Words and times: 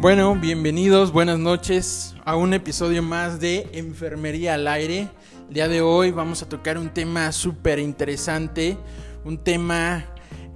Bueno, 0.00 0.34
bienvenidos, 0.34 1.12
buenas 1.12 1.38
noches 1.38 2.14
a 2.24 2.34
un 2.34 2.54
episodio 2.54 3.02
más 3.02 3.38
de 3.38 3.68
Enfermería 3.74 4.54
al 4.54 4.66
Aire. 4.66 5.10
El 5.48 5.54
día 5.54 5.68
de 5.68 5.82
hoy 5.82 6.10
vamos 6.10 6.42
a 6.42 6.48
tocar 6.48 6.78
un 6.78 6.88
tema 6.88 7.30
súper 7.32 7.78
interesante, 7.78 8.78
un 9.26 9.44
tema 9.44 10.06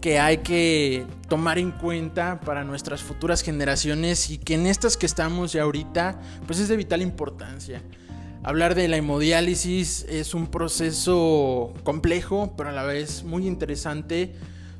que 0.01 0.19
hay 0.19 0.39
que 0.39 1.05
tomar 1.29 1.59
en 1.59 1.73
cuenta 1.73 2.41
para 2.41 2.65
nuestras 2.65 3.03
futuras 3.03 3.43
generaciones 3.43 4.31
y 4.31 4.39
que 4.39 4.55
en 4.55 4.65
estas 4.65 4.96
que 4.96 5.05
estamos 5.05 5.53
ya 5.53 5.65
ahorita, 5.65 6.19
pues 6.47 6.59
es 6.59 6.69
de 6.69 6.79
vital 6.79 7.03
importancia. 7.03 7.83
Hablar 8.43 8.75
de 8.75 8.89
la 8.89 8.97
hemodiálisis 8.97 10.07
es 10.09 10.32
un 10.32 10.46
proceso 10.46 11.75
complejo, 11.82 12.54
pero 12.57 12.71
a 12.71 12.73
la 12.73 12.85
vez 12.85 13.25
muy 13.25 13.46
interesante, 13.46 14.37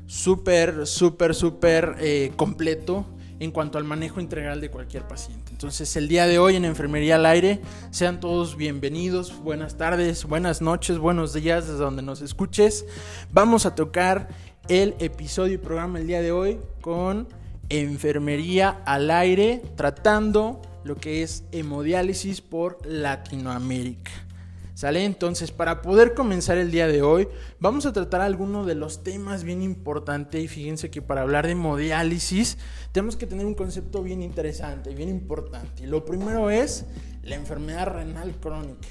súper, 0.07 0.87
súper, 0.87 1.35
súper 1.35 1.97
eh, 1.99 2.31
completo 2.35 3.05
en 3.39 3.51
cuanto 3.51 3.77
al 3.77 3.83
manejo 3.83 4.21
integral 4.21 4.61
de 4.61 4.69
cualquier 4.69 5.07
paciente. 5.07 5.51
Entonces 5.51 5.95
el 5.95 6.07
día 6.07 6.27
de 6.27 6.39
hoy 6.39 6.55
en 6.55 6.65
Enfermería 6.65 7.15
al 7.15 7.25
Aire, 7.25 7.61
sean 7.91 8.19
todos 8.19 8.57
bienvenidos, 8.57 9.37
buenas 9.43 9.77
tardes, 9.77 10.25
buenas 10.25 10.61
noches, 10.61 10.97
buenos 10.97 11.33
días 11.33 11.67
desde 11.67 11.79
donde 11.79 12.01
nos 12.01 12.21
escuches. 12.21 12.85
Vamos 13.31 13.65
a 13.65 13.75
tocar 13.75 14.29
el 14.67 14.95
episodio 14.99 15.55
y 15.55 15.57
programa 15.57 15.99
el 15.99 16.07
día 16.07 16.21
de 16.21 16.31
hoy 16.31 16.59
con 16.81 17.27
Enfermería 17.69 18.81
al 18.85 19.11
Aire, 19.11 19.61
tratando 19.75 20.61
lo 20.83 20.95
que 20.95 21.23
es 21.23 21.43
hemodiálisis 21.51 22.41
por 22.41 22.79
Latinoamérica. 22.85 24.24
¿Sale? 24.75 25.05
Entonces, 25.05 25.53
para 25.53 25.81
poder 25.81 26.13
comenzar 26.13 26.57
el 26.57 26.69
día 26.69 26.85
de 26.85 27.01
hoy, 27.01 27.29
vamos 27.61 27.85
a 27.85 27.93
tratar 27.93 28.19
algunos 28.19 28.67
de 28.67 28.75
los 28.75 29.03
temas 29.03 29.45
bien 29.45 29.61
importantes. 29.61 30.43
Y 30.43 30.49
fíjense 30.49 30.91
que 30.91 31.01
para 31.01 31.21
hablar 31.21 31.45
de 31.45 31.53
hemodiálisis, 31.53 32.57
tenemos 32.91 33.15
que 33.15 33.25
tener 33.25 33.45
un 33.45 33.55
concepto 33.55 34.03
bien 34.03 34.21
interesante, 34.21 34.93
bien 34.93 35.07
importante. 35.07 35.83
Y 35.83 35.87
lo 35.87 36.03
primero 36.03 36.49
es 36.49 36.83
la 37.23 37.35
enfermedad 37.35 37.87
renal 37.87 38.35
crónica. 38.35 38.89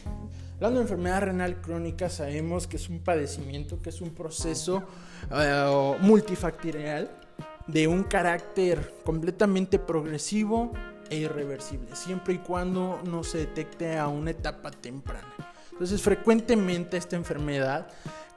Hablando 0.55 0.79
de 0.79 0.85
enfermedad 0.85 1.21
renal 1.21 1.61
crónica, 1.61 2.09
sabemos 2.09 2.67
que 2.67 2.79
es 2.79 2.89
un 2.89 3.01
padecimiento, 3.01 3.83
que 3.83 3.91
es 3.91 4.01
un 4.01 4.15
proceso 4.15 4.85
uh, 5.31 6.03
multifactorial 6.03 7.11
de 7.67 7.89
un 7.89 8.05
carácter 8.05 8.95
completamente 9.05 9.79
progresivo 9.79 10.73
e 11.11 11.17
irreversible, 11.17 11.95
siempre 11.95 12.35
y 12.35 12.39
cuando 12.39 13.03
no 13.05 13.23
se 13.23 13.39
detecte 13.39 13.99
a 13.99 14.09
una 14.09 14.31
etapa 14.31 14.71
temprana. 14.71 15.54
Entonces 15.75 16.03
frecuentemente 16.03 16.97
esta 16.97 17.17
enfermedad 17.17 17.89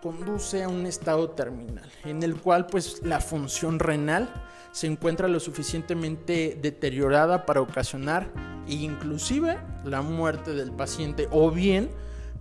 conduce 0.02 0.64
a 0.64 0.70
un 0.70 0.88
estado 0.88 1.30
terminal, 1.32 1.88
en 2.04 2.24
el 2.24 2.36
cual 2.36 2.66
pues 2.66 3.02
la 3.04 3.20
función 3.20 3.78
renal 3.78 4.28
se 4.72 4.88
encuentra 4.88 5.28
lo 5.28 5.40
suficientemente 5.40 6.58
deteriorada 6.60 7.46
para 7.46 7.62
ocasionar 7.62 8.32
inclusive 8.68 9.60
la 9.86 10.02
muerte 10.02 10.54
del 10.54 10.72
paciente 10.72 11.28
o 11.32 11.52
bien 11.52 11.90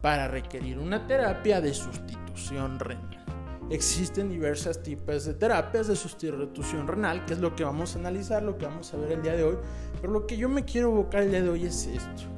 para 0.00 0.28
requerir 0.28 0.78
una 0.78 1.06
terapia 1.06 1.60
de 1.60 1.74
sustitución 1.74 2.78
renal. 2.78 3.22
Existen 3.68 4.30
diversos 4.30 4.82
tipos 4.82 5.26
de 5.26 5.34
terapias 5.34 5.88
de 5.88 5.96
sustitución 5.96 6.88
renal, 6.88 7.26
que 7.26 7.34
es 7.34 7.40
lo 7.40 7.54
que 7.54 7.64
vamos 7.64 7.96
a 7.96 7.98
analizar, 7.98 8.42
lo 8.42 8.56
que 8.56 8.64
vamos 8.64 8.94
a 8.94 8.96
ver 8.96 9.12
el 9.12 9.22
día 9.22 9.36
de 9.36 9.44
hoy, 9.44 9.56
pero 10.00 10.12
lo 10.12 10.26
que 10.26 10.38
yo 10.38 10.48
me 10.48 10.64
quiero 10.64 10.90
evocar 10.90 11.22
el 11.22 11.30
día 11.30 11.42
de 11.42 11.50
hoy 11.50 11.66
es 11.66 11.86
esto 11.86 12.35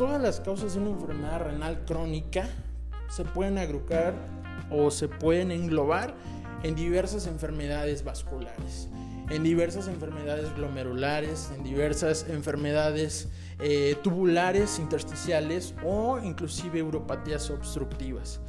todas 0.00 0.22
las 0.22 0.40
causas 0.40 0.72
de 0.72 0.80
una 0.80 0.92
enfermedad 0.92 1.42
renal 1.42 1.84
crónica 1.84 2.48
se 3.10 3.22
pueden 3.22 3.58
agrupar 3.58 4.14
o 4.70 4.90
se 4.90 5.08
pueden 5.08 5.50
englobar 5.50 6.14
en 6.62 6.74
diversas 6.74 7.26
enfermedades 7.26 8.02
vasculares, 8.02 8.88
en 9.28 9.42
diversas 9.42 9.88
enfermedades 9.88 10.56
glomerulares, 10.56 11.50
en 11.54 11.64
diversas 11.64 12.24
enfermedades 12.30 13.28
eh, 13.58 13.94
tubulares, 14.02 14.78
intersticiales 14.78 15.74
o 15.84 16.18
inclusive 16.18 16.78
europatías 16.78 17.50
obstructivas. 17.50 18.40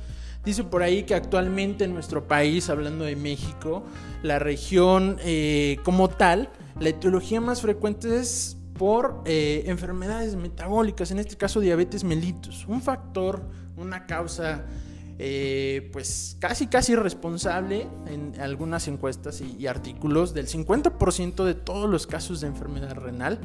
Dice 0.45 0.63
por 0.63 0.83
ahí 0.83 1.03
que 1.03 1.15
actualmente 1.15 1.83
en 1.83 1.93
nuestro 1.93 2.29
país, 2.29 2.69
hablando 2.69 3.03
de 3.03 3.17
México, 3.17 3.83
la 4.23 4.39
región 4.39 5.17
eh, 5.21 5.79
como 5.83 6.07
tal, 6.07 6.49
la 6.79 6.87
etiología 6.87 7.41
más 7.41 7.59
frecuente 7.59 8.21
es 8.21 8.55
por 8.81 9.21
eh, 9.25 9.65
enfermedades 9.67 10.35
metabólicas, 10.35 11.11
en 11.11 11.19
este 11.19 11.37
caso 11.37 11.59
diabetes 11.59 12.03
mellitus, 12.03 12.65
un 12.67 12.81
factor, 12.81 13.43
una 13.77 14.07
causa 14.07 14.65
eh, 15.19 15.91
pues 15.93 16.35
casi 16.39 16.65
casi 16.65 16.95
responsable 16.95 17.87
en 18.07 18.33
algunas 18.41 18.87
encuestas 18.87 19.39
y, 19.39 19.67
artículos 19.67 20.33
del 20.33 20.47
50% 20.47 21.43
de 21.43 21.53
todos 21.53 21.87
los 21.87 22.07
casos 22.07 22.41
de 22.41 22.47
enfermedad 22.47 22.95
renal, 22.95 23.39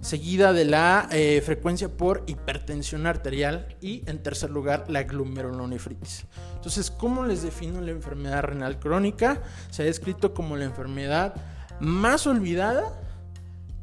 seguida 0.00 0.52
de 0.52 0.64
la 0.64 1.08
eh, 1.12 1.40
frecuencia 1.46 1.88
por 1.88 2.24
hipertensión 2.26 3.06
arterial 3.06 3.76
y 3.80 4.02
en 4.10 4.24
tercer 4.24 4.50
lugar 4.50 4.86
la 4.88 5.04
glomerulonefritis. 5.04 6.26
Entonces, 6.56 6.90
¿cómo 6.90 7.24
les 7.24 7.44
defino 7.44 7.80
la 7.80 7.92
enfermedad 7.92 8.42
renal 8.42 8.80
crónica? 8.80 9.40
Se 9.70 9.82
ha 9.82 9.86
descrito 9.86 10.34
como 10.34 10.56
la 10.56 10.64
enfermedad 10.64 11.36
más 11.78 12.26
olvidada, 12.26 13.00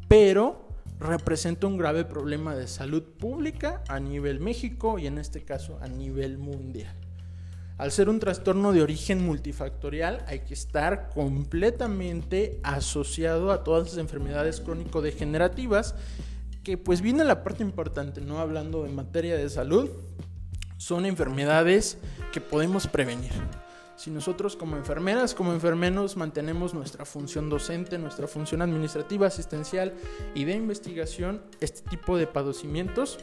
pero 0.10 0.70
representa 1.02 1.66
un 1.66 1.78
grave 1.78 2.06
problema 2.06 2.56
de 2.56 2.68
salud 2.68 3.02
pública 3.02 3.84
a 3.88 4.00
nivel 4.00 4.40
México 4.40 5.00
y 5.00 5.08
en 5.08 5.18
este 5.18 5.44
caso 5.44 5.80
a 5.82 5.88
nivel 5.88 6.38
mundial. 6.38 6.96
Al 7.80 7.92
ser 7.92 8.10
un 8.10 8.20
trastorno 8.20 8.72
de 8.72 8.84
origen 8.84 9.26
multifactorial 9.26 10.24
hay 10.28 10.42
que 10.42 10.54
estar 10.54 11.10
completamente 11.10 12.60
asociado 12.62 13.52
a 13.52 13.64
todas 13.64 13.90
las 13.90 13.98
enfermedades 13.98 14.62
crónico-degenerativas 14.62 15.96
que 16.64 16.78
pues 16.78 17.02
viene 17.02 17.24
la 17.24 17.44
parte 17.44 17.64
importante, 17.64 18.22
no 18.22 18.38
hablando 18.38 18.84
de 18.84 18.90
materia 18.90 19.36
de 19.36 19.50
salud, 19.50 19.90
son 20.78 21.08
enfermedades 21.08 21.98
que 22.32 22.42
podemos 22.42 22.86
prevenir. 22.86 23.32
Si 24.02 24.10
nosotros 24.10 24.56
como 24.56 24.78
enfermeras, 24.78 25.36
como 25.36 25.54
enfermeros 25.54 26.18
mantenemos 26.18 26.74
nuestra 26.74 27.06
función 27.06 27.52
docente, 27.52 28.00
nuestra 28.00 28.26
función 28.26 28.64
administrativa, 28.64 29.28
asistencial 29.28 29.94
y 30.34 30.44
de 30.46 30.56
investigación, 30.56 31.44
este 31.60 31.88
tipo 31.88 32.18
de 32.18 32.26
padecimientos, 32.26 33.20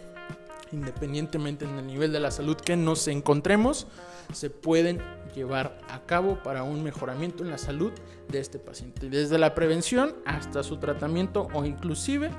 independientemente 0.70 1.64
en 1.64 1.76
el 1.80 1.86
nivel 1.88 2.12
de 2.12 2.20
la 2.20 2.30
salud 2.30 2.56
que 2.56 2.76
nos 2.76 3.08
encontremos, 3.08 3.88
se 4.32 4.50
pueden 4.50 5.00
llevar 5.34 5.80
a 5.88 6.06
cabo 6.06 6.44
para 6.44 6.62
un 6.62 6.84
mejoramiento 6.84 7.42
en 7.42 7.50
la 7.50 7.58
salud 7.58 7.90
de 8.28 8.38
este 8.38 8.60
paciente, 8.60 9.10
desde 9.10 9.36
la 9.36 9.56
prevención 9.56 10.14
hasta 10.26 10.62
su 10.62 10.76
tratamiento 10.76 11.48
o 11.54 11.64
inclusive 11.64 12.30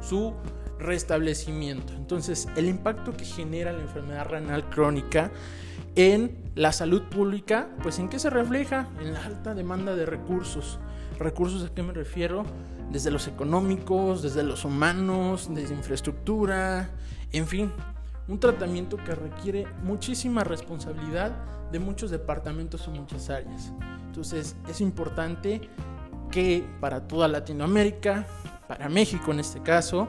su 0.00 0.32
restablecimiento. 0.80 1.92
Entonces, 1.92 2.48
el 2.56 2.66
impacto 2.66 3.16
que 3.16 3.24
genera 3.24 3.72
la 3.72 3.82
enfermedad 3.82 4.26
renal 4.26 4.68
crónica 4.68 5.30
en 5.94 6.36
la 6.54 6.72
salud 6.72 7.02
pública, 7.04 7.68
pues 7.82 7.98
en 7.98 8.08
qué 8.08 8.18
se 8.18 8.30
refleja? 8.30 8.88
En 9.00 9.12
la 9.12 9.24
alta 9.24 9.54
demanda 9.54 9.94
de 9.94 10.06
recursos. 10.06 10.78
¿Recursos 11.18 11.64
a 11.64 11.74
qué 11.74 11.82
me 11.82 11.92
refiero? 11.92 12.44
Desde 12.90 13.10
los 13.10 13.28
económicos, 13.28 14.22
desde 14.22 14.42
los 14.42 14.64
humanos, 14.64 15.48
desde 15.52 15.74
infraestructura, 15.74 16.90
en 17.32 17.46
fin, 17.46 17.72
un 18.28 18.40
tratamiento 18.40 18.96
que 18.96 19.14
requiere 19.14 19.66
muchísima 19.82 20.44
responsabilidad 20.44 21.32
de 21.70 21.78
muchos 21.78 22.10
departamentos 22.10 22.86
o 22.88 22.90
muchas 22.90 23.30
áreas. 23.30 23.72
Entonces 24.06 24.56
es 24.68 24.80
importante 24.80 25.68
que 26.30 26.64
para 26.80 27.06
toda 27.06 27.28
Latinoamérica, 27.28 28.26
para 28.66 28.88
México 28.88 29.32
en 29.32 29.40
este 29.40 29.60
caso, 29.60 30.08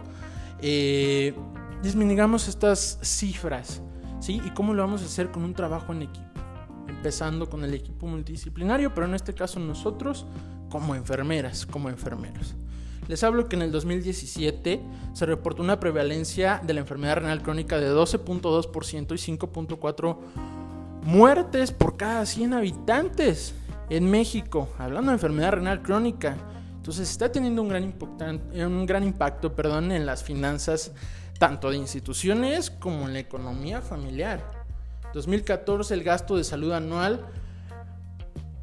eh, 0.61 1.33
disminuyamos 1.81 2.47
estas 2.47 2.99
cifras 3.01 3.81
¿sí? 4.21 4.41
¿Y 4.45 4.51
cómo 4.51 4.73
lo 4.73 4.83
vamos 4.83 5.01
a 5.01 5.05
hacer 5.05 5.31
con 5.31 5.43
un 5.43 5.53
trabajo 5.53 5.91
en 5.91 6.03
equipo? 6.03 6.29
Empezando 6.87 7.49
con 7.49 7.63
el 7.63 7.73
equipo 7.73 8.07
multidisciplinario, 8.07 8.93
pero 8.93 9.07
en 9.07 9.15
este 9.15 9.33
caso 9.33 9.59
nosotros 9.59 10.25
como 10.69 10.95
enfermeras, 10.95 11.65
como 11.65 11.89
enfermeros. 11.89 12.55
Les 13.07 13.23
hablo 13.23 13.49
que 13.49 13.55
en 13.55 13.63
el 13.63 13.71
2017 13.71 14.81
se 15.13 15.25
reportó 15.25 15.63
una 15.63 15.79
prevalencia 15.79 16.61
de 16.63 16.73
la 16.73 16.81
enfermedad 16.81 17.17
renal 17.17 17.41
crónica 17.41 17.77
de 17.77 17.91
12.2% 17.91 19.11
y 19.11 19.37
5.4 19.37 20.17
muertes 21.03 21.71
por 21.71 21.97
cada 21.97 22.25
100 22.25 22.53
habitantes 22.53 23.55
en 23.89 24.09
México, 24.09 24.69
hablando 24.77 25.11
de 25.11 25.15
enfermedad 25.15 25.53
renal 25.53 25.81
crónica. 25.81 26.37
Entonces 26.81 27.11
está 27.11 27.31
teniendo 27.31 27.61
un 27.61 27.69
gran, 27.69 27.93
un 28.55 28.85
gran 28.87 29.03
impacto 29.03 29.53
perdón, 29.53 29.91
en 29.91 30.07
las 30.07 30.23
finanzas 30.23 30.91
tanto 31.37 31.69
de 31.69 31.77
instituciones 31.77 32.71
como 32.71 33.05
en 33.05 33.13
la 33.13 33.19
economía 33.19 33.83
familiar. 33.83 34.43
2014 35.13 35.93
el 35.93 36.03
gasto 36.03 36.37
de 36.37 36.43
salud 36.43 36.71
anual 36.71 37.23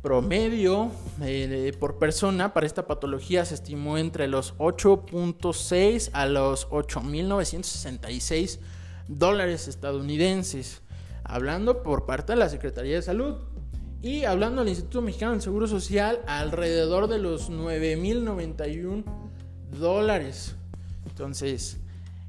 promedio 0.03 0.91
eh, 1.21 1.73
por 1.79 2.01
persona 2.01 2.53
para 2.53 2.67
esta 2.67 2.89
patología 2.89 3.45
se 3.45 3.55
estimó 3.55 3.99
entre 3.99 4.27
los 4.27 4.57
8.6 4.57 6.11
a 6.13 6.27
los 6.27 6.69
8.966 6.71 8.59
dólares 9.07 9.69
estadounidenses, 9.69 10.83
hablando 11.23 11.85
por 11.85 12.05
parte 12.05 12.33
de 12.33 12.41
la 12.41 12.49
Secretaría 12.49 12.97
de 12.97 13.03
Salud. 13.03 13.37
Y 14.01 14.25
hablando 14.25 14.63
del 14.63 14.69
Instituto 14.69 15.03
Mexicano 15.03 15.33
del 15.33 15.43
Seguro 15.43 15.67
Social, 15.67 16.21
alrededor 16.27 17.09
de 17.09 17.19
los 17.19 17.51
9.091 17.51 19.05
dólares. 19.79 20.55
Entonces, 21.07 21.79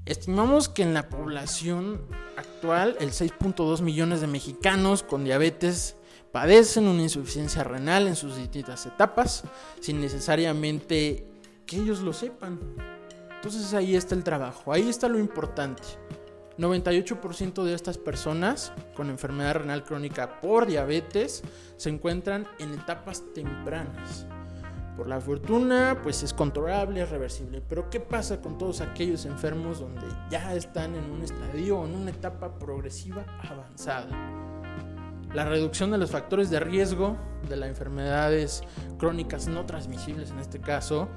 estimamos 0.05 0.67
que 0.67 0.81
en 0.81 0.95
la 0.95 1.09
población 1.09 2.01
actual, 2.37 2.95
el 2.99 3.11
6.2 3.11 3.81
millones 3.81 4.21
de 4.21 4.27
mexicanos 4.27 5.03
con 5.03 5.23
diabetes 5.23 5.95
padecen 6.31 6.87
una 6.87 7.03
insuficiencia 7.03 7.63
renal 7.63 8.07
en 8.07 8.15
sus 8.15 8.35
distintas 8.35 8.87
etapas, 8.87 9.43
sin 9.79 10.01
necesariamente 10.01 11.27
que 11.67 11.77
ellos 11.77 11.99
lo 11.99 12.13
sepan. 12.13 12.59
Entonces 13.35 13.73
ahí 13.75 13.95
está 13.95 14.15
el 14.15 14.23
trabajo, 14.23 14.73
ahí 14.73 14.89
está 14.89 15.07
lo 15.07 15.19
importante. 15.19 15.83
98% 16.59 17.63
de 17.63 17.73
estas 17.73 17.97
personas 17.97 18.73
con 18.95 19.09
enfermedad 19.09 19.55
renal 19.55 19.83
crónica 19.83 20.41
por 20.41 20.65
diabetes 20.65 21.41
se 21.77 21.89
encuentran 21.89 22.47
en 22.59 22.73
etapas 22.73 23.23
tempranas. 23.33 24.27
Por 24.97 25.07
la 25.07 25.21
fortuna, 25.21 25.97
pues 26.03 26.23
es 26.23 26.33
controlable, 26.33 27.01
es 27.01 27.09
reversible. 27.09 27.63
Pero 27.67 27.89
¿qué 27.89 28.01
pasa 28.01 28.41
con 28.41 28.57
todos 28.57 28.81
aquellos 28.81 29.25
enfermos 29.25 29.79
donde 29.79 30.05
ya 30.29 30.53
están 30.53 30.93
en 30.93 31.09
un 31.09 31.21
estadio 31.21 31.79
o 31.79 31.85
en 31.85 31.95
una 31.95 32.11
etapa 32.11 32.59
progresiva 32.59 33.25
avanzada? 33.49 34.09
La 35.33 35.45
reducción 35.45 35.91
de 35.91 35.97
los 35.97 36.11
factores 36.11 36.49
de 36.49 36.59
riesgo 36.59 37.15
de 37.47 37.55
las 37.55 37.69
enfermedades 37.69 38.61
crónicas 38.97 39.47
no 39.47 39.65
transmisibles 39.65 40.31
en 40.31 40.39
este 40.39 40.59
caso, 40.59 41.07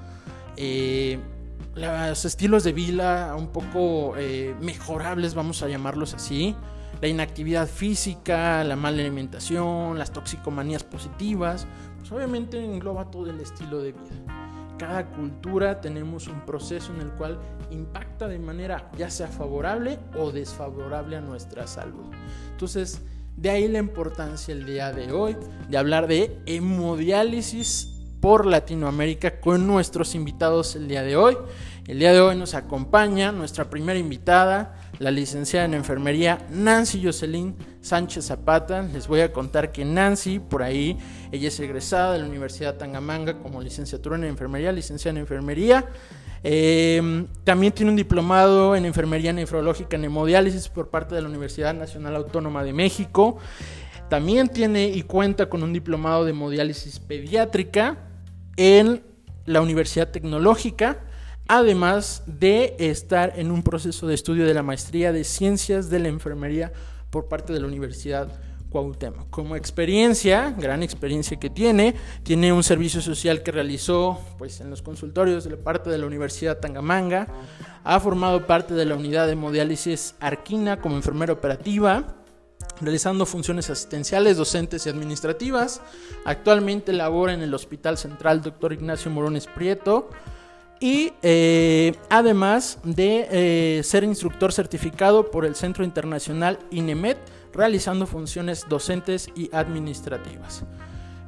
eh, 0.56 1.18
los 1.74 2.24
estilos 2.24 2.64
de 2.64 2.72
vida 2.72 3.34
un 3.36 3.48
poco 3.48 4.14
eh, 4.16 4.54
mejorables, 4.60 5.34
vamos 5.34 5.62
a 5.62 5.68
llamarlos 5.68 6.14
así, 6.14 6.54
la 7.00 7.08
inactividad 7.08 7.66
física, 7.66 8.62
la 8.64 8.76
mala 8.76 9.00
alimentación, 9.00 9.98
las 9.98 10.12
toxicomanías 10.12 10.84
positivas, 10.84 11.66
pues 11.98 12.12
obviamente 12.12 12.62
engloba 12.62 13.10
todo 13.10 13.30
el 13.30 13.40
estilo 13.40 13.80
de 13.80 13.92
vida. 13.92 14.76
Cada 14.78 15.06
cultura 15.10 15.80
tenemos 15.80 16.26
un 16.26 16.44
proceso 16.44 16.92
en 16.92 17.00
el 17.00 17.10
cual 17.12 17.38
impacta 17.70 18.28
de 18.28 18.38
manera 18.38 18.90
ya 18.96 19.10
sea 19.10 19.28
favorable 19.28 19.98
o 20.16 20.32
desfavorable 20.32 21.16
a 21.16 21.20
nuestra 21.20 21.66
salud. 21.66 22.06
Entonces, 22.50 23.02
de 23.36 23.50
ahí 23.50 23.68
la 23.68 23.78
importancia 23.78 24.52
el 24.52 24.66
día 24.66 24.92
de 24.92 25.12
hoy 25.12 25.36
de 25.68 25.78
hablar 25.78 26.06
de 26.06 26.38
hemodiálisis 26.46 28.01
por 28.22 28.46
Latinoamérica 28.46 29.40
con 29.40 29.66
nuestros 29.66 30.14
invitados 30.14 30.76
el 30.76 30.86
día 30.86 31.02
de 31.02 31.16
hoy. 31.16 31.36
El 31.88 31.98
día 31.98 32.12
de 32.12 32.20
hoy 32.20 32.36
nos 32.36 32.54
acompaña 32.54 33.32
nuestra 33.32 33.68
primera 33.68 33.98
invitada, 33.98 34.76
la 35.00 35.10
licenciada 35.10 35.66
en 35.66 35.74
enfermería 35.74 36.38
Nancy 36.48 37.02
Jocelyn 37.04 37.56
Sánchez 37.80 38.26
Zapata. 38.26 38.82
Les 38.82 39.08
voy 39.08 39.22
a 39.22 39.32
contar 39.32 39.72
que 39.72 39.84
Nancy, 39.84 40.38
por 40.38 40.62
ahí, 40.62 40.96
ella 41.32 41.48
es 41.48 41.58
egresada 41.58 42.12
de 42.12 42.20
la 42.20 42.26
Universidad 42.26 42.76
Tangamanga 42.76 43.40
como 43.40 43.60
licenciatura 43.60 44.14
en 44.14 44.22
enfermería, 44.22 44.70
licenciada 44.70 45.16
en 45.16 45.22
enfermería. 45.22 45.88
Em, 46.44 47.26
también 47.42 47.72
tiene 47.72 47.90
un 47.90 47.96
diplomado 47.96 48.76
en 48.76 48.84
enfermería 48.84 49.32
nefrológica 49.32 49.96
en 49.96 50.04
hemodiálisis 50.04 50.68
por 50.68 50.90
parte 50.90 51.16
de 51.16 51.22
la 51.22 51.28
Universidad 51.28 51.74
Nacional 51.74 52.14
Autónoma 52.14 52.62
de 52.62 52.72
México. 52.72 53.38
También 54.08 54.46
tiene 54.46 54.86
y 54.90 55.02
cuenta 55.02 55.50
con 55.50 55.64
un 55.64 55.72
diplomado 55.72 56.24
de 56.24 56.30
hemodiálisis 56.30 57.00
pediátrica 57.00 58.11
en 58.56 59.02
la 59.46 59.60
Universidad 59.60 60.10
Tecnológica, 60.10 61.00
además 61.48 62.22
de 62.26 62.76
estar 62.78 63.32
en 63.36 63.50
un 63.50 63.62
proceso 63.62 64.06
de 64.06 64.14
estudio 64.14 64.46
de 64.46 64.54
la 64.54 64.62
maestría 64.62 65.12
de 65.12 65.24
ciencias 65.24 65.90
de 65.90 65.98
la 65.98 66.08
enfermería 66.08 66.72
por 67.10 67.28
parte 67.28 67.52
de 67.52 67.60
la 67.60 67.66
Universidad 67.66 68.28
Cuauhtémoc. 68.70 69.28
Como 69.28 69.54
experiencia, 69.54 70.54
gran 70.58 70.82
experiencia 70.82 71.38
que 71.38 71.50
tiene, 71.50 71.94
tiene 72.22 72.52
un 72.52 72.62
servicio 72.62 73.02
social 73.02 73.42
que 73.42 73.52
realizó 73.52 74.18
pues, 74.38 74.60
en 74.60 74.70
los 74.70 74.80
consultorios 74.80 75.44
de 75.44 75.50
la 75.50 75.56
parte 75.58 75.90
de 75.90 75.98
la 75.98 76.06
Universidad 76.06 76.58
Tangamanga, 76.58 77.28
ha 77.84 78.00
formado 78.00 78.46
parte 78.46 78.72
de 78.74 78.86
la 78.86 78.94
unidad 78.94 79.26
de 79.26 79.32
hemodiálisis 79.32 80.14
Arquina 80.20 80.80
como 80.80 80.96
enfermera 80.96 81.34
operativa, 81.34 82.16
realizando 82.80 83.26
funciones 83.26 83.70
asistenciales, 83.70 84.36
docentes 84.36 84.86
y 84.86 84.88
administrativas. 84.88 85.80
Actualmente 86.24 86.92
labora 86.92 87.34
en 87.34 87.42
el 87.42 87.54
Hospital 87.54 87.98
Central 87.98 88.42
Dr. 88.42 88.72
Ignacio 88.72 89.10
Morones 89.10 89.46
Prieto 89.46 90.10
y 90.82 91.12
eh, 91.22 91.94
además 92.10 92.78
de 92.82 93.28
eh, 93.30 93.82
ser 93.84 94.02
instructor 94.02 94.52
certificado 94.52 95.30
por 95.30 95.44
el 95.44 95.54
Centro 95.54 95.84
Internacional 95.84 96.58
INEMET, 96.72 97.18
realizando 97.52 98.04
funciones 98.06 98.66
docentes 98.68 99.28
y 99.36 99.48
administrativas. 99.54 100.64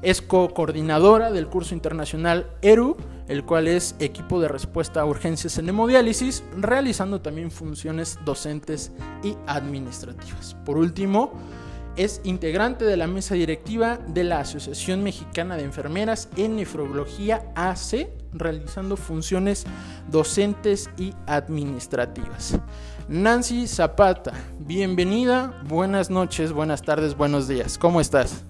Es 0.02 0.20
co-coordinadora 0.20 1.30
del 1.30 1.46
curso 1.46 1.72
internacional 1.72 2.50
ERU, 2.62 2.96
el 3.28 3.44
cual 3.44 3.68
es 3.68 3.96
equipo 3.98 4.40
de 4.40 4.48
respuesta 4.48 5.00
a 5.00 5.06
urgencias 5.06 5.58
en 5.58 5.68
hemodiálisis, 5.68 6.42
realizando 6.56 7.20
también 7.20 7.50
funciones 7.50 8.18
docentes 8.24 8.92
y 9.22 9.36
administrativas. 9.46 10.54
Por 10.64 10.76
último, 10.76 11.32
es 11.96 12.20
integrante 12.24 12.84
de 12.84 12.96
la 12.96 13.06
mesa 13.06 13.34
directiva 13.34 13.98
de 14.08 14.24
la 14.24 14.40
Asociación 14.40 15.02
Mexicana 15.02 15.56
de 15.56 15.64
Enfermeras 15.64 16.28
en 16.36 16.56
Nefrología 16.56 17.52
AC, 17.54 18.08
realizando 18.32 18.96
funciones 18.96 19.64
docentes 20.10 20.90
y 20.98 21.14
administrativas. 21.26 22.58
Nancy 23.06 23.68
Zapata, 23.68 24.32
bienvenida, 24.58 25.62
buenas 25.68 26.10
noches, 26.10 26.52
buenas 26.52 26.82
tardes, 26.82 27.16
buenos 27.16 27.46
días, 27.46 27.78
¿cómo 27.78 28.00
estás? 28.00 28.44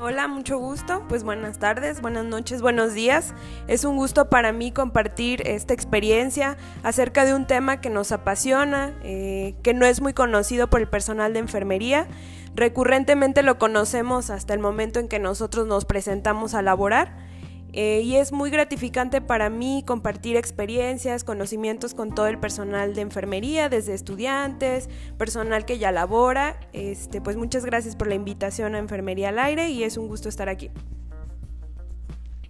Hola, 0.00 0.28
mucho 0.28 0.58
gusto. 0.58 1.02
Pues 1.08 1.24
buenas 1.24 1.58
tardes, 1.58 2.00
buenas 2.00 2.24
noches, 2.24 2.62
buenos 2.62 2.94
días. 2.94 3.34
Es 3.66 3.84
un 3.84 3.96
gusto 3.96 4.30
para 4.30 4.52
mí 4.52 4.70
compartir 4.70 5.42
esta 5.44 5.74
experiencia 5.74 6.56
acerca 6.84 7.24
de 7.24 7.34
un 7.34 7.48
tema 7.48 7.80
que 7.80 7.90
nos 7.90 8.12
apasiona, 8.12 8.92
eh, 9.02 9.56
que 9.64 9.74
no 9.74 9.86
es 9.86 10.00
muy 10.00 10.12
conocido 10.12 10.70
por 10.70 10.80
el 10.80 10.86
personal 10.86 11.32
de 11.32 11.40
enfermería. 11.40 12.06
Recurrentemente 12.54 13.42
lo 13.42 13.58
conocemos 13.58 14.30
hasta 14.30 14.54
el 14.54 14.60
momento 14.60 15.00
en 15.00 15.08
que 15.08 15.18
nosotros 15.18 15.66
nos 15.66 15.84
presentamos 15.84 16.54
a 16.54 16.62
laborar 16.62 17.27
eh, 17.72 18.00
y 18.02 18.16
es 18.16 18.32
muy 18.32 18.50
gratificante 18.50 19.20
para 19.20 19.50
mí 19.50 19.84
compartir 19.86 20.36
experiencias, 20.36 21.22
conocimientos 21.22 21.92
con 21.94 22.14
todo 22.14 22.26
el 22.26 22.38
personal 22.38 22.94
de 22.94 23.02
enfermería, 23.02 23.68
desde 23.68 23.94
estudiantes, 23.94 24.88
personal 25.18 25.64
que 25.64 25.78
ya 25.78 25.92
labora. 25.92 26.58
Este, 26.72 27.20
pues 27.20 27.36
muchas 27.36 27.64
gracias 27.64 27.94
por 27.94 28.08
la 28.08 28.14
invitación 28.14 28.74
a 28.74 28.78
Enfermería 28.78 29.28
al 29.28 29.38
Aire 29.38 29.68
y 29.68 29.82
es 29.82 29.96
un 29.96 30.08
gusto 30.08 30.28
estar 30.28 30.48
aquí. 30.48 30.70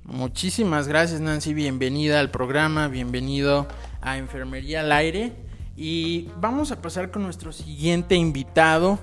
Muchísimas 0.05 0.89
gracias 0.89 1.21
Nancy, 1.21 1.53
bienvenida 1.53 2.19
al 2.21 2.31
programa, 2.31 2.89
bienvenido 2.89 3.67
a 4.01 4.17
Enfermería 4.17 4.81
al 4.81 4.93
Aire. 4.93 5.33
Y 5.77 6.29
vamos 6.41 6.73
a 6.73 6.81
pasar 6.81 7.11
con 7.11 7.23
nuestro 7.23 7.53
siguiente 7.53 8.15
invitado. 8.17 8.99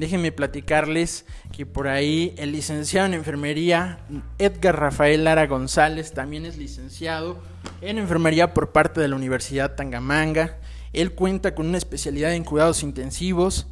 Déjenme 0.00 0.32
platicarles 0.32 1.26
que 1.52 1.66
por 1.66 1.86
ahí 1.86 2.34
el 2.38 2.52
licenciado 2.52 3.06
en 3.06 3.12
enfermería 3.12 3.98
Edgar 4.38 4.80
Rafael 4.80 5.24
Lara 5.24 5.46
González 5.46 6.12
también 6.12 6.46
es 6.46 6.56
licenciado 6.56 7.38
en 7.82 7.98
enfermería 7.98 8.54
por 8.54 8.72
parte 8.72 9.02
de 9.02 9.08
la 9.08 9.16
Universidad 9.16 9.74
Tangamanga. 9.74 10.56
Él 10.94 11.12
cuenta 11.12 11.54
con 11.54 11.66
una 11.66 11.76
especialidad 11.76 12.32
en 12.32 12.44
cuidados 12.44 12.82
intensivos, 12.82 13.66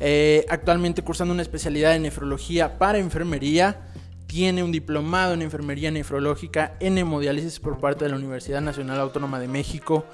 eh, 0.00 0.46
actualmente 0.48 1.02
cursando 1.02 1.34
una 1.34 1.42
especialidad 1.42 1.94
en 1.94 2.04
nefrología 2.04 2.78
para 2.78 2.96
enfermería. 2.96 3.82
Tiene 4.26 4.62
un 4.62 4.72
diplomado 4.72 5.34
en 5.34 5.42
enfermería 5.42 5.90
nefrológica 5.90 6.76
en 6.80 6.96
hemodiálisis 6.96 7.60
por 7.60 7.78
parte 7.78 8.06
de 8.06 8.10
la 8.10 8.16
Universidad 8.16 8.62
Nacional 8.62 9.00
Autónoma 9.00 9.38
de 9.38 9.48
México, 9.48 10.06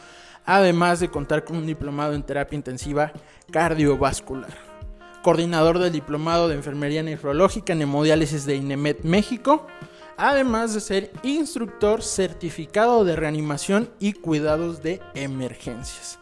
además 0.45 0.99
de 0.99 1.11
contar 1.11 1.45
con 1.45 1.59
un 1.59 1.67
diplomado 1.69 2.15
en 2.15 2.25
terapia 2.25 2.57
intensiva 2.57 3.12
cardiovascular 3.53 4.70
coordinador 5.23 5.79
del 5.79 5.93
Diplomado 5.93 6.49
de 6.49 6.55
Enfermería 6.55 7.03
Nefrológica 7.03 7.73
en 7.73 7.83
Hemodiálisis 7.83 8.47
de 8.47 8.57
INEMET 8.57 9.03
México, 9.03 9.67
además 10.17 10.75
de 10.75 10.81
ser 10.81 11.11
instructor 11.23 12.03
certificado 12.03 13.05
de 13.05 13.17
reanimación 13.17 13.91
y 13.99 14.12
cuidados 14.12 14.83
de 14.83 15.00
emergencias. 15.15 16.19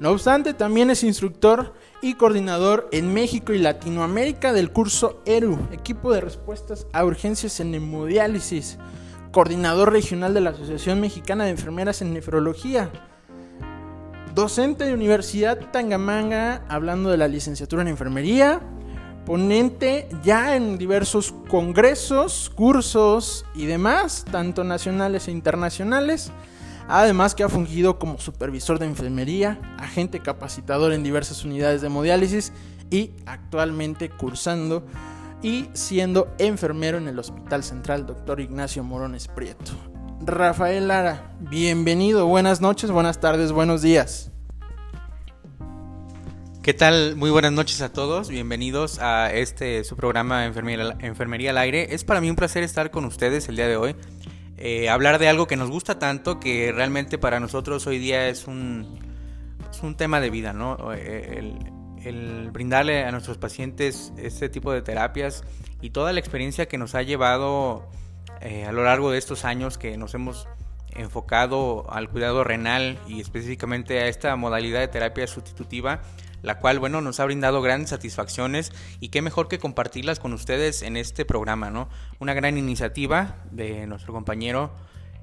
No 0.00 0.10
obstante, 0.10 0.54
también 0.54 0.90
es 0.90 1.04
instructor 1.04 1.74
y 2.00 2.14
coordinador 2.14 2.88
en 2.90 3.14
México 3.14 3.52
y 3.52 3.58
Latinoamérica 3.58 4.52
del 4.52 4.72
curso 4.72 5.22
ERU, 5.26 5.58
equipo 5.70 6.12
de 6.12 6.20
respuestas 6.20 6.86
a 6.92 7.04
urgencias 7.04 7.60
en 7.60 7.74
hemodiálisis, 7.74 8.78
coordinador 9.30 9.92
regional 9.92 10.34
de 10.34 10.40
la 10.40 10.50
Asociación 10.50 11.00
Mexicana 11.00 11.44
de 11.44 11.50
Enfermeras 11.50 12.02
en 12.02 12.12
Nefrología, 12.12 12.90
docente 14.34 14.84
de 14.84 14.94
Universidad 14.94 15.58
Tangamanga, 15.70 16.64
hablando 16.68 17.10
de 17.10 17.16
la 17.16 17.28
licenciatura 17.28 17.82
en 17.82 17.88
enfermería, 17.88 18.60
ponente 19.26 20.08
ya 20.22 20.56
en 20.56 20.78
diversos 20.78 21.34
congresos, 21.48 22.50
cursos 22.54 23.44
y 23.54 23.66
demás, 23.66 24.24
tanto 24.30 24.64
nacionales 24.64 25.28
e 25.28 25.32
internacionales. 25.32 26.32
Además 26.88 27.34
que 27.34 27.44
ha 27.44 27.48
fungido 27.48 27.98
como 27.98 28.18
supervisor 28.18 28.78
de 28.78 28.86
enfermería, 28.86 29.60
agente 29.78 30.20
capacitador 30.20 30.92
en 30.92 31.02
diversas 31.02 31.44
unidades 31.44 31.80
de 31.80 31.86
hemodiálisis 31.86 32.52
y 32.90 33.12
actualmente 33.24 34.10
cursando 34.10 34.84
y 35.42 35.68
siendo 35.72 36.34
enfermero 36.38 36.98
en 36.98 37.08
el 37.08 37.18
Hospital 37.18 37.62
Central 37.62 38.06
Dr. 38.06 38.40
Ignacio 38.40 38.82
Morones 38.82 39.28
Prieto. 39.28 39.91
Rafael 40.24 40.86
Lara. 40.86 41.34
Bienvenido, 41.40 42.26
buenas 42.26 42.60
noches, 42.60 42.92
buenas 42.92 43.20
tardes, 43.20 43.50
buenos 43.50 43.82
días. 43.82 44.30
¿Qué 46.62 46.74
tal? 46.74 47.16
Muy 47.16 47.30
buenas 47.30 47.50
noches 47.50 47.80
a 47.80 47.92
todos. 47.92 48.28
Bienvenidos 48.28 49.00
a 49.00 49.32
este 49.32 49.82
su 49.82 49.96
programa 49.96 50.44
Enfermería, 50.44 51.50
al 51.50 51.58
Aire. 51.58 51.92
Es 51.92 52.04
para 52.04 52.20
mí 52.20 52.30
un 52.30 52.36
placer 52.36 52.62
estar 52.62 52.92
con 52.92 53.04
ustedes 53.04 53.48
el 53.48 53.56
día 53.56 53.66
de 53.66 53.76
hoy. 53.76 53.96
Eh, 54.58 54.88
hablar 54.88 55.18
de 55.18 55.28
algo 55.28 55.48
que 55.48 55.56
nos 55.56 55.70
gusta 55.70 55.98
tanto 55.98 56.38
que 56.38 56.70
realmente 56.70 57.18
para 57.18 57.40
nosotros 57.40 57.84
hoy 57.88 57.98
día 57.98 58.28
es 58.28 58.46
un, 58.46 59.00
es 59.72 59.82
un 59.82 59.96
tema 59.96 60.20
de 60.20 60.30
vida, 60.30 60.52
¿no? 60.52 60.92
Eh, 60.94 61.52
el 62.04 62.50
brindarle 62.52 63.04
a 63.04 63.10
nuestros 63.10 63.38
pacientes 63.38 64.12
este 64.16 64.48
tipo 64.48 64.72
de 64.72 64.82
terapias 64.82 65.42
y 65.80 65.90
toda 65.90 66.12
la 66.12 66.20
experiencia 66.20 66.66
que 66.66 66.78
nos 66.78 66.94
ha 66.94 67.02
llevado 67.02 67.90
eh, 68.42 68.64
a 68.64 68.72
lo 68.72 68.84
largo 68.84 69.10
de 69.10 69.18
estos 69.18 69.44
años 69.44 69.78
que 69.78 69.96
nos 69.96 70.14
hemos 70.14 70.48
enfocado 70.94 71.90
al 71.90 72.10
cuidado 72.10 72.44
renal 72.44 72.98
y 73.08 73.20
específicamente 73.20 74.00
a 74.00 74.08
esta 74.08 74.36
modalidad 74.36 74.80
de 74.80 74.88
terapia 74.88 75.26
sustitutiva 75.26 76.02
la 76.42 76.58
cual, 76.58 76.78
bueno, 76.78 77.00
nos 77.00 77.20
ha 77.20 77.24
brindado 77.24 77.62
grandes 77.62 77.90
satisfacciones 77.90 78.72
y 79.00 79.08
qué 79.08 79.22
mejor 79.22 79.48
que 79.48 79.58
compartirlas 79.58 80.18
con 80.18 80.32
ustedes 80.32 80.82
en 80.82 80.96
este 80.96 81.24
programa, 81.24 81.70
¿no? 81.70 81.88
Una 82.18 82.34
gran 82.34 82.58
iniciativa 82.58 83.36
de 83.50 83.86
nuestro 83.86 84.12
compañero 84.12 84.72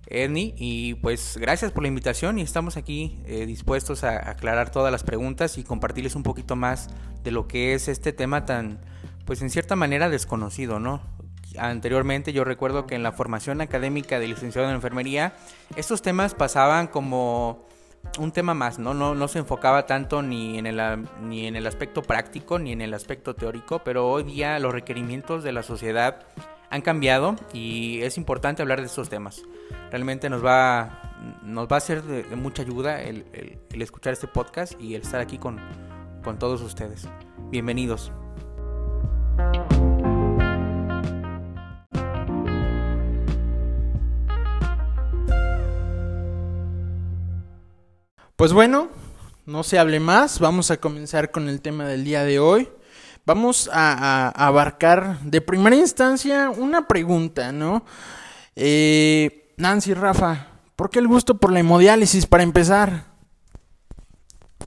Edney 0.07 0.55
y 0.57 0.95
pues 0.95 1.37
gracias 1.39 1.71
por 1.71 1.83
la 1.83 1.89
invitación 1.89 2.39
y 2.39 2.41
estamos 2.41 2.77
aquí 2.77 3.19
eh, 3.25 3.45
dispuestos 3.45 4.03
a 4.03 4.29
aclarar 4.29 4.71
todas 4.71 4.91
las 4.91 5.03
preguntas 5.03 5.57
y 5.57 5.63
compartirles 5.63 6.15
un 6.15 6.23
poquito 6.23 6.55
más 6.55 6.89
de 7.23 7.31
lo 7.31 7.47
que 7.47 7.73
es 7.73 7.87
este 7.87 8.13
tema 8.13 8.45
tan, 8.45 8.79
pues 9.25 9.41
en 9.41 9.49
cierta 9.49 9.75
manera 9.75 10.09
desconocido, 10.09 10.79
¿no? 10.79 11.01
Anteriormente 11.57 12.33
yo 12.33 12.43
recuerdo 12.43 12.85
que 12.85 12.95
en 12.95 13.03
la 13.03 13.11
formación 13.11 13.61
académica 13.61 14.19
de 14.19 14.27
licenciado 14.27 14.69
en 14.69 14.75
enfermería 14.75 15.33
estos 15.75 16.01
temas 16.01 16.35
pasaban 16.35 16.87
como 16.87 17.67
un 18.17 18.31
tema 18.31 18.53
más, 18.53 18.79
¿no? 18.79 18.93
¿no? 18.93 19.15
No 19.15 19.27
se 19.27 19.39
enfocaba 19.39 19.85
tanto 19.85 20.21
ni 20.21 20.57
en, 20.57 20.65
el, 20.65 20.79
ni 21.21 21.47
en 21.47 21.55
el 21.55 21.67
aspecto 21.67 22.01
práctico 22.01 22.59
ni 22.59 22.71
en 22.71 22.81
el 22.81 22.93
aspecto 22.93 23.35
teórico, 23.35 23.79
pero 23.83 24.09
hoy 24.09 24.23
día 24.23 24.57
los 24.59 24.73
requerimientos 24.73 25.43
de 25.43 25.51
la 25.51 25.63
sociedad 25.63 26.25
han 26.69 26.81
cambiado 26.81 27.35
y 27.51 28.01
es 28.01 28.17
importante 28.17 28.61
hablar 28.61 28.79
de 28.79 28.85
estos 28.85 29.09
temas. 29.09 29.43
Realmente 29.91 30.29
nos 30.29 30.45
va, 30.45 31.15
nos 31.43 31.67
va 31.67 31.77
a 31.77 31.81
ser 31.81 32.03
de, 32.03 32.23
mucha 32.35 32.61
ayuda 32.61 33.01
el, 33.01 33.25
el, 33.33 33.81
escuchar 33.81 34.13
este 34.13 34.27
podcast 34.27 34.79
y 34.79 34.95
el 34.95 35.01
estar 35.01 35.19
aquí 35.19 35.37
con, 35.37 35.59
con 36.23 36.37
todos 36.37 36.61
ustedes. 36.61 37.07
Bienvenidos. 37.49 38.11
Pues 48.39 48.53
bueno, 48.53 48.87
no 49.45 49.63
se 49.63 49.77
hable 49.77 49.99
más, 49.99 50.39
vamos 50.39 50.71
a 50.71 50.77
comenzar 50.77 51.29
con 51.29 51.49
el 51.49 51.59
tema 51.59 51.85
del 51.85 52.05
día 52.05 52.23
de 52.23 52.39
hoy. 52.39 52.69
Vamos 53.25 53.69
a, 53.73 54.29
abarcar 54.29 55.19
de 55.19 55.41
primera 55.41 55.75
instancia 55.75 56.49
una 56.49 56.87
pregunta, 56.87 57.51
¿no? 57.51 57.83
Eh, 58.55 59.51
Nancy, 59.57 59.93
Rafa, 59.93 60.53
¿por 60.77 60.89
qué 60.89 60.99
el 60.99 61.09
gusto 61.09 61.37
por 61.37 61.51
la 61.51 61.59
hemodiálisis 61.59 62.27
para 62.27 62.43
empezar? 62.43 63.07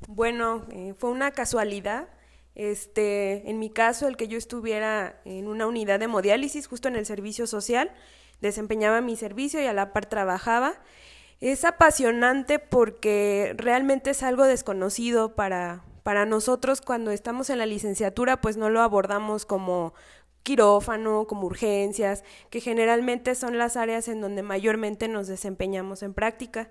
Bueno, 0.07 0.67
eh, 0.71 0.93
fue 0.99 1.09
una 1.09 1.31
casualidad. 1.31 2.09
Este, 2.55 3.49
en 3.49 3.59
mi 3.59 3.71
caso, 3.71 4.07
el 4.07 4.19
que 4.19 4.29
yo 4.29 4.37
estuviera 4.37 5.19
en 5.25 5.49
una 5.49 5.67
unidad 5.67 5.99
de 5.99 6.05
hemodiálisis, 6.05 6.67
justo 6.67 6.89
en 6.89 6.97
el 6.97 7.07
servicio 7.07 7.47
social, 7.47 7.91
desempeñaba 8.43 9.01
mi 9.01 9.17
servicio 9.17 9.63
y 9.63 9.65
a 9.65 9.73
la 9.73 9.95
par 9.95 10.05
trabajaba. 10.05 10.75
Es 11.43 11.65
apasionante 11.65 12.61
porque 12.61 13.53
realmente 13.57 14.11
es 14.11 14.23
algo 14.23 14.45
desconocido 14.45 15.35
para, 15.35 15.83
para 16.05 16.25
nosotros 16.25 16.81
cuando 16.81 17.11
estamos 17.11 17.51
en 17.51 17.59
la 17.59 17.67
licenciatura, 17.67 18.41
pues 18.41 18.57
no 18.57 18.71
lo 18.71 18.81
abordamos 18.81 19.45
como 19.45 19.93
quirófano, 20.45 21.27
como 21.27 21.49
urgencias, 21.49 22.23
que 22.49 22.61
generalmente 22.61 23.35
son 23.35 23.59
las 23.59 23.77
áreas 23.77 24.07
en 24.07 24.21
donde 24.21 24.45
mayormente 24.45 25.09
nos 25.09 25.27
desempeñamos 25.27 26.05
en 26.05 26.15
práctica. 26.15 26.71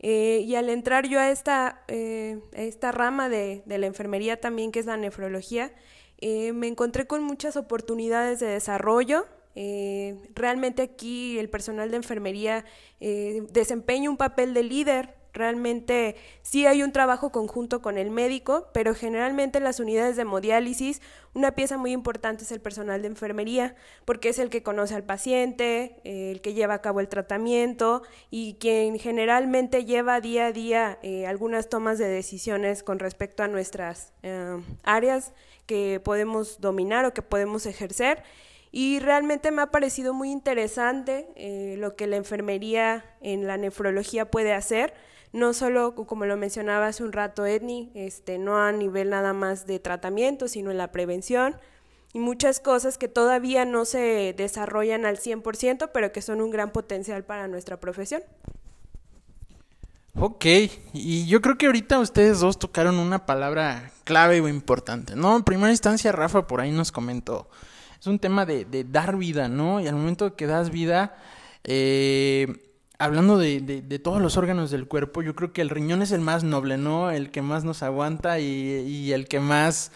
Eh, 0.00 0.44
y 0.44 0.54
al 0.54 0.68
entrar 0.68 1.08
yo 1.08 1.18
a 1.18 1.30
esta, 1.30 1.82
eh, 1.88 2.40
esta 2.52 2.92
rama 2.92 3.30
de, 3.30 3.62
de, 3.64 3.78
la 3.78 3.86
enfermería 3.86 4.38
también, 4.38 4.70
que 4.70 4.80
es 4.80 4.86
la 4.86 4.98
nefrología, 4.98 5.72
eh, 6.18 6.52
me 6.52 6.68
encontré 6.68 7.06
con 7.06 7.22
muchas 7.22 7.56
oportunidades 7.56 8.38
de 8.38 8.48
desarrollo, 8.48 9.26
eh, 9.54 10.16
realmente 10.34 10.82
aquí 10.82 11.38
el 11.38 11.48
personal 11.48 11.90
de 11.90 11.96
enfermería 11.96 12.64
eh, 13.00 13.42
desempeña 13.50 14.10
un 14.10 14.16
papel 14.16 14.54
de 14.54 14.62
líder. 14.62 15.14
Realmente 15.32 16.16
sí 16.42 16.66
hay 16.66 16.82
un 16.82 16.90
trabajo 16.90 17.30
conjunto 17.30 17.80
con 17.80 17.98
el 17.98 18.10
médico, 18.10 18.66
pero 18.74 18.96
generalmente 18.96 19.58
en 19.58 19.64
las 19.64 19.78
unidades 19.78 20.16
de 20.16 20.22
hemodiálisis 20.22 21.00
una 21.34 21.52
pieza 21.52 21.78
muy 21.78 21.92
importante 21.92 22.42
es 22.42 22.50
el 22.50 22.60
personal 22.60 23.02
de 23.02 23.08
enfermería, 23.08 23.76
porque 24.04 24.30
es 24.30 24.40
el 24.40 24.50
que 24.50 24.64
conoce 24.64 24.96
al 24.96 25.04
paciente, 25.04 26.00
el 26.02 26.40
que 26.40 26.52
lleva 26.52 26.74
a 26.74 26.82
cabo 26.82 26.98
el 26.98 27.08
tratamiento 27.08 28.02
y 28.28 28.54
quien 28.54 28.98
generalmente 28.98 29.84
lleva 29.84 30.20
día 30.20 30.46
a 30.46 30.52
día 30.52 30.98
eh, 31.02 31.28
algunas 31.28 31.68
tomas 31.68 31.98
de 31.98 32.08
decisiones 32.08 32.82
con 32.82 32.98
respecto 32.98 33.44
a 33.44 33.48
nuestras 33.48 34.12
áreas 34.82 35.32
que 35.66 36.00
podemos 36.02 36.60
dominar 36.60 37.04
o 37.04 37.14
que 37.14 37.22
podemos 37.22 37.66
ejercer. 37.66 38.24
Y 38.72 39.00
realmente 39.00 39.50
me 39.50 39.62
ha 39.62 39.70
parecido 39.70 40.14
muy 40.14 40.30
interesante 40.30 41.28
eh, 41.34 41.74
lo 41.78 41.96
que 41.96 42.06
la 42.06 42.16
enfermería 42.16 43.04
en 43.20 43.46
la 43.46 43.56
nefrología 43.56 44.30
puede 44.30 44.52
hacer, 44.52 44.94
no 45.32 45.52
solo, 45.54 45.94
como 45.94 46.24
lo 46.24 46.36
mencionaba 46.36 46.88
hace 46.88 47.02
un 47.02 47.12
rato 47.12 47.46
Edni, 47.46 47.90
este, 47.94 48.38
no 48.38 48.58
a 48.58 48.72
nivel 48.72 49.10
nada 49.10 49.32
más 49.32 49.66
de 49.66 49.78
tratamiento, 49.78 50.48
sino 50.48 50.70
en 50.70 50.78
la 50.78 50.92
prevención 50.92 51.56
y 52.12 52.18
muchas 52.18 52.58
cosas 52.60 52.98
que 52.98 53.08
todavía 53.08 53.64
no 53.64 53.84
se 53.84 54.34
desarrollan 54.36 55.06
al 55.06 55.18
100%, 55.18 55.90
pero 55.92 56.12
que 56.12 56.22
son 56.22 56.40
un 56.40 56.50
gran 56.50 56.70
potencial 56.72 57.24
para 57.24 57.46
nuestra 57.46 57.78
profesión. 57.78 58.22
Ok, 60.16 60.44
y 60.92 61.26
yo 61.26 61.40
creo 61.40 61.56
que 61.56 61.66
ahorita 61.66 62.00
ustedes 62.00 62.40
dos 62.40 62.58
tocaron 62.58 62.98
una 62.98 63.26
palabra 63.26 63.92
clave 64.02 64.40
o 64.40 64.48
importante, 64.48 65.14
¿no? 65.14 65.36
En 65.36 65.44
primera 65.44 65.70
instancia, 65.70 66.10
Rafa 66.10 66.48
por 66.48 66.60
ahí 66.60 66.72
nos 66.72 66.90
comentó 66.90 67.48
es 68.00 68.06
un 68.06 68.18
tema 68.18 68.46
de, 68.46 68.64
de 68.64 68.84
dar 68.84 69.16
vida, 69.16 69.48
¿no? 69.48 69.80
Y 69.80 69.86
al 69.86 69.94
momento 69.94 70.34
que 70.34 70.46
das 70.46 70.70
vida, 70.70 71.16
eh, 71.64 72.72
hablando 72.98 73.36
de, 73.36 73.60
de, 73.60 73.98
todos 73.98 74.22
los 74.22 74.38
órganos 74.38 74.70
del 74.70 74.88
cuerpo, 74.88 75.22
yo 75.22 75.34
creo 75.34 75.52
que 75.52 75.60
el 75.60 75.68
riñón 75.68 76.00
es 76.00 76.10
el 76.10 76.22
más 76.22 76.42
noble, 76.42 76.78
¿no? 76.78 77.10
El 77.10 77.30
que 77.30 77.42
más 77.42 77.62
nos 77.62 77.82
aguanta 77.82 78.40
y, 78.40 78.46
y 78.46 79.12
el 79.12 79.28
que 79.28 79.38
más, 79.38 79.92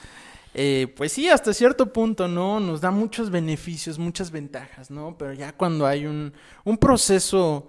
eh, 0.52 0.92
pues 0.96 1.12
sí, 1.12 1.30
hasta 1.30 1.54
cierto 1.54 1.94
punto, 1.94 2.28
¿no? 2.28 2.60
Nos 2.60 2.82
da 2.82 2.90
muchos 2.90 3.30
beneficios, 3.30 3.98
muchas 3.98 4.30
ventajas, 4.30 4.90
¿no? 4.90 5.16
Pero 5.16 5.32
ya 5.32 5.54
cuando 5.54 5.86
hay 5.86 6.04
un, 6.04 6.34
un 6.64 6.76
proceso 6.76 7.68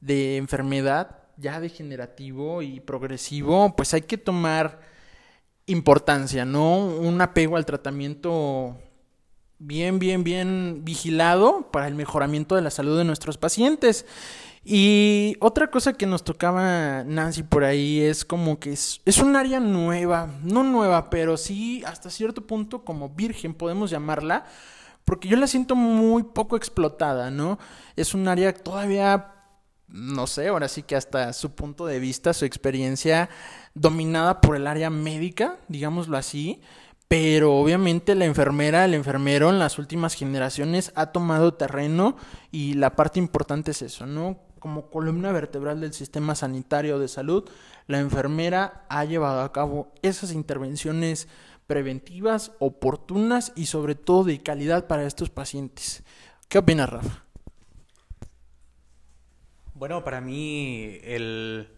de 0.00 0.38
enfermedad 0.38 1.18
ya 1.36 1.60
degenerativo 1.60 2.62
y 2.62 2.80
progresivo, 2.80 3.76
pues 3.76 3.92
hay 3.92 4.02
que 4.02 4.16
tomar 4.16 4.80
importancia, 5.66 6.46
¿no? 6.46 6.86
Un 6.86 7.20
apego 7.20 7.58
al 7.58 7.66
tratamiento 7.66 8.78
bien, 9.66 9.98
bien, 9.98 10.24
bien 10.24 10.84
vigilado 10.84 11.70
para 11.70 11.88
el 11.88 11.94
mejoramiento 11.94 12.54
de 12.54 12.62
la 12.62 12.70
salud 12.70 12.98
de 12.98 13.04
nuestros 13.04 13.38
pacientes. 13.38 14.04
Y 14.64 15.36
otra 15.40 15.70
cosa 15.70 15.92
que 15.92 16.06
nos 16.06 16.24
tocaba 16.24 17.04
Nancy 17.04 17.42
por 17.42 17.64
ahí 17.64 18.00
es 18.00 18.24
como 18.24 18.58
que 18.58 18.72
es, 18.72 19.00
es, 19.04 19.18
un 19.18 19.36
área 19.36 19.60
nueva, 19.60 20.30
no 20.42 20.64
nueva, 20.64 21.10
pero 21.10 21.36
sí 21.36 21.82
hasta 21.86 22.08
cierto 22.08 22.46
punto 22.46 22.82
como 22.82 23.10
virgen 23.10 23.52
podemos 23.52 23.90
llamarla, 23.90 24.46
porque 25.04 25.28
yo 25.28 25.36
la 25.36 25.46
siento 25.46 25.76
muy 25.76 26.22
poco 26.22 26.56
explotada, 26.56 27.30
¿no? 27.30 27.58
Es 27.94 28.14
un 28.14 28.26
área 28.26 28.54
todavía, 28.54 29.34
no 29.86 30.26
sé, 30.26 30.48
ahora 30.48 30.68
sí 30.68 30.82
que 30.82 30.96
hasta 30.96 31.34
su 31.34 31.54
punto 31.54 31.84
de 31.84 31.98
vista, 31.98 32.32
su 32.32 32.46
experiencia 32.46 33.28
dominada 33.74 34.40
por 34.40 34.56
el 34.56 34.66
área 34.66 34.88
médica, 34.88 35.58
digámoslo 35.68 36.16
así, 36.16 36.62
pero 37.08 37.56
obviamente 37.56 38.14
la 38.14 38.24
enfermera, 38.24 38.84
el 38.84 38.94
enfermero 38.94 39.50
en 39.50 39.58
las 39.58 39.78
últimas 39.78 40.14
generaciones 40.14 40.92
ha 40.94 41.12
tomado 41.12 41.54
terreno 41.54 42.16
y 42.50 42.74
la 42.74 42.96
parte 42.96 43.18
importante 43.18 43.72
es 43.72 43.82
eso, 43.82 44.06
¿no? 44.06 44.38
Como 44.58 44.90
columna 44.90 45.30
vertebral 45.30 45.80
del 45.80 45.92
sistema 45.92 46.34
sanitario 46.34 46.98
de 46.98 47.08
salud, 47.08 47.48
la 47.86 48.00
enfermera 48.00 48.86
ha 48.88 49.04
llevado 49.04 49.42
a 49.42 49.52
cabo 49.52 49.92
esas 50.02 50.32
intervenciones 50.32 51.28
preventivas, 51.66 52.52
oportunas 52.58 53.52
y 53.54 53.66
sobre 53.66 53.94
todo 53.94 54.24
de 54.24 54.42
calidad 54.42 54.86
para 54.86 55.06
estos 55.06 55.30
pacientes. 55.30 56.02
¿Qué 56.48 56.58
opinas, 56.58 56.88
Rafa? 56.88 57.24
Bueno, 59.74 60.04
para 60.04 60.20
mí 60.20 60.98
el, 61.02 61.68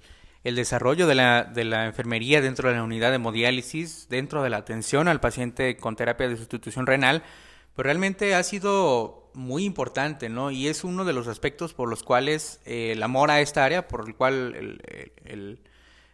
el 0.47 0.55
desarrollo 0.55 1.09
de 1.09 1.17
la, 1.17 1.43
de 1.43 1.65
la 1.65 1.87
enfermería 1.87 2.41
dentro 2.41 2.69
de 2.69 2.77
la 2.77 2.85
unidad 2.85 3.11
de 3.11 3.17
hemodiálisis, 3.17 4.09
dentro 4.09 4.45
de 4.45 4.51
la 4.51 4.59
atención 4.59 5.09
al 5.09 5.19
paciente 5.19 5.77
con 5.77 5.97
terapia 5.97 6.29
de 6.29 6.37
sustitución 6.37 6.87
renal, 6.87 7.25
pues 7.75 7.85
realmente 7.85 8.33
ha 8.33 8.43
sido 8.45 9.29
muy 9.35 9.65
importante, 9.65 10.29
¿no? 10.29 10.53
Y 10.53 10.69
es 10.69 10.85
uno 10.85 11.05
de 11.05 11.13
los 11.13 11.27
aspectos 11.27 11.75
por 11.75 11.89
los 11.89 12.05
cuales 12.05 12.61
eh, 12.65 12.93
el 12.93 13.03
amor 13.03 13.33
a 13.33 13.41
esta 13.41 13.65
área, 13.65 13.89
por 13.89 14.07
el 14.07 14.15
cual 14.15 14.55
el, 15.25 15.61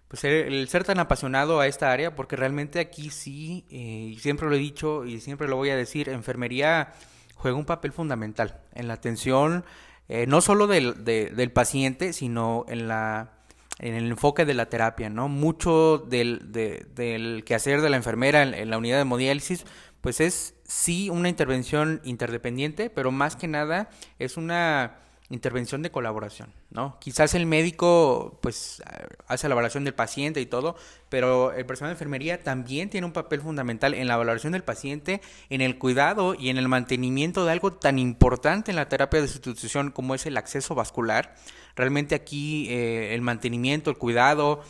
pues 0.09 0.25
el, 0.25 0.67
ser 0.67 0.85
tan 0.85 0.99
apasionado 0.99 1.61
a 1.61 1.67
esta 1.67 1.93
área, 1.93 2.17
porque 2.17 2.35
realmente 2.35 2.81
aquí 2.81 3.11
sí, 3.11 3.67
eh, 3.71 4.15
y 4.15 4.19
siempre 4.19 4.49
lo 4.49 4.55
he 4.55 4.59
dicho 4.59 5.05
y 5.05 5.21
siempre 5.21 5.47
lo 5.47 5.57
voy 5.57 5.69
a 5.69 5.77
decir, 5.77 6.09
enfermería 6.09 6.95
juega 7.35 7.59
un 7.59 7.67
papel 7.67 7.93
fundamental 7.93 8.63
en 8.75 8.89
la 8.89 8.95
atención, 8.95 9.67
eh, 10.09 10.27
no 10.27 10.41
solo 10.41 10.67
del, 10.67 11.05
del 11.05 11.53
paciente, 11.53 12.15
sino 12.15 12.65
en 12.67 12.89
la 12.89 13.42
en 13.83 13.95
el 13.95 14.09
enfoque 14.11 14.45
de 14.45 14.55
la 14.55 14.67
terapia, 14.67 15.11
¿no? 15.11 15.29
Mucho 15.29 15.99
del, 15.99 16.53
del 16.53 17.45
quehacer 17.45 17.81
de 17.81 17.91
la 17.91 17.97
enfermera 17.97 18.43
en, 18.43 18.71
la 18.71 18.79
unidad 18.79 18.97
de 18.97 19.03
hemodiálisis, 19.03 19.67
pues 20.01 20.21
es 20.21 20.55
sí 20.65 21.11
una 21.11 21.29
intervención 21.29 22.01
interdependiente, 22.05 22.91
pero 22.91 23.11
más 23.11 23.37
que 23.37 23.49
nada 23.49 23.91
es 24.21 24.37
una 24.37 25.01
intervención 25.33 25.83
de 25.83 25.91
colaboración, 25.91 26.53
¿no? 26.71 26.99
Quizás 27.01 27.35
el 27.35 27.47
médico, 27.47 28.39
pues, 28.43 28.83
hace 29.27 29.49
la 29.49 29.55
valoración 29.55 29.83
del 29.85 29.95
paciente 29.95 30.41
y 30.41 30.47
todo, 30.47 30.77
pero 31.09 31.53
el 31.53 31.65
personal 31.65 31.91
de 31.91 31.95
enfermería 31.95 32.43
también 32.43 32.91
tiene 32.91 33.07
un 33.07 33.13
papel 33.13 33.41
fundamental 33.41 33.95
en 33.95 34.09
la 34.09 34.17
valoración 34.17 34.53
del 34.53 34.63
paciente, 34.63 35.23
en 35.49 35.63
el 35.63 35.79
cuidado 35.79 36.35
y 36.35 36.51
en 36.51 36.59
el 36.59 36.69
mantenimiento 36.69 37.47
de 37.47 37.53
algo 37.53 37.73
tan 37.73 37.99
importante 37.99 38.71
en 38.71 38.77
la 38.77 38.89
terapia 38.89 39.23
de 39.23 39.29
sustitución 39.29 39.91
como 39.91 40.15
es 40.15 40.27
el 40.27 40.37
acceso 40.37 40.75
vascular. 40.75 41.35
Realmente 41.77 42.15
aquí 42.15 42.69
eh, 42.69 43.15
el 43.15 43.23
mantenimiento, 43.23 43.89
el 43.89 43.97
cuidado, 43.97 44.63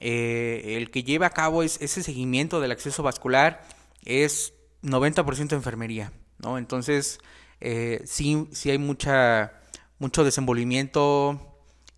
eh, 0.00 0.76
el 0.76 0.90
que 0.90 1.02
lleva 1.02 1.26
a 1.26 1.30
cabo 1.30 1.62
es, 1.62 1.80
ese 1.80 2.02
seguimiento 2.02 2.60
del 2.60 2.72
acceso 2.72 3.02
vascular 3.02 3.62
es 4.04 4.52
90% 4.82 5.52
enfermería, 5.52 6.12
¿no? 6.38 6.58
Entonces, 6.58 7.20
eh, 7.60 8.02
sí, 8.04 8.48
sí 8.52 8.70
hay 8.70 8.78
mucha 8.78 9.59
mucho 10.00 10.24
desenvolvimiento 10.24 11.50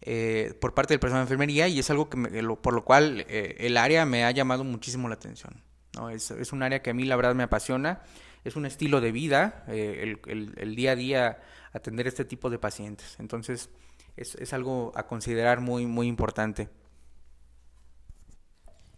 eh, 0.03 0.55
por 0.61 0.75
parte 0.75 0.93
del 0.93 1.01
personal 1.01 1.23
de 1.23 1.27
enfermería 1.27 1.69
y 1.69 1.79
es 1.79 1.89
algo 1.89 2.11
que 2.11 2.19
por 2.61 2.75
lo 2.75 2.85
cual 2.85 3.25
eh, 3.29 3.57
el 3.61 3.77
área 3.77 4.05
me 4.05 4.25
ha 4.25 4.31
llamado 4.33 4.65
muchísimo 4.65 5.09
la 5.09 5.15
atención. 5.15 5.63
¿no? 5.95 6.11
Es, 6.11 6.33
es, 6.33 6.53
un 6.53 6.65
área 6.65 6.83
que 6.83 6.91
a 6.91 6.95
mí 6.95 7.05
la 7.05 7.15
verdad 7.15 7.37
me 7.37 7.45
apasiona, 7.45 8.03
es 8.45 8.57
un 8.57 8.67
estilo 8.67 9.01
de 9.01 9.13
vida, 9.13 9.65
eh, 9.69 10.17
el, 10.27 10.75
día 10.75 10.93
a 10.93 10.97
día 10.97 11.39
atender 11.73 12.09
este 12.09 12.25
tipo 12.25 12.51
de 12.51 12.59
pacientes. 12.59 13.17
Entonces 13.21 13.71
es, 14.17 14.35
es 14.35 14.53
algo 14.53 14.93
a 14.97 15.07
considerar 15.07 15.61
muy, 15.61 15.87
muy 15.87 16.09
importante. 16.09 16.69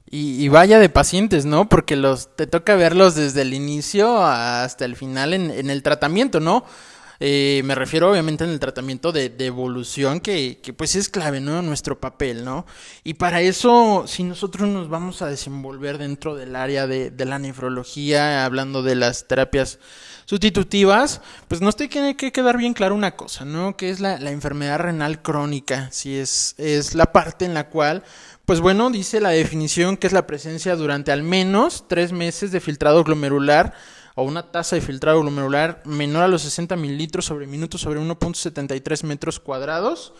Y, 0.06 0.48
vaya 0.48 0.78
de 0.78 0.88
pacientes, 0.88 1.44
¿no? 1.44 1.68
Porque 1.68 1.96
los 1.96 2.36
te 2.36 2.46
toca 2.46 2.76
verlos 2.76 3.16
desde 3.16 3.42
el 3.42 3.52
inicio 3.52 4.24
hasta 4.24 4.84
el 4.84 4.94
final 4.94 5.34
en, 5.34 5.50
en 5.50 5.70
el 5.70 5.82
tratamiento, 5.82 6.38
¿no? 6.38 6.64
Eh, 7.20 7.62
me 7.64 7.74
refiero 7.74 8.10
obviamente 8.10 8.44
en 8.44 8.50
el 8.50 8.58
tratamiento 8.58 9.12
de, 9.12 9.32
evolución 9.38 10.20
que, 10.20 10.58
pues 10.76 10.96
es 10.96 11.08
clave, 11.08 11.40
¿no? 11.40 11.62
Nuestro 11.62 12.00
papel, 12.00 12.44
¿no? 12.44 12.66
Y 13.04 13.14
para 13.14 13.40
eso, 13.40 14.04
si 14.06 14.24
nosotros 14.24 14.68
nos 14.68 14.88
vamos 14.88 15.22
a 15.22 15.26
desenvolver 15.26 15.98
dentro 15.98 16.34
del 16.34 16.56
área 16.56 16.86
de, 16.86 17.12
la 17.24 17.38
nefrología, 17.38 18.44
hablando 18.44 18.82
de 18.82 18.96
las 18.96 19.28
terapias 19.28 19.78
sustitutivas, 20.26 21.20
pues 21.48 21.60
nos 21.60 21.76
tiene 21.76 22.16
que 22.16 22.32
quedar 22.32 22.56
bien 22.56 22.74
claro 22.74 22.94
una 22.94 23.16
cosa, 23.16 23.44
¿no? 23.44 23.76
Que 23.76 23.90
es 23.90 24.00
la, 24.00 24.16
enfermedad 24.30 24.78
renal 24.78 25.22
crónica, 25.22 25.88
si 25.92 26.16
es, 26.16 26.54
es 26.58 26.94
la 26.94 27.12
parte 27.12 27.44
en 27.44 27.54
la 27.54 27.68
cual 27.68 28.02
pues 28.44 28.60
bueno, 28.60 28.90
dice 28.90 29.20
la 29.20 29.30
definición 29.30 29.96
que 29.96 30.06
es 30.06 30.12
la 30.12 30.26
presencia 30.26 30.76
durante 30.76 31.12
al 31.12 31.22
menos 31.22 31.84
tres 31.88 32.12
meses 32.12 32.52
de 32.52 32.60
filtrado 32.60 33.02
glomerular 33.02 33.72
o 34.14 34.22
una 34.22 34.50
tasa 34.50 34.76
de 34.76 34.82
filtrado 34.82 35.20
glomerular 35.20 35.82
menor 35.84 36.22
a 36.22 36.28
los 36.28 36.42
60 36.42 36.76
mililitros 36.76 37.24
sobre 37.24 37.46
minuto 37.46 37.78
sobre 37.78 38.00
1.73 38.00 39.04
metros 39.04 39.40
cuadrados. 39.40 40.12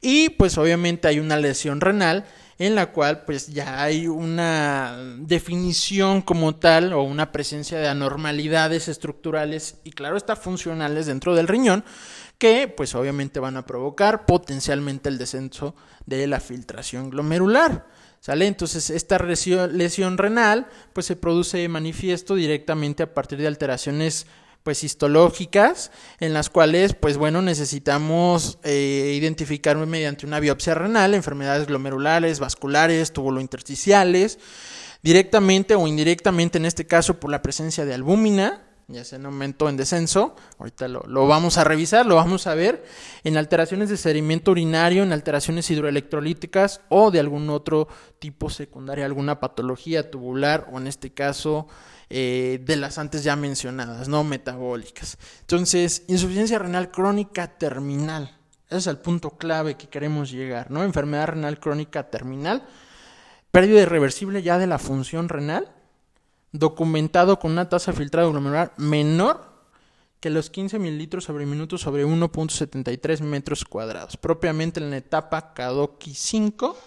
Y 0.00 0.30
pues 0.30 0.58
obviamente 0.58 1.08
hay 1.08 1.20
una 1.20 1.36
lesión 1.36 1.80
renal 1.80 2.26
en 2.58 2.74
la 2.74 2.92
cual 2.92 3.24
pues 3.24 3.48
ya 3.48 3.82
hay 3.82 4.06
una 4.06 4.96
definición 5.18 6.22
como 6.22 6.56
tal 6.56 6.92
o 6.92 7.02
una 7.02 7.32
presencia 7.32 7.78
de 7.78 7.88
anormalidades 7.88 8.88
estructurales 8.88 9.76
y 9.84 9.90
claro 9.90 10.16
está 10.16 10.36
funcionales 10.36 11.06
dentro 11.06 11.34
del 11.34 11.48
riñón 11.48 11.84
que 12.38 12.66
pues 12.68 12.94
obviamente 12.94 13.40
van 13.40 13.56
a 13.56 13.66
provocar 13.66 14.26
potencialmente 14.26 15.08
el 15.08 15.18
descenso 15.18 15.74
de 16.06 16.26
la 16.26 16.40
filtración 16.40 17.10
glomerular. 17.10 17.86
¿Sale? 18.22 18.46
Entonces, 18.46 18.88
esta 18.90 19.18
lesión 19.18 20.16
renal 20.16 20.68
pues 20.92 21.06
se 21.06 21.16
produce 21.16 21.68
manifiesto 21.68 22.36
directamente 22.36 23.02
a 23.02 23.12
partir 23.14 23.40
de 23.40 23.48
alteraciones 23.48 24.28
pues 24.62 24.84
histológicas 24.84 25.90
en 26.20 26.32
las 26.32 26.48
cuales 26.48 26.94
pues 26.94 27.16
bueno 27.16 27.42
necesitamos 27.42 28.60
eh, 28.62 29.14
identificar 29.16 29.76
mediante 29.76 30.24
una 30.24 30.38
biopsia 30.38 30.76
renal 30.76 31.14
enfermedades 31.14 31.66
glomerulares, 31.66 32.38
vasculares, 32.38 33.12
tubulointersticiales, 33.12 34.38
directamente 35.02 35.74
o 35.74 35.88
indirectamente 35.88 36.58
en 36.58 36.66
este 36.66 36.86
caso 36.86 37.18
por 37.18 37.28
la 37.28 37.42
presencia 37.42 37.84
de 37.84 37.94
albúmina, 37.94 38.62
ya 38.92 39.04
sea 39.04 39.18
en 39.18 39.26
aumento 39.26 39.68
en 39.68 39.76
descenso, 39.76 40.36
ahorita 40.58 40.88
lo, 40.88 41.02
lo, 41.06 41.26
vamos 41.26 41.58
a 41.58 41.64
revisar, 41.64 42.06
lo 42.06 42.16
vamos 42.16 42.46
a 42.46 42.54
ver, 42.54 42.84
en 43.24 43.36
alteraciones 43.36 43.88
de 43.88 43.96
sedimento 43.96 44.50
urinario, 44.50 45.02
en 45.02 45.12
alteraciones 45.12 45.70
hidroelectrolíticas 45.70 46.80
o 46.88 47.10
de 47.10 47.20
algún 47.20 47.50
otro 47.50 47.88
tipo 48.18 48.50
secundario, 48.50 49.04
alguna 49.04 49.40
patología 49.40 50.10
tubular 50.10 50.68
o 50.72 50.78
en 50.78 50.86
este 50.86 51.12
caso 51.12 51.68
eh, 52.14 52.60
de 52.62 52.76
las 52.76 52.98
antes 52.98 53.24
ya 53.24 53.36
mencionadas, 53.36 54.06
no 54.06 54.22
metabólicas. 54.22 55.16
Entonces, 55.40 56.02
insuficiencia 56.08 56.58
renal 56.58 56.90
crónica 56.90 57.56
terminal, 57.56 58.36
ese 58.68 58.76
es 58.76 58.86
el 58.86 58.98
punto 58.98 59.30
clave 59.30 59.76
que 59.76 59.88
queremos 59.88 60.30
llegar, 60.30 60.70
¿no? 60.70 60.84
Enfermedad 60.84 61.28
renal 61.28 61.58
crónica 61.58 62.10
terminal, 62.10 62.64
pérdida 63.50 63.80
irreversible 63.80 64.42
ya 64.42 64.58
de 64.58 64.66
la 64.66 64.78
función 64.78 65.30
renal, 65.30 65.72
documentado 66.52 67.38
con 67.38 67.52
una 67.52 67.68
tasa 67.68 67.92
de 67.92 67.98
filtrado 67.98 68.30
glomerular 68.30 68.74
menor 68.76 69.52
que 70.20 70.30
los 70.30 70.50
15 70.50 70.78
mililitros 70.78 71.24
sobre 71.24 71.46
minuto 71.46 71.78
sobre 71.78 72.06
1.73 72.06 73.22
metros 73.22 73.64
cuadrados, 73.64 74.16
propiamente 74.16 74.78
en 74.78 74.90
la 74.90 74.98
etapa 74.98 75.52
Kadoki 75.52 76.14
5 76.14 76.78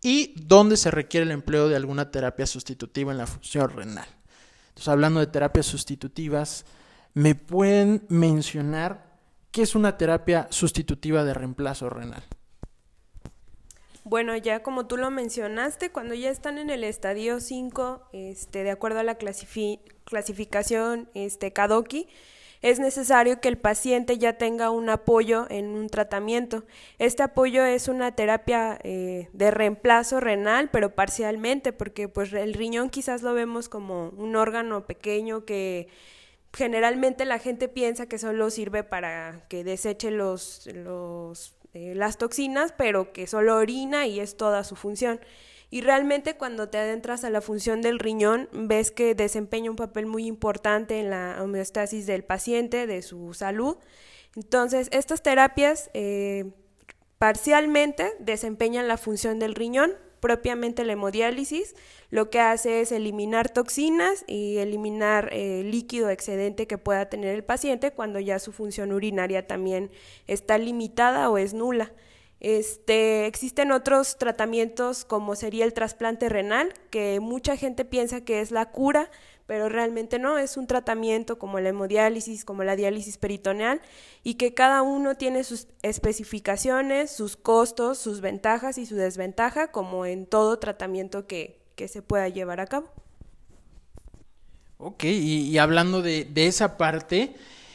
y 0.00 0.34
donde 0.46 0.76
se 0.76 0.90
requiere 0.90 1.24
el 1.24 1.32
empleo 1.32 1.68
de 1.68 1.76
alguna 1.76 2.10
terapia 2.10 2.46
sustitutiva 2.46 3.10
en 3.10 3.18
la 3.18 3.26
función 3.26 3.68
renal. 3.70 4.06
Entonces, 4.68 4.88
hablando 4.88 5.20
de 5.20 5.26
terapias 5.26 5.66
sustitutivas, 5.66 6.64
¿me 7.14 7.34
pueden 7.34 8.04
mencionar 8.08 9.12
qué 9.50 9.62
es 9.62 9.74
una 9.74 9.96
terapia 9.98 10.46
sustitutiva 10.50 11.24
de 11.24 11.34
reemplazo 11.34 11.90
renal? 11.90 12.22
Bueno, 14.04 14.36
ya 14.36 14.64
como 14.64 14.86
tú 14.86 14.96
lo 14.96 15.10
mencionaste, 15.12 15.90
cuando 15.90 16.14
ya 16.14 16.30
están 16.30 16.58
en 16.58 16.70
el 16.70 16.82
estadio 16.82 17.38
5, 17.38 18.08
este, 18.12 18.64
de 18.64 18.70
acuerdo 18.72 18.98
a 18.98 19.04
la 19.04 19.16
clasificación 19.16 21.08
este, 21.14 21.52
Kadoki, 21.52 22.08
es 22.62 22.80
necesario 22.80 23.40
que 23.40 23.48
el 23.48 23.58
paciente 23.58 24.18
ya 24.18 24.38
tenga 24.38 24.70
un 24.70 24.88
apoyo 24.88 25.46
en 25.50 25.66
un 25.70 25.88
tratamiento. 25.88 26.64
Este 26.98 27.22
apoyo 27.22 27.64
es 27.64 27.88
una 27.88 28.12
terapia 28.14 28.78
eh, 28.82 29.28
de 29.32 29.50
reemplazo 29.52 30.18
renal, 30.20 30.68
pero 30.70 30.94
parcialmente, 30.94 31.72
porque 31.72 32.08
pues 32.08 32.32
el 32.32 32.54
riñón 32.54 32.90
quizás 32.90 33.22
lo 33.22 33.34
vemos 33.34 33.68
como 33.68 34.10
un 34.16 34.34
órgano 34.34 34.86
pequeño 34.86 35.44
que 35.44 35.88
generalmente 36.52 37.24
la 37.24 37.38
gente 37.38 37.68
piensa 37.68 38.06
que 38.06 38.18
solo 38.18 38.50
sirve 38.50 38.84
para 38.84 39.44
que 39.48 39.64
deseche 39.64 40.10
los, 40.10 40.66
los 40.66 41.56
las 41.72 42.18
toxinas, 42.18 42.72
pero 42.76 43.12
que 43.12 43.26
solo 43.26 43.56
orina 43.56 44.06
y 44.06 44.20
es 44.20 44.36
toda 44.36 44.64
su 44.64 44.76
función. 44.76 45.20
Y 45.70 45.80
realmente 45.80 46.36
cuando 46.36 46.68
te 46.68 46.76
adentras 46.76 47.24
a 47.24 47.30
la 47.30 47.40
función 47.40 47.80
del 47.80 47.98
riñón, 47.98 48.50
ves 48.52 48.90
que 48.90 49.14
desempeña 49.14 49.70
un 49.70 49.76
papel 49.76 50.04
muy 50.04 50.26
importante 50.26 51.00
en 51.00 51.08
la 51.08 51.38
homeostasis 51.40 52.06
del 52.06 52.24
paciente, 52.24 52.86
de 52.86 53.00
su 53.00 53.32
salud. 53.32 53.78
Entonces, 54.36 54.88
estas 54.92 55.22
terapias 55.22 55.90
eh, 55.94 56.52
parcialmente 57.16 58.12
desempeñan 58.18 58.86
la 58.86 58.98
función 58.98 59.38
del 59.38 59.54
riñón, 59.54 59.92
propiamente 60.22 60.84
la 60.84 60.92
hemodiálisis, 60.92 61.74
lo 62.08 62.30
que 62.30 62.38
hace 62.38 62.80
es 62.80 62.92
eliminar 62.92 63.50
toxinas 63.50 64.24
y 64.28 64.58
eliminar 64.58 65.28
eh, 65.32 65.64
líquido 65.64 66.10
excedente 66.10 66.68
que 66.68 66.78
pueda 66.78 67.10
tener 67.10 67.34
el 67.34 67.42
paciente 67.42 67.90
cuando 67.90 68.20
ya 68.20 68.38
su 68.38 68.52
función 68.52 68.92
urinaria 68.92 69.48
también 69.48 69.90
está 70.28 70.58
limitada 70.58 71.28
o 71.28 71.38
es 71.38 71.54
nula. 71.54 71.92
Este, 72.38 73.26
existen 73.26 73.72
otros 73.72 74.16
tratamientos 74.16 75.04
como 75.04 75.34
sería 75.34 75.64
el 75.64 75.72
trasplante 75.72 76.28
renal, 76.28 76.72
que 76.90 77.18
mucha 77.18 77.56
gente 77.56 77.84
piensa 77.84 78.24
que 78.24 78.40
es 78.40 78.52
la 78.52 78.70
cura, 78.70 79.10
pero 79.52 79.68
realmente 79.68 80.18
no, 80.18 80.38
es 80.38 80.56
un 80.56 80.66
tratamiento 80.66 81.38
como 81.38 81.60
la 81.60 81.68
hemodiálisis, 81.68 82.46
como 82.46 82.64
la 82.64 82.74
diálisis 82.74 83.18
peritoneal, 83.18 83.82
y 84.24 84.36
que 84.36 84.54
cada 84.54 84.80
uno 84.80 85.14
tiene 85.16 85.44
sus 85.44 85.66
especificaciones, 85.82 87.14
sus 87.14 87.36
costos, 87.36 87.98
sus 87.98 88.22
ventajas 88.22 88.78
y 88.78 88.86
su 88.86 88.96
desventaja, 88.96 89.70
como 89.70 90.06
en 90.06 90.24
todo 90.24 90.58
tratamiento 90.58 91.26
que, 91.26 91.60
se 91.86 92.00
pueda 92.00 92.30
llevar 92.30 92.60
a 92.60 92.66
cabo. 92.66 92.88
Ok, 94.78 95.04
y, 95.04 95.58
hablando 95.58 96.00
de, 96.00 96.30
esa 96.34 96.78
parte, 96.78 97.34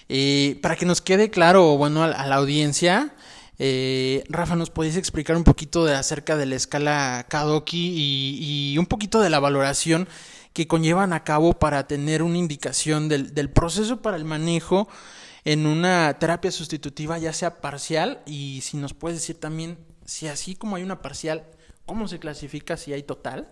eh, 0.09 0.57
para 0.63 0.77
que 0.77 0.87
nos 0.87 0.99
quede 0.99 1.29
claro, 1.29 1.77
bueno, 1.77 2.01
a, 2.01 2.25
la 2.25 2.35
audiencia, 2.37 3.13
eh, 3.59 4.23
Rafa, 4.29 4.55
¿nos 4.55 4.71
podéis 4.71 4.97
explicar 4.97 5.37
un 5.37 5.43
poquito 5.43 5.85
de, 5.85 5.93
acerca 5.93 6.37
de 6.37 6.47
la 6.47 6.55
escala 6.55 7.27
Kadoki 7.29 8.71
y, 8.73 8.77
un 8.79 8.87
poquito 8.87 9.21
de 9.21 9.29
la 9.29 9.39
valoración 9.39 10.07
que 10.57 10.65
conllevan 10.65 11.13
a 11.13 11.23
cabo 11.23 11.53
para 11.53 11.85
tener 11.85 12.23
una 12.23 12.39
indicación 12.39 13.09
del, 13.09 13.35
del 13.35 13.51
proceso 13.51 14.01
para 14.01 14.17
el 14.17 14.25
manejo 14.25 14.89
en 15.45 15.67
una 15.67 16.17
terapia 16.17 16.49
sustitutiva, 16.49 17.19
ya 17.19 17.31
sea 17.31 17.61
parcial, 17.61 18.23
y 18.25 18.61
si 18.61 18.75
nos 18.75 18.95
puedes 18.95 19.19
decir 19.19 19.39
también 19.39 19.77
si 20.03 20.27
así 20.27 20.55
como 20.55 20.75
hay 20.75 20.81
una 20.81 21.03
parcial, 21.03 21.45
¿cómo 21.85 22.07
se 22.07 22.17
clasifica 22.17 22.75
si 22.75 22.91
hay 22.91 23.03
total? 23.03 23.47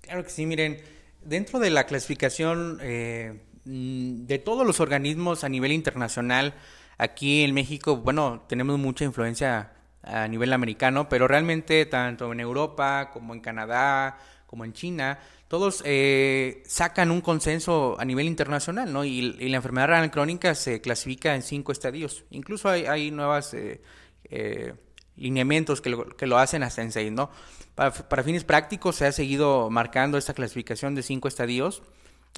Claro 0.00 0.24
que 0.24 0.30
sí, 0.30 0.46
miren, 0.46 0.80
dentro 1.20 1.58
de 1.58 1.68
la 1.68 1.84
clasificación 1.84 2.78
eh, 2.80 3.42
de 3.66 4.38
todos 4.38 4.66
los 4.66 4.80
organismos 4.80 5.44
a 5.44 5.50
nivel 5.50 5.72
internacional, 5.72 6.54
aquí 6.96 7.44
en 7.44 7.52
México, 7.52 7.98
bueno, 7.98 8.46
tenemos 8.48 8.78
mucha 8.78 9.04
influencia 9.04 9.74
a 10.02 10.26
nivel 10.28 10.54
americano, 10.54 11.10
pero 11.10 11.28
realmente 11.28 11.84
tanto 11.84 12.32
en 12.32 12.40
Europa 12.40 13.10
como 13.12 13.34
en 13.34 13.40
Canadá, 13.40 14.18
como 14.52 14.66
en 14.66 14.74
China, 14.74 15.18
todos 15.48 15.82
eh, 15.86 16.62
sacan 16.66 17.10
un 17.10 17.22
consenso 17.22 17.96
a 17.98 18.04
nivel 18.04 18.26
internacional, 18.26 18.92
¿no? 18.92 19.02
Y, 19.02 19.32
la 19.48 19.56
enfermedad 19.56 19.86
renal 19.86 20.10
crónica 20.10 20.54
se 20.54 20.82
clasifica 20.82 21.34
en 21.34 21.40
cinco 21.40 21.72
estadios. 21.72 22.26
Incluso 22.28 22.68
hay, 22.68 22.84
hay 22.84 23.10
nuevas 23.10 23.54
eh, 23.54 24.74
lineamientos 25.16 25.80
que 25.80 25.88
lo, 25.88 26.06
que 26.06 26.26
lo 26.26 26.36
hacen 26.36 26.62
hasta 26.62 26.82
en 26.82 26.92
seis, 26.92 27.10
¿no? 27.10 27.30
Para, 27.74 28.22
fines 28.22 28.44
prácticos 28.44 28.96
se 28.96 29.06
ha 29.06 29.12
seguido 29.12 29.70
marcando 29.70 30.18
esta 30.18 30.34
clasificación 30.34 30.94
de 30.94 31.02
cinco 31.02 31.28
estadios. 31.28 31.82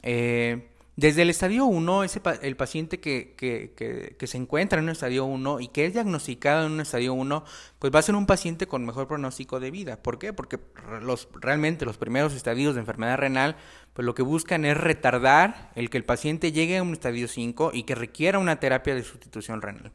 Eh, 0.02 0.68
desde 0.96 1.22
el 1.22 1.30
estadio 1.30 1.64
1, 1.64 2.04
ese 2.04 2.20
el 2.42 2.56
paciente 2.56 3.00
que, 3.00 4.16
se 4.24 4.36
encuentra 4.36 4.78
en 4.78 4.84
un 4.84 4.90
estadio 4.90 5.24
1 5.24 5.60
y 5.60 5.68
que 5.68 5.86
es 5.86 5.92
diagnosticado 5.92 6.66
en 6.66 6.72
un 6.72 6.80
estadio 6.80 7.14
1, 7.14 7.44
pues 7.80 7.92
va 7.92 7.98
a 7.98 8.02
ser 8.02 8.14
un 8.14 8.26
paciente 8.26 8.68
con 8.68 8.86
mejor 8.86 9.08
pronóstico 9.08 9.58
de 9.58 9.72
vida. 9.72 10.02
¿Por 10.02 10.18
qué? 10.20 10.32
Porque 10.32 10.60
los, 11.02 11.28
realmente 11.40 11.84
los 11.84 11.96
primeros 11.96 12.34
estadios 12.34 12.74
de 12.74 12.80
enfermedad 12.80 13.18
renal, 13.18 13.56
pues 13.92 14.06
lo 14.06 14.14
que 14.14 14.22
buscan 14.22 14.64
es 14.64 14.76
retardar 14.76 15.72
el 15.74 15.90
que 15.90 15.98
el 15.98 16.04
paciente 16.04 16.52
llegue 16.52 16.78
a 16.78 16.82
un 16.82 16.92
estadio 16.92 17.26
5 17.26 17.72
y 17.74 17.82
que 17.82 17.96
requiera 17.96 18.38
una 18.38 18.60
terapia 18.60 18.94
de 18.94 19.02
sustitución 19.02 19.62
renal. 19.62 19.92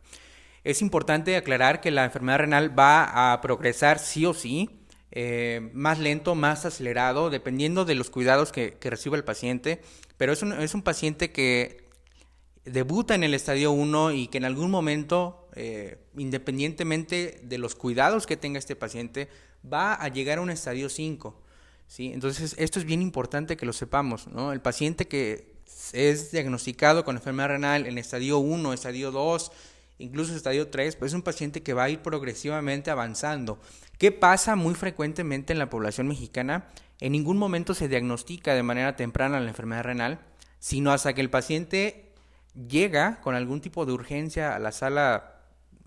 Es 0.65 0.81
importante 0.81 1.37
aclarar 1.37 1.79
que 1.79 1.91
la 1.91 2.03
enfermedad 2.03 2.39
renal 2.39 2.77
va 2.77 3.31
a 3.31 3.39
progresar 3.39 3.99
sí 3.99 4.25
o 4.25 4.33
sí 4.33 4.69
eh, 5.11 5.71
más 5.73 5.97
lento, 5.97 6.35
más 6.35 6.65
acelerado, 6.65 7.29
dependiendo 7.29 7.85
de 7.85 7.95
los 7.95 8.09
cuidados 8.09 8.51
que, 8.51 8.77
reciba 8.81 9.17
el 9.17 9.23
paciente, 9.23 9.81
pero 10.19 10.33
es 10.33 10.41
un, 10.41 10.51
es 10.51 10.73
un, 10.73 10.81
paciente 10.81 11.31
que 11.31 11.87
debuta 12.65 13.15
en 13.15 13.23
el 13.23 13.33
estadio 13.33 13.71
1 13.71 14.11
y 14.11 14.27
que 14.27 14.37
en 14.37 14.43
algún 14.43 14.69
momento, 14.69 15.47
eh, 15.55 15.97
independientemente 16.17 17.39
de 17.41 17.57
los 17.57 17.73
cuidados 17.73 18.27
que 18.27 18.35
tenga 18.35 18.59
este 18.59 18.75
paciente, 18.75 19.29
va 19.63 19.93
a 19.93 20.09
llegar 20.09 20.39
a 20.39 20.41
un 20.41 20.49
estadio 20.49 20.89
5. 20.89 21.41
¿sí? 21.87 22.11
Entonces, 22.13 22.53
esto 22.59 22.79
es 22.79 22.85
bien 22.85 23.01
importante 23.01 23.55
que 23.55 23.65
lo 23.65 23.71
sepamos. 23.71 24.27
¿no? 24.27 24.51
El 24.51 24.59
paciente 24.59 25.07
que 25.07 25.53
es 25.93 26.31
diagnosticado 26.31 27.05
con 27.05 27.15
enfermedad 27.15 27.47
renal 27.47 27.85
en 27.85 27.97
estadio 27.97 28.39
1, 28.39 28.73
estadio 28.73 29.11
2, 29.11 29.53
incluso 29.99 30.35
estadio 30.35 30.67
3, 30.67 30.97
pues 30.97 31.13
es 31.13 31.15
un 31.15 31.21
paciente 31.21 31.63
que 31.63 31.73
va 31.73 31.85
a 31.85 31.89
ir 31.89 31.99
progresivamente 31.99 32.91
avanzando. 32.91 33.57
¿Qué 33.97 34.11
pasa 34.11 34.57
muy 34.57 34.75
frecuentemente 34.75 35.53
en 35.53 35.59
la 35.59 35.69
población 35.69 36.09
mexicana? 36.09 36.67
En 36.99 37.13
ningún 37.13 37.37
momento 37.37 37.73
se 37.73 37.87
diagnostica 37.87 38.53
de 38.53 38.63
manera 38.63 38.95
temprana 38.95 39.39
la 39.39 39.49
enfermedad 39.49 39.83
renal, 39.83 40.19
sino 40.59 40.91
hasta 40.91 41.13
que 41.13 41.21
el 41.21 41.29
paciente 41.29 42.13
llega 42.67 43.21
con 43.21 43.35
algún 43.35 43.61
tipo 43.61 43.85
de 43.85 43.93
urgencia 43.93 44.55
a 44.55 44.59
la 44.59 44.71
sala, 44.71 45.41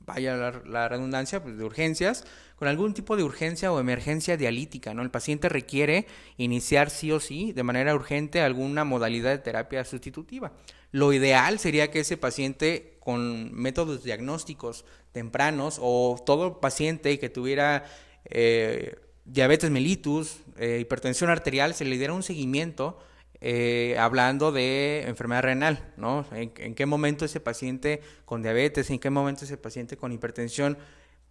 vaya 0.07 0.37
la, 0.37 0.88
redundancia, 0.88 1.42
pues 1.42 1.59
de 1.59 1.64
urgencias, 1.64 2.25
con 2.57 2.68
algún 2.68 2.94
tipo 2.94 3.16
de 3.16 3.25
urgencia 3.25 3.72
o 3.72 3.81
emergencia 3.81 4.37
dialítica, 4.37 4.94
¿no? 4.94 5.03
El 5.03 5.11
paciente 5.11 5.48
requiere 5.48 6.07
iniciar 6.37 6.90
sí 6.90 7.11
o 7.12 7.20
sí, 7.20 7.53
de 7.53 7.62
manera 7.62 7.94
urgente, 7.94 8.40
alguna 8.40 8.85
modalidad 8.85 9.31
de 9.31 9.38
terapia 9.38 9.85
sustitutiva. 9.85 10.53
Lo 10.92 11.12
ideal 11.12 11.59
sería 11.59 11.90
que 11.90 12.01
ese 12.01 12.16
paciente 12.16 12.96
con 13.01 13.53
métodos 13.53 14.05
diagnósticos 14.05 14.85
tempranos 15.11 15.79
o 15.81 16.22
todo 16.25 16.61
paciente 16.61 17.18
que 17.18 17.29
tuviera 17.29 17.85
eh, 18.27 18.96
diabetes 19.25 19.70
mellitus, 19.70 20.41
eh, 20.58 20.78
hipertensión 20.80 21.30
arterial, 21.30 21.74
se 21.74 21.84
le 21.84 21.96
diera 21.98 22.12
un 22.12 22.22
seguimiento 22.22 22.98
eh, 23.44 23.96
hablando 23.98 24.52
de 24.52 25.02
enfermedad 25.08 25.42
renal, 25.42 25.92
¿no? 25.96 26.24
En, 26.30 26.50
qué 26.52 26.86
momento 26.86 27.24
ese 27.24 27.40
paciente 27.40 28.00
con 28.24 28.40
diabetes, 28.40 28.88
en 28.90 29.00
qué 29.00 29.10
momento 29.10 29.44
ese 29.44 29.56
paciente 29.56 29.96
con 29.96 30.12
hipertensión 30.12 30.78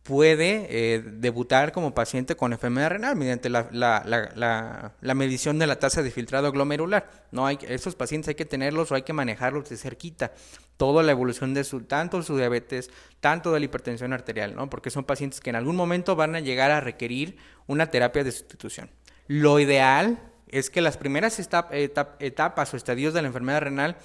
puede 0.04 0.68
eh, 0.70 1.02
debutar 1.02 1.72
como 1.72 1.94
paciente 1.94 2.36
con 2.36 2.52
enfermedad 2.52 2.90
renal 2.90 3.16
mediante 3.16 3.50
la, 3.50 3.70
la, 3.72 4.04
la, 4.06 4.94
la, 5.00 5.14
medición 5.14 5.58
de 5.58 5.68
la 5.68 5.80
tasa 5.80 6.04
de 6.04 6.12
filtrado 6.12 6.52
glomerular. 6.52 7.10
No 7.32 7.46
hay, 7.46 7.58
esos 7.62 7.96
pacientes 7.96 8.28
hay 8.28 8.36
que 8.36 8.46
tenerlos 8.46 8.92
o 8.92 8.96
hay 8.96 9.04
que 9.04 9.14
manejarlos 9.14 9.70
de 9.70 9.78
cerquita. 9.78 10.34
Toda 10.76 11.04
la 11.04 11.14
evolución 11.14 11.54
de 11.54 11.64
su, 11.64 11.82
tanto 11.84 12.24
su 12.24 12.36
diabetes, 12.36 12.90
tanto 13.22 13.54
de 13.54 13.60
la 13.60 13.66
hipertensión 13.66 14.12
arterial, 14.12 14.54
¿no? 14.54 14.70
Porque 14.70 14.90
son 14.90 15.06
pacientes 15.06 15.40
que 15.40 15.52
en 15.52 15.56
algún 15.56 15.78
momento 15.78 16.18
van 16.18 16.36
a 16.36 16.42
llegar 16.42 16.72
a 16.72 16.82
requerir 16.82 17.38
una 17.68 17.90
terapia 17.90 18.26
de 18.26 18.34
sustitución. 18.34 18.90
Lo 19.32 19.62
ideal 19.62 20.20
es 20.50 20.70
que 20.70 20.82
las 20.82 20.98
primeras 20.98 21.40
etapas 21.40 22.74
o 22.74 22.76
estadios 22.76 23.14
de 23.14 23.22
la 23.22 23.30
enfermedad 23.30 23.62
renal 23.62 23.96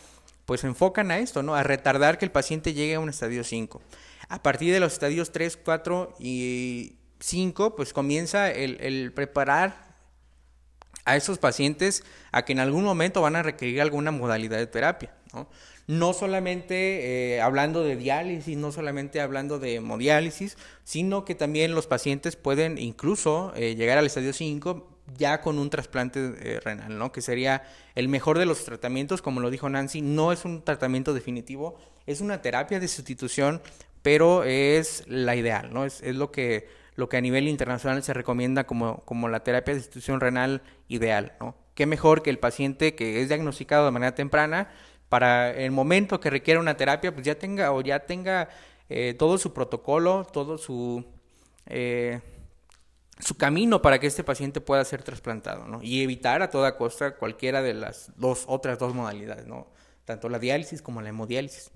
pues 0.44 0.60
se 0.60 0.68
enfocan 0.68 1.10
a 1.10 1.18
esto, 1.18 1.42
¿no? 1.42 1.56
A 1.56 1.64
retardar 1.64 2.16
que 2.16 2.24
el 2.24 2.30
paciente 2.30 2.74
llegue 2.74 2.94
a 2.94 3.00
un 3.00 3.08
estadio 3.08 3.42
5. 3.42 3.82
A 4.28 4.40
partir 4.44 4.72
de 4.72 4.78
los 4.78 4.92
estadios 4.92 5.32
3, 5.32 5.58
4 5.64 6.14
y 6.20 6.92
5, 7.18 7.74
pues 7.74 7.92
comienza 7.92 8.52
el, 8.52 9.12
preparar 9.14 9.96
a 11.04 11.16
esos 11.16 11.38
pacientes 11.38 12.04
a 12.30 12.44
que 12.44 12.52
en 12.52 12.60
algún 12.60 12.84
momento 12.84 13.20
van 13.20 13.34
a 13.34 13.42
requerir 13.42 13.80
alguna 13.80 14.12
modalidad 14.12 14.58
de 14.58 14.68
terapia. 14.68 15.12
No, 15.32 15.48
no 15.88 16.12
solamente 16.12 17.34
eh, 17.34 17.40
hablando 17.40 17.82
de 17.82 17.96
diálisis, 17.96 18.56
no 18.56 18.70
solamente 18.70 19.20
hablando 19.20 19.58
de 19.58 19.74
hemodiálisis, 19.74 20.56
sino 20.84 21.24
que 21.24 21.34
también 21.34 21.74
los 21.74 21.88
pacientes 21.88 22.36
pueden 22.36 22.78
incluso 22.78 23.52
eh, 23.56 23.74
llegar 23.74 23.98
al 23.98 24.06
estadio 24.06 24.32
5 24.32 24.92
ya 25.16 25.40
con 25.40 25.58
un 25.58 25.70
trasplante 25.70 26.34
eh, 26.40 26.60
renal, 26.60 26.98
¿no? 26.98 27.12
Que 27.12 27.22
sería 27.22 27.62
el 27.94 28.08
mejor 28.08 28.38
de 28.38 28.46
los 28.46 28.64
tratamientos, 28.64 29.22
como 29.22 29.40
lo 29.40 29.50
dijo 29.50 29.68
Nancy, 29.68 30.02
no 30.02 30.32
es 30.32 30.44
un 30.44 30.62
tratamiento 30.62 31.14
definitivo, 31.14 31.78
es 32.06 32.20
una 32.20 32.42
terapia 32.42 32.80
de 32.80 32.88
sustitución 32.88 33.60
pero 34.06 34.44
es 34.44 35.02
la 35.08 35.34
ideal, 35.34 35.74
¿no? 35.74 35.84
Es, 35.84 36.00
lo, 36.14 36.30
que, 36.30 36.68
lo 36.94 37.08
que 37.08 37.16
a 37.16 37.20
nivel 37.20 37.48
internacional 37.48 38.04
se 38.04 38.14
recomienda 38.14 38.62
como, 38.62 39.04
como 39.04 39.28
la 39.28 39.42
terapia 39.42 39.74
de 39.74 39.80
institución 39.80 40.20
renal 40.20 40.62
ideal, 40.86 41.32
¿no? 41.40 41.56
Qué 41.74 41.86
mejor 41.86 42.22
que 42.22 42.30
el 42.30 42.38
paciente 42.38 42.94
que 42.94 43.20
es 43.20 43.26
diagnosticado 43.26 43.84
de 43.84 43.90
manera 43.90 44.14
temprana 44.14 44.70
para 45.08 45.50
el 45.50 45.72
momento 45.72 46.20
que 46.20 46.30
requiera 46.30 46.60
una 46.60 46.76
terapia, 46.76 47.12
pues 47.12 47.26
ya 47.26 47.36
tenga 47.36 47.72
o 47.72 47.80
ya 47.80 47.98
tenga 47.98 48.48
eh, 48.88 49.16
todo 49.18 49.38
su 49.38 49.52
protocolo, 49.52 50.24
todo 50.24 50.56
su, 50.56 51.04
eh, 51.66 52.20
su 53.18 53.36
camino 53.36 53.80
para 53.80 53.98
que 53.98 54.06
este 54.06 54.24
paciente 54.24 54.60
pueda 54.60 54.84
ser 54.84 55.02
trasplantado, 55.02 55.66
¿no? 55.66 55.82
Y 55.82 56.02
evitar 56.02 56.42
a 56.42 56.50
toda 56.50 56.76
costa 56.76 57.16
cualquiera 57.16 57.62
de 57.62 57.74
las 57.74 58.12
dos 58.16 58.44
otras 58.46 58.78
dos 58.78 58.94
modalidades, 58.94 59.46
¿no? 59.46 59.68
Tanto 60.04 60.28
la 60.28 60.38
diálisis 60.38 60.82
como 60.82 61.00
la 61.00 61.08
hemodiálisis. 61.08 61.70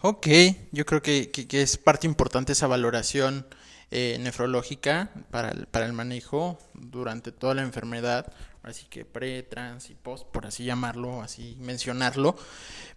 Ok, 0.00 0.26
yo 0.72 0.84
creo 0.84 1.00
que, 1.00 1.30
es 1.52 1.78
parte 1.78 2.06
importante 2.06 2.52
esa 2.52 2.66
valoración 2.66 3.46
eh, 3.90 4.18
nefrológica 4.20 5.10
para 5.30 5.50
el, 5.50 5.66
para 5.66 5.86
el 5.86 5.92
manejo 5.92 6.58
durante 6.74 7.32
toda 7.32 7.54
la 7.54 7.62
enfermedad, 7.62 8.32
así 8.62 8.86
que 8.86 9.04
pre, 9.04 9.42
trans 9.42 9.88
y 9.90 9.94
post, 9.94 10.26
por 10.26 10.46
así 10.46 10.64
llamarlo, 10.64 11.22
así 11.22 11.56
mencionarlo. 11.60 12.36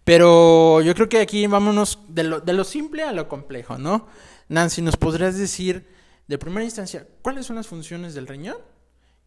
Pero 0.04 0.80
yo 0.80 0.94
creo 0.94 1.08
que 1.08 1.20
aquí 1.20 1.46
vámonos 1.46 2.00
de 2.08 2.24
lo, 2.24 2.40
de 2.40 2.52
lo 2.52 2.64
simple 2.64 3.02
a 3.02 3.12
lo 3.12 3.28
complejo, 3.28 3.78
¿no? 3.78 4.06
Nancy, 4.48 4.82
¿nos 4.82 4.96
podrías 4.96 5.38
decir 5.38 5.97
de 6.28 6.38
primera 6.38 6.64
instancia 6.64 7.06
cuáles 7.22 7.46
son 7.46 7.56
las 7.56 7.66
funciones 7.66 8.14
del 8.14 8.26
riñón? 8.26 8.58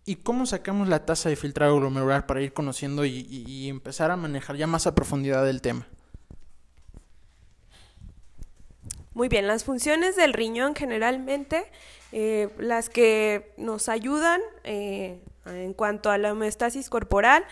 ¿Y 0.06 0.16
cómo 0.16 0.46
sacamos 0.46 0.88
la 0.88 1.06
tasa 1.06 1.30
de 1.30 1.36
filtrado 1.36 1.76
glomerular 1.76 2.26
para 2.26 2.42
ir 2.42 2.54
conociendo 2.54 3.06
y 3.06 3.68
empezar 3.70 4.10
a 4.10 4.16
manejar 4.16 4.56
ya 4.56 4.66
más 4.66 4.88
a 4.88 4.96
profundidad 4.96 5.48
el 5.48 5.62
tema? 5.62 5.86
Muy 9.14 9.28
bien, 9.28 9.46
las 9.46 9.66
funciones 9.66 10.16
del 10.16 10.32
riñón 10.32 10.74
generalmente, 10.74 11.66
eh, 12.14 12.50
las 12.58 12.90
que 12.90 13.54
nos 13.58 13.90
ayudan 13.90 14.40
eh, 14.64 15.20
en 15.46 15.74
cuanto 15.74 16.10
a 16.10 16.18
la 16.18 16.32
homeostasis 16.32 16.90
corporal, 16.90 17.44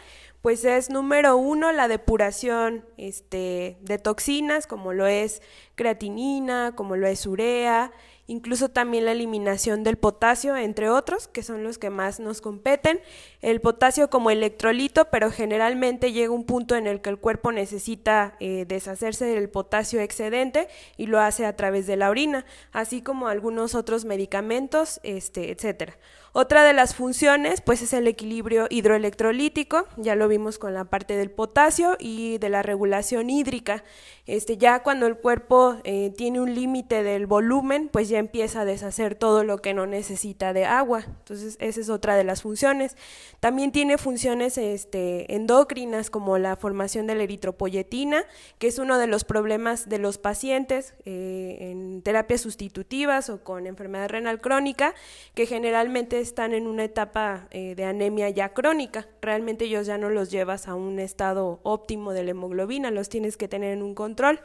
pues 0.42 0.64
es 0.64 0.90
número 0.90 1.36
uno 1.36 1.74
la 1.74 1.90
depuración 1.90 2.86
este, 2.96 3.78
de 3.82 3.98
toxinas, 3.98 4.68
como 4.68 4.94
lo 4.94 5.06
es 5.06 5.42
creatinina, 5.76 6.76
como 6.78 6.96
lo 6.96 7.08
es 7.08 7.26
urea, 7.26 7.92
incluso 8.30 8.70
también 8.70 9.06
la 9.06 9.12
eliminación 9.12 9.84
del 9.84 9.98
potasio, 9.98 10.56
entre 10.56 10.90
otros, 10.90 11.28
que 11.28 11.42
son 11.42 11.64
los 11.64 11.80
que 11.80 11.90
más 11.90 12.20
nos 12.20 12.42
competen. 12.42 13.00
El 13.42 13.60
potasio 13.60 14.10
como 14.12 14.30
electrolito, 14.30 15.10
pero 15.10 15.32
generalmente 15.32 16.12
llega 16.12 16.32
un 16.32 16.46
punto 16.46 16.76
en 16.76 16.86
el 16.86 17.02
que 17.02 17.10
el 17.10 17.18
cuerpo 17.18 17.52
necesita 17.52 18.36
eh, 18.40 18.66
deshacerse 18.68 19.26
del 19.26 19.50
potasio 19.50 20.00
excedente 20.00 20.68
y 20.96 21.08
lo 21.08 21.20
hace 21.20 21.48
a 21.48 21.56
través 21.56 21.88
de 21.88 21.98
la 21.98 22.12
orina, 22.12 22.46
así 22.72 23.02
como 23.02 23.28
algunos 23.28 23.74
otros 23.74 24.06
medicamentos, 24.06 25.00
este, 25.02 25.52
etcétera. 25.52 25.98
Otra 26.32 26.64
de 26.64 26.74
las 26.74 26.94
funciones, 26.94 27.62
pues, 27.62 27.82
es 27.82 27.94
el 27.94 28.08
equilibrio 28.08 28.68
hidroelectrolítico, 28.70 29.88
ya 29.98 30.16
lo 30.16 30.28
vimos 30.28 30.60
con 30.60 30.74
la 30.74 30.86
parte 30.86 31.18
del 31.18 31.32
potasio 31.32 31.98
y 32.00 32.38
de 32.38 32.50
la 32.50 32.62
regulación 32.62 33.30
hídrica. 33.30 33.84
Este, 34.28 34.58
ya 34.58 34.84
cuando 34.84 35.08
el 35.08 35.18
cuerpo 35.18 35.78
eh, 35.84 36.14
tiene 36.16 36.40
un 36.40 36.54
límite 36.54 37.02
del 37.02 37.26
volumen, 37.26 37.90
pues 37.92 38.10
ya 38.10 38.20
empieza 38.20 38.62
a 38.62 38.66
deshacer 38.66 39.16
todo 39.16 39.44
lo 39.44 39.58
que 39.58 39.74
no 39.74 39.88
necesita 39.88 40.54
de 40.54 40.66
agua. 40.66 41.04
Entonces, 41.08 41.58
esa 41.60 41.82
es 41.82 41.90
otra 41.90 42.16
de 42.16 42.24
las 42.24 42.44
funciones. 42.44 42.96
También 43.40 43.72
tiene 43.72 43.98
funciones 43.98 44.60
este, 44.60 45.34
endocrinas, 45.34 46.12
como 46.12 46.38
la 46.38 46.58
formación 46.58 47.08
de 47.08 47.16
la 47.16 47.24
eritropoyetina, 47.24 48.24
que 48.60 48.68
es 48.68 48.78
uno 48.78 49.00
de 49.00 49.08
los 49.08 49.24
problemas 49.24 49.90
de 49.90 49.98
los 49.98 50.20
pacientes 50.20 50.94
eh, 51.06 51.58
en 51.72 52.04
terapias 52.04 52.42
sustitutivas 52.42 53.32
o 53.32 53.44
con 53.44 53.66
enfermedad 53.66 54.10
renal 54.10 54.42
crónica, 54.42 54.94
que 55.34 55.48
generalmente 55.48 56.20
están 56.30 56.54
en 56.54 56.68
una 56.68 56.84
etapa 56.84 57.48
eh, 57.52 57.76
de 57.76 57.84
anemia 57.84 58.30
ya 58.30 58.54
crónica. 58.54 59.08
Realmente 59.22 59.66
ellos 59.66 59.88
ya 59.88 59.98
no 59.98 60.10
los 60.10 60.32
llevas 60.32 60.68
a 60.68 60.76
un 60.76 61.00
estado 61.00 61.60
óptimo 61.64 62.14
de 62.14 62.24
la 62.24 62.32
hemoglobina, 62.32 62.92
los 62.92 63.10
tienes 63.10 63.36
que 63.36 63.48
tener 63.48 63.74
en 63.74 63.82
un 63.82 63.96
control. 63.96 64.40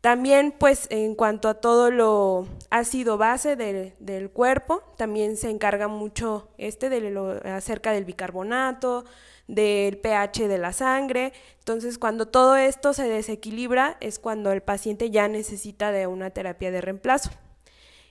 También, 0.00 0.52
pues, 0.58 0.86
en 0.90 1.14
cuanto 1.14 1.48
a 1.48 1.54
todo 1.54 1.90
lo 1.90 2.46
ácido 2.68 3.16
base 3.16 3.56
del 3.56 4.30
cuerpo, 4.30 4.82
también 4.98 5.38
se 5.38 5.48
encarga 5.48 5.88
mucho 5.88 6.48
este 6.58 6.90
de 6.90 7.00
lo, 7.10 7.40
acerca 7.44 7.92
del 7.92 8.04
bicarbonato, 8.04 9.06
del 9.48 9.96
pH 9.96 10.46
de 10.46 10.58
la 10.58 10.74
sangre. 10.74 11.32
Entonces, 11.60 11.96
cuando 11.96 12.26
todo 12.28 12.56
esto 12.56 12.92
se 12.92 13.08
desequilibra, 13.08 13.96
es 14.00 14.18
cuando 14.18 14.52
el 14.52 14.62
paciente 14.62 15.10
ya 15.10 15.26
necesita 15.28 15.90
de 15.90 16.06
una 16.06 16.28
terapia 16.28 16.70
de 16.70 16.82
reemplazo. 16.82 17.30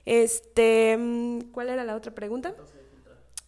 Este, 0.04 0.96
mm, 0.98 1.52
¿cuál 1.52 1.68
era 1.68 1.84
la 1.84 1.94
otra 1.94 2.12
pregunta? 2.12 2.54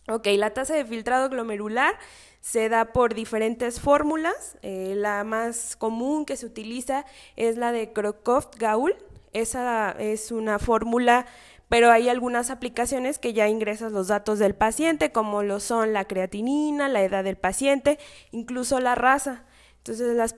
Ok, 0.08 0.28
la 0.36 0.50
tasa 0.50 0.74
de 0.74 0.84
filtrado 0.84 1.28
glomerular 1.28 1.98
se 2.40 2.68
da 2.68 2.92
por 2.92 3.14
diferentes 3.14 3.80
fórmulas. 3.80 4.56
Eh, 4.62 4.94
la 4.96 5.24
más 5.24 5.74
común 5.74 6.24
que 6.24 6.36
se 6.36 6.46
utiliza 6.46 7.04
es 7.34 7.56
la 7.56 7.72
de 7.72 7.92
Crocroft-Gaul. 7.92 8.94
Esa 9.32 9.90
es 9.98 10.30
una 10.30 10.60
fórmula, 10.60 11.26
pero 11.68 11.90
hay 11.90 12.08
algunas 12.08 12.50
aplicaciones 12.50 13.18
que 13.18 13.32
ya 13.32 13.48
ingresas 13.48 13.90
los 13.90 14.06
datos 14.06 14.38
del 14.38 14.54
paciente, 14.54 15.10
como 15.10 15.42
lo 15.42 15.58
son 15.58 15.92
la 15.92 16.04
creatinina, 16.04 16.88
la 16.88 17.02
edad 17.02 17.24
del 17.24 17.36
paciente, 17.36 17.98
incluso 18.30 18.78
la 18.78 18.94
raza. 18.94 19.44
Entonces, 19.78 20.16
las, 20.16 20.36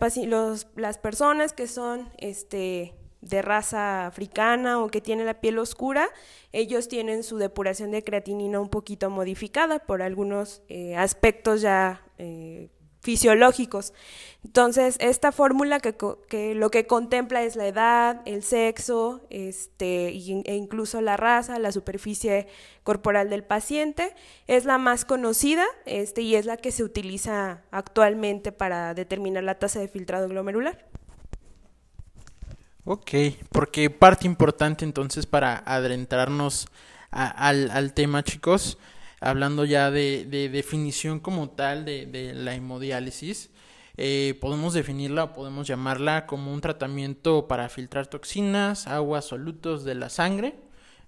las 0.76 0.98
personas 0.98 1.52
que 1.52 1.66
son 1.66 2.09
este, 2.16 2.94
de 3.20 3.42
raza 3.42 4.07
africana 4.07 4.81
o 4.83 4.88
que 4.88 5.00
tiene 5.00 5.24
la 5.24 5.40
piel 5.40 5.59
oscura, 5.59 6.09
ellos 6.52 6.88
tienen 6.88 7.22
su 7.22 7.38
depuración 7.38 7.90
de 7.90 8.04
creatinina 8.04 8.61
un 8.61 8.68
poquito 8.68 9.11
modificada 9.11 9.81
por 9.81 10.02
algunos 10.02 10.62
eh, 10.68 10.96
aspectos 10.96 11.61
ya 11.61 12.02
eh, 12.18 12.70
fisiológicos. 13.00 13.92
Entonces, 14.44 14.96
esta 15.00 15.33
fórmula 15.33 15.81
que, 15.81 16.54
lo 16.54 16.70
que 16.70 16.87
contempla 16.87 17.42
es 17.42 17.57
la 17.57 17.66
edad, 17.66 18.22
el 18.24 18.42
sexo, 18.42 19.26
este, 19.31 20.09
e 20.09 20.57
incluso 20.57 21.00
la 21.00 21.16
raza, 21.16 21.59
la 21.59 21.72
superficie 21.72 22.48
corporal 22.83 23.31
del 23.31 23.44
paciente, 23.44 24.14
es 24.46 24.64
la 24.64 24.78
más 24.78 25.04
conocida 25.04 25.64
este, 25.87 26.22
y 26.22 26.35
es 26.35 26.46
la 26.46 26.57
que 26.57 26.72
se 26.72 26.83
utiliza 26.85 27.62
actualmente 27.70 28.52
para 28.52 28.94
determinar 28.94 29.44
la 29.44 29.59
tasa 29.59 29.81
de 29.81 29.88
filtrado 29.88 30.28
glomerular. 30.28 30.87
Ok, 32.84 33.10
porque 33.52 33.90
parte 33.90 34.26
importante 34.26 34.84
entonces 34.84 35.26
para 35.26 35.56
adentrarnos 35.58 36.68
al, 37.10 37.92
tema, 37.94 38.22
chicos, 38.22 38.78
hablando 39.20 39.64
ya 39.64 39.90
de, 39.90 40.24
definición 40.50 41.20
como 41.20 41.50
tal 41.50 41.84
de, 41.84 42.32
la 42.34 42.54
hemodiálisis, 42.54 43.50
eh, 43.96 44.38
podemos 44.40 44.74
definirla 44.74 45.24
o 45.24 45.32
podemos 45.32 45.66
llamarla 45.66 46.26
como 46.26 46.52
un 46.52 46.60
tratamiento 46.60 47.48
para 47.48 47.68
filtrar 47.68 48.06
toxinas, 48.06 48.86
aguas, 48.86 49.24
solutos 49.24 49.84
de 49.84 49.96
la 49.96 50.08
sangre, 50.08 50.54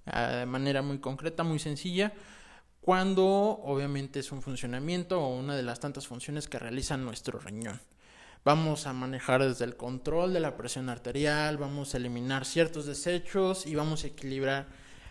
ah, 0.06 0.26
de 0.28 0.46
manera 0.46 0.82
muy 0.82 0.98
concreta, 0.98 1.44
muy 1.44 1.60
sencilla, 1.60 2.12
cuando 2.80 3.24
obviamente 3.26 4.18
es 4.20 4.32
un 4.32 4.42
funcionamiento 4.42 5.20
o 5.20 5.36
una 5.38 5.54
de 5.54 5.62
las 5.62 5.80
tantas 5.80 6.06
funciones 6.06 6.48
que 6.48 6.58
realiza 6.58 6.96
nuestro 6.96 7.38
riñón. 7.38 7.80
Vamos 8.42 8.86
a 8.86 8.94
manejar 8.94 9.42
desde 9.42 9.66
el 9.66 9.76
control 9.76 10.32
de 10.32 10.40
la 10.40 10.56
presión 10.56 10.88
arterial, 10.88 11.58
vamos 11.58 11.92
a 11.92 11.98
eliminar 11.98 12.46
ciertos 12.46 12.86
desechos 12.86 13.66
y 13.66 13.74
vamos 13.74 14.04
a 14.04 14.06
equilibrar 14.06 14.66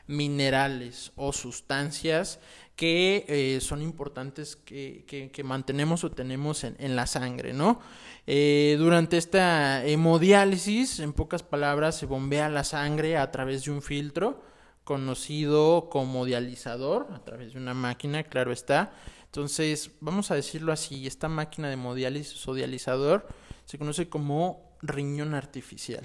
minerales 0.08 1.12
o 1.15 1.32
sustancias 1.32 2.39
que 2.76 3.26
eh, 3.28 3.60
son 3.62 3.84
importantes 3.84 4.56
que, 4.56 5.06
que, 5.06 5.44
mantenemos 5.44 6.04
o 6.04 6.10
tenemos 6.10 6.63
en, 6.63 6.96
la 6.96 7.06
sangre, 7.06 7.54
¿no? 7.54 7.80
Eh, 8.26 8.78
durante 8.80 9.18
esta 9.18 9.86
hemodiálisis, 9.86 11.00
en 11.00 11.13
pocas 11.13 11.44
palabras, 11.44 11.98
se 11.98 12.08
bombea 12.08 12.50
la 12.50 12.63
sangre 12.63 13.18
a 13.18 13.30
través 13.30 13.65
de 13.65 13.72
un 13.72 13.84
filtro 13.84 14.42
conocido 14.84 15.89
como 15.92 16.26
dializador, 16.26 17.08
a 17.13 17.20
través 17.24 17.54
de 17.54 17.60
una 17.60 17.76
máquina, 17.76 18.24
claro 18.24 18.52
está, 18.52 18.92
entonces, 19.30 19.92
vamos 20.02 20.32
a 20.32 20.36
decirlo 20.36 20.72
así, 20.72 21.06
esta 21.06 21.30
máquina 21.30 21.68
de 21.68 21.76
hemodiálisis 21.76 22.48
o 22.48 22.56
dializador 22.56 23.28
se 23.65 23.78
conoce 23.78 24.10
como 24.10 24.76
riñón 24.82 25.36
artificial. 25.36 26.04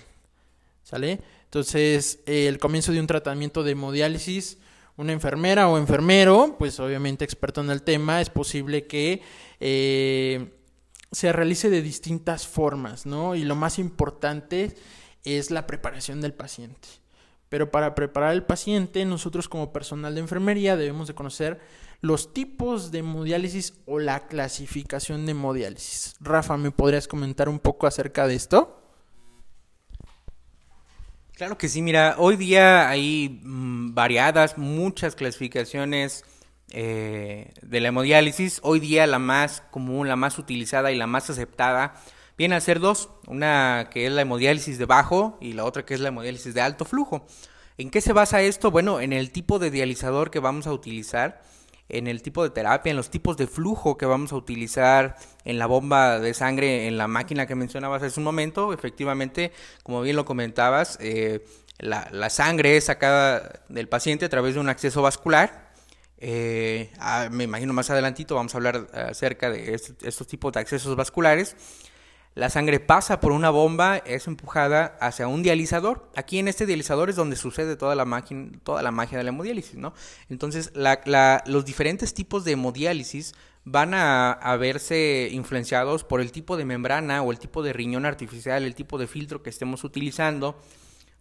¿Sale? 0.83 1.21
Entonces, 1.45 2.19
el 2.27 2.59
comienzo 2.59 2.93
de 2.93 3.01
un 3.01 3.07
tratamiento 3.07 3.63
de 3.63 3.71
hemodiálisis, 3.71 4.59
una 4.99 5.13
enfermera 5.13 5.69
o 5.69 5.79
enfermero, 5.79 6.57
pues 6.59 6.79
obviamente 6.79 7.25
experto 7.25 7.63
en 7.63 7.71
el 7.71 7.83
tema, 7.83 8.21
es 8.21 8.29
posible 8.29 8.87
que 8.87 9.23
eh, 9.59 10.53
se 11.11 11.33
realice 11.33 11.71
de 11.71 11.81
distintas 11.81 12.47
formas, 12.47 13.07
¿no? 13.07 13.35
Y 13.35 13.45
lo 13.45 13.55
más 13.55 13.79
importante 13.79 14.77
es 15.25 15.51
la 15.51 15.67
preparación 15.67 16.21
del 16.21 16.35
paciente. 16.35 16.89
Pero 17.49 17.71
para 17.71 17.95
preparar 17.95 18.33
al 18.33 18.45
paciente, 18.45 19.03
nosotros 19.07 19.49
como 19.49 19.73
personal 19.73 20.15
de 20.15 20.21
enfermería 20.21 20.77
debemos 20.77 21.09
de 21.09 21.15
conocer 21.15 21.61
los 22.05 22.35
tipos 22.35 22.91
de 22.91 22.99
hemodiálisis 22.99 23.73
o 23.87 23.99
la 23.99 24.27
clasificación 24.27 25.25
de 25.25 25.31
hemodiálisis. 25.33 26.17
Rafa, 26.21 26.59
¿me 26.59 26.71
podrías 26.71 27.09
comentar 27.09 27.49
un 27.49 27.59
poco 27.59 27.87
acerca 27.87 28.27
de 28.27 28.35
esto? 28.35 28.79
Claro 31.33 31.57
que 31.57 31.71
sí, 31.71 31.81
mira, 31.81 32.17
hoy 32.19 32.37
día 32.37 32.91
hay 32.91 33.41
mm, 33.43 33.95
variadas, 33.95 34.59
muchas 34.59 35.17
clasificaciones 35.17 36.27
eh, 36.73 37.55
de 37.63 37.81
la 37.81 37.89
hemodiálisis. 37.89 38.61
Hoy 38.63 38.81
día 38.81 39.07
la 39.07 39.19
más 39.19 39.63
común, 39.71 40.07
la 40.07 40.17
más 40.17 40.39
utilizada 40.39 40.93
y 40.93 40.99
la 40.99 41.07
más 41.07 41.31
aceptada 41.31 41.95
viene 42.37 42.55
a 42.55 42.61
ser 42.61 42.81
dos, 42.81 43.09
una 43.27 43.89
que 43.91 44.07
es 44.07 44.13
la 44.13 44.21
hemodiálisis 44.21 44.77
de 44.77 44.85
bajo 44.85 45.39
y 45.41 45.55
la 45.55 45.65
otra 45.65 45.87
que 45.87 45.95
es 45.95 46.01
la 46.01 46.09
hemodiálisis 46.09 46.53
de 46.53 46.61
alto 46.61 46.85
flujo. 46.85 47.27
¿En 47.79 47.89
qué 47.89 48.03
se 48.03 48.13
basa 48.13 48.43
esto? 48.43 48.71
Bueno, 48.71 49.01
en 49.01 49.15
el 49.15 49.31
tipo 49.31 49.59
de 49.59 49.71
dializador 49.71 50.31
que 50.31 50.39
vamos 50.39 50.67
a 50.67 50.73
utilizar 50.75 51.41
en 51.89 52.07
el 52.07 52.23
tipo 52.23 52.43
de 52.43 52.51
terapia, 52.51 52.91
en 52.91 52.97
los 52.97 53.11
tipos 53.11 53.37
de 53.37 53.47
flujo 53.47 53.97
que 53.99 54.07
vamos 54.07 54.33
a 54.33 54.37
utilizar 54.37 55.17
en 55.45 55.59
la 55.59 55.67
bomba 55.67 56.19
de 56.19 56.35
sangre, 56.35 56.87
en 56.87 56.97
la 56.97 57.09
máquina 57.09 57.47
que 57.47 57.55
mencionabas 57.55 58.03
hace 58.03 58.19
un 58.21 58.25
momento. 58.25 58.73
Efectivamente, 58.73 59.53
como 59.83 60.01
bien 60.03 60.17
lo 60.17 60.25
comentabas, 60.25 60.99
eh, 61.01 61.45
la, 61.79 62.31
sangre 62.31 62.77
es 62.77 62.85
sacada 62.85 63.63
del 63.69 63.89
paciente 63.89 64.25
a 64.25 64.29
través 64.29 64.55
de 64.55 64.61
un 64.61 64.69
acceso 64.69 65.03
vascular. 65.03 65.73
Eh, 66.19 66.91
ah, 67.01 67.29
me 67.31 67.45
imagino 67.45 67.75
más 67.75 67.91
adelantito 67.91 68.35
vamos 68.37 68.55
a 68.55 68.59
hablar 68.59 68.87
acerca 68.95 69.51
de 69.51 69.75
estos 69.75 70.27
tipos 70.27 70.53
de 70.53 70.61
accesos 70.61 70.97
vasculares. 70.97 71.57
La 72.35 72.51
sangre 72.51 72.81
pasa 72.81 73.21
por 73.21 73.31
una 73.31 73.51
bomba, 73.51 73.99
es 73.99 74.27
empujada 74.27 74.97
hacia 75.01 75.29
un 75.29 75.45
dializador. 75.45 76.11
Aquí 76.17 76.41
en 76.41 76.49
este 76.49 76.67
dializador 76.67 77.09
es 77.09 77.15
donde 77.15 77.37
sucede 77.37 77.77
toda 77.77 77.95
la, 77.95 78.05
magia, 78.05 78.37
toda 78.65 78.83
la 78.83 78.91
magia 78.91 79.19
de 79.19 79.25
la 79.25 79.31
hemodiálisis, 79.31 79.77
¿no? 79.77 79.95
Entonces, 80.29 80.73
los 80.75 81.65
diferentes 81.65 82.13
tipos 82.13 82.45
de 82.45 82.53
hemodiálisis 82.53 83.35
van 83.65 83.95
a, 83.95 84.57
verse 84.59 85.29
influenciados 85.31 86.03
por 86.03 86.21
el 86.21 86.33
tipo 86.33 86.57
de 86.57 86.65
membrana 86.65 87.23
o 87.23 87.31
el 87.31 87.39
tipo 87.39 87.63
de 87.63 87.73
riñón 87.73 88.05
artificial, 88.05 88.65
el 88.65 88.75
tipo 88.75 88.99
de 88.99 89.07
filtro 89.07 89.43
que 89.43 89.51
estemos 89.51 89.85
utilizando, 89.85 90.61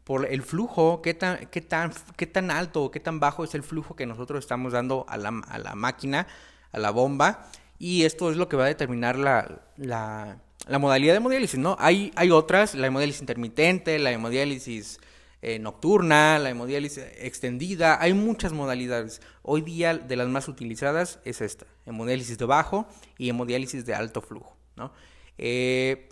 por 0.04 0.26
el 0.26 0.42
flujo, 0.42 1.02
qué 1.02 1.14
tan, 1.14 1.46
qué 1.48 1.62
tan, 1.62 1.94
qué 2.18 2.28
tan 2.28 2.50
alto 2.50 2.84
o 2.84 2.92
qué 2.92 3.00
tan 3.00 3.20
bajo 3.20 3.44
es 3.44 3.54
el 3.56 3.64
flujo 3.64 3.96
que 3.96 4.06
nosotros 4.06 4.40
estamos 4.40 4.74
dando 4.74 5.06
a 5.08 5.18
la, 5.18 5.42
a 5.48 5.60
la 5.60 5.76
máquina, 5.76 6.28
a 6.72 6.80
la 6.80 6.90
bomba, 6.90 7.48
y 7.80 8.04
esto 8.04 8.32
es 8.32 8.38
lo 8.38 8.50
que 8.50 8.58
va 8.58 8.66
a 8.66 8.68
determinar 8.68 9.18
la, 9.18 10.40
la, 10.68 10.80
modalidad 10.80 11.14
de 11.14 11.18
hemodiálisis, 11.18 11.60
¿no? 11.60 11.76
Hay, 11.80 12.12
hay 12.16 12.32
otras, 12.32 12.76
la 12.76 12.88
hemodiálisis 12.88 13.22
intermitente, 13.22 14.00
la 14.00 14.12
hemodiálisis 14.12 15.00
eh, 15.42 15.60
nocturna, 15.60 16.40
la 16.40 16.50
hemodiálisis 16.50 17.04
extendida, 17.18 18.02
hay 18.02 18.14
muchas 18.14 18.54
modalidades. 18.54 19.22
Hoy 19.42 19.62
día 19.62 19.98
de 19.98 20.16
las 20.16 20.28
más 20.28 20.48
utilizadas 20.48 21.20
es 21.26 21.42
esta, 21.42 21.66
hemodiálisis 21.86 22.38
de 22.38 22.46
bajo 22.46 22.88
y 23.18 23.30
hemodiálisis 23.30 23.86
de 23.86 23.94
alto 23.94 24.22
flujo, 24.22 24.56
¿no? 24.76 24.94
Eh, 25.38 26.10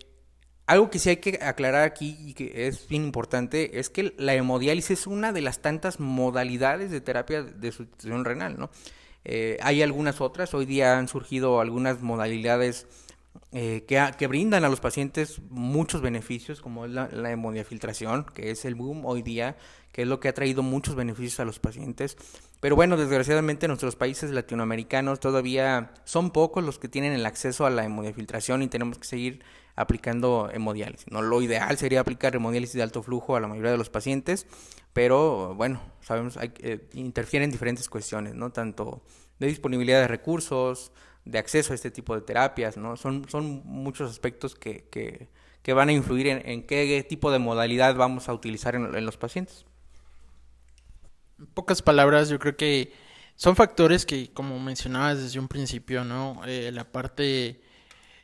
algo 0.66 0.90
que 0.90 1.00
sí 1.00 1.10
hay 1.10 1.18
que 1.18 1.40
aclarar 1.42 1.84
aquí 1.84 2.16
y 2.20 2.34
que 2.34 2.68
es 2.68 2.88
bien 2.88 3.04
importante 3.04 3.80
es 3.80 3.90
que 3.90 4.14
la 4.18 4.34
hemodiálisis 4.34 5.02
es 5.02 5.08
una 5.08 5.34
de 5.34 5.42
las 5.42 5.62
tantas 5.62 6.00
modalidades 6.00 6.92
de 6.92 7.02
terapia 7.02 7.44
de 7.44 7.72
sustitución 7.72 8.26
renal, 8.26 8.58
¿no? 8.58 8.70
Eh, 9.24 9.58
hay 9.62 9.82
algunas 9.82 10.20
otras, 10.22 10.54
hoy 10.54 10.66
día 10.66 10.98
han 10.98 11.08
surgido 11.08 11.62
algunas 11.62 12.02
modalidades 12.02 12.88
eh, 13.54 13.86
que, 13.88 14.12
que, 14.18 14.28
brindan 14.28 14.64
a 14.64 14.70
los 14.70 14.80
pacientes 14.80 15.42
muchos 15.50 16.02
beneficios, 16.02 16.62
como 16.62 16.86
es 16.86 16.92
la, 16.92 17.10
la 17.10 17.32
hemodiafiltración, 17.32 18.26
que 18.34 18.52
es 18.52 18.66
el 18.66 18.76
boom 18.76 19.06
hoy 19.06 19.22
día, 19.22 19.58
que 19.92 20.04
es 20.04 20.08
lo 20.08 20.20
que 20.20 20.30
ha 20.30 20.34
traído 20.34 20.64
muchos 20.64 20.96
beneficios 20.96 21.40
a 21.40 21.46
los 21.46 21.60
pacientes. 21.60 22.18
Pero 22.62 22.76
bueno, 22.76 22.96
desgraciadamente 22.96 23.66
en 23.66 23.72
nuestros 23.72 23.96
países 23.96 24.32
latinoamericanos 24.32 25.20
todavía 25.20 25.94
son 26.06 26.32
pocos 26.32 26.64
los 26.64 26.80
que 26.80 26.88
tienen 26.88 27.14
el 27.14 27.26
acceso 27.26 27.66
a 27.66 27.70
la 27.70 27.84
hemodiafiltración 27.84 28.62
y 28.62 28.68
tenemos 28.68 29.00
que 29.00 29.06
seguir 29.06 29.44
aplicando 29.76 30.50
hemodiálisis. 30.54 31.12
¿no? 31.12 31.22
Lo 31.22 31.42
ideal 31.42 31.78
sería 31.78 32.02
aplicar 32.02 32.36
hemodiálisis 32.36 32.76
de 32.76 32.84
alto 32.84 33.02
flujo 33.02 33.36
a 33.36 33.40
la 33.40 33.48
mayoría 33.48 33.72
de 33.72 33.78
los 33.78 33.90
pacientes, 33.90 34.46
pero 34.94 35.56
bueno, 35.56 35.82
sabemos, 36.02 36.38
hay, 36.38 36.54
eh, 36.60 36.88
interfieren 36.94 37.50
diferentes 37.50 37.90
cuestiones, 37.90 38.36
¿no? 38.36 38.52
Tanto 38.52 39.02
de 39.40 39.48
disponibilidad 39.48 40.02
de 40.02 40.08
recursos, 40.08 40.92
de 41.26 41.38
acceso 41.38 41.74
a 41.74 41.76
este 41.76 41.92
tipo 41.92 42.16
de 42.16 42.22
terapias, 42.22 42.78
¿no? 42.78 42.98
Son, 42.98 43.28
son 43.30 43.62
muchos 43.66 44.10
aspectos 44.10 44.56
que, 44.56 44.86
que, 44.90 45.30
que 45.62 45.74
van 45.74 45.90
a 45.90 45.94
influir 45.94 46.28
en, 46.28 46.42
en, 46.48 46.64
qué 46.64 47.06
tipo 47.08 47.32
de 47.32 47.40
modalidad 47.40 47.96
vamos 47.96 48.30
a 48.30 48.34
utilizar 48.34 48.76
en, 48.76 49.06
los 49.06 49.18
pacientes. 49.18 49.66
En 51.40 51.46
pocas 51.48 51.82
palabras, 51.82 52.30
yo 52.30 52.40
creo 52.40 52.56
que 52.56 52.94
son 53.36 53.56
factores 53.56 54.06
que, 54.06 54.32
como 54.34 54.60
mencionabas 54.60 55.22
desde 55.22 55.40
un 55.40 55.48
principio, 55.48 56.04
¿no? 56.04 56.42
Eh, 56.46 56.72
la 56.72 56.92
parte 56.92 57.62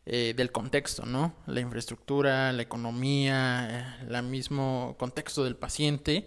eh, 0.06 0.34
del 0.36 0.52
contexto, 0.52 1.06
¿no? 1.06 1.36
La 1.46 1.60
infraestructura, 1.60 2.52
la 2.52 2.62
economía, 2.64 4.00
el 4.10 4.24
mismo 4.24 4.96
contexto 4.98 5.44
del 5.44 5.56
paciente, 5.56 6.26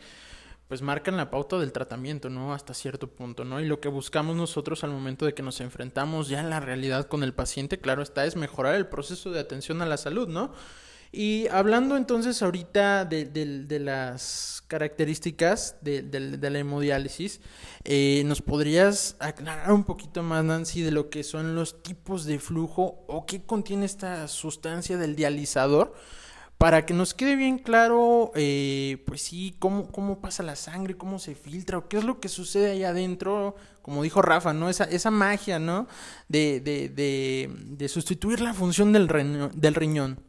pues 0.70 0.82
marcan 0.82 1.16
la 1.16 1.32
pauta 1.32 1.58
del 1.58 1.72
tratamiento, 1.72 2.30
¿no? 2.30 2.54
Hasta 2.54 2.74
cierto 2.74 3.08
punto, 3.08 3.44
¿no? 3.44 3.60
Y 3.60 3.64
lo 3.64 3.80
que 3.80 3.88
buscamos 3.88 4.36
nosotros 4.36 4.84
al 4.84 4.90
momento 4.90 5.26
de 5.26 5.34
que 5.34 5.42
nos 5.42 5.60
enfrentamos 5.60 6.28
ya 6.28 6.38
en 6.38 6.48
la 6.48 6.60
realidad 6.60 7.08
con 7.08 7.24
el 7.24 7.34
paciente, 7.34 7.80
claro 7.80 8.02
está, 8.02 8.24
es 8.24 8.36
mejorar 8.36 8.76
el 8.76 8.86
proceso 8.86 9.32
de 9.32 9.40
atención 9.40 9.82
a 9.82 9.86
la 9.86 9.96
salud, 9.96 10.28
¿no? 10.28 10.52
Y 11.10 11.48
hablando 11.48 11.96
entonces 11.96 12.40
ahorita 12.40 13.04
de, 13.04 13.24
de, 13.24 13.64
de 13.64 13.80
las 13.80 14.62
características 14.68 15.74
de, 15.80 16.04
la 16.40 16.58
hemodiálisis, 16.60 17.40
eh, 17.82 18.22
¿nos 18.24 18.40
podrías 18.40 19.16
aclarar 19.18 19.72
un 19.72 19.82
poquito 19.82 20.22
más, 20.22 20.44
Nancy, 20.44 20.82
de 20.82 20.92
lo 20.92 21.10
que 21.10 21.24
son 21.24 21.56
los 21.56 21.82
tipos 21.82 22.26
de 22.26 22.38
flujo 22.38 23.04
o 23.08 23.26
qué 23.26 23.42
contiene 23.42 23.86
esta 23.86 24.28
sustancia 24.28 24.98
del 24.98 25.16
dializador? 25.16 25.96
Para 26.60 26.84
que 26.84 26.92
nos 26.92 27.14
quede 27.14 27.36
bien 27.36 27.56
claro, 27.56 28.32
eh, 28.34 29.02
pues 29.06 29.22
sí, 29.22 29.56
cómo, 29.58 29.90
cómo 29.90 30.20
pasa 30.20 30.42
la 30.42 30.56
sangre, 30.56 30.94
cómo 30.94 31.18
se 31.18 31.34
filtra, 31.34 31.78
o 31.78 31.88
qué 31.88 31.96
es 31.96 32.04
lo 32.04 32.20
que 32.20 32.28
sucede 32.28 32.72
ahí 32.72 32.84
adentro, 32.84 33.56
como 33.80 34.02
dijo 34.02 34.20
Rafa, 34.20 34.52
¿no? 34.52 34.68
Esa, 34.68 34.84
esa 34.84 35.10
magia, 35.10 35.58
¿no? 35.58 35.88
De, 36.28 36.60
de, 36.60 36.90
de, 36.90 37.50
de 37.50 37.88
sustituir 37.88 38.42
la 38.42 38.52
función 38.52 38.92
del, 38.92 39.08
riñón, 39.08 39.50
del 39.54 39.74
riñón. 39.74 40.20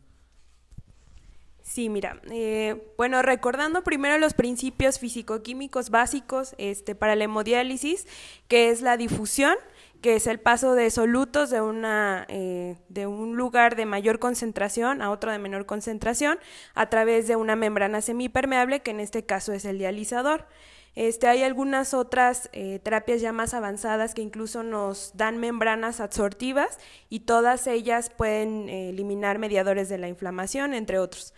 Sí, 1.63 1.89
mira, 1.89 2.21
eh, 2.31 2.81
bueno, 2.97 3.21
recordando 3.21 3.83
primero 3.83 4.17
los 4.17 4.33
principios 4.33 4.99
físico-químicos 4.99 5.89
básicos 5.89 6.55
este, 6.57 6.95
para 6.95 7.17
la 7.17 7.25
hemodiálisis, 7.25 8.07
que 8.47 8.69
es 8.69 8.81
la 8.81 8.95
difusión, 8.95 9.55
que 10.01 10.15
es 10.15 10.27
el 10.27 10.39
paso 10.39 10.73
de 10.73 10.89
solutos 10.89 11.49
de, 11.49 11.61
una, 11.61 12.25
eh, 12.27 12.77
de 12.89 13.07
un 13.07 13.37
lugar 13.37 13.75
de 13.75 13.85
mayor 13.85 14.19
concentración 14.19 15.01
a 15.01 15.11
otro 15.11 15.31
de 15.31 15.37
menor 15.37 15.65
concentración 15.65 16.39
a 16.73 16.89
través 16.89 17.27
de 17.27 17.35
una 17.35 17.55
membrana 17.55 18.01
semipermeable, 18.01 18.81
que 18.81 18.91
en 18.91 18.99
este 18.99 19.23
caso 19.25 19.53
es 19.53 19.63
el 19.65 19.77
dializador. 19.77 20.47
Este, 20.95 21.27
hay 21.27 21.43
algunas 21.43 21.93
otras 21.93 22.49
eh, 22.51 22.79
terapias 22.83 23.21
ya 23.21 23.31
más 23.31 23.53
avanzadas 23.53 24.13
que 24.13 24.21
incluso 24.21 24.61
nos 24.61 25.11
dan 25.15 25.37
membranas 25.37 26.01
absortivas 26.01 26.79
y 27.09 27.21
todas 27.21 27.65
ellas 27.67 28.09
pueden 28.09 28.67
eh, 28.67 28.89
eliminar 28.89 29.39
mediadores 29.39 29.87
de 29.87 29.97
la 29.97 30.09
inflamación, 30.09 30.73
entre 30.73 30.99
otros. 30.99 31.33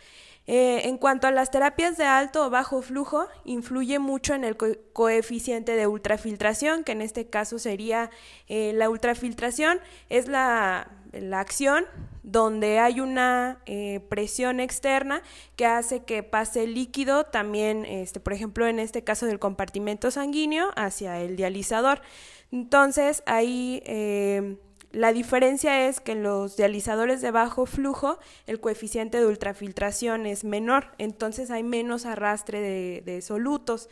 Eh, 0.45 0.89
en 0.89 0.97
cuanto 0.97 1.27
a 1.27 1.31
las 1.31 1.51
terapias 1.51 1.95
de 1.97 2.03
alto 2.03 2.45
o 2.45 2.49
bajo 2.49 2.81
flujo, 2.81 3.27
influye 3.45 3.97
mucho 3.99 4.33
en 4.33 4.43
el 4.43 4.57
co 4.57 4.67
coeficiente 4.91 5.75
de 5.75 5.87
ultrafiltración, 5.87 6.83
que 6.83 6.91
en 6.91 7.01
este 7.01 7.27
caso 7.27 7.59
sería 7.59 8.09
eh, 8.49 8.73
la 8.73 8.89
ultrafiltración, 8.89 9.79
es 10.09 10.27
la, 10.27 10.91
la 11.13 11.39
acción 11.39 11.85
donde 12.23 12.79
hay 12.79 12.99
una 12.99 13.59
eh, 13.65 14.01
presión 14.09 14.59
externa 14.59 15.21
que 15.55 15.65
hace 15.65 16.03
que 16.03 16.23
pase 16.23 16.67
líquido 16.67 17.25
también, 17.25 17.85
este, 17.85 18.19
por 18.19 18.33
ejemplo, 18.33 18.67
en 18.67 18.79
este 18.79 19.03
caso 19.03 19.25
del 19.25 19.39
compartimento 19.39 20.11
sanguíneo 20.11 20.71
hacia 20.75 21.21
el 21.21 21.37
dializador. 21.37 22.01
Entonces, 22.51 23.23
ahí 23.25 23.81
la 24.93 25.11
diferencia 25.11 25.87
es 25.87 25.99
que 25.99 26.11
en 26.11 26.21
los 26.21 26.55
dializadores 26.55 27.19
de 27.19 27.31
bajo 27.31 27.65
flujo 27.65 28.19
el 28.45 28.59
coeficiente 28.59 29.19
de 29.19 29.25
ultrafiltración 29.25 30.27
es 30.27 30.43
menor, 30.43 30.91
entonces 30.99 31.49
hay 31.49 31.63
menos 31.63 32.05
arrastre 32.05 33.01
de, 33.01 33.21
solutos. 33.23 33.89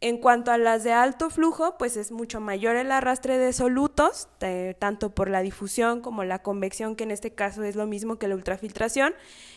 En 0.00 0.18
cuanto 0.18 0.52
a 0.52 0.58
las 0.58 0.84
de 0.84 0.92
alto 0.92 1.28
flujo, 1.28 1.76
pues 1.76 1.96
es 1.96 2.12
mucho 2.12 2.40
mayor 2.40 2.76
el 2.76 2.92
arrastre 2.92 3.36
de 3.36 3.52
solutos, 3.52 4.28
tanto 4.78 5.12
por 5.12 5.28
la 5.28 5.42
difusión 5.42 6.02
como 6.02 6.22
la 6.22 6.40
convección, 6.40 6.94
que 6.94 7.02
en 7.02 7.10
este 7.10 7.32
caso 7.32 7.64
es 7.64 7.74
lo 7.74 7.88
mismo 7.88 8.16
que 8.16 8.28
la 8.28 8.36
ultrafiltración. 8.36 9.14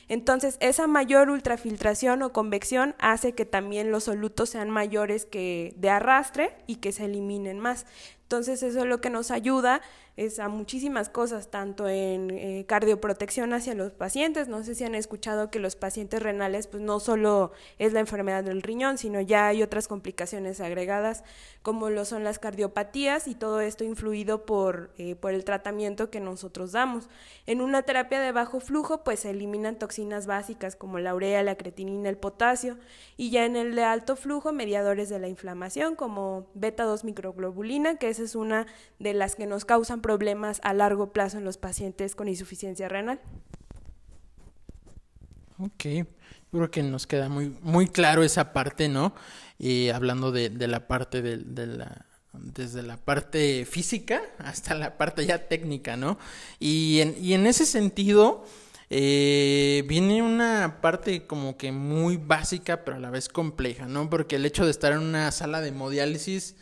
Entonces, 0.07 0.57
esa 0.59 0.87
mayor 0.87 1.29
ultrafiltración 1.29 2.23
o 2.23 2.33
convección 2.33 2.95
hace 2.97 3.33
que 3.33 3.45
también 3.45 3.91
los 3.91 4.05
solutos 4.05 4.49
sean 4.49 4.71
mayores 4.71 5.27
que 5.27 5.75
de 5.77 5.91
arrastre 5.91 6.55
y 6.65 6.77
que 6.77 6.91
se 6.91 7.05
eliminen 7.05 7.59
más. 7.59 7.85
Entonces, 8.23 8.63
eso 8.63 8.79
es 8.79 8.85
lo 8.85 8.99
que 8.99 9.11
nos 9.11 9.29
ayuda 9.29 9.81
es 10.17 10.39
a 10.39 10.49
muchísimas 10.49 11.09
cosas, 11.09 11.49
tanto 11.49 11.87
en 11.87 12.31
eh, 12.31 12.65
cardioprotección 12.67 13.53
hacia 13.53 13.73
los 13.73 13.91
pacientes. 13.91 14.49
No 14.49 14.63
sé 14.63 14.75
si 14.75 14.83
han 14.83 14.93
escuchado 14.93 15.49
que 15.49 15.59
los 15.59 15.75
pacientes 15.75 16.21
renales, 16.21 16.67
pues 16.67 16.83
no 16.83 16.99
solo 16.99 17.53
es 17.79 17.93
la 17.93 18.01
enfermedad 18.01 18.43
del 18.43 18.61
riñón, 18.61 18.97
sino 18.97 19.21
ya 19.21 19.47
hay 19.47 19.63
otras 19.63 19.87
complicaciones 19.87 20.59
agregadas, 20.59 21.23
como 21.63 21.89
lo 21.89 22.05
son 22.05 22.23
las 22.23 22.39
cardiopatías, 22.39 23.27
y 23.27 23.35
todo 23.35 23.61
esto 23.61 23.83
influido 23.83 24.45
por, 24.45 24.91
eh, 24.97 25.15
por 25.15 25.33
el 25.33 25.43
tratamiento 25.43 26.09
que 26.09 26.19
nosotros 26.19 26.73
damos. 26.73 27.09
En 27.47 27.61
una 27.61 27.83
terapia 27.83 28.19
de 28.19 28.31
bajo 28.31 28.59
flujo, 28.59 29.03
pues 29.03 29.21
se 29.21 29.31
eliminan 29.31 29.79
toxinas 29.79 30.27
básicas 30.27 30.75
como 30.75 30.99
la 30.99 31.15
urea, 31.15 31.41
la 31.41 31.55
creatinina, 31.55 32.09
el 32.09 32.17
potasio, 32.17 32.77
y 33.17 33.31
ya 33.31 33.45
en 33.45 33.55
el 33.55 33.75
de 33.75 33.83
alto 33.85 34.15
flujo, 34.15 34.51
mediadores 34.51 35.09
de 35.09 35.19
la 35.19 35.29
inflamación, 35.29 35.95
como 35.95 36.47
beta-2 36.53 37.05
microglobulina, 37.05 37.95
que 37.95 38.09
esa 38.09 38.23
es 38.23 38.35
una 38.35 38.67
de 38.99 39.13
las 39.13 39.35
que 39.35 39.45
nos 39.45 39.65
causan 39.65 40.01
problemas 40.01 40.10
a 40.63 40.73
largo 40.73 41.11
plazo 41.11 41.37
en 41.37 41.43
los 41.43 41.57
pacientes 41.57 42.15
con 42.15 42.27
insuficiencia 42.27 42.87
renal. 42.87 43.19
Ok, 45.59 46.07
creo 46.51 46.71
que 46.71 46.83
nos 46.83 47.05
queda 47.05 47.29
muy, 47.29 47.55
muy 47.61 47.87
claro 47.87 48.23
esa 48.23 48.53
parte, 48.53 48.89
¿no? 48.89 49.13
Y 49.59 49.89
hablando 49.89 50.31
de, 50.31 50.49
de 50.49 50.67
la 50.67 50.87
parte 50.87 51.21
de, 51.21 51.37
de, 51.37 51.67
la 51.67 52.05
desde 52.33 52.81
la 52.81 52.97
parte 52.97 53.65
física 53.65 54.21
hasta 54.39 54.73
la 54.73 54.97
parte 54.97 55.25
ya 55.25 55.47
técnica, 55.47 55.97
¿no? 55.97 56.17
Y 56.59 56.99
en, 57.01 57.15
y 57.23 57.33
en 57.33 57.45
ese 57.45 57.65
sentido, 57.65 58.45
eh, 58.89 59.83
viene 59.87 60.21
una 60.21 60.79
parte 60.81 61.25
como 61.27 61.57
que 61.57 61.71
muy 61.71 62.17
básica, 62.17 62.83
pero 62.83 62.97
a 62.97 62.99
la 62.99 63.09
vez 63.09 63.29
compleja, 63.29 63.85
¿no? 63.85 64.09
Porque 64.09 64.37
el 64.37 64.45
hecho 64.45 64.65
de 64.65 64.71
estar 64.71 64.93
en 64.93 64.99
una 64.99 65.31
sala 65.31 65.61
de 65.61 65.69
hemodiálisis 65.69 66.55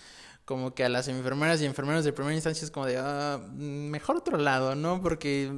como 0.50 0.74
que 0.74 0.84
a 0.84 0.90
las 0.90 1.08
enfermeras 1.08 1.62
y 1.62 1.68
enfermeros 1.68 2.04
de 2.04 2.12
primera 2.12 2.34
instancia 2.34 2.66
es 2.66 2.72
como 2.72 2.88
de, 2.88 2.98
ah, 2.98 3.40
mejor 3.54 4.18
otro 4.18 4.36
lado, 4.40 4.74
¿no? 4.74 5.00
Porque 5.00 5.54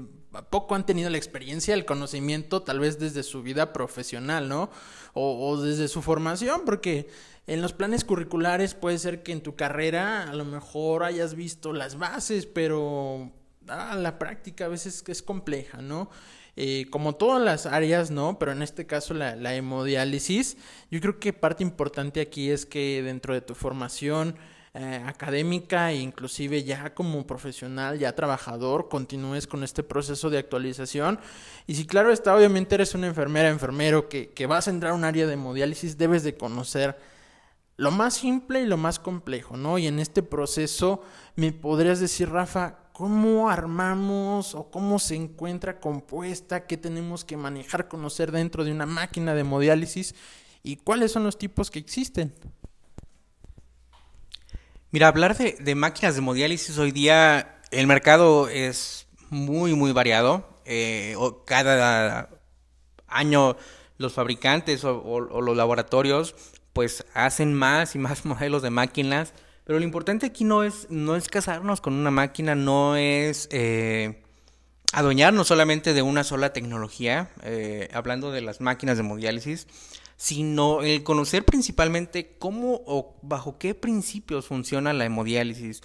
poco 0.50 0.76
han 0.76 0.86
tenido 0.86 1.10
la 1.10 1.16
experiencia, 1.16 1.74
el 1.74 1.86
conocimiento, 1.86 2.64
tal 2.64 2.82
vez 2.82 3.00
desde 3.00 3.24
su 3.24 3.42
vida 3.42 3.72
profesional, 3.72 4.50
¿no? 4.50 4.70
O, 5.14 5.48
o, 5.48 5.62
desde 5.62 5.88
su 5.88 6.02
formación, 6.02 6.64
porque 6.66 7.08
en 7.48 7.62
los 7.62 7.72
planes 7.72 8.04
curriculares 8.04 8.74
puede 8.74 8.98
ser 8.98 9.24
que 9.24 9.32
en 9.32 9.40
tu 9.40 9.56
carrera 9.56 10.30
a 10.30 10.34
lo 10.34 10.44
mejor 10.44 11.06
hayas 11.06 11.36
visto 11.36 11.72
las 11.72 11.98
bases, 11.98 12.46
pero 12.46 13.32
a 13.70 13.96
la 13.96 14.20
práctica 14.20 14.66
a 14.66 14.68
veces 14.68 15.06
es 15.08 15.22
compleja, 15.22 15.82
¿no? 15.82 16.10
Eh, 16.58 16.88
como 16.90 17.16
todas 17.16 17.42
las 17.42 17.66
áreas, 17.66 18.12
¿no? 18.12 18.38
Pero 18.38 18.52
en 18.52 18.62
este 18.62 18.86
caso 18.86 19.14
la, 19.14 19.38
la 19.38 19.56
hemodiálisis, 19.56 20.58
yo 20.90 21.00
creo 21.00 21.18
que 21.18 21.32
parte 21.32 21.64
importante 21.64 22.20
aquí 22.20 22.50
es 22.50 22.66
que 22.66 23.02
dentro 23.02 23.34
de 23.34 23.40
tu 23.40 23.56
formación 23.56 24.36
eh, 24.74 25.04
académica 25.06 25.92
e 25.92 25.98
inclusive 25.98 26.64
ya 26.64 26.94
como 26.94 27.28
profesional, 27.28 28.00
ya 28.00 28.16
trabajador, 28.16 28.88
continúes 28.88 29.46
con 29.46 29.64
este 29.64 29.84
proceso 29.84 30.30
de 30.30 30.38
actualización. 30.38 31.20
Y 31.68 31.76
si 31.76 31.86
claro 31.86 32.12
está, 32.12 32.36
obviamente 32.36 32.76
eres 32.76 32.96
una 32.96 33.08
enfermera, 33.08 33.50
enfermero 33.50 34.08
que, 34.08 34.30
que 34.30 34.46
vas 34.46 34.68
a 34.68 34.72
entrar 34.72 34.94
a 34.94 34.96
un 34.96 35.04
área 35.04 35.28
de 35.28 35.34
hemodiálisis, 35.34 35.98
debes 35.98 36.24
de 36.24 36.38
conocer 36.38 36.98
lo 37.76 37.92
más 37.92 38.14
simple 38.14 38.62
y 38.62 38.66
lo 38.66 38.78
más 38.78 39.00
complejo, 39.00 39.58
¿no? 39.58 39.78
Y 39.78 39.88
en 39.88 40.00
este 40.00 40.24
proceso 40.24 41.02
me 41.36 41.52
podrías 41.52 42.00
decir, 42.00 42.30
Rafa, 42.30 42.78
¿cómo 42.94 43.50
armamos 43.50 44.54
o 44.54 44.70
cómo 44.70 45.00
se 45.00 45.16
encuentra 45.16 45.80
compuesta? 45.80 46.68
¿Qué 46.68 46.78
tenemos 46.78 47.26
que 47.26 47.38
manejar, 47.38 47.88
conocer 47.88 48.32
dentro 48.32 48.64
de 48.64 48.72
una 48.72 48.86
máquina 48.86 49.34
de 49.34 49.42
hemodiálisis? 49.42 50.16
¿Y 50.64 50.78
cuáles 50.78 51.12
son 51.12 51.24
los 51.24 51.38
tipos 51.38 51.72
que 51.72 51.80
existen? 51.80 52.34
Mira, 54.94 55.08
hablar 55.08 55.38
de, 55.38 55.76
máquinas 55.76 56.16
de 56.16 56.20
hemodiálisis 56.20 56.78
hoy 56.78 56.92
día, 56.92 57.62
el 57.72 57.88
mercado 57.88 58.50
es 58.50 59.08
muy, 59.30 59.74
muy 59.74 59.94
variado. 59.94 60.62
Eh, 60.66 61.16
cada 61.46 62.30
año 63.08 63.56
los 63.98 64.12
fabricantes 64.12 64.84
o, 64.84 65.22
los 65.22 65.56
laboratorios 65.56 66.36
pues 66.74 67.06
hacen 67.14 67.54
más 67.54 67.96
y 67.96 68.00
más 68.00 68.26
modelos 68.26 68.64
de 68.64 68.70
máquinas. 68.70 69.34
Pero 69.64 69.80
lo 69.80 69.86
importante 69.86 70.26
aquí 70.26 70.44
no 70.44 70.62
es, 70.62 70.88
no 70.90 71.16
es 71.16 71.30
casarnos 71.30 71.80
con 71.80 71.94
una 71.94 72.12
máquina, 72.12 72.56
no 72.56 72.98
es 72.98 73.48
eh, 73.52 74.22
adueñarnos 74.92 75.48
solamente 75.48 75.94
de 75.94 76.02
una 76.02 76.26
sola 76.26 76.52
tecnología, 76.52 77.30
eh, 77.44 77.88
hablando 77.94 78.34
de 78.34 78.42
las 78.42 78.60
máquinas 78.60 78.98
de 78.98 79.04
hemodiálisis 79.06 79.68
sino 80.22 80.84
el 80.84 81.02
conocer 81.02 81.44
principalmente 81.46 82.36
cómo 82.38 82.84
o 82.86 83.18
bajo 83.24 83.58
qué 83.58 83.74
principios 83.74 84.46
funciona 84.46 84.94
la 84.94 85.06
hemodiálisis. 85.06 85.82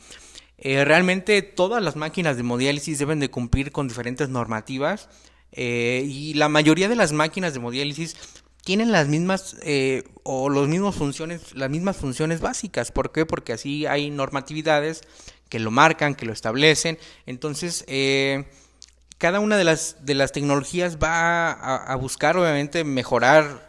Eh, 0.59 0.85
realmente 0.85 1.41
todas 1.41 1.83
las 1.83 1.97
máquinas 1.97 2.37
de 2.37 2.43
hemodiálisis 2.43 2.99
deben 2.99 3.19
de 3.19 3.31
cumplir 3.31 3.73
con 3.73 3.89
diferentes 3.89 4.29
normativas 4.29 5.09
eh, 5.53 6.05
y 6.07 6.35
la 6.35 6.51
mayoría 6.51 6.91
de 6.91 6.97
las 6.97 7.13
máquinas 7.13 7.55
de 7.55 7.61
hemodiálisis 7.61 8.15
tienen 8.63 8.93
las 8.93 9.09
mismas 9.09 9.57
eh, 9.63 10.05
o 10.23 10.51
los 10.51 10.69
mismos 10.69 10.97
funciones, 10.97 11.55
las 11.55 11.71
mismas 11.71 11.97
funciones 11.97 12.43
básicas. 12.43 12.93
¿Por 12.93 13.13
qué? 13.13 13.25
Porque 13.25 13.55
así 13.55 13.87
hay 13.87 14.11
normatividades 14.11 15.01
que 15.49 15.61
lo 15.61 15.71
marcan, 15.71 16.15
que 16.15 16.27
lo 16.27 16.35
establecen. 16.35 16.99
Entonces, 17.25 17.87
cada 19.17 19.41
una 19.41 19.57
de 19.57 19.65
las, 19.65 20.05
de 20.05 20.15
las 20.15 20.33
tecnologías 20.33 20.99
va 20.99 21.53
a 21.53 21.97
buscar, 21.97 22.37
obviamente, 22.37 22.85
mejorar 22.85 23.67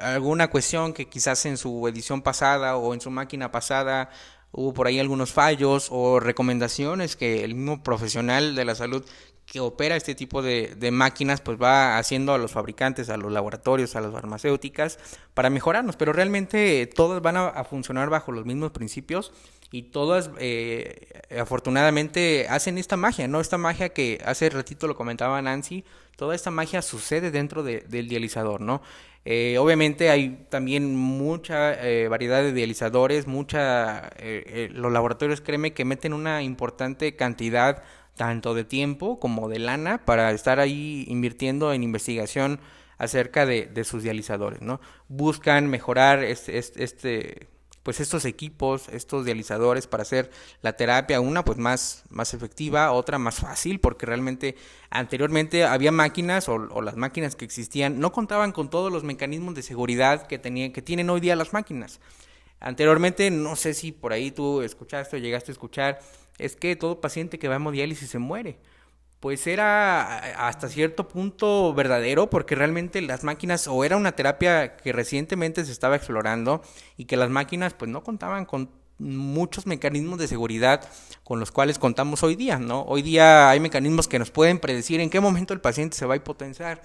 alguna 0.00 0.48
cuestión 0.48 0.92
que 0.92 1.08
quizás 1.08 1.44
en 1.46 1.56
su 1.56 1.86
edición 1.88 2.22
pasada 2.22 2.76
o 2.76 2.94
en 2.94 3.00
su 3.00 3.10
máquina 3.10 3.50
pasada 3.50 4.10
hubo 4.52 4.72
por 4.72 4.86
ahí 4.86 4.98
algunos 4.98 5.32
fallos 5.32 5.88
o 5.90 6.20
recomendaciones 6.20 7.16
que 7.16 7.44
el 7.44 7.54
mismo 7.54 7.82
profesional 7.82 8.54
de 8.54 8.64
la 8.64 8.74
salud 8.74 9.04
que 9.50 9.60
opera 9.60 9.96
este 9.96 10.14
tipo 10.14 10.42
de, 10.42 10.76
máquinas 10.92 11.40
pues 11.40 11.58
va 11.60 11.98
haciendo 11.98 12.34
a 12.34 12.38
los 12.38 12.52
fabricantes, 12.52 13.08
a 13.08 13.16
los 13.16 13.32
laboratorios, 13.32 13.96
a 13.96 14.00
las 14.00 14.12
farmacéuticas 14.12 14.98
para 15.32 15.48
mejorarnos, 15.48 15.96
pero 15.96 16.12
realmente 16.12 16.86
todas 16.86 17.22
van 17.22 17.38
a, 17.38 17.64
funcionar 17.64 18.10
bajo 18.10 18.30
los 18.30 18.44
mismos 18.44 18.72
principios 18.72 19.32
y 19.70 19.82
todas 19.82 20.30
eh, 20.38 21.08
afortunadamente 21.38 22.46
hacen 22.48 22.78
esta 22.78 22.96
magia, 22.96 23.28
¿no? 23.28 23.40
Esta 23.40 23.58
magia 23.58 23.90
que 23.90 24.20
hace 24.24 24.48
ratito 24.48 24.86
lo 24.86 24.96
comentaba 24.96 25.40
Nancy, 25.42 25.84
toda 26.16 26.34
esta 26.34 26.50
magia 26.50 26.82
sucede 26.82 27.30
dentro 27.30 27.62
del 27.62 28.08
dializador, 28.08 28.60
¿no? 28.60 28.82
Eh, 29.24 29.58
obviamente 29.58 30.08
hay 30.08 30.46
también 30.48 30.96
mucha 30.96 31.74
eh, 31.86 32.08
variedad 32.08 32.42
de 32.42 32.52
dializadores, 32.52 33.26
mucha, 33.26 34.10
eh, 34.16 34.70
los 34.72 34.90
laboratorios 34.90 35.42
créeme 35.42 35.74
que 35.74 35.84
meten 35.84 36.14
una 36.14 36.42
importante 36.42 37.14
cantidad 37.14 37.82
tanto 38.16 38.54
de 38.54 38.64
tiempo 38.64 39.20
como 39.20 39.48
de 39.50 39.58
lana 39.58 40.04
para 40.04 40.30
estar 40.32 40.60
ahí 40.60 41.04
invirtiendo 41.08 41.72
en 41.74 41.82
investigación 41.82 42.58
acerca 42.96 43.44
de, 43.44 43.66
de 43.66 43.84
sus 43.84 44.02
dializadores, 44.02 44.62
¿no? 44.62 44.80
Buscan 45.08 45.68
mejorar 45.68 46.24
este, 46.24 46.58
este 46.58 47.48
pues 47.88 48.00
estos 48.00 48.26
equipos, 48.26 48.90
estos 48.90 49.24
dializadores 49.24 49.86
para 49.86 50.02
hacer 50.02 50.30
la 50.60 50.74
terapia, 50.74 51.22
una 51.22 51.42
pues 51.42 51.56
más, 51.56 52.04
más 52.10 52.34
efectiva, 52.34 52.92
otra 52.92 53.16
más 53.16 53.36
fácil, 53.36 53.80
porque 53.80 54.04
realmente 54.04 54.56
anteriormente 54.90 55.64
había 55.64 55.90
máquinas 55.90 56.50
o, 56.50 56.82
las 56.82 56.96
máquinas 56.96 57.34
que 57.34 57.46
existían 57.46 57.98
no 57.98 58.12
contaban 58.12 58.52
con 58.52 58.68
todos 58.68 58.92
los 58.92 59.04
mecanismos 59.04 59.54
de 59.54 59.62
seguridad 59.62 60.26
que, 60.26 60.38
tenían, 60.38 60.72
que 60.72 60.82
tienen 60.82 61.08
hoy 61.08 61.20
día 61.20 61.34
las 61.34 61.54
máquinas. 61.54 61.98
Anteriormente, 62.60 63.30
no 63.30 63.56
sé 63.56 63.72
si 63.72 63.90
por 63.90 64.12
ahí 64.12 64.32
tú 64.32 64.60
escuchaste 64.60 65.16
o 65.16 65.18
llegaste 65.18 65.50
a 65.50 65.54
escuchar, 65.54 66.00
es 66.36 66.56
que 66.56 66.76
todo 66.76 67.00
paciente 67.00 67.38
que 67.38 67.48
va 67.48 67.54
a 67.54 67.56
hemodiálisis 67.56 68.10
se 68.10 68.18
muere 68.18 68.58
pues 69.20 69.46
era 69.46 70.18
hasta 70.48 70.68
cierto 70.68 71.08
punto 71.08 71.74
verdadero 71.74 72.30
porque 72.30 72.54
realmente 72.54 73.02
las 73.02 73.24
máquinas 73.24 73.66
o 73.66 73.84
era 73.84 73.96
una 73.96 74.12
terapia 74.12 74.76
que 74.76 74.92
recientemente 74.92 75.64
se 75.64 75.72
estaba 75.72 75.96
explorando 75.96 76.62
y 76.96 77.06
que 77.06 77.16
las 77.16 77.30
máquinas 77.30 77.74
pues 77.74 77.90
no 77.90 78.04
contaban 78.04 78.44
con 78.44 78.70
muchos 78.98 79.66
mecanismos 79.66 80.18
de 80.18 80.28
seguridad 80.28 80.88
con 81.24 81.40
los 81.40 81.52
cuales 81.52 81.78
contamos 81.78 82.22
hoy 82.22 82.34
día, 82.34 82.58
¿no? 82.58 82.82
Hoy 82.82 83.02
día 83.02 83.48
hay 83.50 83.60
mecanismos 83.60 84.08
que 84.08 84.18
nos 84.18 84.30
pueden 84.30 84.58
predecir 84.58 85.00
en 85.00 85.10
qué 85.10 85.20
momento 85.20 85.54
el 85.54 85.60
paciente 85.60 85.96
se 85.96 86.06
va 86.06 86.14
a 86.14 86.16
hipotenciar. 86.16 86.82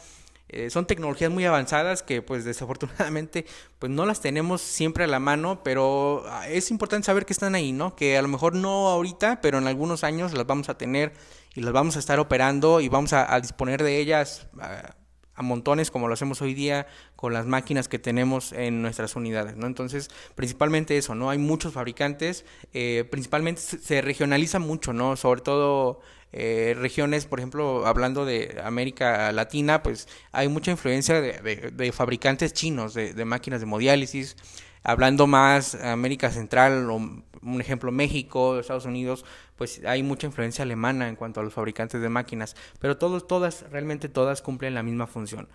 Eh, 0.50 0.70
son 0.70 0.86
tecnologías 0.86 1.32
muy 1.32 1.46
avanzadas 1.46 2.04
que 2.04 2.22
pues 2.22 2.46
desafortunadamente 2.46 3.46
pues 3.80 3.92
no 3.92 4.06
las 4.06 4.22
tenemos 4.22 4.62
siempre 4.62 5.06
a 5.06 5.08
la 5.08 5.20
mano, 5.20 5.62
pero 5.64 6.24
ah, 6.28 6.48
es 6.48 6.70
importante 6.70 7.06
saber 7.08 7.26
que 7.26 7.34
están 7.34 7.56
ahí, 7.56 7.72
¿no? 7.72 7.96
Que 7.96 8.18
a 8.18 8.22
lo 8.22 8.28
mejor 8.28 8.54
no 8.54 8.90
ahorita, 8.90 9.42
pero 9.42 9.58
en 9.58 9.68
algunos 9.68 10.04
años 10.04 10.34
las 10.34 10.46
vamos 10.46 10.70
a 10.70 10.78
tener 10.78 11.14
y 11.56 11.62
las 11.62 11.74
vamos 11.74 11.96
a 11.96 12.00
estar 12.00 12.20
operando 12.20 12.82
y 12.82 12.90
vamos 12.90 13.14
a, 13.14 13.40
disponer 13.40 13.84
de 13.84 14.00
ellas 14.00 14.48
a, 14.60 14.96
montones 15.42 15.90
como 15.90 16.08
lo 16.08 16.14
hacemos 16.14 16.42
hoy 16.44 16.54
día 16.54 16.86
con 17.16 17.34
las 17.34 17.48
máquinas 17.48 17.88
que 17.88 17.98
tenemos 17.98 18.54
en 18.54 18.84
nuestras 18.84 19.16
unidades, 19.16 19.56
¿no? 19.56 19.66
Entonces, 19.66 20.10
principalmente 20.36 20.96
eso, 20.96 21.16
¿no? 21.16 21.32
Hay 21.32 21.40
muchos 21.40 21.74
fabricantes, 21.74 22.46
eh, 22.72 23.04
principalmente 23.10 23.60
se, 23.62 24.02
regionaliza 24.02 24.60
mucho, 24.60 24.94
¿no? 24.94 25.16
Sobre 25.16 25.42
todo 25.42 26.02
eh, 26.32 26.76
regiones, 26.78 27.26
por 27.26 27.40
ejemplo, 27.40 27.88
hablando 27.88 28.26
de 28.26 28.62
América 28.64 29.32
Latina, 29.32 29.82
pues 29.82 30.08
hay 30.32 30.48
mucha 30.50 30.70
influencia 30.72 31.20
de, 31.20 31.92
fabricantes 31.92 32.54
chinos 32.54 32.94
de, 32.94 33.26
máquinas 33.26 33.60
de 33.60 33.66
hemodiálisis, 33.66 34.38
hablando 34.84 35.26
más 35.26 35.76
América 35.76 36.30
Central, 36.30 36.90
o 36.90 36.96
un 37.44 37.62
ejemplo 37.62 37.92
México, 37.92 38.60
Estados 38.60 38.86
Unidos, 38.86 39.26
pues 39.56 39.82
hay 39.86 40.04
mucha 40.04 40.28
influencia 40.28 40.64
alemana 40.64 41.08
en 41.08 41.16
cuanto 41.16 41.40
a 41.40 41.44
los 41.44 41.54
fabricantes 41.54 42.02
de 42.02 42.10
máquinas, 42.10 42.56
pero 42.80 42.98
todos, 42.98 43.28
todas, 43.28 43.66
realmente 43.72 44.10
todas 44.10 44.42
cumplen 44.42 44.74
la 44.74 44.84
misma 44.84 45.08
función. 45.08 45.48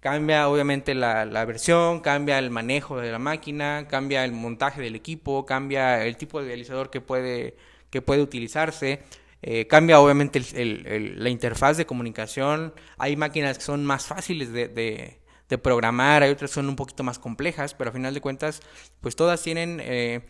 Cambia 0.00 0.48
obviamente 0.48 0.94
la, 0.94 1.26
la, 1.26 1.44
versión, 1.44 2.00
cambia 2.00 2.38
el 2.38 2.50
manejo 2.50 2.98
de 2.98 3.12
la 3.12 3.18
máquina, 3.18 3.86
cambia 3.86 4.24
el 4.24 4.32
montaje 4.32 4.80
del 4.80 4.94
equipo, 4.94 5.44
cambia 5.44 6.06
el 6.06 6.16
tipo 6.16 6.40
de 6.40 6.46
realizador 6.48 6.88
que 6.88 7.02
puede, 7.02 7.56
que 7.90 8.00
puede 8.00 8.22
utilizarse, 8.22 9.02
eh, 9.42 9.66
cambia 9.66 10.00
obviamente 10.00 10.40
el, 10.54 11.22
la 11.22 11.30
interfaz 11.30 11.76
de 11.76 11.86
comunicación. 11.86 12.74
Hay 12.98 13.16
máquinas 13.16 13.58
que 13.58 13.64
son 13.64 13.84
más 13.84 14.06
fáciles 14.06 14.52
de, 14.52 14.68
de, 14.68 15.58
programar, 15.58 16.22
hay 16.22 16.30
otras 16.30 16.52
que 16.52 16.54
son 16.54 16.68
un 16.68 16.76
poquito 16.76 17.02
más 17.02 17.18
complejas, 17.18 17.74
pero 17.74 17.90
a 17.90 17.92
final 17.92 18.14
de 18.14 18.20
cuentas, 18.20 18.60
pues 19.00 19.16
todas 19.16 19.42
tienen 19.42 19.80
eh, 19.82 20.22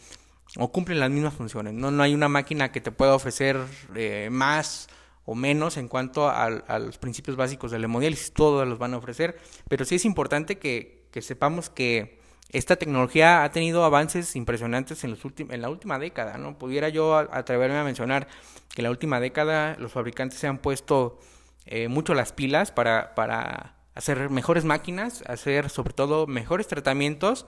o 0.57 0.73
cumplen 0.73 1.01
las 1.01 1.11
mismas 1.11 1.35
funciones. 1.35 1.75
No, 1.75 1.91
no 1.91 2.03
hay 2.03 2.15
una 2.15 2.29
máquina 2.29 2.73
que 2.73 2.81
te 2.81 2.91
pueda 2.91 3.15
ofrecer 3.15 3.57
eh, 3.95 4.29
más 4.31 4.89
o 5.25 5.35
menos 5.35 5.77
en 5.77 5.87
cuanto 5.87 6.29
a, 6.29 6.51
los 6.51 6.99
principios 6.99 7.37
básicos 7.37 7.71
del 7.71 7.85
hemodiálisis, 7.85 8.33
todos 8.33 8.67
los 8.67 8.79
van 8.79 8.95
a 8.95 8.97
ofrecer, 8.97 9.39
pero 9.69 9.85
sí 9.85 9.95
es 9.95 10.05
importante 10.05 10.59
que, 10.59 11.07
sepamos 11.21 11.71
que 11.71 12.19
esta 12.49 12.75
tecnología 12.75 13.45
ha 13.45 13.53
tenido 13.53 13.85
avances 13.85 14.35
impresionantes 14.35 15.05
en, 15.05 15.11
los 15.11 15.21
en 15.39 15.63
la 15.63 15.71
última 15.71 16.01
década, 16.01 16.37
¿no? 16.37 16.59
Pudiera 16.59 16.89
yo 16.89 17.17
atreverme 17.17 17.77
a 17.77 17.85
mencionar 17.85 18.27
que 18.75 18.81
en 18.81 18.85
la 18.85 18.91
última 18.91 19.21
década 19.21 19.77
los 19.79 19.93
fabricantes 19.93 20.41
se 20.41 20.49
han 20.49 20.59
puesto 20.59 21.21
eh, 21.65 21.87
mucho 21.87 22.15
las 22.15 22.33
pilas 22.33 22.73
para, 22.73 23.15
para 23.15 23.77
hacer 23.95 24.31
mejores 24.31 24.65
máquinas, 24.65 25.23
hacer 25.29 25.71
sobre 25.71 25.93
todo 25.93 26.27
mejores 26.27 26.67
tratamientos 26.67 27.47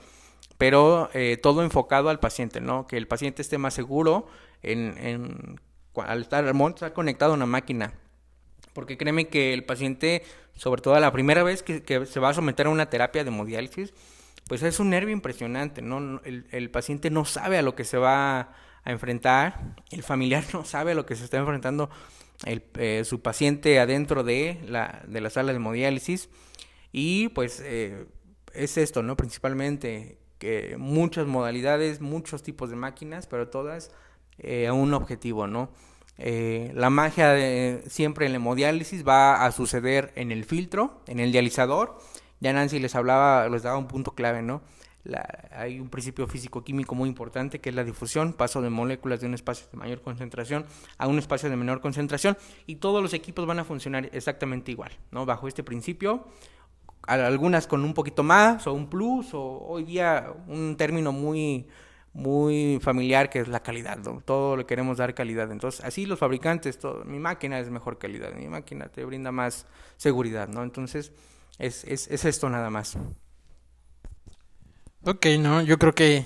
pero 0.63 1.11
eh, 1.13 1.39
todo 1.43 1.65
enfocado 1.65 2.09
al 2.09 2.21
paciente, 2.21 2.61
¿no? 2.61 2.87
Que 2.87 2.97
el 2.97 3.09
paciente 3.09 3.43
esté 3.43 3.59
más 3.59 3.75
seguro 3.75 4.29
en, 4.63 4.95
en 4.97 5.61
al 5.97 6.21
estar, 6.23 6.45
estar 6.47 6.93
conectado 6.93 7.33
a 7.33 7.35
una 7.35 7.47
máquina. 7.47 7.95
Porque 8.73 8.97
créeme 8.97 9.27
que 9.27 9.55
el 9.55 9.65
paciente, 9.65 10.23
sobre 10.55 10.81
todo 10.81 11.01
la 11.01 11.11
primera 11.11 11.43
vez 11.43 11.65
que, 11.65 11.83
que, 11.83 12.07
se 12.07 12.21
va 12.21 12.29
a 12.29 12.35
someter 12.35 12.67
a 12.67 12.71
una 12.71 12.89
terapia 12.89 13.25
de 13.25 13.31
hemodiálisis, 13.31 13.93
pues 14.47 14.63
es 14.63 14.79
un 14.79 14.91
nervio 14.91 15.13
impresionante, 15.13 15.83
¿no? 15.83 16.21
El, 16.23 16.47
el, 16.53 16.71
paciente 16.71 17.11
no 17.11 17.25
sabe 17.25 17.59
a 17.59 17.63
lo 17.63 17.75
que 17.75 17.83
se 17.83 17.99
va 17.99 18.55
a 18.85 18.93
enfrentar, 18.93 19.75
el 19.91 20.05
familiar 20.05 20.45
no 20.53 20.65
sabe 20.65 20.93
a 20.93 20.95
lo 20.95 21.07
que 21.07 21.17
se 21.17 21.25
está 21.25 21.39
enfrentando 21.39 21.91
el, 22.45 23.05
su 23.05 23.21
paciente 23.21 23.81
adentro 23.81 24.23
de 24.23 24.61
la, 24.69 25.03
de 25.09 25.21
la 25.23 25.31
sala 25.31 25.51
de 25.51 25.57
hemodiálisis 25.57 26.29
y 26.93 27.31
pues 27.31 27.59
es 27.59 28.77
esto, 28.77 29.03
¿no? 29.03 29.17
Principalmente 29.17 30.22
muchas 30.79 31.27
modalidades, 31.27 32.01
muchos 32.01 32.43
tipos 32.43 32.71
de 32.71 32.77
máquinas, 32.77 33.27
pero 33.27 33.49
todas 33.49 33.91
a 34.69 34.73
un 34.73 34.95
objetivo, 34.95 35.47
¿no? 35.47 35.71
Eh, 36.19 36.71
la 36.75 36.91
magia 36.91 37.31
de, 37.31 37.83
siempre 37.89 38.27
en 38.27 38.33
la 38.33 38.37
hemodiálisis 38.37 39.07
va 39.07 39.45
a 39.45 39.53
suceder 39.53 40.13
en 40.15 40.31
el 40.31 40.45
filtro, 40.45 41.03
en 41.07 41.21
el 41.21 41.33
dializador. 41.33 41.99
Ya 42.41 42.53
Nancy 42.53 42.79
les 42.79 42.95
hablaba, 42.95 43.49
les 43.49 43.63
daba 43.63 43.79
un 43.79 43.89
punto 43.89 44.15
clave, 44.15 44.43
¿no? 44.43 44.63
hay 45.51 45.81
un 45.81 45.89
principio 45.89 46.29
físico-químico 46.29 46.95
muy 46.95 47.09
importante 47.09 47.59
que 47.61 47.71
es 47.71 47.75
la 47.75 47.83
difusión, 47.83 48.35
paso 48.35 48.63
de 48.63 48.71
moléculas 48.71 49.21
de 49.21 49.27
un 49.27 49.35
espacio 49.35 49.67
de 49.73 49.77
mayor 49.77 50.01
concentración 50.01 50.65
a 50.97 51.09
un 51.09 51.19
espacio 51.19 51.51
de 51.51 51.57
menor 51.57 51.81
concentración 51.81 52.39
y 52.67 52.77
todos 52.77 53.03
los 53.03 53.13
equipos 53.13 53.45
van 53.45 53.59
a 53.59 53.65
funcionar 53.65 54.09
exactamente 54.13 54.71
igual, 54.71 54.93
¿no? 55.11 55.27
Bajo 55.27 55.49
este 55.49 55.65
principio, 55.65 56.29
algunas 57.07 57.67
con 57.67 57.85
un 57.85 57.95
poquito 57.95 58.23
más 58.23 58.67
o 58.67 58.73
un 58.73 58.89
plus 58.89 59.35
o 59.35 59.43
hoy 59.43 59.85
día 59.85 60.33
un 60.47 60.77
término 60.77 61.13
muy 61.13 61.67
muy 62.15 62.79
familiar 62.83 63.31
que 63.31 63.41
es 63.41 63.49
la 63.49 63.63
calidad, 63.63 63.99
todo 64.25 64.57
le 64.57 64.67
queremos 64.67 64.99
dar 64.99 65.15
calidad. 65.15 65.51
Entonces, 65.51 65.85
así 65.85 66.05
los 66.05 66.19
fabricantes, 66.19 66.79
mi 67.07 67.19
máquina 67.19 67.59
es 67.59 67.71
mejor 67.71 67.99
calidad, 67.99 68.35
mi 68.35 68.49
máquina 68.49 68.89
te 68.89 69.05
brinda 69.05 69.33
más 69.33 69.67
seguridad, 69.97 70.49
¿no? 70.49 70.63
Entonces, 70.63 71.13
es, 71.59 71.85
es, 71.85 72.09
es 72.09 72.25
esto 72.25 72.51
nada 72.51 72.69
más. 72.71 72.99
Ok, 75.05 75.27
no, 75.39 75.63
yo 75.63 75.79
creo 75.79 75.95
que 75.95 76.25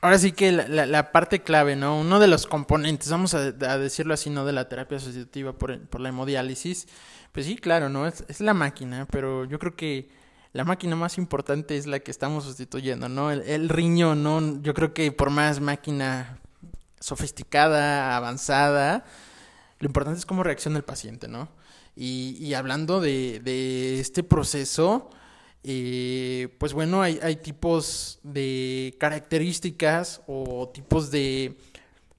ahora 0.00 0.18
sí 0.18 0.32
que 0.32 0.52
la, 0.52 0.86
la, 0.86 1.12
parte 1.12 1.42
clave, 1.42 1.76
¿no? 1.76 1.98
Uno 1.98 2.20
de 2.20 2.28
los 2.28 2.46
componentes, 2.46 3.10
vamos 3.10 3.34
a, 3.34 3.52
decirlo 3.52 4.14
así, 4.14 4.30
¿no? 4.30 4.44
De 4.44 4.52
la 4.52 4.68
terapia 4.68 4.98
asociativa 4.98 5.52
por, 5.52 5.80
por 5.88 6.00
la 6.00 6.10
hemodiálisis, 6.10 6.86
pues 7.32 7.46
sí, 7.46 7.56
claro, 7.56 7.88
¿no? 7.88 8.06
Es, 8.06 8.40
la 8.40 8.54
máquina, 8.54 9.06
pero 9.10 9.44
yo 9.44 9.58
creo 9.58 9.76
que 9.76 10.08
la 10.52 10.64
máquina 10.64 10.96
más 10.96 11.18
importante 11.18 11.76
es 11.76 11.86
la 11.86 12.00
que 12.00 12.10
estamos 12.10 12.44
sustituyendo, 12.44 13.08
¿no? 13.08 13.30
El, 13.30 13.68
riñón, 13.68 14.22
¿no? 14.22 14.62
Yo 14.62 14.74
creo 14.74 14.94
que 14.94 15.12
por 15.12 15.30
más 15.30 15.60
máquina 15.60 16.38
sofisticada, 17.00 18.16
avanzada, 18.16 19.04
lo 19.78 19.86
importante 19.86 20.18
es 20.18 20.26
cómo 20.26 20.42
reacciona 20.42 20.78
el 20.78 20.84
paciente, 20.84 21.28
¿no? 21.28 21.48
Y, 21.94 22.54
hablando 22.54 23.00
de, 23.00 24.00
este 24.00 24.22
proceso, 24.22 25.10
eh, 25.64 26.54
pues 26.58 26.72
bueno, 26.72 27.02
hay, 27.02 27.36
tipos 27.36 28.20
de 28.22 28.96
características 28.98 30.22
o 30.26 30.68
tipos 30.68 31.10
de 31.10 31.56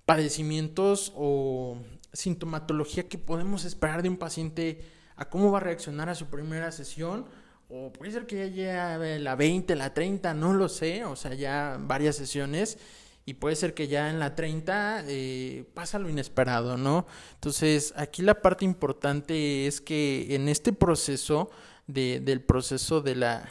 padecimientos 0.06 1.14
o 1.16 1.78
sintomatología 2.14 3.08
que 3.08 3.18
podemos 3.18 3.66
esperar 3.66 4.04
de 4.04 4.10
un 4.10 4.18
paciente 4.18 4.82
a 5.16 5.30
cómo 5.30 5.52
va 5.52 5.60
a 5.60 5.62
reaccionar 5.62 6.10
a 6.10 6.16
su 6.16 6.28
primera 6.28 6.72
sesión 6.72 7.26
o 7.70 7.94
puede 7.94 8.12
ser 8.12 8.26
que 8.26 8.38
ya 8.38 8.48
lleve 8.48 9.20
la 9.20 9.36
20, 9.36 9.76
la 9.76 9.94
30, 9.94 10.34
no 10.34 10.54
lo 10.54 10.70
sé, 10.70 11.06
o 11.06 11.16
sea, 11.16 11.36
ya 11.36 11.78
varias 11.80 12.16
sesiones 12.16 12.78
y 13.26 13.36
puede 13.36 13.56
ser 13.56 13.76
que 13.76 13.88
ya 13.88 14.10
en 14.10 14.20
la 14.20 14.34
30 14.34 15.04
eh, 15.08 15.64
pasa 15.76 16.00
lo 16.00 16.10
inesperado, 16.10 16.78
¿no? 16.78 17.06
Entonces, 17.36 17.94
aquí 17.96 18.24
la 18.24 18.42
parte 18.42 18.66
importante 18.66 19.68
es 19.68 19.82
que 19.82 20.34
en 20.34 20.50
este 20.50 20.74
proceso 20.74 21.52
de, 21.90 22.20
del 22.20 22.42
proceso 22.42 23.02
de 23.02 23.16
la, 23.16 23.50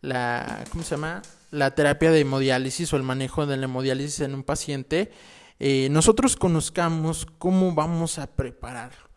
la, 0.00 0.64
¿cómo 0.70 0.82
se 0.82 0.92
llama? 0.92 1.22
La 1.50 1.74
terapia 1.74 2.10
de 2.10 2.20
hemodiálisis 2.20 2.92
o 2.92 2.96
el 2.96 3.02
manejo 3.02 3.46
de 3.46 3.56
la 3.56 3.64
hemodiálisis 3.66 4.20
en 4.20 4.34
un 4.34 4.42
paciente, 4.42 5.12
eh, 5.60 5.88
nosotros 5.90 6.36
conozcamos 6.36 7.26
cómo 7.38 7.74
vamos 7.74 8.18
a 8.18 8.26
prepararlo. 8.26 9.10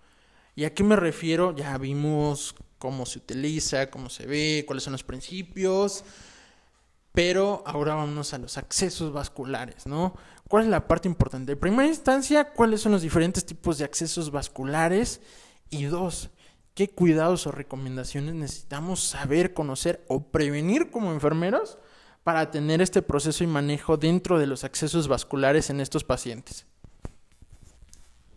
¿Y 0.55 0.65
a 0.65 0.73
qué 0.73 0.83
me 0.83 0.95
refiero? 0.95 1.55
Ya 1.55 1.77
vimos 1.77 2.55
cómo 2.77 3.05
se 3.05 3.19
utiliza, 3.19 3.89
cómo 3.89 4.09
se 4.09 4.25
ve, 4.25 4.63
cuáles 4.67 4.83
son 4.83 4.93
los 4.93 5.03
principios. 5.03 6.03
Pero 7.13 7.63
ahora 7.65 7.95
vamos 7.95 8.33
a 8.33 8.37
los 8.37 8.57
accesos 8.57 9.11
vasculares, 9.11 9.87
¿no? 9.87 10.15
¿Cuál 10.47 10.65
es 10.65 10.69
la 10.69 10.87
parte 10.87 11.07
importante? 11.07 11.53
En 11.53 11.59
primera 11.59 11.87
instancia, 11.87 12.51
¿cuáles 12.51 12.81
son 12.81 12.91
los 12.91 13.01
diferentes 13.01 13.45
tipos 13.45 13.77
de 13.77 13.85
accesos 13.85 14.29
vasculares? 14.29 15.21
Y 15.69 15.85
dos, 15.85 16.29
¿qué 16.77 16.87
cuidados 16.87 17.47
o 17.47 17.51
recomendaciones 17.51 18.35
necesitamos 18.35 19.03
saber, 19.03 19.55
conocer 19.55 20.05
o 20.07 20.21
prevenir 20.21 20.91
como 20.91 21.11
enfermeros 21.11 21.79
para 22.23 22.51
tener 22.51 22.83
este 22.83 23.01
proceso 23.01 23.43
y 23.43 23.47
manejo 23.47 23.97
dentro 23.97 24.37
de 24.37 24.45
los 24.45 24.63
accesos 24.63 25.07
vasculares 25.07 25.71
en 25.71 25.81
estos 25.81 26.03
pacientes? 26.03 26.67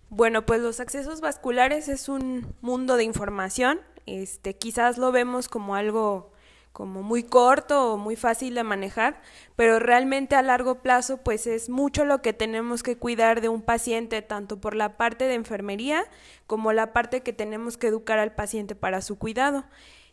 Bueno, 0.08 0.46
pues 0.46 0.62
los 0.62 0.80
accesos 0.80 1.20
vasculares 1.20 1.88
es 1.88 2.08
un 2.08 2.54
mundo 2.62 2.96
de 2.96 3.04
información 3.04 3.80
este, 4.06 4.56
quizás 4.56 4.98
lo 4.98 5.12
vemos 5.12 5.48
como 5.48 5.74
algo 5.74 6.32
como 6.72 7.02
muy 7.02 7.22
corto 7.22 7.92
o 7.92 7.96
muy 7.96 8.16
fácil 8.16 8.54
de 8.54 8.62
manejar, 8.62 9.20
pero 9.56 9.78
realmente 9.78 10.36
a 10.36 10.42
largo 10.42 10.82
plazo 10.82 11.18
pues 11.18 11.46
es 11.46 11.68
mucho 11.68 12.04
lo 12.04 12.22
que 12.22 12.32
tenemos 12.32 12.82
que 12.82 12.96
cuidar 12.96 13.40
de 13.40 13.48
un 13.48 13.62
paciente, 13.62 14.22
tanto 14.22 14.60
por 14.60 14.74
la 14.74 14.96
parte 14.96 15.24
de 15.24 15.34
enfermería 15.34 16.04
como 16.46 16.72
la 16.72 16.92
parte 16.92 17.22
que 17.22 17.32
tenemos 17.32 17.76
que 17.76 17.88
educar 17.88 18.18
al 18.18 18.34
paciente 18.34 18.74
para 18.74 19.02
su 19.02 19.18
cuidado. 19.18 19.64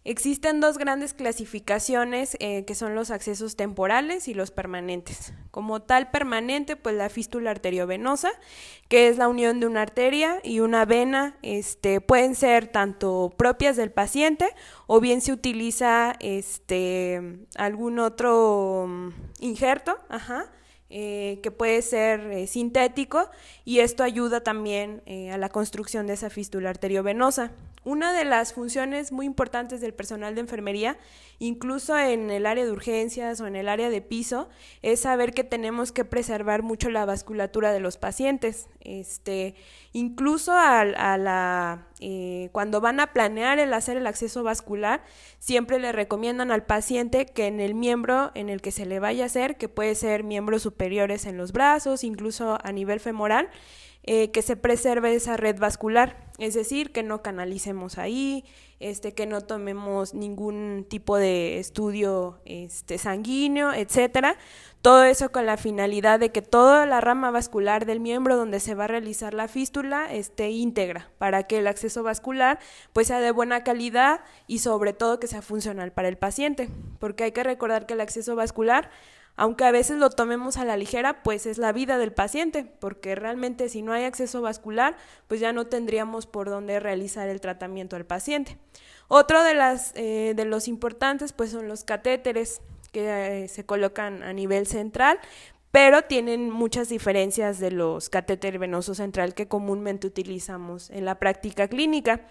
Existen 0.09 0.61
dos 0.61 0.77
grandes 0.77 1.13
clasificaciones 1.13 2.37
eh, 2.39 2.63
que 2.63 2.75
son 2.75 2.95
los 2.95 3.11
accesos 3.11 3.57
temporales 3.57 4.29
y 4.29 4.33
los 4.33 4.51
permanentes. 4.51 5.33
Como 5.51 5.81
tal 5.81 6.11
permanente, 6.11 6.77
pues 6.77 6.95
la 6.95 7.09
fístula 7.09 7.51
arteriovenosa, 7.51 8.31
que 8.87 9.09
es 9.09 9.17
la 9.17 9.27
unión 9.27 9.59
de 9.59 9.67
una 9.67 9.81
arteria 9.81 10.39
y 10.45 10.61
una 10.61 10.85
vena, 10.85 11.35
este, 11.41 11.99
pueden 11.99 12.35
ser 12.35 12.67
tanto 12.67 13.33
propias 13.35 13.75
del 13.75 13.91
paciente 13.91 14.47
o 14.85 15.01
bien 15.01 15.19
se 15.19 15.33
utiliza 15.33 16.15
este, 16.21 17.39
algún 17.57 17.99
otro 17.99 18.85
mm, 18.87 19.09
injerto, 19.41 19.97
ajá, 20.07 20.49
eh, 20.89 21.41
que 21.43 21.51
puede 21.51 21.81
ser 21.81 22.31
eh, 22.31 22.47
sintético 22.47 23.29
y 23.65 23.79
esto 23.79 24.05
ayuda 24.05 24.41
también 24.41 25.03
a 25.33 25.37
la 25.37 25.49
construcción 25.49 26.07
de 26.07 26.13
esa 26.13 26.29
fístula 26.29 26.69
arteriovenosa. 26.69 27.51
Una 27.87 28.11
de 28.11 28.25
las 28.25 28.51
funciones 28.51 29.13
muy 29.13 29.25
importantes 29.25 29.79
del 29.79 29.93
personal 29.93 30.35
de 30.35 30.41
enfermería, 30.41 30.97
incluso 31.39 31.97
en 31.97 32.29
el 32.31 32.45
área 32.45 32.65
de 32.65 32.71
urgencias 32.73 33.39
o 33.39 33.47
en 33.47 33.55
el 33.55 33.69
área 33.69 33.89
de 33.89 34.01
piso, 34.01 34.49
es 34.81 34.99
saber 34.99 35.33
que 35.33 35.45
tenemos 35.45 35.93
que 35.93 36.03
preservar 36.03 36.63
mucho 36.63 36.89
la 36.89 37.05
vasculatura 37.05 37.71
de 37.71 37.79
los 37.79 37.95
pacientes. 37.95 38.67
Este, 38.81 39.55
incluso 39.93 40.51
a, 40.51 40.83
la, 40.83 41.87
eh, 42.01 42.49
cuando 42.51 42.81
van 42.81 42.99
a 42.99 43.13
planear 43.13 43.57
el 43.57 43.73
hacer 43.73 43.95
el 43.95 44.07
acceso 44.07 44.43
vascular, 44.43 45.01
siempre 45.39 45.79
le 45.79 45.93
recomiendan 45.93 46.51
al 46.51 46.65
paciente 46.65 47.25
que 47.25 47.47
en 47.47 47.61
el 47.61 47.73
miembro 47.73 48.31
en 48.35 48.49
el 48.49 48.61
que 48.61 48.71
se 48.71 48.85
le 48.85 48.99
vaya 48.99 49.23
a 49.23 49.27
hacer, 49.27 49.55
que 49.55 49.69
puede 49.69 49.95
ser 49.95 50.25
miembros 50.25 50.61
superiores 50.61 51.25
en 51.25 51.37
los 51.37 51.53
brazos, 51.53 52.03
incluso 52.03 52.57
a 52.61 52.73
nivel 52.73 52.99
femoral, 52.99 53.49
eh, 54.09 54.31
que 54.31 54.41
se 54.41 54.55
preserve 54.55 55.13
esa 55.15 55.35
red 55.35 55.59
vascular, 55.59 56.26
es 56.37 56.53
decir, 56.53 56.91
que 56.91 57.03
no 57.03 57.21
canalicemos 57.21 57.97
ahí, 57.97 58.45
este, 58.79 59.13
que 59.13 59.25
no 59.25 59.41
tomemos 59.41 60.13
ningún 60.13 60.85
tipo 60.87 61.17
de 61.17 61.57
estudio 61.57 62.39
este, 62.45 62.99
sanguíneo, 62.99 63.73
etcétera. 63.73 64.37
Todo 64.81 65.03
eso 65.03 65.31
con 65.31 65.47
la 65.47 65.57
finalidad 65.57 66.19
de 66.19 66.31
que 66.31 66.43
toda 66.43 66.85
la 66.85 67.01
rama 67.01 67.31
vascular 67.31 67.87
del 67.87 67.99
miembro 67.99 68.37
donde 68.37 68.59
se 68.59 68.75
va 68.75 68.83
a 68.83 68.87
realizar 68.87 69.33
la 69.33 69.47
fístula 69.47 70.13
esté 70.13 70.51
íntegra, 70.51 71.09
para 71.17 71.43
que 71.43 71.57
el 71.57 71.67
acceso 71.67 72.03
vascular 72.03 72.59
pues 72.93 73.07
sea 73.07 73.19
de 73.19 73.31
buena 73.31 73.63
calidad 73.63 74.21
y 74.45 74.59
sobre 74.59 74.93
todo 74.93 75.19
que 75.19 75.27
sea 75.27 75.41
funcional 75.41 75.91
para 75.91 76.07
el 76.07 76.17
paciente, 76.17 76.69
porque 76.99 77.23
hay 77.23 77.31
que 77.31 77.43
recordar 77.43 77.87
que 77.87 77.95
el 77.95 78.01
acceso 78.01 78.35
vascular 78.35 78.91
aunque 79.37 79.63
a 79.65 79.71
veces 79.71 79.97
lo 79.97 80.09
tomemos 80.09 80.57
a 80.57 80.65
la 80.65 80.75
ligera, 80.75 81.21
pues 81.21 81.45
es 81.45 81.59
la 81.59 81.71
vida 81.71 81.99
del 81.99 82.11
paciente, 82.11 82.65
porque 82.79 83.13
realmente 83.13 83.69
si 83.69 83.83
no 83.83 83.93
hay 83.93 84.03
acceso 84.03 84.41
vascular, 84.41 84.97
pues 85.27 85.39
ya 85.39 85.53
no 85.53 85.67
tendríamos 85.67 86.25
por 86.25 86.49
dónde 86.49 86.79
realizar 86.79 87.29
el 87.29 87.39
tratamiento 87.39 87.95
al 87.95 88.05
paciente. 88.05 88.57
Otro 89.07 89.43
de, 89.43 89.53
eh, 89.95 90.35
los 90.45 90.67
importantes, 90.67 91.33
pues 91.33 91.51
son 91.51 91.67
los 91.67 91.83
catéteres 91.83 92.61
que 92.91 93.43
eh, 93.43 93.47
se 93.47 93.63
colocan 93.63 94.23
a 94.23 94.33
nivel 94.33 94.65
central, 94.65 95.19
pero 95.71 96.01
tienen 96.01 96.49
muchas 96.49 96.89
diferencias 96.89 97.59
de 97.59 97.69
los 97.69 98.09
catéteres 98.09 98.59
venosos 98.59 98.97
central 98.97 99.35
que 99.35 99.47
comúnmente 99.47 100.07
utilizamos 100.07 100.89
en 100.89 101.05
la 101.05 101.19
práctica 101.19 101.67
clínica. 101.67 102.21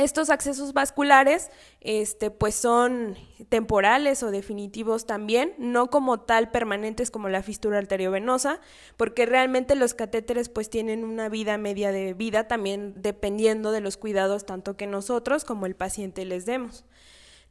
Estos 0.00 0.30
accesos 0.30 0.72
vasculares, 0.72 1.50
este, 1.80 2.30
pues 2.30 2.54
son 2.54 3.16
temporales 3.50 4.22
o 4.22 4.30
definitivos 4.30 5.04
también, 5.04 5.52
no 5.58 5.90
como 5.90 6.20
tal 6.20 6.50
permanentes 6.50 7.10
como 7.10 7.28
la 7.28 7.42
fístula 7.42 7.78
arteriovenosa, 7.78 8.60
porque 8.96 9.26
realmente 9.26 9.74
los 9.74 9.92
catéteres 9.92 10.48
pues 10.48 10.70
tienen 10.70 11.04
una 11.04 11.28
vida 11.28 11.58
media 11.58 11.92
de 11.92 12.14
vida 12.14 12.48
también 12.48 12.94
dependiendo 12.96 13.72
de 13.72 13.80
los 13.80 13.98
cuidados 13.98 14.46
tanto 14.46 14.76
que 14.76 14.86
nosotros 14.86 15.44
como 15.44 15.66
el 15.66 15.76
paciente 15.76 16.24
les 16.24 16.46
demos. 16.46 16.84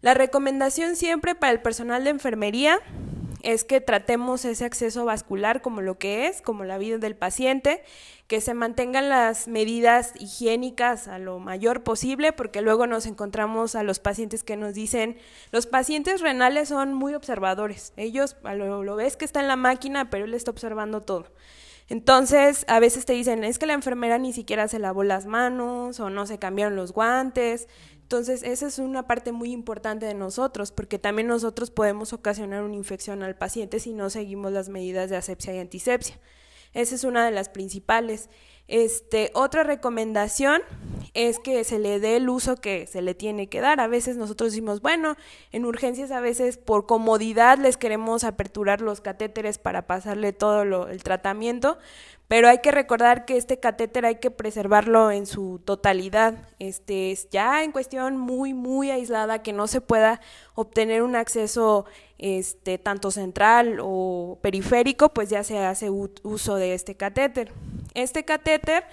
La 0.02 0.14
recomendación 0.14 0.96
siempre 0.96 1.36
para 1.36 1.52
el 1.52 1.62
personal 1.62 2.04
de 2.04 2.10
enfermería 2.10 2.80
es 3.42 3.64
que 3.64 3.82
tratemos 3.82 4.46
ese 4.46 4.66
acceso 4.66 5.06
vascular 5.06 5.62
como 5.62 5.82
lo 5.82 5.98
que 5.98 6.28
es, 6.28 6.42
como 6.42 6.64
la 6.64 6.78
vida 6.78 6.98
del 6.98 7.16
paciente, 7.16 7.84
que 8.28 8.42
se 8.42 8.54
mantengan 8.54 9.10
las 9.10 9.48
medidas 9.48 10.14
higiénicas 10.20 11.08
a 11.08 11.18
lo 11.18 11.40
mayor 11.40 11.84
posible, 11.84 12.32
porque 12.32 12.62
luego 12.62 12.86
nos 12.86 13.06
encontramos 13.06 13.76
a 13.76 13.84
los 13.84 14.00
pacientes 14.00 14.44
que 14.44 14.56
nos 14.56 14.74
dicen, 14.74 15.18
los 15.52 15.66
pacientes 15.66 16.22
renales 16.22 16.70
son 16.70 16.94
muy 16.94 17.16
observadores, 17.16 17.94
ellos 17.98 18.36
lo, 18.44 18.84
lo 18.84 18.96
ves 18.96 19.18
que 19.18 19.26
está 19.26 19.40
en 19.40 19.48
la 19.48 19.56
máquina, 19.56 20.10
pero 20.10 20.26
él 20.26 20.34
está 20.34 20.52
observando 20.52 21.02
todo. 21.02 21.28
Entonces, 21.90 22.66
a 22.68 22.80
veces 22.80 23.06
te 23.06 23.14
dicen, 23.14 23.44
es 23.44 23.58
que 23.58 23.66
la 23.66 23.74
enfermera 23.74 24.20
ni 24.20 24.32
siquiera 24.32 24.68
se 24.68 24.78
lavó 24.78 25.04
las 25.04 25.26
manos 25.26 26.00
o 26.00 26.12
no 26.12 26.28
se 26.28 26.38
cambiaron 26.38 26.76
los 26.76 26.94
guantes. 26.94 27.68
Entonces, 28.10 28.42
esa 28.42 28.66
es 28.66 28.80
una 28.80 29.06
parte 29.06 29.32
muy 29.32 29.52
importante 29.52 30.08
de 30.08 30.16
nosotros, 30.16 30.72
porque 30.72 30.98
también 30.98 31.28
nosotros 31.28 31.70
podemos 31.70 32.12
ocasionar 32.12 32.64
una 32.64 32.74
infección 32.74 33.22
al 33.22 33.36
paciente 33.36 33.80
si 33.80 33.94
no 33.94 34.10
seguimos 34.10 34.52
las 34.52 34.68
medidas 34.68 35.12
de 35.12 35.18
asepsia 35.18 35.54
y 35.54 35.60
antisepsia. 35.60 36.18
Esa 36.74 36.96
es 36.96 37.04
una 37.04 37.24
de 37.24 37.30
las 37.30 37.50
principales. 37.50 38.32
Este, 38.68 39.30
otra 39.36 39.62
recomendación 39.62 40.64
es 41.14 41.38
que 41.38 41.64
se 41.64 41.78
le 41.78 42.00
dé 42.00 42.16
el 42.16 42.30
uso 42.30 42.56
que 42.56 42.88
se 42.88 43.04
le 43.04 43.14
tiene 43.14 43.48
que 43.48 43.62
dar. 43.62 43.80
A 43.80 43.88
veces 43.88 44.18
nosotros 44.18 44.54
decimos, 44.54 44.82
bueno, 44.82 45.16
en 45.52 45.66
urgencias 45.66 46.10
a 46.10 46.20
veces 46.20 46.58
por 46.58 46.88
comodidad 46.88 47.60
les 47.60 47.78
queremos 47.78 48.24
aperturar 48.24 48.82
los 48.82 49.02
catéteres 49.02 49.60
para 49.60 49.86
pasarle 49.86 50.34
todo 50.34 50.66
lo, 50.66 50.88
el 50.88 51.04
tratamiento, 51.04 51.78
pero 52.30 52.48
hay 52.48 52.60
que 52.60 52.70
recordar 52.70 53.26
que 53.26 53.38
este 53.38 53.60
catéter 53.60 54.06
hay 54.06 54.18
que 54.18 54.30
preservarlo 54.30 55.10
en 55.10 55.26
su 55.26 55.60
totalidad. 55.66 56.48
Este 56.60 57.12
es 57.12 57.28
ya 57.32 57.64
en 57.64 57.72
cuestión 57.72 58.18
muy 58.18 58.54
muy 58.54 58.92
aislada 58.92 59.42
que 59.42 59.52
no 59.52 59.66
se 59.66 59.82
pueda 59.82 60.22
obtener 60.54 61.02
un 61.02 61.16
acceso 61.16 61.86
este 62.20 62.78
tanto 62.78 63.10
central 63.10 63.80
o 63.82 64.38
periférico, 64.44 65.10
pues 65.10 65.32
ya 65.32 65.44
se 65.44 65.58
hace 65.58 65.90
uso 65.90 66.56
de 66.56 66.76
este 66.76 66.94
catéter. 66.94 67.52
Este 67.96 68.24
catéter 68.24 68.84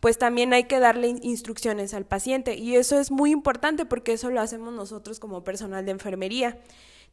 pues 0.00 0.16
también 0.16 0.54
hay 0.54 0.64
que 0.64 0.80
darle 0.80 1.08
instrucciones 1.20 1.92
al 1.92 2.06
paciente 2.06 2.54
y 2.54 2.76
eso 2.76 2.98
es 2.98 3.10
muy 3.10 3.30
importante 3.30 3.84
porque 3.84 4.14
eso 4.14 4.30
lo 4.30 4.40
hacemos 4.40 4.72
nosotros 4.72 5.20
como 5.20 5.44
personal 5.44 5.84
de 5.84 5.92
enfermería. 5.92 6.56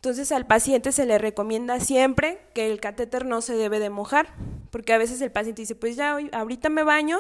Entonces 0.04 0.34
al 0.34 0.46
paciente 0.46 0.92
se 0.92 1.06
le 1.06 1.18
recomienda 1.18 1.80
siempre 1.80 2.42
que 2.54 2.70
el 2.70 2.82
catéter 2.82 3.26
no 3.26 3.40
se 3.40 3.56
debe 3.56 3.80
de 3.80 3.90
mojar, 3.90 4.36
porque 4.70 4.92
a 4.92 4.98
veces 4.98 5.22
el 5.22 5.32
paciente 5.32 5.62
dice, 5.62 5.76
pues 5.76 5.96
ya 5.96 6.18
ahorita 6.34 6.68
me 6.68 6.84
baño 6.84 7.20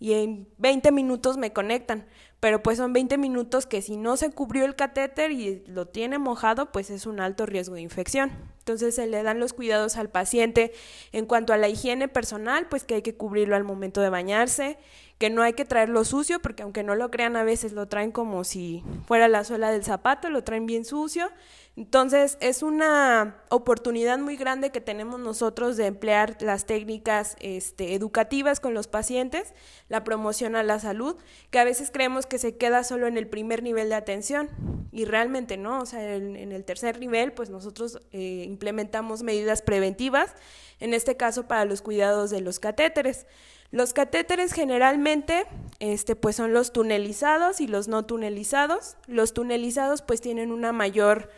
y 0.00 0.14
en 0.14 0.48
20 0.58 0.90
minutos 0.90 1.36
me 1.36 1.52
conectan, 1.52 2.08
pero 2.40 2.60
pues 2.60 2.78
son 2.78 2.92
20 2.92 3.18
minutos 3.18 3.66
que 3.66 3.82
si 3.82 3.96
no 3.96 4.16
se 4.16 4.32
cubrió 4.32 4.64
el 4.64 4.74
catéter 4.74 5.30
y 5.30 5.62
lo 5.68 5.86
tiene 5.86 6.18
mojado, 6.18 6.72
pues 6.72 6.90
es 6.90 7.06
un 7.06 7.20
alto 7.20 7.46
riesgo 7.46 7.76
de 7.76 7.82
infección. 7.82 8.32
Entonces 8.58 8.96
se 8.96 9.06
le 9.06 9.22
dan 9.22 9.38
los 9.38 9.52
cuidados 9.52 9.96
al 9.96 10.10
paciente. 10.10 10.72
En 11.12 11.26
cuanto 11.26 11.52
a 11.52 11.56
la 11.56 11.68
higiene 11.68 12.08
personal, 12.08 12.66
pues 12.68 12.82
que 12.82 12.96
hay 12.96 13.02
que 13.02 13.14
cubrirlo 13.14 13.54
al 13.54 13.62
momento 13.62 14.00
de 14.00 14.08
bañarse, 14.08 14.78
que 15.18 15.30
no 15.30 15.42
hay 15.42 15.52
que 15.52 15.64
traerlo 15.64 16.04
sucio, 16.04 16.40
porque 16.40 16.64
aunque 16.64 16.82
no 16.82 16.96
lo 16.96 17.10
crean 17.10 17.36
a 17.36 17.44
veces 17.44 17.72
lo 17.72 17.86
traen 17.88 18.10
como 18.10 18.42
si 18.42 18.82
fuera 19.06 19.28
la 19.28 19.44
suela 19.44 19.70
del 19.70 19.84
zapato, 19.84 20.28
lo 20.30 20.42
traen 20.44 20.66
bien 20.66 20.84
sucio 20.84 21.30
entonces, 21.76 22.38
es 22.40 22.62
una 22.62 23.42
oportunidad 23.48 24.18
muy 24.20 24.36
grande 24.36 24.70
que 24.70 24.80
tenemos 24.80 25.18
nosotros 25.18 25.76
de 25.76 25.86
emplear 25.86 26.36
las 26.40 26.66
técnicas 26.66 27.36
este, 27.40 27.94
educativas 27.94 28.60
con 28.60 28.74
los 28.74 28.86
pacientes, 28.86 29.54
la 29.88 30.04
promoción 30.04 30.54
a 30.54 30.62
la 30.62 30.78
salud, 30.78 31.16
que 31.50 31.58
a 31.58 31.64
veces 31.64 31.90
creemos 31.90 32.26
que 32.26 32.38
se 32.38 32.56
queda 32.56 32.84
solo 32.84 33.08
en 33.08 33.18
el 33.18 33.26
primer 33.26 33.64
nivel 33.64 33.88
de 33.88 33.96
atención 33.96 34.50
y 34.92 35.04
realmente 35.04 35.56
no, 35.56 35.80
o 35.80 35.86
sea, 35.86 36.14
en, 36.14 36.36
el 36.36 36.64
tercer 36.64 37.00
nivel, 37.00 37.32
pues 37.32 37.50
nosotros 37.50 37.98
eh, 38.12 38.44
implementamos 38.46 39.24
medidas 39.24 39.60
preventivas, 39.60 40.32
en 40.78 40.94
este 40.94 41.16
caso 41.16 41.48
para 41.48 41.64
los 41.64 41.82
cuidados 41.82 42.30
de 42.30 42.40
los 42.40 42.60
catéteres. 42.60 43.26
Los 43.72 43.92
catéteres 43.92 44.52
generalmente 44.52 45.46
este, 45.80 46.14
pues 46.14 46.36
son 46.36 46.52
los 46.52 46.72
tunelizados 46.72 47.60
y 47.60 47.66
los 47.66 47.88
no 47.88 48.04
tunelizados. 48.04 48.96
Los 49.08 49.34
tunelizados 49.34 50.02
pues 50.02 50.20
tienen 50.20 50.52
una 50.52 50.70
mayor 50.70 51.28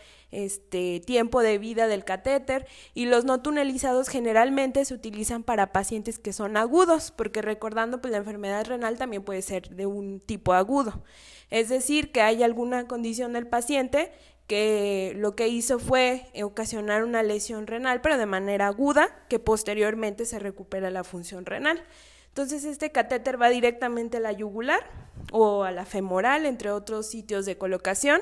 este 0.44 1.00
tiempo 1.00 1.42
de 1.42 1.58
vida 1.58 1.88
del 1.88 2.04
catéter 2.04 2.66
y 2.94 3.06
los 3.06 3.24
no 3.24 3.40
tunelizados 3.40 4.08
generalmente 4.08 4.84
se 4.84 4.94
utilizan 4.94 5.42
para 5.42 5.72
pacientes 5.72 6.18
que 6.18 6.32
son 6.32 6.56
agudos, 6.56 7.10
porque 7.10 7.42
recordando 7.42 8.00
pues 8.00 8.12
la 8.12 8.18
enfermedad 8.18 8.66
renal 8.66 8.98
también 8.98 9.22
puede 9.22 9.42
ser 9.42 9.70
de 9.70 9.86
un 9.86 10.20
tipo 10.20 10.52
agudo. 10.52 11.02
Es 11.50 11.68
decir, 11.68 12.12
que 12.12 12.20
hay 12.20 12.42
alguna 12.42 12.86
condición 12.86 13.32
del 13.32 13.46
paciente 13.46 14.12
que 14.46 15.12
lo 15.16 15.34
que 15.34 15.48
hizo 15.48 15.78
fue 15.78 16.26
ocasionar 16.42 17.02
una 17.02 17.22
lesión 17.22 17.66
renal, 17.66 18.00
pero 18.00 18.18
de 18.18 18.26
manera 18.26 18.68
aguda, 18.68 19.24
que 19.28 19.38
posteriormente 19.38 20.24
se 20.24 20.38
recupera 20.38 20.90
la 20.90 21.02
función 21.02 21.46
renal. 21.46 21.82
Entonces 22.28 22.64
este 22.64 22.92
catéter 22.92 23.40
va 23.40 23.48
directamente 23.48 24.18
a 24.18 24.20
la 24.20 24.32
yugular 24.32 24.90
o 25.32 25.64
a 25.64 25.72
la 25.72 25.86
femoral, 25.86 26.44
entre 26.44 26.70
otros 26.70 27.06
sitios 27.06 27.46
de 27.46 27.56
colocación, 27.56 28.20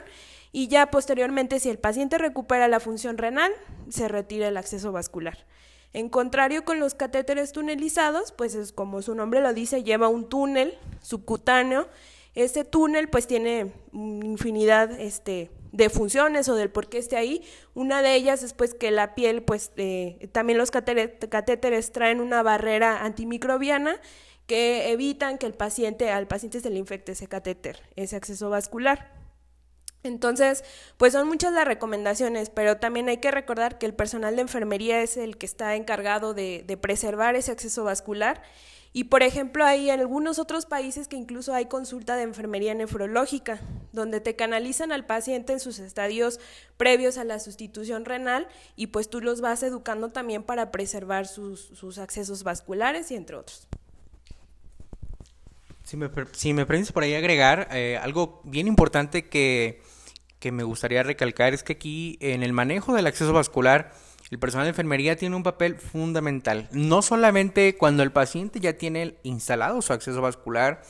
y 0.55 0.69
ya 0.69 0.89
posteriormente 0.89 1.59
si 1.59 1.69
el 1.69 1.81
paciente 1.81 2.17
recupera 2.17 2.69
la 2.69 2.79
función 2.79 3.19
renal, 3.19 3.51
se 3.89 4.07
retira 4.07 4.47
el 4.47 4.57
acceso 4.57 4.93
vascular. 4.93 5.37
En 5.93 6.09
contrario 6.09 6.65
con 6.65 6.79
los 6.79 6.95
catéteres 6.95 7.51
tunelizados, 7.51 8.31
pues 8.31 8.55
es 8.55 8.71
como 8.71 9.03
su 9.03 9.17
nombre 9.17 9.41
lo 9.41 9.53
dice, 9.53 9.83
lleva 9.83 10.07
un 10.07 10.29
túnel 10.29 10.79
subcutáneo. 11.03 11.89
Este 12.37 12.65
túnel 12.65 13.09
pues 13.09 13.27
tiene 13.27 13.73
infinidad 13.93 14.93
este, 15.01 15.51
de 15.73 15.91
funciones 15.91 16.49
o 16.49 16.55
del 16.55 16.71
por 16.71 16.89
qué 16.89 16.99
esté 16.99 17.17
ahí. 17.17 17.43
Una 17.75 18.01
de 18.01 18.15
ellas 18.15 18.45
es 18.45 18.55
pues 18.55 18.75
que 18.75 18.93
la 18.93 19.17
piel, 19.17 19.43
pues 19.43 19.73
eh, 19.75 20.29
también 20.31 20.57
los 20.57 20.71
catéteres 20.71 21.91
traen 21.91 22.21
una 22.21 22.45
barrera 22.45 23.05
antimicrobiana 23.05 23.97
que 24.47 24.93
evitan 24.93 25.39
que 25.39 25.47
el 25.47 25.55
paciente, 25.55 26.13
al 26.13 26.29
paciente 26.29 26.61
se 26.61 26.71
le 26.71 26.79
infecte 26.79 27.11
ese 27.11 27.27
catéter, 27.27 27.81
ese 27.97 28.15
acceso 28.15 28.51
vascular. 28.51 29.14
Entonces, 30.05 30.65
pues 30.99 31.15
son 31.15 31.27
muchas 31.27 31.55
las 31.55 31.65
recomendaciones, 31.65 32.51
pero 32.51 32.77
también 32.77 33.09
hay 33.09 33.17
que 33.17 33.31
recordar 33.31 33.79
que 33.79 33.87
el 33.87 33.95
personal 33.95 34.37
de 34.37 34.43
enfermería 34.43 35.01
es 35.01 35.17
el 35.17 35.39
que 35.39 35.47
está 35.47 35.75
encargado 35.77 36.35
de, 36.35 36.79
preservar 36.81 37.37
ese 37.37 37.53
acceso 37.53 37.85
vascular. 37.85 38.43
Y 38.93 39.05
por 39.05 39.23
ejemplo, 39.23 39.65
hay 39.65 39.89
algunos 39.89 40.39
otros 40.39 40.67
países 40.67 41.09
que 41.09 41.17
incluso 41.17 41.55
hay 41.55 41.67
consulta 41.67 42.17
de 42.17 42.23
enfermería 42.23 42.75
nefrológica, 42.75 43.61
donde 43.93 44.21
te 44.21 44.37
canalizan 44.37 44.93
al 44.93 45.07
paciente 45.07 45.55
en 45.55 45.59
sus 45.59 45.79
estadios 45.79 46.39
previos 46.77 47.17
a 47.17 47.25
la 47.25 47.39
sustitución 47.39 48.05
renal 48.05 48.47
y 48.77 48.89
pues 48.89 49.09
tú 49.09 49.23
los 49.23 49.41
vas 49.41 49.63
educando 49.63 50.11
también 50.11 50.43
para 50.43 50.71
preservar 50.71 51.27
sus, 51.27 51.99
accesos 51.99 52.45
vasculares 52.45 53.11
y 53.11 53.15
entre 53.17 53.37
otros. 53.37 53.67
Si 55.83 55.97
me, 55.97 56.11
si 56.33 56.53
permites 56.55 56.93
por 56.93 57.03
ahí 57.03 57.15
agregar 57.15 57.69
eh, 57.73 57.99
algo 58.01 58.43
bien 58.45 58.69
importante 58.69 59.29
que 59.29 59.83
que 60.45 60.53
me 60.53 60.63
gustaría 60.63 61.03
recalcar 61.03 61.55
es 61.55 61.63
que 61.63 61.73
aquí 61.73 62.19
en 62.21 62.43
el 62.43 62.53
manejo 62.53 62.93
del 62.93 63.07
acceso 63.07 63.33
vascular, 63.33 63.95
el 64.31 64.39
personal 64.39 64.67
de 64.67 64.73
enfermería 64.73 65.17
tiene 65.17 65.37
un 65.37 65.43
papel 65.43 65.77
fundamental. 65.77 66.69
No 66.71 67.01
solamente 67.01 67.79
cuando 67.79 68.03
el 68.03 68.13
paciente 68.13 68.61
ya 68.61 68.75
tiene 68.75 69.17
instalado 69.23 69.81
su 69.81 69.95
acceso 69.95 70.21
vascular, 70.21 70.83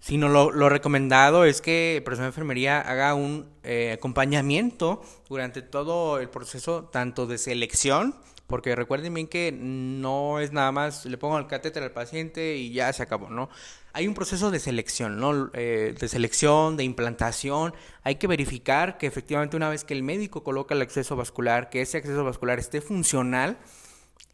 sino 0.00 0.30
lo, 0.30 0.68
recomendado 0.70 1.44
es 1.44 1.60
que 1.60 1.98
el 1.98 2.02
personal 2.02 2.30
de 2.30 2.30
enfermería 2.30 2.80
haga 2.80 3.12
un 3.12 3.50
eh, 3.62 3.92
acompañamiento 3.92 5.02
durante 5.28 5.60
todo 5.60 6.18
el 6.18 6.30
proceso, 6.30 6.84
tanto 6.84 7.26
de 7.26 7.36
selección, 7.36 8.14
porque 8.48 8.74
recuerden 8.74 9.14
bien 9.14 9.28
que 9.28 9.52
no 9.52 10.40
es 10.40 10.52
nada 10.52 10.72
más 10.72 11.04
le 11.04 11.16
pongo 11.18 11.38
el 11.38 11.46
catéter 11.46 11.84
al 11.84 11.92
paciente 11.92 12.56
y 12.56 12.72
ya 12.72 12.92
se 12.92 13.04
acabó, 13.04 13.30
¿no? 13.30 13.48
hay 13.98 14.06
un 14.06 14.14
proceso 14.14 14.52
de 14.52 14.60
selección, 14.60 15.18
¿no? 15.18 15.50
Eh, 15.54 15.92
de 15.98 16.08
selección, 16.08 16.76
de 16.76 16.84
implantación. 16.84 17.74
Hay 18.04 18.14
que 18.14 18.28
verificar 18.28 18.96
que 18.96 19.08
efectivamente 19.08 19.56
una 19.56 19.68
vez 19.68 19.82
que 19.82 19.92
el 19.92 20.04
médico 20.04 20.44
coloca 20.44 20.72
el 20.72 20.82
acceso 20.82 21.16
vascular, 21.16 21.68
que 21.68 21.80
ese 21.80 21.98
acceso 21.98 22.22
vascular 22.22 22.60
esté 22.60 22.80
funcional. 22.80 23.58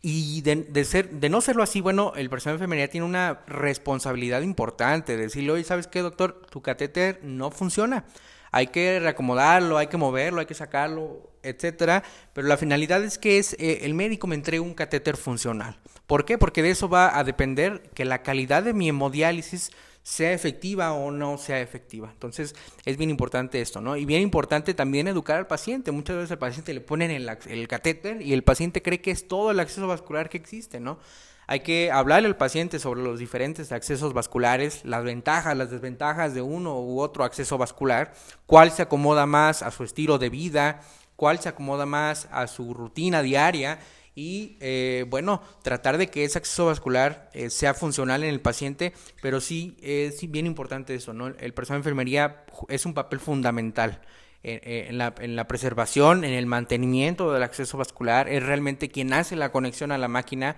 Y 0.02 0.42
de, 0.42 0.84
ser, 0.84 1.08
de 1.08 1.30
no 1.30 1.40
serlo 1.40 1.62
así, 1.62 1.80
bueno, 1.80 2.12
el 2.14 2.28
personal 2.28 2.58
de 2.58 2.64
enfermería 2.64 2.90
tiene 2.90 3.06
una 3.06 3.40
responsabilidad 3.46 4.42
importante. 4.42 5.16
De 5.16 5.22
decirle, 5.22 5.52
oye, 5.52 5.64
¿sabes 5.64 5.86
qué, 5.86 6.00
doctor? 6.00 6.42
Tu 6.50 6.60
catéter 6.60 7.20
no 7.22 7.50
funciona. 7.50 8.04
Hay 8.52 8.66
que 8.66 9.00
reacomodarlo, 9.00 9.78
hay 9.78 9.86
que 9.86 9.96
moverlo, 9.96 10.40
hay 10.40 10.46
que 10.46 10.52
sacarlo, 10.52 11.30
etcétera. 11.44 12.02
Pero 12.32 12.48
la 12.48 12.56
finalidad 12.56 13.02
es 13.04 13.18
que 13.18 13.38
es, 13.38 13.54
eh, 13.54 13.80
el 13.82 13.94
médico 13.94 14.26
me 14.26 14.34
entregue 14.34 14.60
un 14.60 14.74
catéter 14.74 15.16
funcional. 15.16 15.78
¿Por 16.06 16.24
qué? 16.24 16.38
Porque 16.38 16.62
de 16.62 16.70
eso 16.70 16.88
va 16.88 17.18
a 17.18 17.24
depender 17.24 17.82
que 17.94 18.04
la 18.04 18.22
calidad 18.22 18.62
de 18.62 18.74
mi 18.74 18.88
hemodiálisis 18.88 19.70
sea 20.02 20.34
efectiva 20.34 20.92
o 20.92 21.10
no 21.10 21.38
sea 21.38 21.60
efectiva. 21.60 22.10
Entonces 22.12 22.54
es 22.84 22.96
bien 22.98 23.08
importante 23.08 23.60
esto, 23.60 23.80
¿no? 23.80 23.96
Y 23.96 24.04
bien 24.04 24.20
importante 24.20 24.74
también 24.74 25.08
educar 25.08 25.38
al 25.38 25.46
paciente. 25.46 25.92
Muchas 25.92 26.16
veces 26.16 26.32
al 26.32 26.38
paciente 26.38 26.74
le 26.74 26.82
ponen 26.82 27.10
el, 27.10 27.28
el 27.48 27.68
catéter 27.68 28.20
y 28.20 28.34
el 28.34 28.44
paciente 28.44 28.82
cree 28.82 29.00
que 29.00 29.10
es 29.10 29.26
todo 29.26 29.50
el 29.50 29.60
acceso 29.60 29.86
vascular 29.86 30.28
que 30.28 30.36
existe, 30.36 30.78
¿no? 30.78 30.98
Hay 31.46 31.60
que 31.60 31.90
hablarle 31.90 32.28
al 32.28 32.36
paciente 32.36 32.78
sobre 32.78 33.02
los 33.02 33.18
diferentes 33.18 33.72
accesos 33.72 34.14
vasculares, 34.14 34.82
las 34.84 35.04
ventajas, 35.04 35.56
las 35.56 35.70
desventajas 35.70 36.34
de 36.34 36.42
uno 36.42 36.80
u 36.80 37.00
otro 37.00 37.24
acceso 37.24 37.58
vascular, 37.58 38.14
cuál 38.46 38.70
se 38.70 38.82
acomoda 38.82 39.26
más 39.26 39.62
a 39.62 39.70
su 39.70 39.84
estilo 39.84 40.18
de 40.18 40.30
vida, 40.30 40.80
cuál 41.16 41.38
se 41.40 41.48
acomoda 41.48 41.86
más 41.86 42.28
a 42.30 42.46
su 42.46 42.74
rutina 42.74 43.22
diaria 43.22 43.78
y 44.14 44.56
eh, 44.60 45.04
bueno, 45.08 45.42
tratar 45.62 45.98
de 45.98 46.08
que 46.08 46.24
ese 46.24 46.38
acceso 46.38 46.66
vascular 46.66 47.30
eh, 47.32 47.50
sea 47.50 47.74
funcional 47.74 48.22
en 48.22 48.30
el 48.30 48.40
paciente, 48.40 48.92
pero 49.20 49.40
sí 49.40 49.76
es 49.82 50.30
bien 50.30 50.46
importante 50.46 50.94
eso, 50.94 51.12
¿no? 51.12 51.26
El 51.26 51.52
personal 51.52 51.78
de 51.78 51.80
enfermería 51.80 52.44
es 52.68 52.86
un 52.86 52.94
papel 52.94 53.20
fundamental. 53.20 54.00
En, 54.46 54.98
la, 54.98 55.14
en, 55.20 55.36
la, 55.36 55.48
preservación, 55.48 56.22
en 56.22 56.34
el 56.34 56.44
mantenimiento 56.44 57.32
del 57.32 57.42
acceso 57.42 57.78
vascular, 57.78 58.28
es 58.28 58.42
realmente 58.42 58.90
quien 58.90 59.14
hace 59.14 59.36
la 59.36 59.50
conexión 59.50 59.90
a 59.90 59.96
la 59.96 60.06
máquina. 60.06 60.56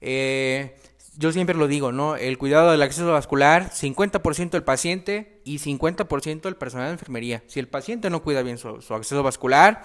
Eh, 0.00 0.76
yo 1.18 1.32
siempre 1.32 1.56
lo 1.56 1.66
digo, 1.66 1.90
¿no? 1.90 2.14
El 2.14 2.38
cuidado 2.38 2.70
del 2.70 2.80
acceso 2.80 3.10
vascular, 3.10 3.70
50% 3.70 4.54
el 4.54 4.62
paciente 4.62 5.42
y 5.44 5.58
50% 5.58 6.46
el 6.46 6.54
personal 6.54 6.86
de 6.86 6.92
enfermería. 6.92 7.42
Si 7.48 7.58
el 7.58 7.66
paciente 7.66 8.08
no 8.08 8.22
cuida 8.22 8.42
bien 8.42 8.56
su, 8.56 8.80
su 8.80 8.94
acceso 8.94 9.24
vascular, 9.24 9.82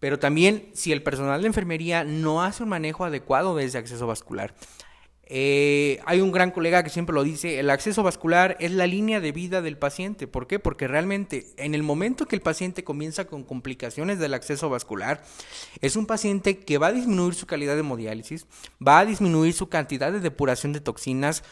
pero 0.00 0.18
también 0.18 0.70
si 0.74 0.90
el 0.90 1.04
personal 1.04 1.42
de 1.42 1.46
enfermería 1.46 2.02
no 2.02 2.42
hace 2.42 2.64
un 2.64 2.70
manejo 2.70 3.04
adecuado 3.04 3.54
de 3.54 3.66
ese 3.66 3.78
acceso 3.78 4.08
vascular. 4.08 4.52
Eh, 5.26 6.00
hay 6.04 6.20
un 6.20 6.32
gran 6.32 6.50
colega 6.50 6.82
que 6.82 6.90
siempre 6.90 7.14
lo 7.14 7.24
dice, 7.24 7.58
el 7.58 7.70
acceso 7.70 8.02
vascular 8.02 8.56
es 8.60 8.72
la 8.72 8.86
línea 8.86 9.20
de 9.20 9.32
vida 9.32 9.62
del 9.62 9.78
paciente. 9.78 10.26
¿Por 10.26 10.46
qué? 10.46 10.58
Porque 10.58 10.86
realmente 10.86 11.46
en 11.56 11.74
el 11.74 11.82
momento 11.82 12.26
que 12.26 12.36
el 12.36 12.42
paciente 12.42 12.84
comienza 12.84 13.26
con 13.26 13.42
complicaciones 13.42 14.18
del 14.18 14.34
acceso 14.34 14.68
vascular, 14.68 15.22
es 15.80 15.96
un 15.96 16.06
paciente 16.06 16.58
que 16.58 16.78
va 16.78 16.88
a 16.88 16.92
disminuir 16.92 17.34
su 17.34 17.46
calidad 17.46 17.74
de 17.74 17.80
hemodiálisis, 17.80 18.46
va 18.86 18.98
a 18.98 19.06
disminuir 19.06 19.54
su 19.54 19.68
cantidad 19.68 20.12
de 20.12 20.20
depuración 20.20 20.72
de 20.72 20.80
toxinas, 20.80 21.42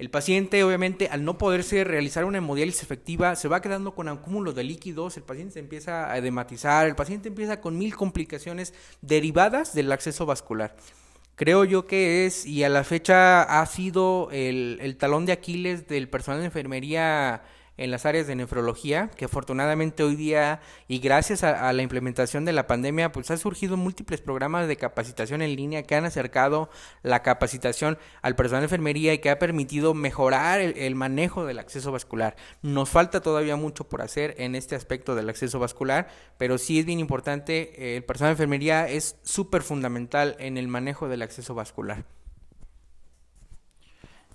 el 0.00 0.08
paciente, 0.08 0.64
obviamente, 0.64 1.08
al 1.08 1.26
no 1.26 1.36
poderse 1.36 1.84
realizar 1.84 2.24
una 2.24 2.38
hemodiálisis 2.38 2.82
efectiva, 2.82 3.36
se 3.36 3.48
va 3.48 3.60
quedando 3.60 3.94
con 3.94 4.08
acúmulos 4.08 4.54
de 4.54 4.64
líquidos, 4.64 5.18
el 5.18 5.24
paciente 5.24 5.52
se 5.52 5.58
empieza 5.58 6.10
a 6.10 6.16
edematizar, 6.16 6.86
el 6.86 6.96
paciente 6.96 7.28
empieza 7.28 7.60
con 7.60 7.76
mil 7.76 7.94
complicaciones 7.94 8.72
derivadas 9.02 9.74
del 9.74 9.92
acceso 9.92 10.24
vascular. 10.24 10.74
Creo 11.40 11.64
yo 11.64 11.86
que 11.86 12.26
es, 12.26 12.44
y 12.44 12.64
a 12.64 12.68
la 12.68 12.84
fecha 12.84 13.40
ha 13.40 13.64
sido 13.64 14.28
el, 14.30 14.76
el 14.82 14.98
talón 14.98 15.24
de 15.24 15.32
Aquiles 15.32 15.88
del 15.88 16.06
personal 16.06 16.40
de 16.40 16.44
enfermería 16.44 17.44
en 17.80 17.90
las 17.90 18.04
áreas 18.04 18.26
de 18.26 18.36
nefrología, 18.36 19.10
que 19.16 19.24
afortunadamente 19.24 20.02
hoy 20.02 20.14
día 20.14 20.60
y 20.86 20.98
gracias 20.98 21.42
a, 21.42 21.72
la 21.72 21.82
implementación 21.82 22.44
de 22.44 22.52
la 22.52 22.66
pandemia, 22.66 23.10
pues 23.10 23.30
ha 23.30 23.38
surgido 23.38 23.78
múltiples 23.78 24.20
programas 24.20 24.68
de 24.68 24.76
capacitación 24.76 25.40
en 25.40 25.56
línea 25.56 25.82
que 25.84 25.94
han 25.94 26.04
acercado 26.04 26.68
la 27.02 27.22
capacitación 27.22 27.96
al 28.20 28.36
personal 28.36 28.60
de 28.60 28.66
enfermería 28.66 29.14
y 29.14 29.18
que 29.18 29.30
ha 29.30 29.38
permitido 29.38 29.94
mejorar 29.94 30.60
el, 30.60 30.94
manejo 30.94 31.46
del 31.46 31.58
acceso 31.58 31.90
vascular. 31.90 32.36
Nos 32.60 32.90
falta 32.90 33.22
todavía 33.22 33.56
mucho 33.56 33.88
por 33.88 34.02
hacer 34.02 34.34
en 34.36 34.54
este 34.56 34.76
aspecto 34.76 35.14
del 35.14 35.30
acceso 35.30 35.58
vascular, 35.58 36.08
pero 36.36 36.58
sí 36.58 36.80
es 36.80 36.84
bien 36.84 37.00
importante, 37.00 37.72
eh, 37.76 37.96
el 37.96 38.04
personal 38.04 38.30
de 38.30 38.34
enfermería 38.34 38.88
es 38.88 39.16
súper 39.22 39.62
fundamental 39.62 40.36
en 40.38 40.58
el 40.58 40.68
manejo 40.68 41.08
del 41.08 41.22
acceso 41.22 41.54
vascular. 41.54 42.04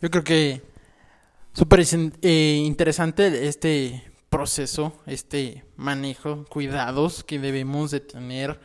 Yo 0.01 0.09
creo 0.09 0.23
que 0.23 0.74
Súper 1.55 1.85
eh, 2.21 2.63
interesante 2.65 3.47
este 3.47 4.03
proceso, 4.29 4.91
este 5.05 5.63
manejo, 5.77 6.43
cuidados 6.49 7.23
que 7.23 7.39
debemos 7.39 7.91
de 7.91 8.01
tener 8.01 8.59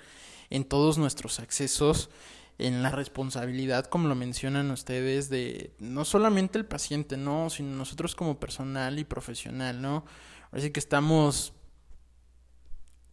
en 0.51 0.65
todos 0.65 0.99
nuestros 0.99 1.39
accesos, 1.39 2.11
en 2.59 2.83
la 2.83 2.91
responsabilidad, 2.91 3.87
como 3.87 4.09
lo 4.09 4.17
mencionan 4.17 4.73
ustedes, 4.73 5.31
de 5.31 5.73
no 5.79 6.05
solamente 6.05 6.59
el 6.59 6.67
paciente, 6.67 7.17
no, 7.17 7.49
sino 7.49 7.77
nosotros 7.77 8.17
como 8.17 8.41
personal 8.41 8.99
y 8.99 9.05
profesional, 9.05 9.81
¿no? 9.81 10.05
Así 10.51 10.73
que 10.73 10.81
estamos 10.81 11.53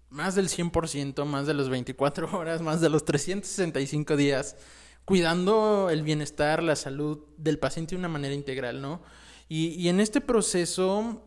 más 0.09 0.33
del 0.33 0.49
100%, 0.49 1.23
más 1.25 1.45
de 1.45 1.53
los 1.53 1.69
24 1.69 2.35
horas, 2.35 2.63
más 2.63 2.81
de 2.81 2.89
los 2.89 3.05
365 3.05 4.15
días, 4.15 4.55
cuidando 5.05 5.91
el 5.91 6.01
bienestar, 6.01 6.63
la 6.63 6.75
salud 6.75 7.19
del 7.37 7.59
paciente 7.59 7.93
de 7.93 7.99
una 7.99 8.09
manera 8.09 8.33
integral, 8.33 8.81
¿no? 8.81 9.03
Y, 9.49 9.87
en 9.87 9.99
este 9.99 10.21
proceso 10.21 11.23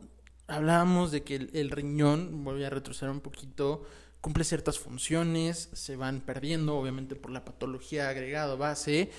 hablábamos 0.46 1.10
de 1.10 1.22
que 1.22 1.36
el, 1.36 1.70
riñón, 1.70 2.44
voy 2.44 2.64
a 2.64 2.70
retroceder 2.70 3.10
un 3.10 3.20
poquito, 3.20 3.84
cumple 4.20 4.44
ciertas 4.44 4.78
funciones, 4.78 5.70
se 5.72 5.96
van 5.96 6.20
perdiendo, 6.20 6.76
obviamente 6.76 7.14
por 7.14 7.30
la 7.30 7.44
patología 7.44 8.08
agregado 8.08 8.58
base. 8.58 9.10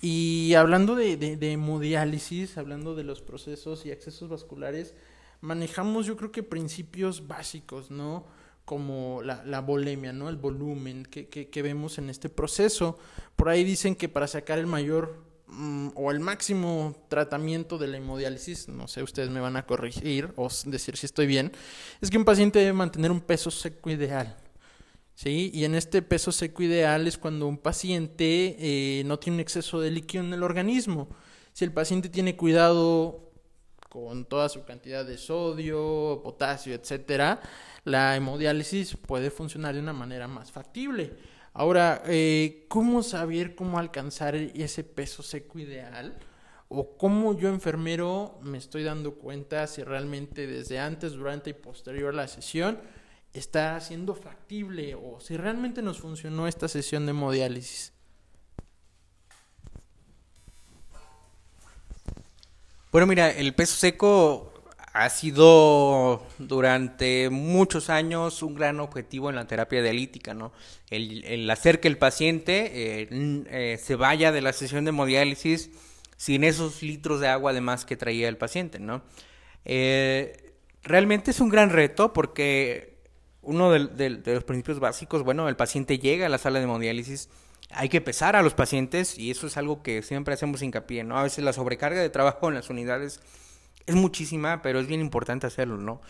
Y 0.00 0.54
hablando 0.54 0.96
de, 0.96 1.16
de, 1.16 1.52
hemodiálisis, 1.52 2.56
hablando 2.56 2.94
de 2.94 3.04
los 3.04 3.20
procesos 3.20 3.84
y 3.84 3.92
accesos 3.92 4.30
vasculares, 4.30 4.94
manejamos 5.42 6.06
yo 6.06 6.16
creo 6.16 6.32
que 6.32 6.42
principios 6.42 7.28
básicos, 7.28 7.90
¿no? 7.90 8.24
Como 8.64 9.20
la, 9.22 9.44
la 9.44 9.60
¿no? 9.60 10.28
El 10.28 10.36
volumen 10.36 11.04
que, 11.04 11.28
que, 11.28 11.62
vemos 11.62 11.98
en 11.98 12.08
este 12.08 12.30
proceso. 12.30 12.98
Por 13.36 13.48
ahí 13.48 13.64
dicen 13.64 13.94
que 13.94 14.08
para 14.08 14.26
sacar 14.26 14.58
el 14.58 14.66
mayor 14.66 15.29
o 15.94 16.10
el 16.10 16.20
máximo 16.20 16.96
tratamiento 17.08 17.78
de 17.78 17.88
la 17.88 17.96
hemodiálisis, 17.96 18.68
no 18.68 18.88
sé, 18.88 19.02
ustedes 19.02 19.30
me 19.30 19.40
van 19.40 19.56
a 19.56 19.66
corregir 19.66 20.32
o 20.36 20.48
decir 20.66 20.96
si 20.96 21.06
estoy 21.06 21.26
bien, 21.26 21.52
es 22.00 22.10
que 22.10 22.18
un 22.18 22.24
paciente 22.24 22.58
debe 22.60 22.72
mantener 22.72 23.10
un 23.10 23.20
peso 23.20 23.50
seco 23.50 23.90
ideal. 23.90 24.36
¿Sí? 25.14 25.50
Y 25.52 25.64
en 25.66 25.74
este 25.74 26.00
peso 26.00 26.32
seco 26.32 26.62
ideal 26.62 27.06
es 27.06 27.18
cuando 27.18 27.46
un 27.46 27.58
paciente 27.58 28.56
eh, 28.58 29.02
no 29.04 29.18
tiene 29.18 29.36
un 29.36 29.40
exceso 29.40 29.78
de 29.78 29.90
líquido 29.90 30.24
en 30.24 30.32
el 30.32 30.42
organismo. 30.42 31.10
Si 31.52 31.62
el 31.62 31.72
paciente 31.72 32.08
tiene 32.08 32.36
cuidado 32.36 33.30
con 33.90 34.24
toda 34.24 34.48
su 34.48 34.64
cantidad 34.64 35.04
de 35.04 35.18
sodio, 35.18 36.22
potasio, 36.22 36.74
etcétera, 36.74 37.42
la 37.84 38.16
hemodiálisis 38.16 38.96
puede 38.96 39.30
funcionar 39.30 39.74
de 39.74 39.80
una 39.80 39.92
manera 39.92 40.26
más 40.26 40.50
factible. 40.50 41.12
Ahora, 41.52 42.02
eh, 42.06 42.64
¿cómo 42.68 43.02
saber 43.02 43.54
cómo 43.54 43.78
alcanzar 43.78 44.34
ese 44.36 44.84
peso 44.84 45.22
seco 45.22 45.58
ideal? 45.58 46.18
¿O 46.68 46.96
cómo 46.96 47.36
yo 47.36 47.48
enfermero 47.48 48.38
me 48.42 48.56
estoy 48.56 48.84
dando 48.84 49.14
cuenta 49.14 49.66
si 49.66 49.82
realmente 49.82 50.46
desde 50.46 50.78
antes, 50.78 51.12
durante 51.14 51.50
y 51.50 51.54
posterior 51.54 52.14
a 52.14 52.16
la 52.16 52.28
sesión 52.28 52.80
está 53.32 53.80
siendo 53.80 54.14
factible 54.14 54.94
o 54.94 55.18
si 55.20 55.36
realmente 55.36 55.82
nos 55.82 56.00
funcionó 56.00 56.46
esta 56.46 56.68
sesión 56.68 57.06
de 57.06 57.10
hemodiálisis? 57.10 57.92
Bueno, 62.92 63.06
mira, 63.06 63.30
el 63.30 63.54
peso 63.54 63.76
seco 63.76 64.49
ha 64.92 65.08
sido 65.08 66.26
durante 66.38 67.30
muchos 67.30 67.90
años 67.90 68.42
un 68.42 68.54
gran 68.54 68.80
objetivo 68.80 69.30
en 69.30 69.36
la 69.36 69.46
terapia 69.46 69.82
dialítica, 69.82 70.34
¿no? 70.34 70.52
El, 70.90 71.48
hacer 71.48 71.78
que 71.78 71.88
el 71.88 71.96
paciente 71.96 73.02
eh, 73.02 73.08
eh, 73.50 73.78
se 73.80 73.94
vaya 73.94 74.32
de 74.32 74.42
la 74.42 74.52
sesión 74.52 74.84
de 74.84 74.88
hemodiálisis 74.88 75.70
sin 76.16 76.42
esos 76.42 76.82
litros 76.82 77.20
de 77.20 77.28
agua 77.28 77.52
además 77.52 77.84
que 77.84 77.96
traía 77.96 78.28
el 78.28 78.36
paciente, 78.36 78.80
¿no? 78.80 79.02
Eh, 79.64 80.54
realmente 80.82 81.30
es 81.30 81.40
un 81.40 81.50
gran 81.50 81.70
reto 81.70 82.12
porque 82.12 82.98
uno 83.42 83.70
de, 83.70 83.86
de, 83.86 84.34
los 84.34 84.44
principios 84.44 84.80
básicos, 84.80 85.22
bueno, 85.22 85.48
el 85.48 85.56
paciente 85.56 85.98
llega 85.98 86.26
a 86.26 86.28
la 86.28 86.38
sala 86.38 86.58
de 86.58 86.64
hemodiálisis, 86.64 87.28
hay 87.70 87.88
que 87.88 88.00
pesar 88.00 88.34
a 88.34 88.42
los 88.42 88.54
pacientes 88.54 89.16
y 89.16 89.30
eso 89.30 89.46
es 89.46 89.56
algo 89.56 89.84
que 89.84 90.02
siempre 90.02 90.34
hacemos 90.34 90.62
hincapié, 90.62 91.04
¿no? 91.04 91.16
A 91.16 91.22
veces 91.22 91.44
la 91.44 91.52
sobrecarga 91.52 92.00
de 92.00 92.10
trabajo 92.10 92.48
en 92.48 92.56
las 92.56 92.70
unidades 92.70 93.20
es 93.86 93.94
muchísima, 93.94 94.62
pero 94.62 94.80
es 94.80 94.86
bien 94.86 95.00
importante 95.00 95.46
hacerlo, 95.46 95.76
¿no? 95.76 96.00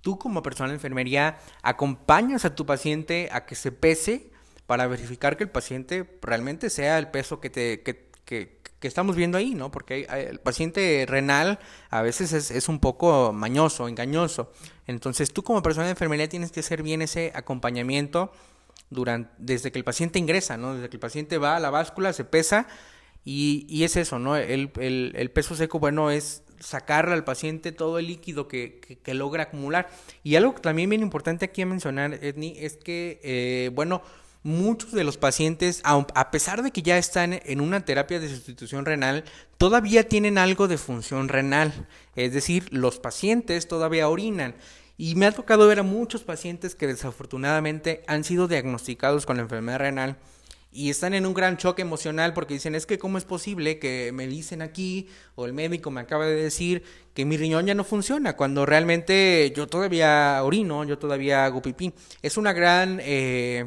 Tú 0.00 0.18
como 0.18 0.42
personal 0.42 0.70
de 0.70 0.76
enfermería 0.76 1.38
acompañas 1.62 2.44
a 2.44 2.54
tu 2.54 2.64
paciente 2.64 3.28
a 3.32 3.44
que 3.44 3.54
se 3.54 3.70
pese 3.70 4.30
para 4.66 4.86
verificar 4.86 5.36
que 5.36 5.44
el 5.44 5.50
paciente 5.50 6.18
realmente 6.22 6.70
sea 6.70 6.98
el 6.98 7.08
peso 7.08 7.40
que 7.40 7.50
te 7.50 7.82
que, 7.82 8.08
que, 8.24 8.60
estamos 8.82 9.14
viendo 9.14 9.36
ahí, 9.36 9.54
¿no? 9.54 9.70
Porque 9.70 10.06
el 10.08 10.40
paciente 10.40 11.04
renal 11.06 11.58
a 11.90 12.00
veces 12.00 12.32
es, 12.32 12.50
es, 12.50 12.68
un 12.68 12.78
poco 12.78 13.32
mañoso, 13.32 13.88
engañoso. 13.88 14.52
Entonces 14.86 15.32
tú 15.32 15.42
como 15.42 15.62
personal 15.62 15.88
de 15.88 15.90
enfermería 15.90 16.28
tienes 16.28 16.50
que 16.50 16.60
hacer 16.60 16.82
bien 16.82 17.02
ese 17.02 17.32
acompañamiento 17.34 18.32
durante, 18.88 19.30
desde 19.38 19.70
que 19.70 19.78
el 19.78 19.84
paciente 19.84 20.18
ingresa, 20.18 20.56
¿no? 20.56 20.74
Desde 20.74 20.88
que 20.88 20.96
el 20.96 21.00
paciente 21.00 21.36
va 21.36 21.56
a 21.56 21.60
la 21.60 21.70
báscula, 21.70 22.12
se 22.12 22.24
pesa 22.24 22.66
y, 23.24 23.66
y 23.68 23.84
es 23.84 23.96
eso, 23.96 24.18
¿no? 24.18 24.36
El, 24.36 24.70
el, 24.80 25.12
el 25.14 25.30
peso 25.30 25.54
seco, 25.54 25.78
bueno, 25.78 26.10
es 26.10 26.42
sacarle 26.60 27.14
al 27.14 27.24
paciente 27.24 27.72
todo 27.72 27.98
el 27.98 28.06
líquido 28.06 28.46
que, 28.46 29.00
que, 29.02 29.14
logra 29.14 29.44
acumular. 29.44 29.90
Y 30.22 30.36
algo 30.36 30.54
que 30.54 30.60
también 30.60 30.90
bien 30.90 31.02
importante 31.02 31.46
aquí 31.46 31.62
a 31.62 31.66
mencionar, 31.66 32.14
Edni, 32.22 32.54
es 32.58 32.76
que, 32.76 33.20
eh, 33.22 33.70
bueno, 33.74 34.02
muchos 34.42 34.92
de 34.92 35.04
los 35.04 35.18
pacientes, 35.18 35.82
a 35.84 36.30
pesar 36.30 36.62
de 36.62 36.70
que 36.70 36.82
ya 36.82 36.98
están 36.98 37.40
en 37.44 37.60
una 37.60 37.84
terapia 37.84 38.20
de 38.20 38.28
sustitución 38.28 38.86
renal, 38.86 39.24
todavía 39.58 40.08
tienen 40.08 40.38
algo 40.38 40.68
de 40.68 40.78
función 40.78 41.28
renal. 41.28 41.88
Es 42.14 42.32
decir, 42.32 42.68
los 42.70 42.98
pacientes 42.98 43.68
todavía 43.68 44.08
orinan. 44.08 44.54
Y 44.96 45.14
me 45.14 45.26
ha 45.26 45.32
tocado 45.32 45.66
ver 45.66 45.80
a 45.80 45.82
muchos 45.82 46.24
pacientes 46.24 46.74
que 46.74 46.86
desafortunadamente 46.86 48.02
han 48.06 48.22
sido 48.22 48.48
diagnosticados 48.48 49.24
con 49.24 49.36
la 49.36 49.42
enfermedad 49.42 49.78
renal 49.78 50.18
y 50.72 50.90
están 50.90 51.14
en 51.14 51.26
un 51.26 51.34
gran 51.34 51.56
choque 51.56 51.82
emocional 51.82 52.32
porque 52.32 52.54
dicen, 52.54 52.74
es 52.74 52.86
que 52.86 52.98
cómo 52.98 53.18
es 53.18 53.24
posible 53.24 53.78
que 53.78 54.12
me 54.12 54.26
dicen 54.26 54.62
aquí 54.62 55.08
o 55.34 55.46
el 55.46 55.52
médico 55.52 55.90
me 55.90 56.00
acaba 56.00 56.26
de 56.26 56.36
decir 56.36 56.84
que 57.14 57.24
mi 57.24 57.36
riñón 57.36 57.66
ya 57.66 57.74
no 57.74 57.84
funciona 57.84 58.36
cuando 58.36 58.66
realmente 58.66 59.52
yo 59.54 59.66
todavía 59.66 60.40
orino, 60.42 60.84
yo 60.84 60.98
todavía 60.98 61.44
hago 61.44 61.62
pipí. 61.62 61.92
Es 62.22 62.36
una 62.36 62.52
gran... 62.52 63.00
Eh, 63.02 63.66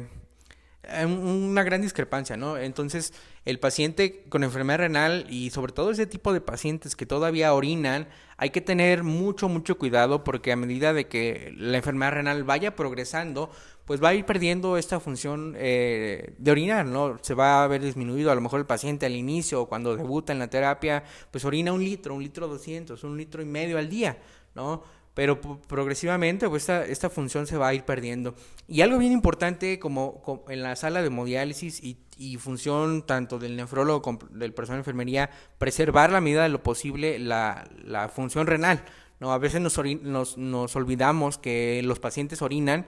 una 1.06 1.62
gran 1.62 1.80
discrepancia, 1.80 2.36
¿no? 2.36 2.58
Entonces, 2.58 3.14
el 3.44 3.58
paciente 3.58 4.24
con 4.28 4.44
enfermedad 4.44 4.80
renal 4.80 5.26
y 5.30 5.50
sobre 5.50 5.72
todo 5.72 5.90
ese 5.90 6.06
tipo 6.06 6.32
de 6.32 6.40
pacientes 6.40 6.96
que 6.96 7.06
todavía 7.06 7.54
orinan, 7.54 8.08
hay 8.36 8.50
que 8.50 8.60
tener 8.60 9.02
mucho, 9.02 9.48
mucho 9.48 9.78
cuidado 9.78 10.24
porque 10.24 10.52
a 10.52 10.56
medida 10.56 10.92
de 10.92 11.06
que 11.08 11.54
la 11.56 11.78
enfermedad 11.78 12.12
renal 12.12 12.44
vaya 12.44 12.74
progresando, 12.74 13.50
pues 13.84 14.02
va 14.02 14.08
a 14.10 14.14
ir 14.14 14.24
perdiendo 14.24 14.76
esta 14.76 15.00
función 15.00 15.54
eh, 15.58 16.34
de 16.38 16.50
orinar, 16.50 16.86
¿no? 16.86 17.18
Se 17.22 17.34
va 17.34 17.64
a 17.64 17.66
ver 17.66 17.82
disminuido, 17.82 18.30
a 18.30 18.34
lo 18.34 18.40
mejor 18.40 18.60
el 18.60 18.66
paciente 18.66 19.06
al 19.06 19.14
inicio 19.14 19.66
cuando 19.66 19.96
debuta 19.96 20.32
en 20.32 20.38
la 20.38 20.48
terapia, 20.48 21.04
pues 21.30 21.44
orina 21.44 21.72
un 21.72 21.84
litro, 21.84 22.14
un 22.14 22.22
litro 22.22 22.48
doscientos, 22.48 23.04
un 23.04 23.16
litro 23.16 23.42
y 23.42 23.44
medio 23.44 23.78
al 23.78 23.88
día, 23.88 24.18
¿no? 24.54 24.82
pero 25.14 25.40
progresivamente 25.40 26.48
pues, 26.48 26.64
esta, 26.64 26.84
esta 26.84 27.08
función 27.08 27.46
se 27.46 27.56
va 27.56 27.68
a 27.68 27.74
ir 27.74 27.84
perdiendo. 27.84 28.34
Y 28.66 28.80
algo 28.80 28.98
bien 28.98 29.12
importante 29.12 29.78
como, 29.78 30.44
en 30.48 30.62
la 30.62 30.74
sala 30.76 31.00
de 31.00 31.06
hemodiálisis 31.06 31.80
y, 31.82 31.98
función 32.38 33.04
tanto 33.06 33.38
del 33.38 33.56
nefrólogo 33.56 34.02
como 34.02 34.18
del 34.30 34.52
personal 34.52 34.78
de 34.78 34.80
enfermería, 34.80 35.30
preservar 35.58 36.10
la 36.10 36.20
medida 36.20 36.42
de 36.42 36.48
lo 36.48 36.62
posible 36.62 37.18
la, 37.18 38.10
función 38.14 38.46
renal. 38.46 38.84
¿no? 39.20 39.32
A 39.32 39.38
veces 39.38 39.60
nos, 39.60 40.36
nos 40.36 40.76
olvidamos 40.76 41.38
que 41.38 41.80
los 41.84 42.00
pacientes 42.00 42.42
orinan 42.42 42.86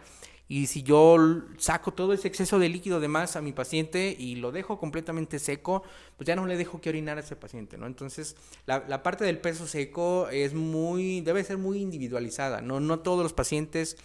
y 0.49 0.67
si 0.67 0.83
yo 0.83 1.17
saco 1.59 1.93
todo 1.93 2.13
ese 2.13 2.29
exceso 2.29 2.59
de 2.59 2.69
líquido 2.69 3.01
de 3.01 3.09
más 3.09 3.35
a 3.37 3.43
mi 3.43 3.53
paciente 3.53 4.15
y 4.19 4.37
lo 4.37 4.53
dejo 4.53 4.79
completamente 4.79 5.39
seco, 5.39 5.83
pues 6.17 6.27
ya 6.27 6.37
no 6.37 6.47
le 6.47 6.57
dejo 6.57 6.81
que 6.81 6.89
orinar 6.89 7.17
a 7.17 7.21
ese 7.21 7.35
paciente, 7.35 7.77
¿no? 7.77 7.87
Entonces, 7.87 8.37
la, 8.65 8.85
la 8.89 9.03
parte 9.03 9.25
del 9.25 9.39
peso 9.39 9.67
seco 9.67 10.29
es 10.31 10.55
muy, 10.55 11.21
debe 11.21 11.43
ser 11.43 11.59
muy 11.59 11.79
individualizada, 11.79 12.61
¿no? 12.61 12.79
No 12.79 13.01
todos 13.01 13.23
los 13.23 13.33
pacientes 13.33 13.97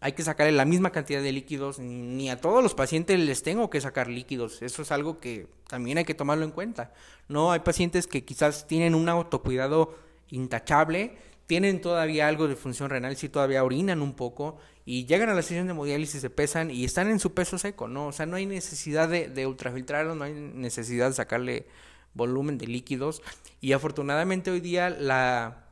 hay 0.00 0.12
que 0.12 0.22
sacarle 0.22 0.52
la 0.52 0.64
misma 0.64 0.90
cantidad 0.90 1.22
de 1.22 1.32
líquidos, 1.32 1.78
ni 1.78 2.28
a 2.28 2.40
todos 2.40 2.62
los 2.62 2.74
pacientes 2.74 3.18
les 3.18 3.42
tengo 3.42 3.70
que 3.70 3.80
sacar 3.80 4.08
líquidos. 4.08 4.60
Eso 4.60 4.82
es 4.82 4.92
algo 4.92 5.18
que 5.18 5.46
también 5.68 5.98
hay 5.98 6.04
que 6.04 6.14
tomarlo 6.14 6.44
en 6.44 6.50
cuenta. 6.50 6.92
No 7.28 7.52
hay 7.52 7.60
pacientes 7.60 8.06
que 8.06 8.24
quizás 8.24 8.66
tienen 8.66 8.94
un 8.94 9.08
autocuidado 9.08 9.94
intachable, 10.28 11.16
tienen 11.46 11.80
todavía 11.80 12.28
algo 12.28 12.48
de 12.48 12.56
función 12.56 12.90
renal, 12.90 13.16
si 13.16 13.28
todavía 13.28 13.64
orinan 13.64 14.02
un 14.02 14.14
poco 14.14 14.58
y 14.84 15.06
llegan 15.06 15.28
a 15.28 15.34
la 15.34 15.42
sesión 15.42 15.66
de 15.66 15.72
hemodiálisis, 15.72 16.20
se 16.20 16.30
pesan 16.30 16.70
y 16.70 16.84
están 16.84 17.08
en 17.08 17.18
su 17.18 17.32
peso 17.32 17.58
seco, 17.58 17.88
¿no? 17.88 18.08
O 18.08 18.12
sea, 18.12 18.26
no 18.26 18.36
hay 18.36 18.46
necesidad 18.46 19.08
de, 19.08 19.28
de 19.28 19.46
ultrafiltrarlo, 19.46 20.14
no 20.14 20.24
hay 20.24 20.34
necesidad 20.34 21.08
de 21.08 21.14
sacarle 21.14 21.66
volumen 22.12 22.58
de 22.58 22.66
líquidos 22.66 23.22
y 23.60 23.72
afortunadamente 23.72 24.50
hoy 24.50 24.60
día 24.60 24.90
la, 24.90 25.64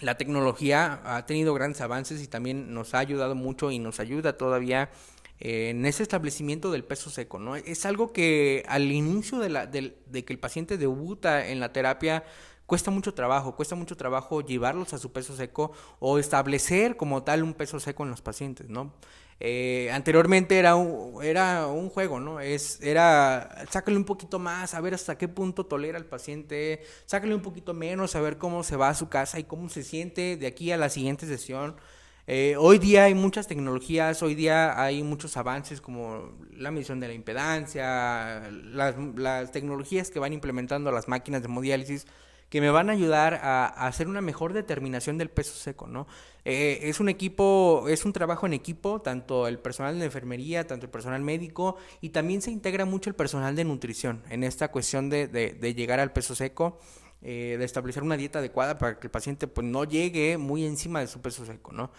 la 0.00 0.16
tecnología 0.16 1.00
ha 1.04 1.26
tenido 1.26 1.54
grandes 1.54 1.80
avances 1.80 2.22
y 2.22 2.28
también 2.28 2.72
nos 2.72 2.94
ha 2.94 2.98
ayudado 2.98 3.34
mucho 3.34 3.70
y 3.70 3.78
nos 3.78 4.00
ayuda 4.00 4.36
todavía 4.36 4.90
en 5.38 5.84
ese 5.84 6.02
establecimiento 6.02 6.70
del 6.70 6.84
peso 6.84 7.10
seco, 7.10 7.38
¿no? 7.38 7.56
Es 7.56 7.84
algo 7.84 8.12
que 8.12 8.64
al 8.68 8.90
inicio 8.90 9.38
de, 9.38 9.50
la, 9.50 9.66
de, 9.66 9.98
de 10.06 10.24
que 10.24 10.32
el 10.32 10.38
paciente 10.38 10.78
debuta 10.78 11.48
en 11.48 11.60
la 11.60 11.72
terapia 11.72 12.24
cuesta 12.66 12.90
mucho 12.90 13.14
trabajo, 13.14 13.56
cuesta 13.56 13.74
mucho 13.74 13.96
trabajo 13.96 14.40
llevarlos 14.40 14.92
a 14.92 14.98
su 14.98 15.12
peso 15.12 15.36
seco 15.36 15.72
o 15.98 16.18
establecer 16.18 16.96
como 16.96 17.22
tal 17.22 17.42
un 17.42 17.54
peso 17.54 17.80
seco 17.80 18.02
en 18.04 18.10
los 18.10 18.20
pacientes, 18.20 18.68
¿no? 18.68 18.92
Eh, 19.38 19.90
anteriormente 19.92 20.58
era 20.58 20.76
un, 20.76 21.22
era 21.22 21.66
un 21.66 21.90
juego, 21.90 22.20
¿no? 22.20 22.40
Es, 22.40 22.80
era, 22.80 23.66
sácale 23.70 23.96
un 23.96 24.04
poquito 24.04 24.38
más, 24.38 24.74
a 24.74 24.80
ver 24.80 24.94
hasta 24.94 25.18
qué 25.18 25.28
punto 25.28 25.66
tolera 25.66 25.98
el 25.98 26.06
paciente, 26.06 26.82
sácale 27.04 27.34
un 27.34 27.42
poquito 27.42 27.74
menos, 27.74 28.16
a 28.16 28.20
ver 28.20 28.38
cómo 28.38 28.62
se 28.62 28.76
va 28.76 28.88
a 28.88 28.94
su 28.94 29.08
casa 29.08 29.38
y 29.38 29.44
cómo 29.44 29.68
se 29.68 29.82
siente 29.82 30.36
de 30.36 30.46
aquí 30.46 30.72
a 30.72 30.76
la 30.78 30.88
siguiente 30.88 31.26
sesión. 31.26 31.76
Eh, 32.28 32.56
hoy 32.58 32.78
día 32.78 33.04
hay 33.04 33.14
muchas 33.14 33.46
tecnologías, 33.46 34.22
hoy 34.22 34.34
día 34.34 34.82
hay 34.82 35.02
muchos 35.04 35.36
avances 35.36 35.80
como 35.80 36.32
la 36.50 36.70
medición 36.72 36.98
de 36.98 37.08
la 37.08 37.14
impedancia, 37.14 38.50
las, 38.50 38.96
las 39.16 39.52
tecnologías 39.52 40.10
que 40.10 40.18
van 40.18 40.32
implementando 40.32 40.90
las 40.90 41.06
máquinas 41.08 41.42
de 41.42 41.46
hemodiálisis 41.46 42.06
que 42.48 42.60
me 42.60 42.70
van 42.70 42.90
a 42.90 42.92
ayudar 42.92 43.34
a, 43.34 43.66
hacer 43.86 44.08
una 44.08 44.20
mejor 44.20 44.52
determinación 44.52 45.18
del 45.18 45.30
peso 45.30 45.54
seco, 45.54 45.86
¿no? 45.86 46.06
Eh, 46.44 46.80
es 46.82 47.00
un 47.00 47.08
equipo, 47.08 47.86
es 47.88 48.04
un 48.04 48.12
trabajo 48.12 48.46
en 48.46 48.52
equipo, 48.52 49.00
tanto 49.00 49.48
el 49.48 49.58
personal 49.58 49.98
de 49.98 50.04
enfermería, 50.04 50.66
tanto 50.66 50.86
el 50.86 50.90
personal 50.90 51.20
médico, 51.22 51.76
y 52.00 52.10
también 52.10 52.42
se 52.42 52.50
integra 52.50 52.84
mucho 52.84 53.10
el 53.10 53.16
personal 53.16 53.56
de 53.56 53.64
nutrición 53.64 54.22
en 54.30 54.44
esta 54.44 54.68
cuestión 54.68 55.10
de, 55.10 55.26
de, 55.26 55.74
llegar 55.74 56.00
al 56.00 56.12
peso 56.12 56.34
seco. 56.34 56.78
Eh, 57.22 57.56
de 57.58 57.64
establecer 57.64 58.02
una 58.02 58.16
dieta 58.18 58.40
adecuada 58.40 58.76
para 58.76 59.00
que 59.00 59.06
el 59.06 59.10
paciente 59.10 59.48
pues 59.48 59.66
no 59.66 59.84
llegue 59.84 60.36
muy 60.36 60.66
encima 60.66 61.00
de 61.00 61.06
su 61.06 61.22
peso 61.22 61.46
seco, 61.46 61.72
¿no? 61.72 61.90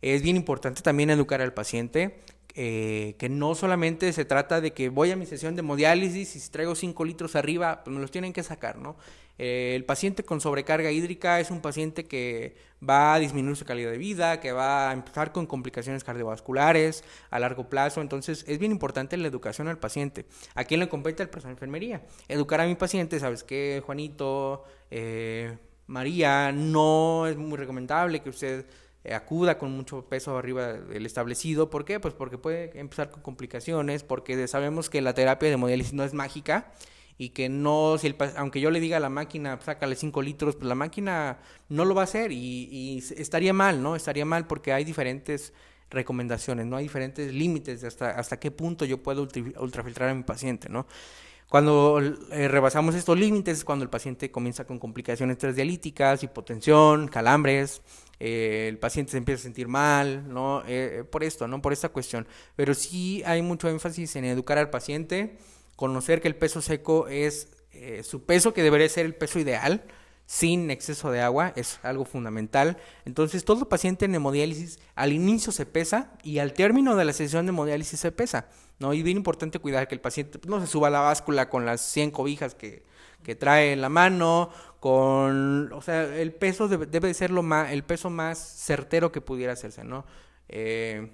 Es 0.00 0.22
bien 0.22 0.34
importante 0.34 0.80
también 0.80 1.10
educar 1.10 1.42
al 1.42 1.52
paciente 1.52 2.22
eh, 2.54 3.14
que 3.18 3.30
no 3.30 3.54
solamente 3.54 4.12
se 4.12 4.26
trata 4.26 4.60
de 4.60 4.74
que 4.74 4.90
voy 4.90 5.10
a 5.10 5.16
mi 5.16 5.24
sesión 5.24 5.54
de 5.54 5.60
hemodiálisis 5.60 6.36
y 6.36 6.40
si 6.40 6.50
traigo 6.50 6.74
5 6.74 7.02
litros 7.06 7.34
arriba, 7.34 7.82
pues 7.82 7.94
me 7.94 8.00
los 8.00 8.10
tienen 8.10 8.34
que 8.34 8.42
sacar, 8.42 8.76
¿no? 8.76 8.96
Eh, 9.38 9.74
el 9.74 9.84
paciente 9.84 10.22
con 10.22 10.40
sobrecarga 10.40 10.90
hídrica 10.90 11.40
es 11.40 11.50
un 11.50 11.60
paciente 11.60 12.04
que 12.04 12.54
va 12.86 13.14
a 13.14 13.18
disminuir 13.18 13.56
su 13.56 13.64
calidad 13.64 13.90
de 13.90 13.98
vida, 13.98 14.40
que 14.40 14.52
va 14.52 14.90
a 14.90 14.92
empezar 14.92 15.32
con 15.32 15.46
complicaciones 15.46 16.04
cardiovasculares 16.04 17.04
a 17.30 17.38
largo 17.38 17.68
plazo. 17.68 18.00
Entonces, 18.00 18.44
es 18.46 18.58
bien 18.58 18.72
importante 18.72 19.16
la 19.16 19.28
educación 19.28 19.68
al 19.68 19.78
paciente. 19.78 20.26
¿A 20.54 20.64
quién 20.64 20.80
le 20.80 20.88
compete 20.88 21.22
el 21.22 21.28
personal 21.28 21.54
de 21.54 21.58
enfermería? 21.58 22.02
Educar 22.28 22.60
a 22.60 22.66
mi 22.66 22.74
paciente, 22.74 23.18
¿sabes 23.20 23.44
qué, 23.44 23.82
Juanito? 23.84 24.64
Eh, 24.90 25.56
María, 25.86 26.52
no 26.52 27.26
es 27.26 27.36
muy 27.36 27.58
recomendable 27.58 28.20
que 28.20 28.30
usted 28.30 28.66
eh, 29.04 29.14
acuda 29.14 29.58
con 29.58 29.72
mucho 29.72 30.04
peso 30.08 30.36
arriba 30.38 30.74
del 30.74 31.06
establecido. 31.06 31.70
¿Por 31.70 31.84
qué? 31.84 31.98
Pues 32.00 32.14
porque 32.14 32.38
puede 32.38 32.78
empezar 32.78 33.10
con 33.10 33.22
complicaciones, 33.22 34.04
porque 34.04 34.46
sabemos 34.48 34.90
que 34.90 35.00
la 35.00 35.14
terapia 35.14 35.48
de 35.48 35.54
hemodiálisis 35.54 35.92
no 35.92 36.04
es 36.04 36.14
mágica 36.14 36.72
y 37.22 37.28
que 37.28 37.48
no, 37.48 37.98
si 37.98 38.08
el, 38.08 38.16
aunque 38.36 38.60
yo 38.60 38.72
le 38.72 38.80
diga 38.80 38.96
a 38.96 39.00
la 39.00 39.08
máquina, 39.08 39.56
sácale 39.64 39.94
5 39.94 40.22
litros, 40.22 40.56
pues 40.56 40.66
la 40.66 40.74
máquina 40.74 41.38
no 41.68 41.84
lo 41.84 41.94
va 41.94 42.00
a 42.00 42.04
hacer 42.04 42.32
y, 42.32 42.98
estaría 43.16 43.52
mal, 43.52 43.80
¿no? 43.80 43.94
Estaría 43.94 44.24
mal 44.24 44.48
porque 44.48 44.72
hay 44.72 44.82
diferentes 44.82 45.52
recomendaciones, 45.88 46.66
¿no? 46.66 46.76
Hay 46.76 46.82
diferentes 46.82 47.32
límites 47.32 47.80
de 47.80 47.86
hasta, 47.86 48.10
hasta 48.10 48.40
qué 48.40 48.50
punto 48.50 48.84
yo 48.84 49.04
puedo 49.04 49.28
ultrafiltrar 49.60 50.08
a 50.08 50.14
mi 50.14 50.24
paciente, 50.24 50.68
¿no? 50.68 50.88
Cuando 51.48 52.00
eh, 52.00 52.48
rebasamos 52.48 52.96
estos 52.96 53.16
límites 53.16 53.58
es 53.58 53.64
cuando 53.64 53.84
el 53.84 53.90
paciente 53.90 54.32
comienza 54.32 54.64
con 54.64 54.80
complicaciones 54.80 55.38
transdialíticas, 55.38 56.24
hipotensión, 56.24 57.06
calambres, 57.06 57.82
eh, 58.18 58.66
el 58.68 58.78
paciente 58.78 59.12
se 59.12 59.18
empieza 59.18 59.42
a 59.42 59.44
sentir 59.44 59.68
mal, 59.68 60.28
¿no? 60.28 60.64
Eh, 60.66 61.04
por 61.08 61.22
esto, 61.22 61.46
¿no? 61.46 61.62
Por 61.62 61.72
esta 61.72 61.90
cuestión. 61.90 62.26
Pero 62.56 62.74
sí 62.74 63.22
hay 63.24 63.42
mucho 63.42 63.68
énfasis 63.68 64.16
en 64.16 64.24
educar 64.24 64.58
al 64.58 64.70
paciente, 64.70 65.38
conocer 65.76 66.20
que 66.20 66.28
el 66.28 66.36
peso 66.36 66.62
seco 66.62 67.08
es 67.08 67.48
eh, 67.72 68.02
su 68.02 68.24
peso 68.24 68.52
que 68.52 68.62
debería 68.62 68.88
ser 68.88 69.06
el 69.06 69.14
peso 69.14 69.38
ideal, 69.38 69.84
sin 70.26 70.70
exceso 70.70 71.10
de 71.10 71.20
agua, 71.20 71.52
es 71.56 71.80
algo 71.82 72.04
fundamental. 72.04 72.78
Entonces, 73.04 73.44
todo 73.44 73.68
paciente 73.68 74.04
en 74.04 74.14
hemodiálisis 74.14 74.78
al 74.94 75.12
inicio 75.12 75.52
se 75.52 75.66
pesa 75.66 76.12
y 76.22 76.38
al 76.38 76.52
término 76.52 76.96
de 76.96 77.04
la 77.04 77.12
sesión 77.12 77.46
de 77.46 77.50
hemodiálisis 77.50 78.00
se 78.00 78.12
pesa. 78.12 78.48
¿no? 78.78 78.94
Y 78.94 79.02
bien 79.02 79.16
importante 79.16 79.58
cuidar 79.58 79.88
que 79.88 79.94
el 79.94 80.00
paciente 80.00 80.38
no 80.46 80.60
se 80.60 80.66
suba 80.66 80.88
a 80.88 80.90
la 80.90 81.00
báscula 81.00 81.48
con 81.48 81.66
las 81.66 81.80
100 81.82 82.10
cobijas 82.12 82.54
que, 82.54 82.84
que 83.22 83.34
trae 83.34 83.72
en 83.72 83.80
la 83.80 83.88
mano, 83.88 84.50
con, 84.80 85.72
o 85.72 85.82
sea, 85.82 86.04
el 86.04 86.32
peso 86.32 86.68
debe, 86.68 86.86
debe 86.86 87.14
ser 87.14 87.30
lo 87.30 87.42
más, 87.42 87.70
el 87.70 87.84
peso 87.84 88.10
más 88.10 88.38
certero 88.38 89.12
que 89.12 89.20
pudiera 89.20 89.52
hacerse, 89.52 89.84
¿no? 89.84 90.04
Eh, 90.48 91.12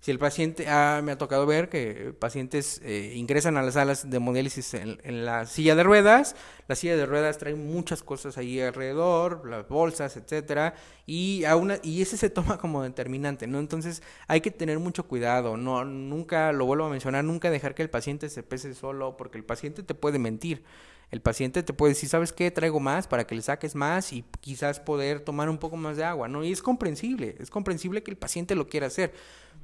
si 0.00 0.10
el 0.10 0.18
paciente, 0.18 0.66
ah, 0.66 1.02
me 1.04 1.12
ha 1.12 1.18
tocado 1.18 1.44
ver 1.44 1.68
que 1.68 2.14
pacientes 2.18 2.80
eh, 2.82 3.12
ingresan 3.16 3.58
a 3.58 3.62
las 3.62 3.74
salas 3.74 4.08
de 4.08 4.16
hemodiálisis 4.16 4.72
en, 4.72 5.26
la 5.26 5.44
silla 5.44 5.74
de 5.74 5.82
ruedas, 5.82 6.36
la 6.68 6.74
silla 6.74 6.96
de 6.96 7.04
ruedas 7.04 7.36
trae 7.36 7.54
muchas 7.54 8.02
cosas 8.02 8.38
ahí 8.38 8.62
alrededor, 8.62 9.46
las 9.46 9.68
bolsas, 9.68 10.16
etcétera, 10.16 10.74
y 11.04 11.44
a 11.44 11.54
y 11.82 12.00
ese 12.00 12.16
se 12.16 12.30
toma 12.30 12.56
como 12.56 12.82
determinante, 12.82 13.46
¿no? 13.46 13.58
Entonces 13.58 14.02
hay 14.26 14.40
que 14.40 14.50
tener 14.50 14.78
mucho 14.78 15.06
cuidado, 15.06 15.58
no, 15.58 15.84
nunca, 15.84 16.52
lo 16.52 16.64
vuelvo 16.64 16.86
a 16.86 16.90
mencionar, 16.90 17.22
nunca 17.22 17.50
dejar 17.50 17.74
que 17.74 17.82
el 17.82 17.90
paciente 17.90 18.30
se 18.30 18.42
pese 18.42 18.74
solo, 18.74 19.18
porque 19.18 19.36
el 19.36 19.44
paciente 19.44 19.82
te 19.82 19.94
puede 19.94 20.18
mentir. 20.18 20.64
El 21.10 21.20
paciente 21.20 21.64
te 21.64 21.72
puede 21.72 21.94
decir, 21.94 22.08
¿sabes 22.08 22.32
qué? 22.32 22.52
Traigo 22.52 22.78
más 22.78 23.08
para 23.08 23.26
que 23.26 23.34
le 23.34 23.42
saques 23.42 23.74
más 23.74 24.12
y 24.12 24.24
quizás 24.40 24.78
poder 24.78 25.20
tomar 25.20 25.50
un 25.50 25.58
poco 25.58 25.76
más 25.76 25.96
de 25.96 26.04
agua, 26.04 26.28
¿no? 26.28 26.44
Y 26.44 26.52
es 26.52 26.62
comprensible, 26.62 27.34
es 27.40 27.50
comprensible 27.50 28.04
que 28.04 28.12
el 28.12 28.16
paciente 28.16 28.54
lo 28.54 28.68
quiera 28.68 28.86
hacer 28.86 29.12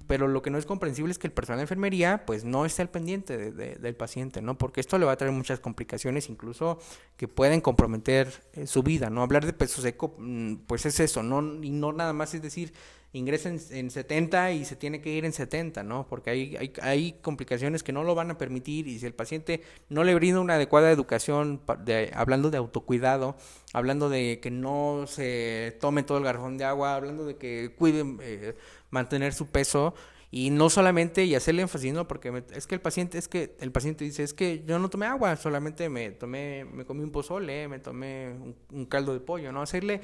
pero 0.06 0.28
lo 0.28 0.42
que 0.42 0.50
no 0.50 0.58
es 0.58 0.66
comprensible 0.66 1.10
es 1.12 1.18
que 1.18 1.26
el 1.26 1.32
personal 1.32 1.58
de 1.58 1.62
enfermería 1.62 2.24
pues 2.26 2.44
no 2.44 2.64
esté 2.64 2.82
al 2.82 2.90
pendiente 2.90 3.52
del 3.52 3.96
paciente, 3.96 4.42
¿no? 4.42 4.58
Porque 4.58 4.80
esto 4.80 4.98
le 4.98 5.06
va 5.06 5.12
a 5.12 5.16
traer 5.16 5.32
muchas 5.32 5.60
complicaciones, 5.60 6.28
incluso 6.28 6.78
que 7.16 7.28
pueden 7.28 7.60
comprometer 7.60 8.42
eh, 8.52 8.66
su 8.66 8.82
vida, 8.82 9.10
¿no? 9.10 9.22
Hablar 9.22 9.46
de 9.46 9.52
peso 9.52 9.82
seco, 9.82 10.14
mm, 10.18 10.56
pues 10.66 10.86
es 10.86 11.00
eso, 11.00 11.22
¿no? 11.22 11.62
Y 11.62 11.70
no 11.70 11.92
nada 11.92 12.12
más 12.12 12.34
es 12.34 12.42
decir, 12.42 12.72
ingresa 13.12 13.48
en, 13.48 13.90
70 13.90 14.52
y 14.52 14.64
se 14.64 14.76
tiene 14.76 15.00
que 15.00 15.10
ir 15.10 15.24
en 15.24 15.32
70, 15.32 15.82
¿no? 15.82 16.06
Porque 16.08 16.30
hay, 16.30 16.56
hay, 16.56 16.72
hay, 16.82 17.12
complicaciones 17.22 17.82
que 17.82 17.92
no 17.92 18.04
lo 18.04 18.14
van 18.14 18.30
a 18.30 18.38
permitir 18.38 18.88
y 18.88 18.98
si 18.98 19.06
el 19.06 19.14
paciente 19.14 19.62
no 19.88 20.04
le 20.04 20.14
brinda 20.14 20.40
una 20.40 20.54
adecuada 20.54 20.90
educación, 20.90 21.62
de, 21.84 22.10
hablando 22.14 22.50
de 22.50 22.58
autocuidado, 22.58 23.36
hablando 23.72 24.08
de 24.08 24.40
que 24.40 24.50
no 24.50 25.04
se 25.06 25.76
tome 25.80 26.02
todo 26.02 26.18
el 26.18 26.24
garrafón 26.24 26.58
de 26.58 26.64
agua, 26.64 26.94
hablando 26.94 27.24
de 27.24 27.36
que 27.36 27.74
cuiden... 27.76 28.18
Eh, 28.22 28.54
mantener 28.96 29.32
su 29.32 29.46
peso 29.46 29.94
Y 30.30 30.50
no 30.50 30.68
solamente, 30.70 31.24
y 31.24 31.34
hacerle 31.34 31.62
énfasis, 31.62 31.92
¿no? 31.92 32.08
Porque 32.08 32.42
es 32.52 32.66
que 32.66 32.74
el 32.74 32.80
paciente, 32.80 33.16
es 33.16 33.28
que 33.28 33.56
el 33.60 33.70
paciente 33.70 34.04
dice, 34.04 34.22
es 34.22 34.34
que 34.34 34.64
yo 34.66 34.78
no 34.78 34.90
tomé 34.90 35.06
agua, 35.06 35.36
solamente 35.36 35.88
me 35.88 36.10
tomé, 36.10 36.64
me 36.64 36.84
comí 36.84 37.04
un 37.04 37.12
pozole, 37.12 37.68
me 37.68 37.78
tomé 37.78 38.34
un, 38.72 38.86
caldo 38.86 39.12
de 39.12 39.20
pollo, 39.20 39.52
¿no? 39.52 39.62
Hacerle 39.62 40.00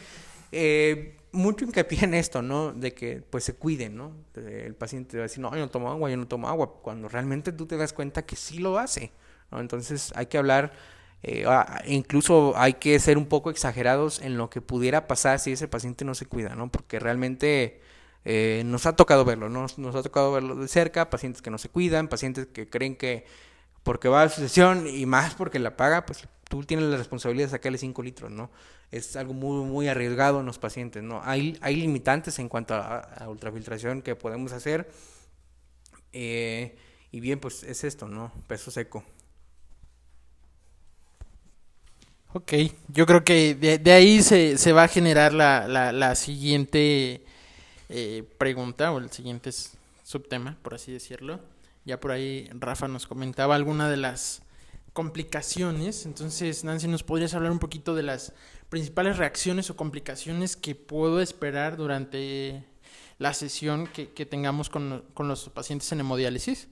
eh, 0.52 1.16
mucho 1.32 1.64
hincapié 1.64 2.04
en 2.04 2.14
esto, 2.14 2.40
¿no? 2.40 2.72
De 2.72 2.94
que 2.94 3.20
pues 3.28 3.44
se 3.44 3.54
cuiden, 3.54 3.96
¿no? 3.96 4.12
El 4.36 4.74
paciente 4.74 5.16
va 5.16 5.24
a 5.24 5.28
decir, 5.28 5.40
no, 5.40 5.50
yo 5.50 5.58
no 5.58 5.70
tomo 5.70 5.90
agua, 5.90 6.08
yo 6.08 6.16
no 6.16 6.28
tomo 6.28 6.48
agua, 6.48 6.80
cuando 6.82 7.08
realmente 7.08 7.52
tú 7.52 7.66
te 7.66 7.76
das 7.76 7.92
cuenta 7.92 8.24
que 8.24 8.36
sí 8.36 8.58
lo 8.58 8.78
hace. 8.78 9.12
Entonces 9.50 10.12
hay 10.14 10.26
que 10.26 10.38
hablar, 10.38 10.72
eh, 11.22 11.44
incluso 11.86 12.54
hay 12.56 12.74
que 12.74 12.98
ser 13.00 13.18
un 13.18 13.26
poco 13.26 13.50
exagerados 13.50 14.20
en 14.20 14.38
lo 14.38 14.50
que 14.50 14.60
pudiera 14.60 15.06
pasar 15.06 15.40
si 15.40 15.52
ese 15.52 15.68
paciente 15.68 16.04
no 16.04 16.14
se 16.14 16.26
cuida, 16.26 16.54
¿no? 16.54 16.70
Porque 16.70 16.98
realmente 16.98 17.80
eh, 18.24 18.62
nos 18.64 18.86
ha 18.86 18.94
tocado 18.94 19.24
verlo, 19.24 19.48
¿no? 19.48 19.66
Nos 19.76 19.94
ha 19.96 20.02
tocado 20.02 20.32
verlo 20.32 20.54
de 20.56 20.68
cerca, 20.68 21.10
pacientes 21.10 21.42
que 21.42 21.50
no 21.50 21.58
se 21.58 21.68
cuidan, 21.68 22.08
pacientes 22.08 22.46
que 22.46 22.68
creen 22.68 22.96
que 22.96 23.24
porque 23.82 24.08
va 24.08 24.22
a 24.22 24.28
su 24.28 24.40
sesión 24.40 24.86
y 24.86 25.06
más 25.06 25.34
porque 25.34 25.58
la 25.58 25.76
paga, 25.76 26.06
pues 26.06 26.28
tú 26.48 26.62
tienes 26.62 26.86
la 26.86 26.96
responsabilidad 26.96 27.46
de 27.46 27.50
sacarle 27.52 27.78
5 27.78 28.02
litros, 28.02 28.30
¿no? 28.30 28.50
Es 28.92 29.16
algo 29.16 29.32
muy, 29.32 29.64
muy 29.64 29.88
arriesgado 29.88 30.40
en 30.40 30.46
los 30.46 30.58
pacientes, 30.58 31.02
¿no? 31.02 31.20
Hay, 31.24 31.58
hay 31.62 31.76
limitantes 31.76 32.38
en 32.38 32.48
cuanto 32.48 32.74
a, 32.74 33.26
ultrafiltración 33.28 34.02
que 34.02 34.14
podemos 34.14 34.52
hacer. 34.52 34.88
Eh, 36.12 36.76
y 37.10 37.20
bien, 37.20 37.40
pues 37.40 37.62
es 37.64 37.82
esto, 37.84 38.06
¿no? 38.06 38.30
Peso 38.46 38.70
seco. 38.70 39.02
Ok, 42.34 42.52
yo 42.88 43.04
creo 43.04 43.24
que 43.24 43.54
de, 43.54 43.92
ahí 43.92 44.22
se, 44.22 44.56
se, 44.58 44.72
va 44.72 44.84
a 44.84 44.88
generar 44.88 45.34
la, 45.34 45.66
la 45.66 46.14
siguiente 46.14 47.24
eh, 47.94 48.22
pregunta 48.38 48.90
o 48.90 48.98
el 48.98 49.10
siguiente 49.10 49.50
subtema, 50.02 50.56
por 50.62 50.72
así 50.72 50.90
decirlo. 50.90 51.40
Ya 51.84 52.00
por 52.00 52.12
ahí 52.12 52.48
Rafa 52.52 52.88
nos 52.88 53.06
comentaba 53.06 53.54
alguna 53.54 53.90
de 53.90 53.98
las 53.98 54.42
complicaciones. 54.94 56.06
Entonces, 56.06 56.64
Nancy, 56.64 56.88
¿nos 56.88 57.02
podrías 57.02 57.34
hablar 57.34 57.52
un 57.52 57.58
poquito 57.58 57.94
de 57.94 58.02
las 58.02 58.32
principales 58.70 59.18
reacciones 59.18 59.68
o 59.68 59.76
complicaciones 59.76 60.56
que 60.56 60.74
puedo 60.74 61.20
esperar 61.20 61.76
durante 61.76 62.64
la 63.18 63.34
sesión 63.34 63.86
que, 63.86 64.06
tengamos 64.24 64.70
con, 64.70 65.04
con, 65.12 65.28
los 65.28 65.50
pacientes 65.50 65.92
en 65.92 66.00
hemodiálisis? 66.00 66.68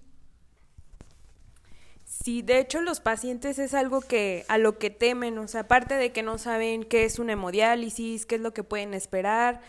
Sí, 2.07 2.41
de 2.41 2.61
hecho 2.61 2.81
los 2.81 3.01
pacientes 3.01 3.59
es 3.59 3.75
algo 3.75 4.01
que 4.01 4.45
a 4.49 4.59
lo 4.59 4.79
que 4.79 4.89
temen, 4.89 5.37
o 5.39 5.49
sea, 5.49 5.63
aparte 5.63 5.95
de 5.95 6.13
que 6.13 6.23
no 6.23 6.39
saben 6.39 6.85
qué 6.85 7.05
es 7.05 7.19
una 7.19 7.33
hemodiálisis, 7.33 8.27
qué 8.27 8.37
es 8.37 8.41
lo 8.41 8.53
que 8.53 8.65
pueden 8.65 8.95
esperar, 8.95 9.61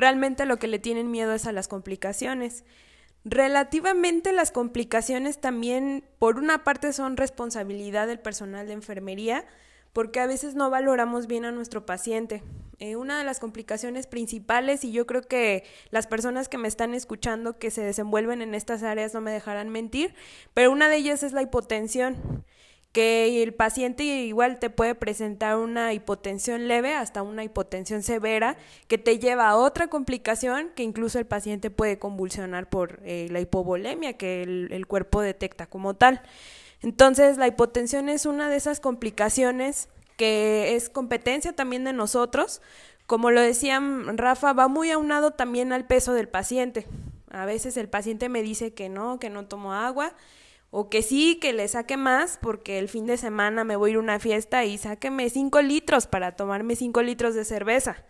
Realmente 0.00 0.46
lo 0.46 0.58
que 0.58 0.66
le 0.66 0.78
tienen 0.78 1.10
miedo 1.10 1.34
es 1.34 1.46
a 1.46 1.52
las 1.52 1.68
complicaciones. 1.68 2.64
Relativamente 3.26 4.32
las 4.32 4.50
complicaciones 4.50 5.42
también, 5.42 6.04
por 6.18 6.38
una 6.38 6.64
parte, 6.64 6.94
son 6.94 7.18
responsabilidad 7.18 8.06
del 8.06 8.18
personal 8.18 8.66
de 8.66 8.72
enfermería, 8.72 9.44
porque 9.92 10.20
a 10.20 10.26
veces 10.26 10.54
no 10.54 10.70
valoramos 10.70 11.26
bien 11.26 11.44
a 11.44 11.52
nuestro 11.52 11.84
paciente. 11.84 12.42
Eh, 12.78 12.96
una 12.96 13.18
de 13.18 13.24
las 13.24 13.40
complicaciones 13.40 14.06
principales, 14.06 14.84
y 14.84 14.92
yo 14.92 15.06
creo 15.06 15.20
que 15.20 15.64
las 15.90 16.06
personas 16.06 16.48
que 16.48 16.56
me 16.56 16.68
están 16.68 16.94
escuchando 16.94 17.58
que 17.58 17.70
se 17.70 17.82
desenvuelven 17.82 18.40
en 18.40 18.54
estas 18.54 18.82
áreas 18.82 19.12
no 19.12 19.20
me 19.20 19.32
dejarán 19.32 19.68
mentir, 19.68 20.14
pero 20.54 20.72
una 20.72 20.88
de 20.88 20.96
ellas 20.96 21.22
es 21.22 21.34
la 21.34 21.42
hipotensión 21.42 22.46
que 22.92 23.42
el 23.44 23.54
paciente 23.54 24.02
igual 24.02 24.58
te 24.58 24.68
puede 24.68 24.96
presentar 24.96 25.56
una 25.56 25.92
hipotensión 25.92 26.66
leve 26.66 26.94
hasta 26.94 27.22
una 27.22 27.44
hipotensión 27.44 28.02
severa 28.02 28.56
que 28.88 28.98
te 28.98 29.18
lleva 29.20 29.48
a 29.48 29.56
otra 29.56 29.86
complicación 29.86 30.70
que 30.74 30.82
incluso 30.82 31.18
el 31.20 31.26
paciente 31.26 31.70
puede 31.70 32.00
convulsionar 32.00 32.68
por 32.68 33.00
eh, 33.04 33.28
la 33.30 33.40
hipovolemia 33.40 34.14
que 34.14 34.42
el, 34.42 34.86
cuerpo 34.88 35.20
detecta 35.20 35.66
como 35.66 35.94
tal. 35.94 36.20
Entonces 36.82 37.36
la 37.36 37.46
hipotensión 37.46 38.08
es 38.08 38.26
una 38.26 38.48
de 38.48 38.56
esas 38.56 38.80
complicaciones 38.80 39.88
que 40.16 40.74
es 40.74 40.88
competencia 40.88 41.52
también 41.52 41.84
de 41.84 41.92
nosotros. 41.92 42.60
Como 43.06 43.30
lo 43.30 43.40
decía 43.40 43.80
Rafa, 44.14 44.52
va 44.52 44.66
muy 44.66 44.90
aunado 44.90 45.30
también 45.30 45.72
al 45.72 45.86
peso 45.86 46.12
del 46.12 46.28
paciente. 46.28 46.86
A 47.30 47.44
veces 47.44 47.76
el 47.76 47.88
paciente 47.88 48.28
me 48.28 48.42
dice 48.42 48.74
que 48.74 48.88
no, 48.88 49.20
que 49.20 49.30
no 49.30 49.46
tomo 49.46 49.74
agua 49.74 50.12
o 50.70 50.88
que 50.88 51.02
sí, 51.02 51.36
que 51.40 51.52
le 51.52 51.66
saque 51.66 51.96
más 51.96 52.38
porque 52.40 52.78
el 52.78 52.88
fin 52.88 53.06
de 53.06 53.16
semana 53.16 53.64
me 53.64 53.76
voy 53.76 53.90
a 53.90 53.92
ir 53.92 53.96
a 53.96 54.00
una 54.00 54.20
fiesta 54.20 54.64
y 54.64 54.78
sáqueme 54.78 55.28
cinco 55.28 55.62
litros 55.62 56.06
para 56.06 56.36
tomarme 56.36 56.76
cinco 56.76 57.02
litros 57.02 57.34
de 57.34 57.44
cerveza. 57.44 58.04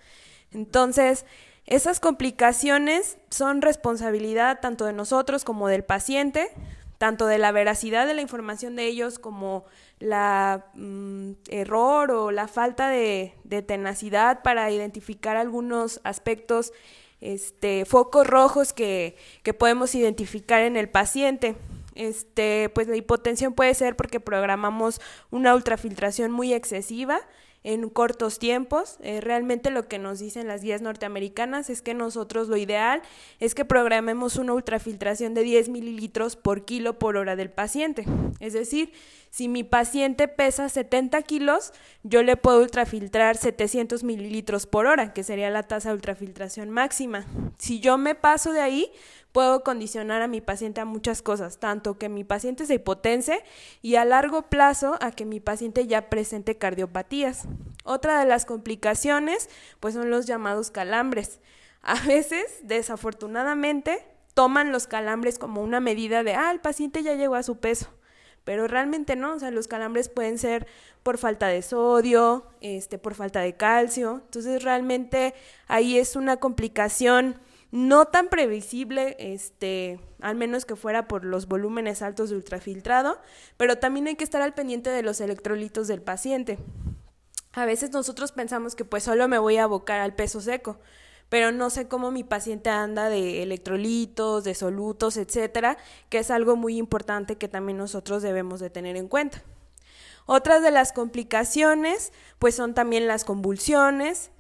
Entonces, 0.53 1.25
esas 1.67 2.01
complicaciones 2.01 3.19
son 3.31 3.63
responsabilidad 3.63 4.61
tanto 4.61 4.85
de 4.85 4.93
nosotros 4.93 5.45
como 5.45 5.69
del 5.69 5.85
paciente, 5.85 6.51
tanto 6.99 7.27
de 7.27 7.39
la 7.39 7.51
veracidad 7.51 8.07
de 8.07 8.13
la 8.15 8.21
información 8.21 8.77
de 8.77 8.87
ellos 8.87 9.19
como 9.19 9.65
la 10.01 10.67
mm, 10.75 11.33
error 11.49 12.11
o 12.11 12.31
la 12.31 12.47
falta 12.47 12.91
de, 12.91 13.35
de, 13.45 13.63
tenacidad 13.63 14.43
para 14.43 14.71
identificar 14.71 15.37
algunos 15.37 16.01
aspectos, 16.05 16.73
este, 17.23 17.87
focos 17.87 18.27
rojos 18.27 18.75
que, 18.75 19.17
que 19.43 19.55
podemos 19.55 19.95
identificar 19.95 20.61
en 20.61 20.77
el 20.77 20.91
paciente 20.91 21.57
este, 22.01 22.71
pues 22.71 22.89
la 22.89 22.97
hipotensión 22.97 23.53
puede 23.53 23.75
ser 23.75 23.95
porque 23.95 24.21
programamos 24.21 25.01
una 25.31 25.55
ultrafiltración 25.55 26.33
muy 26.33 26.55
excesiva 26.55 27.21
en 27.63 27.91
cortos 27.91 28.39
tiempos. 28.39 28.97
Eh, 29.03 29.21
realmente 29.21 29.71
lo 29.71 29.87
que 29.87 29.99
nos 29.99 30.19
dicen 30.19 30.49
las 30.49 30.63
guías 30.63 30.81
norteamericanas 30.81 31.69
es 31.69 31.83
que 31.83 31.93
nosotros 31.93 32.49
lo 32.49 32.57
ideal 32.57 33.03
es 33.39 33.55
que 33.55 33.67
programemos 33.67 34.37
una 34.37 34.55
ultrafiltración 34.55 35.35
de 35.35 35.43
10 35.43 35.69
mililitros 35.69 36.37
por 36.37 36.65
kilo 36.65 36.99
por 36.99 37.17
hora 37.17 37.37
del 37.37 37.51
paciente. 37.51 38.07
Es 38.41 38.55
decir, 38.55 38.93
si 39.29 39.49
mi 39.49 39.63
paciente 39.63 40.27
pesa 40.27 40.69
70 40.69 41.21
kilos, 41.23 41.73
yo 42.03 42.23
le 42.23 42.37
puedo 42.37 42.63
ultrafiltrar 42.63 43.37
700 43.37 44.03
mililitros 44.05 44.67
por 44.67 44.87
hora, 44.87 45.13
que 45.13 45.23
sería 45.23 45.51
la 45.51 45.63
tasa 45.65 45.91
de 45.91 45.97
ultrafiltración 45.97 46.71
máxima. 46.71 47.27
Si 47.59 47.79
yo 47.79 47.99
me 47.99 48.15
paso 48.15 48.53
de 48.53 48.61
ahí, 48.61 48.91
puedo 49.33 49.63
condicionar 49.63 50.23
a 50.23 50.29
mi 50.29 50.41
paciente 50.41 50.81
a 50.81 50.85
muchas 50.85 51.23
cosas, 51.23 51.59
tanto 51.59 51.99
que 51.99 52.09
mi 52.09 52.25
paciente 52.25 52.67
se 52.67 52.75
hipotense 52.75 53.43
y 53.83 53.97
a 53.97 54.05
largo 54.05 54.43
plazo 54.43 54.99
a 55.01 55.13
que 55.13 55.25
mi 55.25 55.41
paciente 55.41 55.87
ya 55.87 56.11
presente 56.11 56.57
cardiopatías. 56.57 57.45
Otra 57.85 58.21
de 58.21 58.27
las 58.27 58.45
complicaciones 58.45 59.49
pues 59.79 59.95
son 59.95 60.11
los 60.11 60.27
llamados 60.27 60.71
calambres. 60.71 61.41
A 61.83 61.99
veces, 62.01 62.45
desafortunadamente, 62.63 64.05
toman 64.35 64.73
los 64.73 64.87
calambres 64.87 65.39
como 65.39 65.63
una 65.63 65.81
medida 65.81 66.23
de, 66.23 66.35
ah, 66.35 66.51
el 66.51 66.61
paciente 66.61 67.03
ya 67.03 67.15
llegó 67.15 67.37
a 67.37 67.43
su 67.43 67.59
peso. 67.59 67.89
Pero 68.45 68.67
realmente 68.67 69.17
no, 69.17 69.35
o 69.35 69.39
sea, 69.39 69.51
los 69.51 69.69
calambres 69.69 70.09
pueden 70.09 70.39
ser 70.39 70.67
por 71.03 71.19
falta 71.19 71.47
de 71.49 71.63
sodio, 71.63 72.47
este, 72.61 72.99
por 72.99 73.15
falta 73.15 73.41
de 73.41 73.55
calcio. 73.55 74.23
Entonces, 74.25 74.63
realmente 74.63 75.35
ahí 75.69 75.99
es 75.99 76.17
una 76.17 76.39
complicación 76.39 77.39
no 77.71 78.07
tan 78.07 78.29
previsible, 78.29 79.17
este, 79.19 80.01
al 80.21 80.35
menos 80.35 80.65
que 80.65 80.77
fuera 80.77 81.07
por 81.07 81.25
los 81.25 81.47
volúmenes 81.47 82.03
altos 82.03 82.31
de 82.31 82.37
ultrafiltrado, 82.37 83.21
pero 83.57 83.79
también 83.79 84.09
hay 84.09 84.17
que 84.17 84.25
estar 84.25 84.43
al 84.43 84.55
pendiente 84.55 84.91
de 84.91 85.03
los 85.03 85.21
electrolitos 85.21 85.87
del 85.87 86.03
paciente. 86.03 86.59
A 87.53 87.65
veces 87.67 87.91
nosotros 87.91 88.33
pensamos 88.33 88.75
que 88.75 88.85
pues 88.85 89.05
solo 89.05 89.29
me 89.29 89.39
voy 89.39 89.57
a 89.57 89.65
abocar 89.65 90.01
al 90.01 90.15
peso 90.15 90.41
seco, 90.41 90.79
pero 91.29 91.53
no 91.53 91.71
sé 91.71 91.87
cómo 91.87 92.11
mi 92.11 92.25
paciente 92.25 92.71
anda 92.71 93.09
de 93.09 93.43
electrolitos, 93.43 94.43
de 94.43 94.55
solutos, 94.55 95.17
etcétera, 95.17 95.77
que 96.09 96.19
es 96.19 96.31
algo 96.31 96.57
muy 96.57 96.77
importante 96.77 97.39
que 97.39 97.49
también 97.49 97.79
nosotros 97.79 98.23
debemos 98.23 98.59
de 98.61 98.71
tener 98.71 98.97
en 98.97 99.09
cuenta. 99.09 99.43
Otras 100.27 100.63
de 100.63 100.71
las 100.73 100.93
complicaciones 100.93 102.13
pues 102.41 102.57
son 102.57 102.75
también 102.75 103.07
las 103.07 103.25
convulsiones, 103.25 104.31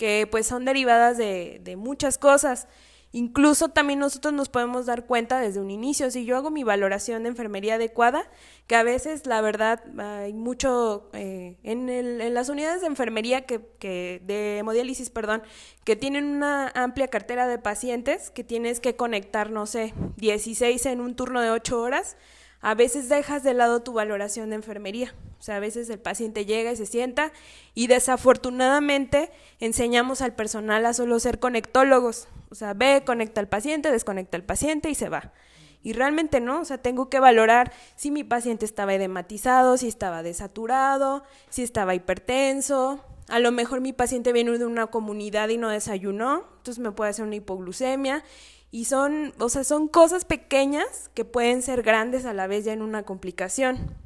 que 0.00 0.26
pues 0.30 0.46
son 0.46 0.64
derivadas 0.64 1.18
de, 1.18 1.60
de 1.62 1.76
muchas 1.76 2.16
cosas. 2.16 2.66
Incluso 3.12 3.68
también 3.68 3.98
nosotros 3.98 4.32
nos 4.32 4.48
podemos 4.48 4.86
dar 4.86 5.04
cuenta 5.04 5.38
desde 5.40 5.60
un 5.60 5.70
inicio, 5.70 6.10
si 6.10 6.24
yo 6.24 6.38
hago 6.38 6.50
mi 6.50 6.62
valoración 6.64 7.24
de 7.24 7.28
enfermería 7.28 7.74
adecuada, 7.74 8.30
que 8.66 8.76
a 8.76 8.82
veces 8.82 9.26
la 9.26 9.42
verdad 9.42 9.82
hay 9.98 10.32
mucho 10.32 11.10
eh, 11.12 11.58
en, 11.62 11.90
el, 11.90 12.22
en, 12.22 12.32
las 12.32 12.48
unidades 12.48 12.80
de 12.80 12.86
enfermería 12.86 13.42
que, 13.42 13.60
que, 13.78 14.22
de 14.24 14.58
hemodiálisis, 14.58 15.10
perdón, 15.10 15.42
que 15.84 15.96
tienen 15.96 16.24
una 16.24 16.68
amplia 16.74 17.08
cartera 17.08 17.46
de 17.46 17.58
pacientes 17.58 18.30
que 18.30 18.42
tienes 18.42 18.80
que 18.80 18.96
conectar, 18.96 19.50
no 19.50 19.66
sé, 19.66 19.92
16 20.16 20.86
en 20.86 21.02
un 21.02 21.14
turno 21.14 21.42
de 21.42 21.50
8 21.50 21.78
horas, 21.78 22.16
a 22.60 22.74
veces 22.74 23.08
dejas 23.08 23.42
de 23.42 23.54
lado 23.54 23.82
tu 23.82 23.92
valoración 23.92 24.50
de 24.50 24.56
enfermería. 24.56 25.14
O 25.38 25.42
sea, 25.42 25.56
a 25.56 25.60
veces 25.60 25.88
el 25.88 25.98
paciente 25.98 26.44
llega 26.44 26.72
y 26.72 26.76
se 26.76 26.84
sienta 26.84 27.32
y 27.74 27.86
desafortunadamente 27.86 29.30
enseñamos 29.58 30.20
al 30.20 30.34
personal 30.34 30.84
a 30.84 30.92
solo 30.92 31.18
ser 31.18 31.38
conectólogos. 31.38 32.28
O 32.50 32.54
sea, 32.54 32.74
ve, 32.74 33.02
conecta 33.06 33.40
al 33.40 33.48
paciente, 33.48 33.90
desconecta 33.90 34.36
al 34.36 34.44
paciente 34.44 34.90
y 34.90 34.94
se 34.94 35.08
va. 35.08 35.32
Y 35.82 35.94
realmente 35.94 36.40
no, 36.40 36.60
o 36.60 36.64
sea, 36.66 36.76
tengo 36.76 37.08
que 37.08 37.20
valorar 37.20 37.72
si 37.96 38.10
mi 38.10 38.22
paciente 38.22 38.66
estaba 38.66 38.92
edematizado, 38.92 39.78
si 39.78 39.88
estaba 39.88 40.22
desaturado, 40.22 41.24
si 41.48 41.62
estaba 41.62 41.94
hipertenso. 41.94 43.02
A 43.28 43.38
lo 43.38 43.50
mejor 43.50 43.80
mi 43.80 43.94
paciente 43.94 44.32
viene 44.34 44.58
de 44.58 44.66
una 44.66 44.88
comunidad 44.88 45.48
y 45.48 45.56
no 45.56 45.70
desayunó, 45.70 46.44
entonces 46.58 46.80
me 46.80 46.92
puede 46.92 47.10
hacer 47.10 47.24
una 47.24 47.36
hipoglucemia. 47.36 48.22
Y 48.70 48.84
son, 48.84 49.34
o 49.38 49.48
sea, 49.48 49.64
son 49.64 49.88
cosas 49.88 50.24
pequeñas 50.24 51.10
que 51.14 51.24
pueden 51.24 51.62
ser 51.62 51.82
grandes 51.82 52.24
a 52.24 52.32
la 52.32 52.46
vez 52.46 52.64
ya 52.64 52.72
en 52.72 52.82
una 52.82 53.02
complicación. 53.02 53.96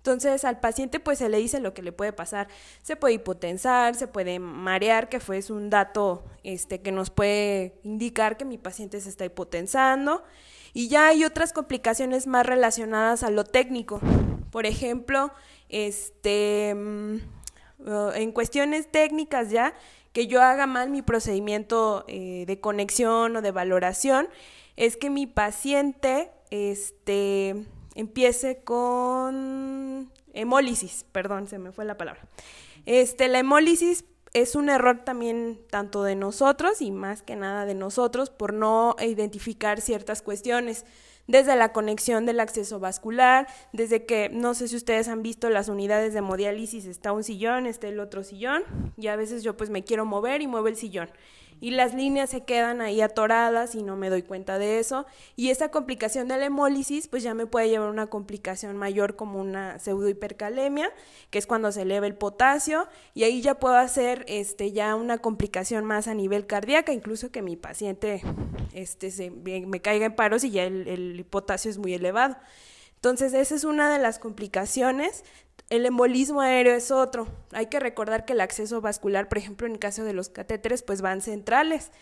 Entonces 0.00 0.46
al 0.46 0.60
paciente 0.60 0.98
pues 0.98 1.18
se 1.18 1.28
le 1.28 1.36
dice 1.36 1.60
lo 1.60 1.74
que 1.74 1.82
le 1.82 1.92
puede 1.92 2.14
pasar. 2.14 2.48
Se 2.82 2.96
puede 2.96 3.14
hipotensar, 3.14 3.94
se 3.94 4.08
puede 4.08 4.38
marear, 4.38 5.10
que 5.10 5.20
fue 5.20 5.40
un 5.50 5.68
dato 5.68 6.24
este, 6.42 6.80
que 6.80 6.90
nos 6.90 7.10
puede 7.10 7.78
indicar 7.82 8.38
que 8.38 8.46
mi 8.46 8.56
paciente 8.56 8.98
se 9.02 9.10
está 9.10 9.26
hipotensando. 9.26 10.24
Y 10.72 10.88
ya 10.88 11.08
hay 11.08 11.24
otras 11.24 11.52
complicaciones 11.52 12.26
más 12.26 12.46
relacionadas 12.46 13.22
a 13.22 13.30
lo 13.30 13.44
técnico. 13.44 14.00
Por 14.50 14.64
ejemplo, 14.64 15.32
este, 15.68 16.74
mm, 16.74 17.16
uh, 17.86 18.10
en 18.14 18.32
cuestiones 18.32 18.90
técnicas 18.90 19.50
ya, 19.50 19.74
que 20.12 20.26
yo 20.26 20.42
haga 20.42 20.66
mal 20.66 20.90
mi 20.90 21.02
procedimiento 21.02 22.04
eh, 22.08 22.44
de 22.46 22.60
conexión 22.60 23.36
o 23.36 23.42
de 23.42 23.50
valoración, 23.50 24.28
es 24.76 24.96
que 24.96 25.10
mi 25.10 25.26
paciente, 25.26 26.30
este, 26.50 27.54
empiece 27.94 28.62
con 28.62 30.10
hemólisis, 30.32 31.04
perdón, 31.12 31.46
se 31.48 31.58
me 31.58 31.72
fue 31.72 31.84
la 31.84 31.96
palabra. 31.96 32.22
Este, 32.86 33.28
la 33.28 33.40
hemólisis 33.40 34.04
es 34.32 34.54
un 34.54 34.68
error 34.68 35.02
también 35.04 35.60
tanto 35.70 36.02
de 36.02 36.14
nosotros 36.14 36.80
y 36.82 36.90
más 36.90 37.22
que 37.22 37.36
nada 37.36 37.66
de 37.66 37.74
nosotros 37.74 38.30
por 38.30 38.54
no 38.54 38.96
identificar 39.00 39.80
ciertas 39.80 40.22
cuestiones, 40.22 40.84
desde 41.30 41.54
la 41.54 41.72
conexión 41.72 42.26
del 42.26 42.40
acceso 42.40 42.80
vascular, 42.80 43.46
desde 43.72 44.04
que 44.04 44.28
no 44.30 44.54
sé 44.54 44.66
si 44.66 44.74
ustedes 44.74 45.06
han 45.06 45.22
visto 45.22 45.48
las 45.48 45.68
unidades 45.68 46.12
de 46.12 46.18
hemodiálisis, 46.18 46.86
está 46.86 47.12
un 47.12 47.22
sillón, 47.22 47.66
está 47.66 47.86
el 47.86 48.00
otro 48.00 48.24
sillón 48.24 48.64
y 48.96 49.06
a 49.06 49.16
veces 49.16 49.44
yo 49.44 49.56
pues 49.56 49.70
me 49.70 49.84
quiero 49.84 50.04
mover 50.04 50.42
y 50.42 50.48
muevo 50.48 50.66
el 50.66 50.76
sillón 50.76 51.08
y 51.60 51.72
las 51.72 51.94
líneas 51.94 52.30
se 52.30 52.42
quedan 52.42 52.80
ahí 52.80 53.00
atoradas 53.00 53.74
y 53.74 53.82
no 53.82 53.96
me 53.96 54.10
doy 54.10 54.22
cuenta 54.22 54.58
de 54.58 54.78
eso. 54.78 55.06
Y 55.36 55.50
esa 55.50 55.70
complicación 55.70 56.28
de 56.28 56.38
la 56.38 56.46
hemólisis, 56.46 57.08
pues 57.08 57.22
ya 57.22 57.34
me 57.34 57.46
puede 57.46 57.68
llevar 57.68 57.88
a 57.88 57.92
una 57.92 58.06
complicación 58.06 58.76
mayor 58.76 59.16
como 59.16 59.40
una 59.40 59.78
pseudohipercalemia, 59.78 60.90
que 61.30 61.38
es 61.38 61.46
cuando 61.46 61.70
se 61.72 61.82
eleva 61.82 62.06
el 62.06 62.14
potasio, 62.14 62.88
y 63.14 63.24
ahí 63.24 63.42
ya 63.42 63.58
puedo 63.58 63.76
hacer 63.76 64.24
este, 64.28 64.72
ya 64.72 64.94
una 64.94 65.18
complicación 65.18 65.84
más 65.84 66.08
a 66.08 66.14
nivel 66.14 66.46
cardíaca, 66.46 66.92
incluso 66.92 67.30
que 67.30 67.42
mi 67.42 67.56
paciente 67.56 68.22
este, 68.72 69.10
se, 69.10 69.30
me 69.30 69.80
caiga 69.80 70.06
en 70.06 70.14
paros 70.14 70.44
y 70.44 70.50
ya 70.50 70.64
el, 70.64 70.88
el 70.88 71.24
potasio 71.24 71.70
es 71.70 71.78
muy 71.78 71.94
elevado. 71.94 72.36
Entonces, 72.96 73.32
esa 73.32 73.54
es 73.54 73.64
una 73.64 73.90
de 73.90 73.98
las 73.98 74.18
complicaciones 74.18 75.24
el 75.70 75.86
embolismo 75.86 76.40
aéreo 76.40 76.74
es 76.74 76.90
otro. 76.90 77.28
Hay 77.52 77.66
que 77.66 77.78
recordar 77.78 78.24
que 78.24 78.32
el 78.32 78.40
acceso 78.40 78.80
vascular, 78.80 79.28
por 79.28 79.38
ejemplo, 79.38 79.66
en 79.68 79.74
el 79.74 79.78
caso 79.78 80.04
de 80.04 80.12
los 80.12 80.28
catéteres, 80.28 80.82
pues 80.82 81.00
van 81.00 81.22
centrales. 81.22 81.92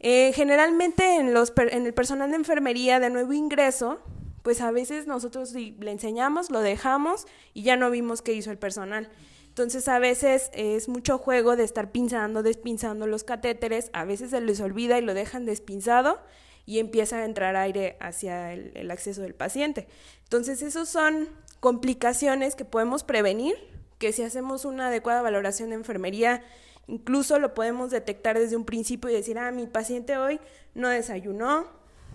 Eh, 0.00 0.32
generalmente 0.34 1.16
en, 1.16 1.28
el 1.28 1.94
personal 1.94 2.30
de 2.30 2.36
enfermería 2.36 2.98
de 2.98 3.10
nuevo 3.10 3.32
ingreso, 3.32 4.00
pues 4.42 4.60
a 4.60 4.72
veces 4.72 5.06
nosotros 5.06 5.52
le 5.54 5.90
enseñamos, 5.90 6.50
lo 6.50 6.60
dejamos 6.60 7.26
y 7.54 7.62
ya 7.62 7.76
no 7.76 7.90
vimos 7.90 8.20
qué 8.20 8.32
hizo 8.32 8.50
el 8.50 8.58
personal. 8.58 9.08
Entonces 9.46 9.86
a 9.88 10.00
veces 10.00 10.50
es 10.52 10.88
mucho 10.88 11.18
juego 11.18 11.56
de 11.56 11.64
estar 11.64 11.92
pinzando, 11.92 12.42
despinzando 12.42 13.06
los 13.06 13.22
catéteres, 13.24 13.90
a 13.92 14.04
veces 14.04 14.30
se 14.30 14.40
les 14.40 14.60
olvida 14.60 14.98
y 14.98 15.02
lo 15.02 15.14
dejan 15.14 15.46
despinzado 15.46 16.20
y 16.64 16.78
empieza 16.78 17.18
a 17.18 17.24
entrar 17.24 17.56
aire 17.56 17.96
hacia 18.00 18.52
el 18.52 18.90
acceso 18.90 19.22
del 19.22 19.34
paciente. 19.34 19.88
Entonces 20.24 20.62
esos 20.62 20.88
son 20.88 21.28
complicaciones 21.60 22.54
que 22.54 22.64
podemos 22.64 23.04
prevenir, 23.04 23.56
que 23.98 24.12
si 24.12 24.22
hacemos 24.22 24.64
una 24.64 24.88
adecuada 24.88 25.22
valoración 25.22 25.70
de 25.70 25.76
enfermería, 25.76 26.42
incluso 26.86 27.38
lo 27.38 27.54
podemos 27.54 27.90
detectar 27.90 28.38
desde 28.38 28.56
un 28.56 28.64
principio 28.64 29.10
y 29.10 29.14
decir, 29.14 29.38
ah, 29.38 29.50
mi 29.50 29.66
paciente 29.66 30.16
hoy 30.16 30.40
no 30.74 30.88
desayunó, 30.88 31.66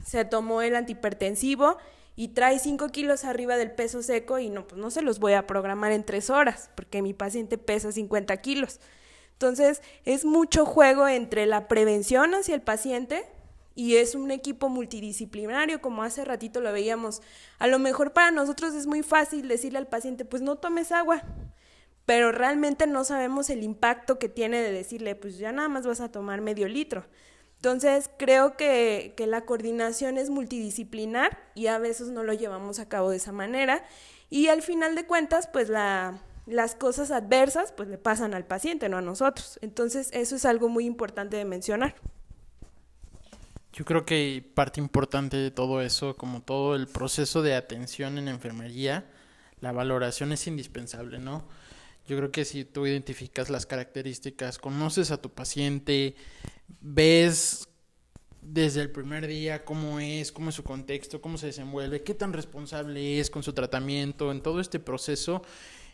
se 0.05 0.25
tomó 0.25 0.61
el 0.61 0.75
antihipertensivo 0.75 1.77
y 2.15 2.29
trae 2.29 2.59
5 2.59 2.89
kilos 2.89 3.23
arriba 3.25 3.57
del 3.57 3.71
peso 3.71 4.03
seco 4.03 4.39
y 4.39 4.49
no, 4.49 4.67
pues 4.67 4.79
no 4.79 4.91
se 4.91 5.01
los 5.01 5.19
voy 5.19 5.33
a 5.33 5.47
programar 5.47 5.91
en 5.91 6.03
3 6.03 6.29
horas 6.29 6.69
porque 6.75 7.01
mi 7.01 7.13
paciente 7.13 7.57
pesa 7.57 7.91
50 7.91 8.37
kilos. 8.37 8.79
Entonces, 9.33 9.81
es 10.05 10.25
mucho 10.25 10.65
juego 10.65 11.07
entre 11.07 11.45
la 11.45 11.67
prevención 11.67 12.33
hacia 12.33 12.55
el 12.55 12.61
paciente 12.61 13.25
y 13.75 13.95
es 13.95 14.15
un 14.15 14.31
equipo 14.31 14.69
multidisciplinario, 14.69 15.81
como 15.81 16.03
hace 16.03 16.25
ratito 16.25 16.61
lo 16.61 16.71
veíamos. 16.71 17.21
A 17.59 17.67
lo 17.67 17.79
mejor 17.79 18.13
para 18.13 18.31
nosotros 18.31 18.73
es 18.73 18.87
muy 18.87 19.03
fácil 19.03 19.47
decirle 19.47 19.79
al 19.79 19.87
paciente, 19.87 20.25
pues 20.25 20.41
no 20.41 20.57
tomes 20.57 20.91
agua, 20.91 21.23
pero 22.05 22.31
realmente 22.31 22.87
no 22.87 23.03
sabemos 23.03 23.49
el 23.49 23.63
impacto 23.63 24.19
que 24.19 24.29
tiene 24.29 24.61
de 24.61 24.71
decirle, 24.71 25.15
pues 25.15 25.37
ya 25.37 25.51
nada 25.51 25.69
más 25.69 25.87
vas 25.87 26.01
a 26.01 26.11
tomar 26.11 26.41
medio 26.41 26.67
litro. 26.67 27.05
Entonces 27.55 28.09
creo 28.17 28.57
que, 28.57 29.13
que 29.15 29.25
la 29.25 29.45
coordinación 29.45 30.17
es 30.17 30.29
multidisciplinar 30.29 31.39
y 31.55 31.67
a 31.67 31.77
veces 31.77 32.09
no 32.09 32.23
lo 32.23 32.33
llevamos 32.33 32.79
a 32.79 32.89
cabo 32.89 33.09
de 33.09 33.17
esa 33.17 33.31
manera. 33.31 33.85
Y 34.29 34.47
al 34.47 34.61
final 34.61 34.95
de 34.95 35.05
cuentas, 35.05 35.47
pues 35.47 35.69
la, 35.69 36.21
las 36.45 36.75
cosas 36.75 37.11
adversas 37.11 37.71
pues 37.71 37.87
le 37.87 37.97
pasan 37.97 38.33
al 38.33 38.45
paciente, 38.45 38.89
no 38.89 38.97
a 38.97 39.01
nosotros. 39.01 39.59
Entonces 39.61 40.09
eso 40.11 40.35
es 40.35 40.45
algo 40.45 40.69
muy 40.69 40.85
importante 40.85 41.37
de 41.37 41.45
mencionar. 41.45 41.95
Yo 43.73 43.85
creo 43.85 44.05
que 44.05 44.45
parte 44.53 44.79
importante 44.79 45.35
de 45.35 45.49
todo 45.49 45.81
eso, 45.81 46.15
como 46.15 46.43
todo 46.43 46.75
el 46.75 46.87
proceso 46.87 47.41
de 47.41 47.55
atención 47.55 48.19
en 48.19 48.27
enfermería, 48.27 49.09
la 49.61 49.71
valoración 49.71 50.31
es 50.31 50.45
indispensable, 50.45 51.17
¿no? 51.17 51.47
Yo 52.05 52.15
creo 52.17 52.31
que 52.31 52.45
si 52.45 52.65
tú 52.65 52.85
identificas 52.85 53.49
las 53.49 53.65
características, 53.65 54.59
conoces 54.59 55.09
a 55.09 55.21
tu 55.21 55.31
paciente, 55.31 56.15
ves 56.81 57.67
desde 58.41 58.81
el 58.81 58.91
primer 58.91 59.25
día 59.25 59.65
cómo 59.65 59.99
es, 59.99 60.31
cómo 60.31 60.49
es 60.49 60.55
su 60.55 60.63
contexto, 60.63 61.19
cómo 61.19 61.39
se 61.39 61.47
desenvuelve, 61.47 62.03
qué 62.03 62.13
tan 62.13 62.31
responsable 62.31 63.19
es 63.19 63.31
con 63.31 63.41
su 63.41 63.53
tratamiento, 63.53 64.31
en 64.31 64.43
todo 64.43 64.59
este 64.59 64.79
proceso, 64.79 65.41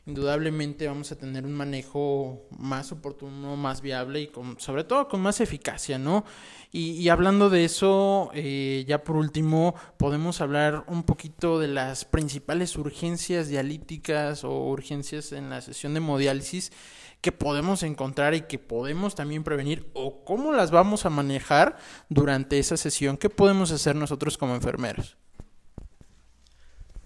indudablemente 0.05 0.87
vamos 0.87 1.11
a 1.11 1.17
tener 1.17 1.45
un 1.45 1.53
manejo 1.53 2.47
más 2.57 2.91
oportuno, 2.91 3.55
más 3.55 3.81
viable 3.81 4.21
y 4.21 4.27
con, 4.27 4.59
sobre 4.59 4.83
todo 4.83 5.07
con 5.07 5.21
más 5.21 5.39
eficacia, 5.41 5.97
¿no? 5.97 6.25
Y, 6.71 7.09
hablando 7.09 7.49
de 7.49 7.65
eso, 7.65 8.29
eh, 8.35 8.85
ya 8.87 9.03
por 9.03 9.15
último, 9.15 9.73
podemos 9.97 10.39
hablar 10.39 10.83
un 10.87 11.01
poquito 11.01 11.59
de 11.59 11.67
las 11.67 12.05
principales 12.05 12.75
urgencias 12.75 13.47
dialíticas 13.47 14.43
o 14.43 14.67
urgencias 14.67 15.31
en 15.31 15.49
la 15.49 15.61
sesión 15.61 15.93
de 15.93 15.97
hemodiálisis 15.97 16.71
que 17.21 17.31
podemos 17.31 17.83
encontrar 17.83 18.33
y 18.33 18.41
que 18.41 18.59
podemos 18.59 19.15
también 19.15 19.43
prevenir 19.43 19.89
o 19.93 20.23
cómo 20.23 20.53
las 20.53 20.71
vamos 20.71 21.05
a 21.05 21.09
manejar 21.09 21.77
durante 22.07 22.59
esa 22.59 22.77
sesión. 22.77 23.17
¿Qué 23.17 23.29
podemos 23.29 23.71
hacer 23.71 23.95
nosotros 23.95 24.37
como 24.37 24.55
enfermeros? 24.55 25.17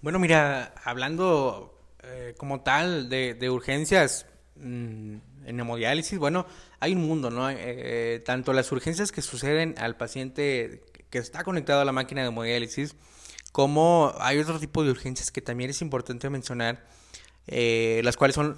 Bueno, 0.02 0.18
mira, 0.18 0.74
hablando 0.84 1.73
eh, 2.12 2.34
como 2.36 2.60
tal 2.60 3.08
de, 3.08 3.50
urgencias 3.50 4.26
mm, 4.56 5.16
en 5.46 5.60
hemodiálisis, 5.60 6.18
bueno, 6.18 6.46
hay 6.80 6.94
un 6.94 7.06
mundo, 7.06 7.30
¿no? 7.30 7.50
Eh, 7.50 7.56
eh, 7.58 8.22
tanto 8.24 8.52
las 8.52 8.70
urgencias 8.72 9.12
que 9.12 9.22
suceden 9.22 9.74
al 9.78 9.96
paciente 9.96 10.82
que 11.10 11.18
está 11.18 11.44
conectado 11.44 11.80
a 11.80 11.84
la 11.84 11.92
máquina 11.92 12.22
de 12.22 12.28
hemodiálisis, 12.28 12.96
como 13.52 14.12
hay 14.18 14.38
otro 14.38 14.58
tipo 14.58 14.82
de 14.82 14.90
urgencias 14.90 15.30
que 15.30 15.40
también 15.40 15.70
es 15.70 15.80
importante 15.80 16.28
mencionar, 16.28 16.84
las 17.46 18.16
cuales 18.16 18.34
son 18.34 18.56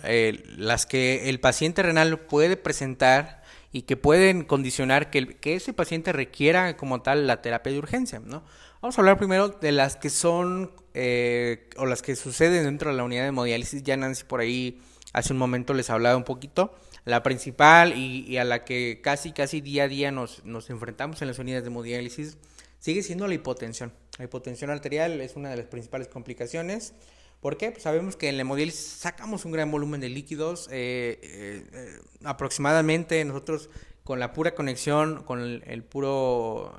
las 0.56 0.86
que 0.86 1.28
el 1.28 1.40
paciente 1.40 1.82
renal 1.82 2.18
puede 2.20 2.56
presentar 2.56 3.42
y 3.72 3.82
que 3.82 3.98
pueden 3.98 4.44
condicionar 4.44 5.10
que, 5.10 5.36
que 5.36 5.56
ese 5.56 5.74
paciente 5.74 6.12
requiera 6.12 6.78
como 6.78 7.02
tal 7.02 7.26
la 7.26 7.42
terapia 7.42 7.72
de 7.72 7.78
urgencia, 7.78 8.20
¿no? 8.20 8.42
Vamos 8.82 8.98
a 8.98 9.00
hablar 9.00 9.16
primero 9.16 9.48
de 9.48 9.72
las 9.72 9.96
que 9.96 10.10
son 10.10 10.70
eh, 10.92 11.70
o 11.78 11.86
las 11.86 12.02
que 12.02 12.14
suceden 12.14 12.64
dentro 12.64 12.90
de 12.90 12.96
la 12.96 13.04
unidad 13.04 13.22
de 13.22 13.28
hemodiálisis. 13.28 13.82
Ya 13.82 13.96
Nancy 13.96 14.24
por 14.24 14.40
ahí 14.40 14.82
hace 15.14 15.32
un 15.32 15.38
momento 15.38 15.72
les 15.72 15.88
hablaba 15.88 16.16
un 16.16 16.24
poquito. 16.24 16.74
La 17.06 17.22
principal 17.22 17.96
y, 17.96 18.36
a 18.36 18.44
la 18.44 18.64
que 18.64 19.00
casi, 19.02 19.32
casi 19.32 19.60
día 19.60 19.84
a 19.84 19.88
día 19.88 20.10
nos, 20.10 20.44
nos 20.44 20.68
enfrentamos 20.68 21.22
en 21.22 21.28
las 21.28 21.38
unidades 21.38 21.64
de 21.64 21.70
hemodiálisis 21.70 22.36
sigue 22.78 23.02
siendo 23.02 23.26
la 23.26 23.34
hipotensión. 23.34 23.92
La 24.18 24.26
hipotensión 24.26 24.70
arterial 24.70 25.20
es 25.20 25.36
una 25.36 25.50
de 25.50 25.56
las 25.56 25.66
principales 25.66 26.08
complicaciones. 26.08 26.92
¿Por 27.40 27.56
qué? 27.56 27.70
Pues 27.70 27.82
sabemos 27.82 28.16
que 28.16 28.28
en 28.28 28.36
la 28.36 28.42
hemodiálisis 28.42 28.80
sacamos 28.80 29.44
un 29.44 29.52
gran 29.52 29.70
volumen 29.70 30.00
de 30.00 30.10
líquidos. 30.10 30.68
Eh, 30.70 31.18
eh, 31.22 31.98
aproximadamente 32.24 33.24
nosotros 33.24 33.70
con 34.04 34.20
la 34.20 34.32
pura 34.32 34.54
conexión, 34.54 35.22
con 35.24 35.62
el 35.64 35.82
puro 35.82 36.72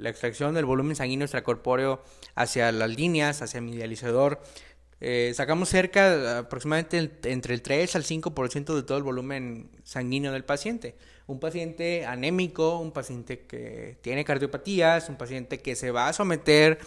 la 0.00 0.10
extracción 0.10 0.54
del 0.54 0.64
volumen 0.64 0.96
sanguíneo 0.96 1.24
extracorpóreo 1.24 2.02
hacia 2.34 2.72
las 2.72 2.90
líneas, 2.90 3.42
hacia 3.42 3.58
el 3.58 3.64
medializador. 3.64 4.40
Eh, 5.00 5.32
sacamos 5.34 5.68
cerca 5.68 6.38
aproximadamente 6.38 7.10
entre 7.24 7.54
el 7.54 7.62
3 7.62 7.96
al 7.96 8.04
5% 8.04 8.74
de 8.74 8.82
todo 8.82 8.98
el 8.98 9.04
volumen 9.04 9.70
sanguíneo 9.84 10.32
del 10.32 10.44
paciente. 10.44 10.96
Un 11.26 11.40
paciente 11.40 12.04
anémico, 12.06 12.78
un 12.78 12.92
paciente 12.92 13.40
que 13.40 13.98
tiene 14.02 14.24
cardiopatías, 14.24 15.08
un 15.08 15.16
paciente 15.16 15.60
que 15.60 15.76
se 15.76 15.90
va 15.90 16.08
a 16.08 16.12
someter 16.12 16.78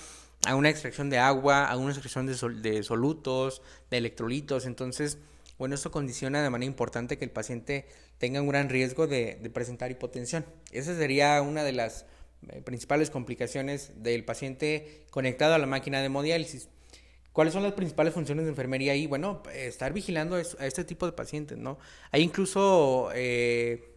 a 0.45 0.55
una 0.55 0.69
extracción 0.69 1.09
de 1.09 1.17
agua, 1.17 1.65
a 1.65 1.77
una 1.77 1.91
extracción 1.91 2.25
de, 2.25 2.35
de 2.61 2.83
solutos, 2.83 3.61
de 3.89 3.97
electrolitos. 3.97 4.65
Entonces, 4.65 5.17
bueno, 5.57 5.75
eso 5.75 5.91
condiciona 5.91 6.41
de 6.41 6.49
manera 6.49 6.67
importante 6.67 7.17
que 7.17 7.25
el 7.25 7.31
paciente 7.31 7.85
tenga 8.17 8.41
un 8.41 8.47
gran 8.47 8.69
riesgo 8.69 9.07
de, 9.07 9.37
presentar 9.53 9.91
hipotensión. 9.91 10.45
Esa 10.71 10.95
sería 10.95 11.41
una 11.41 11.63
de 11.63 11.73
las 11.73 12.05
principales 12.63 13.09
complicaciones 13.09 13.91
del 14.03 14.25
paciente 14.25 15.05
conectado 15.09 15.53
a 15.53 15.57
la 15.57 15.67
máquina 15.67 15.99
de 15.99 16.05
hemodiálisis. 16.05 16.69
¿Cuáles 17.31 17.53
son 17.53 17.63
las 17.63 17.73
principales 17.73 18.13
funciones 18.13 18.45
de 18.45 18.51
enfermería 18.51 18.91
ahí? 18.91 19.07
Bueno, 19.07 19.41
estar 19.53 19.91
vigilando 19.91 20.35
a 20.35 20.65
este 20.65 20.83
tipo 20.83 21.07
de 21.07 21.13
pacientes, 21.13 21.57
¿no? 21.57 21.79
Hay 22.11 22.21
incluso 22.21 23.09
eh, 23.15 23.95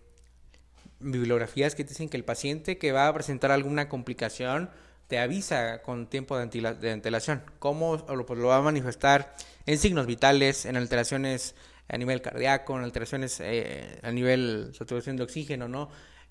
bibliografías 1.00 1.74
que 1.74 1.84
dicen 1.84 2.08
que 2.08 2.16
el 2.16 2.24
paciente 2.24 2.78
que 2.78 2.92
va 2.92 3.08
a 3.08 3.12
presentar 3.12 3.50
alguna 3.50 3.90
complicación 3.90 4.70
te 5.06 5.18
avisa 5.18 5.82
con 5.82 6.06
tiempo 6.06 6.36
de, 6.38 6.90
antelación. 6.90 7.42
¿Cómo 7.58 7.98
pues, 8.06 8.38
lo 8.38 8.48
va 8.48 8.56
a 8.56 8.62
manifestar? 8.62 9.34
En 9.66 9.78
signos 9.78 10.06
vitales, 10.06 10.64
en 10.64 10.76
alteraciones 10.76 11.54
a 11.88 11.96
nivel 11.98 12.22
cardíaco, 12.22 12.76
en 12.76 12.84
alteraciones 12.84 13.38
eh, 13.40 14.00
a 14.02 14.10
nivel 14.10 14.72
saturación 14.74 15.16
de 15.16 15.22
oxígeno, 15.22 15.68
¿no? 15.68 15.90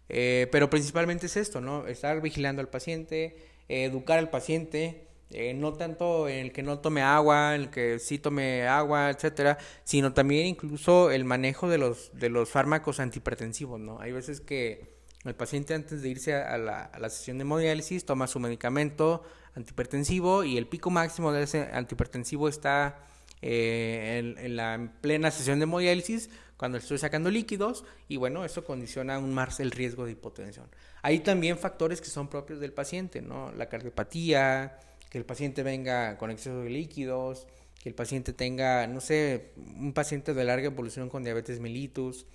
Eh, 0.10 0.48
pero 0.52 0.70
principalmente 0.70 1.26
es 1.26 1.38
esto, 1.38 1.62
¿no? 1.62 1.88
Estar 1.88 2.22
vigilando 2.22 2.62
al 2.62 2.70
paciente, 2.70 3.38
educar 3.68 4.20
al 4.20 4.30
paciente, 4.30 5.08
eh, 5.32 5.54
no 5.54 5.74
tanto 5.74 6.30
en 6.30 6.38
el 6.38 6.52
que 6.52 6.62
no 6.62 6.80
tome 6.80 7.02
agua, 7.02 7.56
en 7.56 7.62
el 7.62 7.70
que 7.70 7.98
sí 8.00 8.20
tome 8.20 8.68
agua, 8.68 9.10
etcétera, 9.10 9.58
sino 9.84 10.14
también 10.14 10.46
incluso 10.46 11.10
el 11.10 11.26
manejo 11.26 11.68
de 11.68 11.80
los, 11.80 12.12
de 12.14 12.30
los 12.30 12.50
fármacos 12.50 13.00
antihipertensivos, 13.00 13.80
¿no? 13.80 14.00
Hay 14.00 14.12
veces 14.12 14.40
que 14.40 14.96
el 15.26 15.34
paciente 15.34 15.74
antes 15.74 16.04
de 16.04 16.10
irse 16.10 16.36
a 16.36 16.58
la, 16.58 17.10
sesión 17.10 17.40
de 17.40 17.42
hemodiálisis 17.42 18.06
toma 18.06 18.28
su 18.28 18.40
medicamento 18.40 19.24
antihipertensivo 19.56 20.44
y 20.44 20.58
el 20.58 20.68
pico 20.68 20.92
máximo 20.92 21.32
de 21.32 21.44
ese 21.44 21.70
antihipertensivo 21.74 22.48
está 22.48 23.00
eh, 23.42 24.36
en, 24.38 24.56
la 24.56 24.94
plena 25.02 25.32
sesión 25.32 25.58
de 25.58 25.64
hemodiálisis 25.64 26.30
cuando 26.58 26.78
estoy 26.78 26.98
sacando 26.98 27.30
líquidos 27.30 27.84
y 28.08 28.18
bueno, 28.18 28.46
eso 28.46 28.64
condiciona 28.64 29.16
aún 29.16 29.34
más 29.34 29.60
el 29.60 29.72
riesgo 29.72 30.06
de 30.06 30.14
hipotensión. 30.14 30.68
Hay 31.02 31.20
también 31.20 31.58
factores 31.58 32.02
que 32.02 32.08
son 32.08 32.30
propios 32.30 32.60
del 32.60 32.74
paciente, 32.74 33.22
¿no? 33.22 33.52
La 33.52 33.68
cardiopatía, 33.68 34.80
que 35.10 35.18
el 35.18 35.26
paciente 35.26 35.64
venga 35.64 36.18
con 36.18 36.32
exceso 36.32 36.62
de 36.62 36.70
líquidos, 36.70 37.48
que 37.82 37.90
el 37.90 37.96
paciente 37.96 38.34
tenga, 38.34 38.88
no 38.88 39.02
sé, 39.02 39.52
un 39.58 39.94
paciente 39.94 40.34
de 40.34 40.44
larga 40.44 40.68
evolución 40.68 41.10
con 41.10 41.24
diabetes 41.24 41.60
mellitus. 41.60 42.26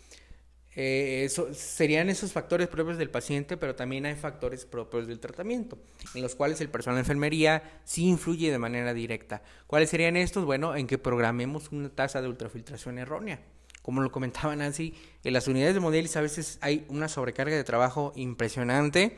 Eh, 0.77 1.29
serían 1.53 2.09
esos 2.09 2.33
factores 2.33 2.69
propios 2.69 2.97
del 2.97 3.11
paciente, 3.11 3.57
pero 3.57 3.75
también 3.75 4.07
hay 4.07 4.15
factores 4.15 4.65
propios 4.65 5.09
del 5.09 5.19
tratamiento, 5.19 5.79
en 6.15 6.23
los 6.23 6.37
cuales 6.37 6.61
el 6.61 6.69
personal 6.69 6.97
de 6.97 7.01
enfermería 7.01 7.81
sí 7.85 8.07
influye 8.07 8.53
de 8.53 8.59
manera 8.59 8.95
directa. 8.95 9.43
¿Cuáles 9.67 9.91
serían 9.91 10.17
estos? 10.17 10.45
Bueno, 10.45 10.77
en 10.77 10.87
que 10.87 10.99
programemos 10.99 11.73
una 11.73 11.89
tasa 11.89 12.23
de 12.23 12.29
ultrafiltración 12.29 12.99
errónea. 12.99 13.41
Como 13.83 14.03
lo 14.03 14.13
comentaba 14.13 14.55
Nancy, 14.57 14.95
en 15.25 15.33
las 15.33 15.49
unidades 15.49 15.75
de 15.75 15.81
modelos 15.81 16.17
a 16.17 16.21
veces 16.21 16.59
hay 16.61 16.85
una 16.89 17.09
sobrecarga 17.09 17.57
de 17.57 17.65
trabajo 17.65 18.13
impresionante 18.17 19.17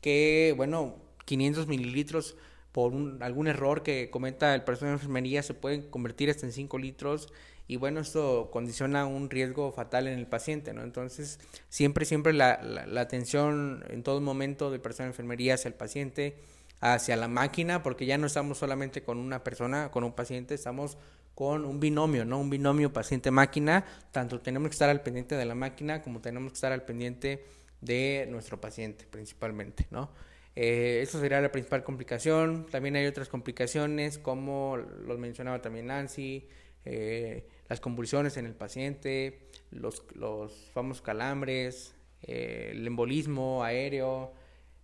que, 0.00 0.52
bueno, 0.56 0.96
500 1.24 1.66
mililitros 1.66 2.36
por 2.72 2.92
algún 3.20 3.46
error 3.46 3.82
que 3.82 4.10
cometa 4.10 4.54
el 4.54 4.64
personal 4.64 4.94
de 4.94 4.96
enfermería 4.96 5.42
se 5.42 5.54
pueden 5.54 5.88
convertir 5.88 6.28
hasta 6.28 6.44
en 6.44 6.52
5 6.52 6.76
litros 6.78 7.32
y 7.66 7.76
bueno, 7.76 8.00
esto 8.00 8.50
condiciona 8.52 9.06
un 9.06 9.30
riesgo 9.30 9.72
fatal 9.72 10.06
en 10.06 10.18
el 10.18 10.26
paciente, 10.26 10.74
¿no? 10.74 10.82
Entonces, 10.82 11.38
siempre, 11.70 12.04
siempre 12.04 12.32
la, 12.34 12.60
la, 12.62 13.00
atención 13.00 13.84
en 13.88 14.02
todo 14.02 14.20
momento 14.20 14.70
del 14.70 14.80
personal 14.80 15.10
de 15.10 15.12
enfermería 15.12 15.54
hacia 15.54 15.68
el 15.68 15.74
paciente, 15.74 16.36
hacia 16.80 17.16
la 17.16 17.28
máquina, 17.28 17.82
porque 17.82 18.04
ya 18.04 18.18
no 18.18 18.26
estamos 18.26 18.58
solamente 18.58 19.02
con 19.02 19.18
una 19.18 19.42
persona, 19.42 19.90
con 19.90 20.04
un 20.04 20.12
paciente, 20.12 20.54
estamos 20.54 20.98
con 21.34 21.64
un 21.64 21.80
binomio, 21.80 22.24
¿no? 22.24 22.40
Un 22.40 22.50
binomio 22.50 22.92
paciente-máquina, 22.92 23.84
tanto 24.12 24.40
tenemos 24.40 24.68
que 24.68 24.74
estar 24.74 24.90
al 24.90 25.02
pendiente 25.02 25.36
de 25.36 25.44
la 25.44 25.54
máquina 25.54 26.02
como 26.02 26.20
tenemos 26.20 26.52
que 26.52 26.56
estar 26.56 26.72
al 26.72 26.84
pendiente 26.84 27.44
de 27.80 28.26
nuestro 28.30 28.60
paciente 28.60 29.06
principalmente, 29.10 29.86
¿no? 29.90 30.10
Eh, 30.56 31.00
eso 31.02 31.18
sería 31.20 31.40
la 31.40 31.50
principal 31.50 31.82
complicación. 31.82 32.66
También 32.70 32.96
hay 32.96 33.06
otras 33.06 33.28
complicaciones, 33.28 34.18
como 34.18 34.76
lo 34.76 35.18
mencionaba 35.18 35.60
también 35.60 35.86
Nancy, 35.86 36.48
eh, 36.84 37.46
las 37.68 37.80
convulsiones 37.80 38.36
en 38.36 38.46
el 38.46 38.54
paciente, 38.54 39.48
los, 39.70 40.04
los 40.14 40.70
famosos 40.72 41.02
calambres, 41.02 41.94
eh, 42.22 42.70
el 42.72 42.86
embolismo 42.86 43.64
aéreo, 43.64 44.32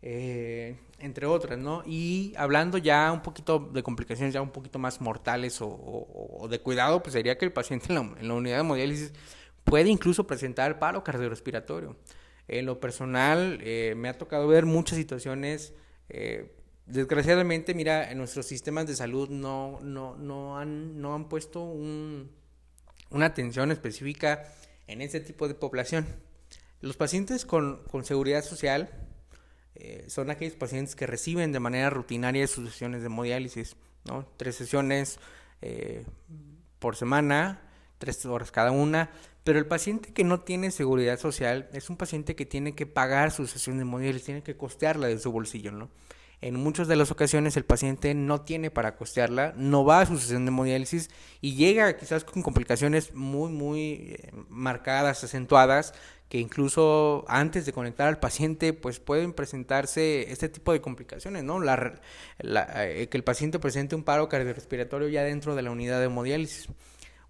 entre 0.03 1.27
otras, 1.27 1.59
¿no? 1.59 1.83
Y 1.85 2.33
hablando 2.37 2.79
ya 2.79 3.13
un 3.13 3.23
poquito 3.23 3.59
de 3.59 3.83
complicaciones 3.83 4.33
ya 4.33 4.41
un 4.41 4.51
poquito 4.51 4.79
más 4.79 5.01
mortales 5.01 5.59
o, 5.61 6.47
de 6.51 6.59
cuidado, 6.61 7.03
pues 7.03 7.13
sería 7.13 7.37
que 7.37 7.45
el 7.45 7.53
paciente 7.53 7.87
en 7.91 7.95
la, 7.95 8.21
en 8.21 8.29
la 8.29 8.35
unidad 8.35 8.57
de 8.57 8.61
hemodiálisis 8.61 9.13
puede 9.65 9.89
incluso 9.89 10.27
presentar 10.27 10.79
paro 10.79 11.05
cardiorrespiratorio. 11.05 11.97
En 12.49 12.67
lo 12.67 12.81
personal, 12.81 13.61
eh, 13.63 13.95
me 13.97 14.09
ha 14.09 14.19
tocado 14.19 14.49
ver 14.49 14.67
muchas 14.67 14.99
situaciones. 14.99 15.73
Eh, 16.09 16.57
desgraciadamente, 16.87 17.75
mira, 17.75 18.11
en 18.11 18.19
nuestros 18.19 18.47
sistemas 18.47 18.87
de 18.87 18.97
salud 18.97 19.29
no, 19.29 19.79
no, 19.83 20.17
no, 20.17 20.59
han, 20.59 21.01
no 21.01 21.15
han 21.15 21.29
puesto 21.29 21.63
un, 21.63 22.31
una 23.11 23.27
atención 23.27 23.71
específica 23.71 24.53
en 24.89 25.01
ese 25.01 25.21
tipo 25.21 25.47
de 25.47 25.55
población. 25.55 26.07
Los 26.81 26.97
pacientes 26.97 27.45
con, 27.45 27.85
con 27.85 28.05
seguridad 28.05 28.43
social 28.43 28.91
eh, 29.75 30.05
son 30.09 30.31
aquellos 30.31 30.55
pacientes 30.55 30.97
que 30.97 31.07
reciben 31.07 31.53
de 31.53 31.61
manera 31.61 31.91
rutinaria 31.91 32.47
sus 32.47 32.71
sesiones 32.71 33.01
de 33.01 33.07
hemodiálisis, 33.07 33.77
¿no? 34.05 34.27
Tres 34.37 34.57
sesiones 34.57 35.19
por 36.79 36.97
semana, 36.97 37.61
tres 37.99 38.25
horas 38.25 38.51
cada 38.51 38.71
una. 38.71 39.11
Pero 39.45 39.59
el 39.59 39.67
paciente 39.67 40.13
que 40.13 40.25
no 40.25 40.41
tiene 40.41 40.71
seguridad 40.71 41.19
social 41.19 41.69
es 41.73 41.89
un 41.91 41.97
paciente 41.97 42.35
que 42.35 42.47
tiene 42.47 42.75
que 42.75 42.87
pagar 42.87 43.31
su 43.31 43.47
sesión 43.47 43.77
de 43.77 43.83
hemodiálisis, 43.83 44.27
tiene 44.27 44.43
que 44.43 44.57
costearla 44.57 45.07
de 45.07 45.19
su 45.19 45.33
bolsillo, 45.33 45.73
¿no? 45.73 45.91
En 46.43 46.55
muchas 46.55 46.89
de 46.89 46.97
las 46.97 47.11
ocasiones 47.11 47.57
el 47.57 47.65
paciente 47.65 48.15
no 48.15 48.41
tiene 48.41 48.71
para 48.71 48.97
costearla, 48.97 49.53
no 49.57 49.85
va 49.85 50.01
a 50.01 50.07
su 50.07 50.19
sesión 50.19 50.47
de 50.47 50.49
hemodiálisis 50.49 51.11
y 51.43 51.55
llega 51.55 51.97
quizás 51.99 52.25
con 52.25 52.43
complicaciones 52.43 53.15
muy, 53.15 53.51
muy 53.51 54.17
eh, 54.19 54.31
marcadas, 54.49 55.23
acentuadas, 55.23 55.93
que 56.31 56.39
incluso 56.39 57.25
antes 57.29 57.67
de 57.67 57.73
conectar 57.73 58.09
al 58.09 58.21
paciente, 58.21 58.73
pues 58.73 59.01
pueden 59.01 59.33
presentarse 59.35 60.31
este 60.33 60.49
tipo 60.49 60.73
de 60.73 60.81
complicaciones, 60.81 61.45
¿no? 61.45 61.61
La, 61.61 62.01
eh, 62.39 63.09
que 63.11 63.17
el 63.19 63.25
paciente 63.25 63.59
presente 63.59 63.95
un 63.97 64.05
paro 64.05 64.29
cardiorrespiratorio 64.29 65.09
ya 65.09 65.25
dentro 65.25 65.57
de 65.57 65.63
la 65.63 65.71
unidad 65.73 65.99
de 65.99 66.07
hemodiálisis 66.07 66.69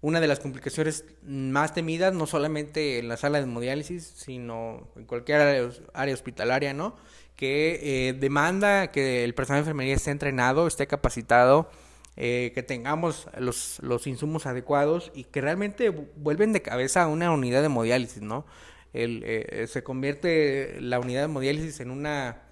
una 0.01 0.19
de 0.19 0.27
las 0.27 0.39
complicaciones 0.39 1.05
más 1.23 1.73
temidas, 1.73 2.13
no 2.13 2.25
solamente 2.25 2.97
en 2.99 3.07
la 3.07 3.17
sala 3.17 3.37
de 3.37 3.43
hemodiálisis, 3.43 4.03
sino 4.03 4.87
en 4.95 5.05
cualquier 5.05 5.71
área, 5.93 6.13
hospitalaria, 6.13 6.73
¿no? 6.73 6.95
Que 7.35 8.09
eh, 8.09 8.13
demanda 8.13 8.91
que 8.91 9.23
el 9.23 9.33
personal 9.33 9.59
de 9.59 9.69
enfermería 9.69 9.95
esté 9.95 10.11
entrenado, 10.11 10.67
esté 10.67 10.87
capacitado, 10.87 11.69
eh, 12.17 12.51
que 12.53 12.61
tengamos 12.61 13.27
los, 13.37 13.79
los 13.81 14.05
insumos 14.05 14.45
adecuados 14.45 15.11
y 15.15 15.23
que 15.23 15.41
realmente 15.41 15.89
vuelven 15.89 16.53
de 16.53 16.61
cabeza 16.61 17.03
a 17.03 17.07
una 17.07 17.31
unidad 17.31 17.61
de 17.61 17.67
hemodiálisis, 17.67 18.21
¿no? 18.21 18.45
El, 18.93 19.23
eh, 19.25 19.65
se 19.67 19.83
convierte 19.83 20.79
la 20.81 20.99
unidad 20.99 21.21
de 21.21 21.25
hemodiálisis 21.25 21.79
en 21.79 21.89
una 21.89 22.50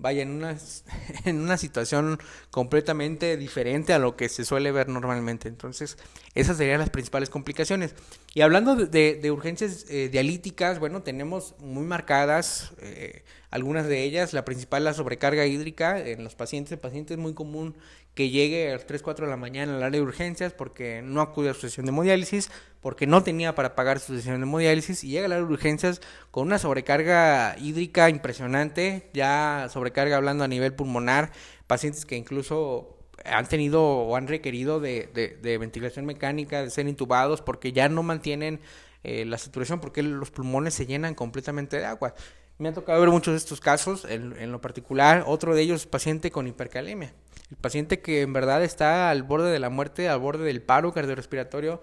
vaya, 0.00 0.22
en 0.22 0.30
una, 0.30 0.56
en 1.24 1.40
una 1.40 1.56
situación 1.56 2.18
completamente 2.50 3.36
diferente 3.36 3.92
a 3.92 3.98
lo 3.98 4.16
que 4.16 4.28
se 4.28 4.44
suele 4.44 4.72
ver 4.72 4.88
normalmente. 4.88 5.48
Entonces, 5.48 5.98
esas 6.34 6.56
serían 6.56 6.80
las 6.80 6.90
principales 6.90 7.30
complicaciones. 7.30 7.94
Y 8.34 8.40
hablando 8.40 8.74
de, 8.74 9.14
de, 9.14 9.30
urgencias 9.30 9.86
eh, 9.88 10.08
dialíticas, 10.08 10.78
bueno, 10.78 11.02
tenemos 11.02 11.54
muy 11.58 11.84
marcadas 11.84 12.72
eh, 12.80 13.24
algunas 13.50 13.86
de 13.86 14.02
ellas. 14.04 14.32
La 14.32 14.44
principal, 14.44 14.84
la 14.84 14.94
sobrecarga 14.94 15.46
hídrica 15.46 15.98
en 15.98 16.24
los 16.24 16.34
pacientes. 16.34 16.72
El 16.72 16.78
paciente 16.78 17.14
es 17.14 17.20
muy 17.20 17.34
común 17.34 17.74
que 18.14 18.30
llegue 18.30 18.70
a 18.70 18.72
las 18.74 18.86
3, 18.86 19.02
4 19.02 19.26
de 19.26 19.30
la 19.30 19.36
mañana 19.36 19.76
al 19.76 19.82
área 19.82 20.00
de 20.00 20.06
urgencias 20.06 20.52
porque 20.52 21.02
no 21.02 21.20
acude 21.20 21.50
a 21.50 21.54
su 21.54 21.60
sesión 21.62 21.86
de 21.86 21.90
hemodiálisis, 21.90 22.50
porque 22.80 23.06
no 23.06 23.22
tenía 23.22 23.54
para 23.54 23.74
pagar 23.74 24.00
su 24.00 24.14
sesión 24.14 24.40
de 24.40 24.46
hemodiálisis 24.46 25.04
y 25.04 25.08
llega 25.08 25.26
al 25.26 25.32
área 25.32 25.46
de 25.46 25.52
urgencias 25.52 26.00
con 26.30 26.46
una 26.46 26.58
sobrecarga 26.58 27.56
hídrica 27.58 28.10
impresionante, 28.10 29.10
ya 29.12 29.68
sobrecarga 29.70 30.16
hablando 30.16 30.44
a 30.44 30.48
nivel 30.48 30.74
pulmonar, 30.74 31.30
pacientes 31.66 32.04
que 32.04 32.16
incluso 32.16 32.96
han 33.24 33.46
tenido 33.46 33.82
o 33.82 34.16
han 34.16 34.26
requerido 34.26 34.80
de, 34.80 35.38
de, 35.40 35.58
ventilación 35.58 36.06
mecánica, 36.06 36.62
de 36.62 36.70
ser 36.70 36.88
intubados 36.88 37.42
porque 37.42 37.72
ya 37.72 37.88
no 37.88 38.02
mantienen 38.02 38.60
eh, 39.04 39.24
la 39.24 39.38
saturación 39.38 39.80
porque 39.80 40.02
los 40.02 40.30
pulmones 40.30 40.74
se 40.74 40.86
llenan 40.86 41.14
completamente 41.14 41.76
de 41.76 41.84
agua. 41.84 42.14
Me 42.58 42.68
ha 42.68 42.74
tocado 42.74 43.00
ver 43.00 43.10
muchos 43.10 43.32
de 43.32 43.38
estos 43.38 43.60
casos, 43.60 44.04
en, 44.04 44.34
en 44.38 44.52
lo 44.52 44.60
particular, 44.60 45.24
otro 45.26 45.54
de 45.54 45.62
ellos 45.62 45.86
paciente 45.86 46.30
con 46.30 46.46
hipercalemia. 46.46 47.14
El 47.50 47.56
paciente 47.56 48.00
que 48.00 48.22
en 48.22 48.32
verdad 48.32 48.62
está 48.62 49.10
al 49.10 49.22
borde 49.22 49.50
de 49.50 49.58
la 49.58 49.70
muerte, 49.70 50.08
al 50.08 50.20
borde 50.20 50.44
del 50.44 50.62
paro 50.62 50.92
cardiorrespiratorio. 50.92 51.80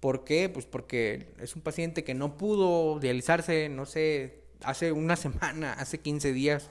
¿Por 0.00 0.24
qué? 0.24 0.48
Pues 0.48 0.66
porque 0.66 1.32
es 1.40 1.56
un 1.56 1.62
paciente 1.62 2.04
que 2.04 2.14
no 2.14 2.36
pudo 2.36 3.00
dializarse, 3.00 3.68
no 3.68 3.86
sé, 3.86 4.42
hace 4.62 4.92
una 4.92 5.16
semana, 5.16 5.72
hace 5.72 5.98
15 5.98 6.32
días, 6.32 6.70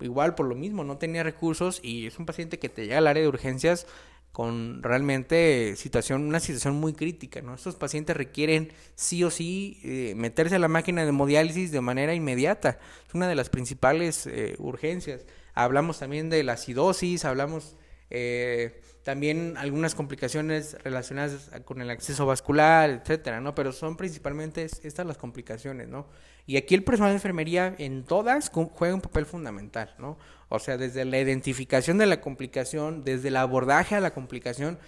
igual 0.00 0.34
por 0.34 0.46
lo 0.46 0.54
mismo, 0.54 0.84
no 0.84 0.98
tenía 0.98 1.22
recursos 1.22 1.80
y 1.82 2.06
es 2.06 2.18
un 2.18 2.26
paciente 2.26 2.58
que 2.58 2.68
te 2.68 2.82
llega 2.82 2.98
al 2.98 3.06
área 3.06 3.22
de 3.22 3.28
urgencias 3.28 3.86
con 4.32 4.82
realmente 4.82 5.74
situación, 5.76 6.24
una 6.24 6.38
situación 6.38 6.76
muy 6.76 6.92
crítica, 6.92 7.42
¿no? 7.42 7.54
Estos 7.54 7.74
pacientes 7.74 8.16
requieren 8.16 8.72
sí 8.94 9.24
o 9.24 9.30
sí 9.30 9.80
eh, 9.82 10.14
meterse 10.16 10.54
a 10.54 10.60
la 10.60 10.68
máquina 10.68 11.02
de 11.02 11.08
hemodiálisis 11.08 11.72
de 11.72 11.80
manera 11.80 12.14
inmediata. 12.14 12.78
Es 13.08 13.14
una 13.14 13.26
de 13.28 13.34
las 13.34 13.50
principales 13.50 14.26
eh, 14.26 14.54
urgencias. 14.58 15.26
Hablamos 15.54 15.98
también 15.98 16.30
de 16.30 16.44
la 16.44 16.52
acidosis, 16.52 17.24
hablamos 17.24 17.74
eh, 18.10 18.80
también 19.02 19.54
algunas 19.56 19.94
complicaciones 19.94 20.76
relacionadas 20.84 21.50
con 21.64 21.80
el 21.80 21.90
acceso 21.90 22.26
vascular, 22.26 22.90
etcétera, 22.90 23.40
¿no? 23.40 23.54
Pero 23.54 23.72
son 23.72 23.96
principalmente 23.96 24.64
estas 24.64 25.06
las 25.06 25.16
complicaciones, 25.16 25.88
¿no? 25.88 26.06
Y 26.46 26.56
aquí 26.56 26.74
el 26.74 26.84
personal 26.84 27.12
de 27.12 27.16
enfermería 27.16 27.74
en 27.78 28.04
todas 28.04 28.50
juega 28.50 28.94
un 28.94 29.00
papel 29.00 29.24
fundamental, 29.24 29.94
¿no? 29.98 30.18
O 30.48 30.58
sea, 30.58 30.76
desde 30.76 31.04
la 31.04 31.18
identificación 31.18 31.96
de 31.98 32.06
la 32.06 32.20
complicación, 32.20 33.04
desde 33.04 33.28
el 33.28 33.36
abordaje 33.36 33.94
a 33.94 34.00
la 34.00 34.12
complicación, 34.12 34.78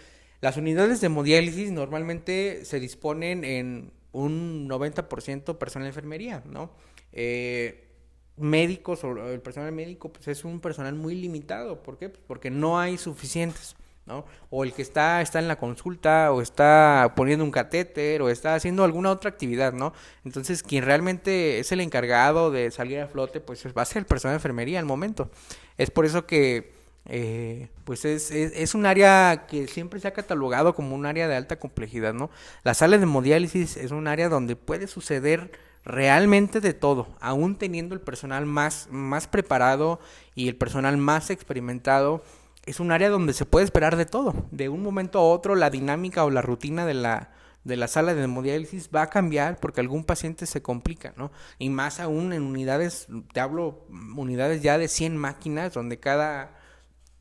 las 0.40 0.57
unidades 0.57 1.01
de 1.01 1.07
hemodiálisis 1.07 1.70
normalmente 1.70 2.65
se 2.65 2.81
disponen 2.81 3.44
en 3.44 3.93
un 4.11 4.69
90% 4.69 5.57
personal 5.57 5.86
de 5.86 5.90
enfermería, 5.90 6.43
¿no? 6.44 6.73
Eh, 7.12 7.91
médicos 8.37 9.05
o 9.05 9.31
el 9.31 9.41
personal 9.41 9.73
médico 9.73 10.13
pues 10.13 10.29
es 10.29 10.45
un 10.45 10.61
personal 10.61 10.95
muy 10.95 11.15
limitado, 11.15 11.83
¿por 11.83 11.99
qué? 11.99 12.09
Pues 12.09 12.23
porque 12.27 12.51
no 12.51 12.79
hay 12.79 12.99
suficientes. 12.99 13.77
¿no? 14.05 14.25
O 14.51 14.65
el 14.65 14.73
que 14.73 14.83
está, 14.83 15.21
está 15.23 15.39
en 15.39 15.49
la 15.49 15.57
consulta, 15.57 16.33
o 16.33 16.43
está 16.43 17.13
poniendo 17.15 17.45
un 17.45 17.51
catéter, 17.51 18.23
o 18.23 18.31
está 18.31 18.55
haciendo 18.55 18.85
alguna 18.85 19.11
otra 19.11 19.31
actividad, 19.31 19.73
¿no? 19.73 19.93
Entonces, 20.25 20.63
quien 20.63 20.85
realmente 20.85 21.61
es 21.61 21.71
el 21.71 21.81
encargado 21.81 22.51
de 22.51 22.71
salir 22.71 23.01
a 23.01 23.07
flote, 23.07 23.41
pues 23.41 23.65
va 23.67 23.83
a 23.83 23.85
ser 23.85 23.99
el 23.99 24.07
personal 24.07 24.35
de 24.35 24.39
enfermería 24.39 24.81
al 24.81 24.87
momento. 24.87 25.31
Es 25.79 25.91
por 25.91 26.05
eso 26.05 26.27
que, 26.27 26.73
eh, 27.07 27.69
pues 27.85 28.05
es, 28.05 28.31
es, 28.33 28.75
un 28.75 28.87
área 28.87 29.47
que 29.49 29.69
siempre 29.69 30.01
se 30.01 30.09
ha 30.09 30.13
catalogado 30.13 30.75
como 30.75 30.95
un 30.95 31.07
área 31.07 31.29
de 31.29 31.37
alta 31.37 31.59
complejidad, 31.59 32.13
¿no? 32.13 32.31
La 32.65 32.75
sala 32.75 32.97
de 32.97 33.05
hemodiálisis 33.05 33.77
es 33.77 33.93
un 33.93 34.09
área 34.09 34.29
donde 34.29 34.57
puede 34.57 34.89
suceder 34.89 35.53
realmente 35.85 36.61
de 36.61 36.75
todo, 36.75 37.09
aún 37.21 37.57
teniendo 37.57 37.95
el 37.95 38.01
personal 38.01 38.47
más, 38.47 38.89
más 38.91 39.27
preparado 39.27 40.01
y 40.35 40.49
el 40.49 40.57
personal 40.57 40.97
más 40.97 41.31
experimentado, 41.31 42.23
es 42.65 42.79
un 42.81 42.93
área 42.93 43.09
donde 43.09 43.33
se 43.33 43.47
puede 43.47 43.65
esperar 43.65 43.97
de 43.97 44.07
todo. 44.07 44.35
De 44.51 44.69
un 44.69 44.83
momento 44.83 45.19
a 45.19 45.23
otro, 45.23 45.57
la 45.57 45.71
dinámica 45.71 46.25
o 46.25 46.31
la 46.31 46.43
rutina 46.43 46.87
de 46.87 46.95
la, 46.95 47.33
de 47.65 47.77
la 47.77 47.89
sala 47.89 48.15
de 48.15 48.23
hemodiálisis 48.23 48.91
va 48.95 49.03
a 49.03 49.11
cambiar 49.11 49.59
porque 49.59 49.81
algún 49.81 50.05
paciente 50.05 50.47
se 50.47 50.63
complica, 50.63 51.13
¿no? 51.17 51.33
Y 51.59 51.71
más 51.71 51.99
aún 51.99 52.33
en 52.33 52.43
unidades, 52.43 53.09
te 53.33 53.41
hablo, 53.41 53.85
unidades 54.17 54.63
ya 54.63 54.79
de 54.79 54.89
100 54.89 55.17
máquinas, 55.17 55.75
donde 55.75 55.99
cada 55.99 56.57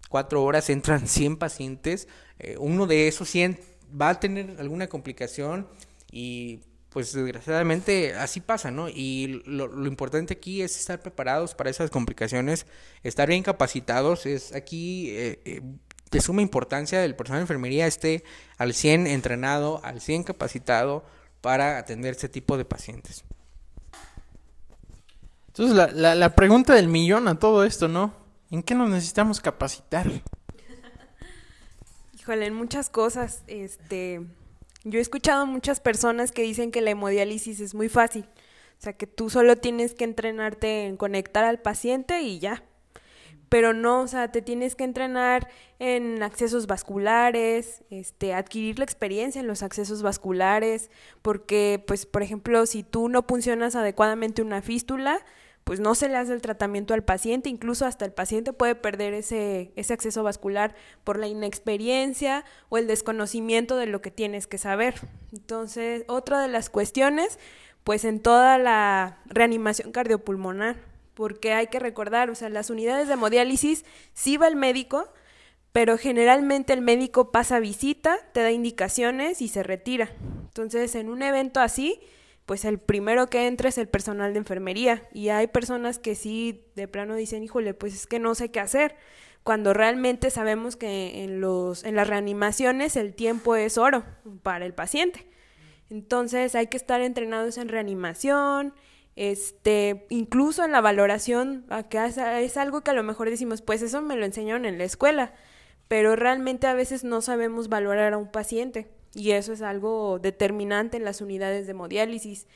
cuatro 0.09 0.43
horas 0.43 0.69
entran 0.69 1.07
100 1.07 1.37
pacientes, 1.37 2.07
eh, 2.37 2.55
uno 2.59 2.85
de 2.85 3.07
esos 3.07 3.27
100 3.29 3.59
va 3.99 4.09
a 4.09 4.19
tener 4.19 4.57
alguna 4.59 4.87
complicación 4.87 5.67
y 6.11 6.61
pues 6.91 7.13
desgraciadamente 7.13 8.15
así 8.15 8.41
pasa, 8.41 8.69
¿no? 8.69 8.89
Y 8.89 9.41
lo, 9.45 9.87
importante 9.87 10.33
aquí 10.33 10.61
es 10.61 10.77
estar 10.77 10.99
preparados 11.01 11.55
para 11.55 11.69
esas 11.69 11.89
complicaciones, 11.89 12.65
estar 13.01 13.29
bien 13.29 13.43
capacitados, 13.43 14.25
es 14.25 14.53
aquí 14.53 15.09
eh, 15.11 15.39
eh, 15.45 15.61
de 16.11 16.21
suma 16.21 16.41
importancia 16.41 17.03
el 17.05 17.15
personal 17.15 17.39
de 17.39 17.43
enfermería 17.43 17.87
esté 17.87 18.25
al 18.57 18.73
100 18.73 19.07
entrenado, 19.07 19.79
al 19.85 20.01
100 20.01 20.23
capacitado 20.23 21.05
para 21.39 21.77
atender 21.77 22.11
este 22.11 22.27
tipo 22.27 22.57
de 22.57 22.65
pacientes. 22.65 23.23
Entonces 25.47 25.75
la, 25.75 25.87
la, 25.87 26.13
la 26.13 26.35
pregunta 26.35 26.75
del 26.75 26.89
millón 26.89 27.29
a 27.29 27.39
todo 27.39 27.63
esto, 27.63 27.87
¿no? 27.87 28.13
¿En 28.51 28.63
qué 28.63 28.75
nos 28.75 28.89
necesitamos 28.89 29.39
capacitar? 29.39 30.11
Híjole, 32.19 32.47
en 32.47 32.53
muchas 32.53 32.89
cosas, 32.89 33.43
este 33.47 34.21
yo 34.83 34.99
he 34.99 35.01
escuchado 35.01 35.45
muchas 35.45 35.79
personas 35.79 36.31
que 36.31 36.41
dicen 36.41 36.71
que 36.71 36.81
la 36.81 36.91
hemodiálisis 36.91 37.59
es 37.59 37.73
muy 37.75 37.89
fácil. 37.89 38.25
O 38.79 38.83
sea, 38.83 38.93
que 38.93 39.05
tú 39.05 39.29
solo 39.29 39.55
tienes 39.57 39.93
que 39.93 40.03
entrenarte 40.03 40.85
en 40.85 40.97
conectar 40.97 41.43
al 41.43 41.61
paciente 41.61 42.21
y 42.21 42.39
ya. 42.39 42.63
Pero 43.47 43.73
no, 43.73 44.01
o 44.01 44.07
sea, 44.07 44.31
te 44.31 44.41
tienes 44.41 44.75
que 44.75 44.85
entrenar 44.85 45.49
en 45.77 46.23
accesos 46.23 46.67
vasculares, 46.67 47.83
este, 47.89 48.33
adquirir 48.33 48.79
la 48.79 48.85
experiencia 48.85 49.41
en 49.41 49.47
los 49.47 49.61
accesos 49.61 50.01
vasculares, 50.01 50.89
porque, 51.21 51.83
pues, 51.85 52.05
por 52.05 52.23
ejemplo, 52.23 52.65
si 52.65 52.81
tú 52.81 53.09
no 53.09 53.23
funcionas 53.23 53.75
adecuadamente 53.75 54.41
una 54.41 54.61
fístula, 54.61 55.19
pues 55.71 55.79
no 55.79 55.95
se 55.95 56.09
le 56.09 56.17
hace 56.17 56.33
el 56.33 56.41
tratamiento 56.41 56.93
al 56.93 57.05
paciente, 57.05 57.47
incluso 57.47 57.85
hasta 57.85 58.03
el 58.03 58.11
paciente 58.11 58.51
puede 58.51 58.75
perder 58.75 59.13
ese, 59.13 59.71
ese 59.77 59.93
acceso 59.93 60.21
vascular 60.21 60.75
por 61.05 61.17
la 61.17 61.27
inexperiencia 61.27 62.43
o 62.67 62.77
el 62.77 62.87
desconocimiento 62.87 63.77
de 63.77 63.85
lo 63.85 64.01
que 64.01 64.11
tienes 64.11 64.47
que 64.47 64.57
saber. 64.57 64.95
Entonces, 65.31 66.03
otra 66.09 66.41
de 66.41 66.49
las 66.49 66.69
cuestiones, 66.69 67.39
pues 67.85 68.03
en 68.03 68.19
toda 68.19 68.57
la 68.57 69.19
reanimación 69.27 69.93
cardiopulmonar, 69.93 70.75
porque 71.13 71.53
hay 71.53 71.67
que 71.67 71.79
recordar, 71.79 72.29
o 72.29 72.35
sea, 72.35 72.49
las 72.49 72.69
unidades 72.69 73.07
de 73.07 73.13
hemodiálisis 73.13 73.85
sí 74.13 74.35
va 74.35 74.49
el 74.49 74.57
médico, 74.57 75.07
pero 75.71 75.97
generalmente 75.97 76.73
el 76.73 76.81
médico 76.81 77.31
pasa 77.31 77.61
visita, 77.61 78.17
te 78.33 78.41
da 78.41 78.51
indicaciones 78.51 79.41
y 79.41 79.47
se 79.47 79.63
retira. 79.63 80.11
Entonces, 80.47 80.95
en 80.95 81.07
un 81.07 81.21
evento 81.21 81.61
así, 81.61 82.01
pues 82.51 82.65
el 82.65 82.79
primero 82.79 83.27
que 83.27 83.47
entra 83.47 83.69
es 83.69 83.77
el 83.77 83.87
personal 83.87 84.33
de 84.33 84.39
enfermería. 84.39 85.07
Y 85.13 85.29
hay 85.29 85.47
personas 85.47 85.99
que 85.99 86.15
sí 86.15 86.65
de 86.75 86.89
plano 86.89 87.15
dicen, 87.15 87.43
híjole, 87.43 87.73
pues 87.73 87.95
es 87.95 88.07
que 88.07 88.19
no 88.19 88.35
sé 88.35 88.51
qué 88.51 88.59
hacer. 88.59 88.97
Cuando 89.43 89.73
realmente 89.73 90.29
sabemos 90.31 90.75
que 90.75 91.23
en, 91.23 91.39
los, 91.39 91.85
en 91.85 91.95
las 91.95 92.09
reanimaciones 92.09 92.97
el 92.97 93.13
tiempo 93.13 93.55
es 93.55 93.77
oro 93.77 94.03
para 94.43 94.65
el 94.65 94.73
paciente. 94.73 95.25
Entonces 95.89 96.53
hay 96.53 96.67
que 96.67 96.75
estar 96.75 96.99
entrenados 96.99 97.57
en 97.57 97.69
reanimación, 97.69 98.73
este, 99.15 100.05
incluso 100.09 100.65
en 100.65 100.73
la 100.73 100.81
valoración, 100.81 101.65
que 101.89 102.05
es 102.05 102.57
algo 102.57 102.81
que 102.81 102.91
a 102.91 102.95
lo 102.95 103.03
mejor 103.03 103.29
decimos, 103.29 103.61
pues 103.61 103.81
eso 103.81 104.01
me 104.01 104.17
lo 104.17 104.25
enseñaron 104.25 104.65
en 104.65 104.77
la 104.77 104.83
escuela, 104.83 105.33
pero 105.87 106.17
realmente 106.17 106.67
a 106.67 106.73
veces 106.73 107.05
no 107.05 107.21
sabemos 107.21 107.69
valorar 107.69 108.11
a 108.11 108.17
un 108.17 108.29
paciente 108.29 108.91
y 109.13 109.31
eso 109.31 109.53
es 109.53 109.61
algo 109.61 110.19
determinante 110.19 110.97
en 110.97 111.03
las 111.03 111.21
unidades 111.21 111.65
de 111.65 111.71
hemodiálisis. 111.71 112.47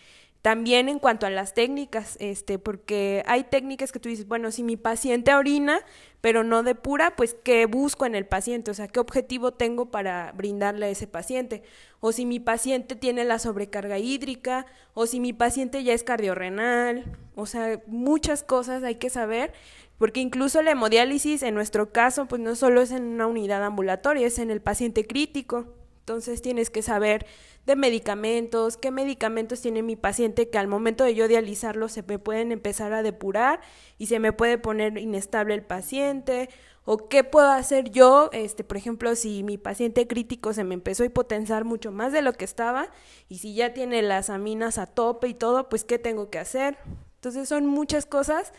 También 0.45 0.89
en 0.89 0.99
cuanto 0.99 1.25
a 1.25 1.31
las 1.31 1.55
técnicas, 1.55 2.17
este, 2.19 2.59
porque 2.59 3.23
hay 3.25 3.45
técnicas 3.45 3.91
que 3.91 3.99
tú 3.99 4.09
dices, 4.09 4.27
bueno, 4.27 4.51
si 4.51 4.61
mi 4.61 4.77
paciente 4.77 5.33
orina, 5.33 5.79
pero 6.21 6.43
no 6.43 6.61
depura, 6.61 7.15
pues 7.15 7.35
qué 7.43 7.65
busco 7.65 8.05
en 8.05 8.13
el 8.13 8.27
paciente, 8.27 8.69
o 8.69 8.75
sea, 8.75 8.87
qué 8.87 8.99
objetivo 8.99 9.53
tengo 9.53 9.89
para 9.89 10.31
brindarle 10.33 10.85
a 10.85 10.89
ese 10.89 11.07
paciente, 11.07 11.63
o 11.99 12.11
si 12.11 12.27
mi 12.27 12.39
paciente 12.39 12.95
tiene 12.95 13.23
la 13.23 13.39
sobrecarga 13.39 13.97
hídrica, 13.97 14.67
o 14.93 15.07
si 15.07 15.19
mi 15.19 15.33
paciente 15.33 15.83
ya 15.83 15.93
es 15.93 16.03
cardiorrenal, 16.03 17.17
o 17.33 17.47
sea, 17.47 17.81
muchas 17.87 18.43
cosas 18.43 18.83
hay 18.83 18.95
que 18.95 19.09
saber, 19.09 19.51
porque 19.97 20.19
incluso 20.19 20.61
la 20.61 20.71
hemodiálisis 20.71 21.41
en 21.41 21.55
nuestro 21.55 21.91
caso, 21.91 22.27
pues 22.27 22.39
no 22.39 22.55
solo 22.55 22.83
es 22.83 22.91
en 22.91 23.03
una 23.03 23.25
unidad 23.25 23.63
ambulatoria, 23.63 24.27
es 24.27 24.37
en 24.37 24.51
el 24.51 24.61
paciente 24.61 25.07
crítico. 25.07 25.73
Entonces 26.05 26.43
tienes 26.43 26.69
que 26.69 26.83
saber 26.83 27.25
de 27.65 27.75
medicamentos, 27.75 28.77
qué 28.77 28.91
medicamentos 28.91 29.59
tiene 29.61 29.81
mi 29.81 29.95
paciente 29.95 30.49
que 30.49 30.59
al 30.59 30.67
momento 30.67 31.03
de 31.03 31.15
yo 31.15 31.27
dializarlo 31.27 31.89
se 31.89 32.03
me 32.03 32.19
pueden 32.19 32.51
empezar 32.51 32.93
a 32.93 33.01
depurar 33.01 33.59
y 33.97 34.05
se 34.05 34.19
me 34.19 34.31
puede 34.31 34.59
poner 34.59 34.99
inestable 34.99 35.55
el 35.55 35.63
paciente 35.63 36.49
o 36.83 37.09
qué 37.09 37.23
puedo 37.23 37.49
hacer 37.49 37.89
yo, 37.89 38.29
este, 38.33 38.63
por 38.63 38.77
ejemplo, 38.77 39.15
si 39.15 39.41
mi 39.41 39.57
paciente 39.57 40.05
crítico 40.05 40.53
se 40.53 40.63
me 40.63 40.75
empezó 40.75 41.01
a 41.01 41.07
hipotensar 41.07 41.65
mucho 41.65 41.91
más 41.91 42.13
de 42.13 42.21
lo 42.21 42.33
que 42.33 42.45
estaba 42.45 42.91
y 43.27 43.39
si 43.39 43.55
ya 43.55 43.73
tiene 43.73 44.03
las 44.03 44.29
aminas 44.29 44.77
a 44.77 44.85
tope 44.85 45.27
y 45.27 45.33
todo, 45.33 45.69
pues 45.69 45.83
qué 45.83 45.97
tengo 45.97 46.29
que 46.29 46.37
hacer. 46.37 46.77
Entonces 47.15 47.49
son 47.49 47.65
muchas 47.65 48.05
cosas 48.05 48.53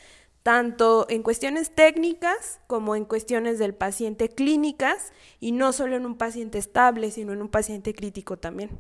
tanto 0.47 1.07
en 1.11 1.25
cuestiones 1.25 1.75
técnicas 1.75 2.61
como 2.69 2.95
en 2.95 3.05
cuestiones 3.05 3.59
del 3.59 3.75
paciente 3.75 4.29
clínicas 4.29 5.11
y 5.41 5.51
no 5.51 5.73
solo 5.73 5.97
en 5.97 6.07
un 6.07 6.17
paciente 6.17 6.57
estable, 6.59 7.11
sino 7.11 7.33
en 7.33 7.43
un 7.43 7.49
paciente 7.49 7.93
crítico 7.95 8.37
también. 8.37 8.71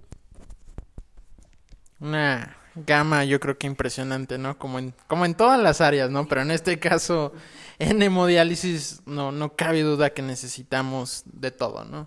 Una 1.98 2.56
gama 2.76 3.24
yo 3.24 3.40
creo 3.40 3.58
que 3.58 3.66
impresionante, 3.66 4.38
¿no? 4.38 4.56
Como 4.56 4.78
en, 4.78 4.94
como 5.08 5.24
en 5.24 5.34
todas 5.34 5.60
las 5.60 5.80
áreas, 5.80 6.08
¿no? 6.08 6.28
Pero 6.28 6.42
en 6.42 6.52
este 6.52 6.78
caso, 6.78 7.32
en 7.80 8.00
hemodiálisis 8.00 9.02
no, 9.04 9.32
no 9.32 9.56
cabe 9.56 9.82
duda 9.82 10.10
que 10.10 10.22
necesitamos 10.22 11.24
de 11.24 11.50
todo, 11.50 11.84
¿no? 11.84 12.06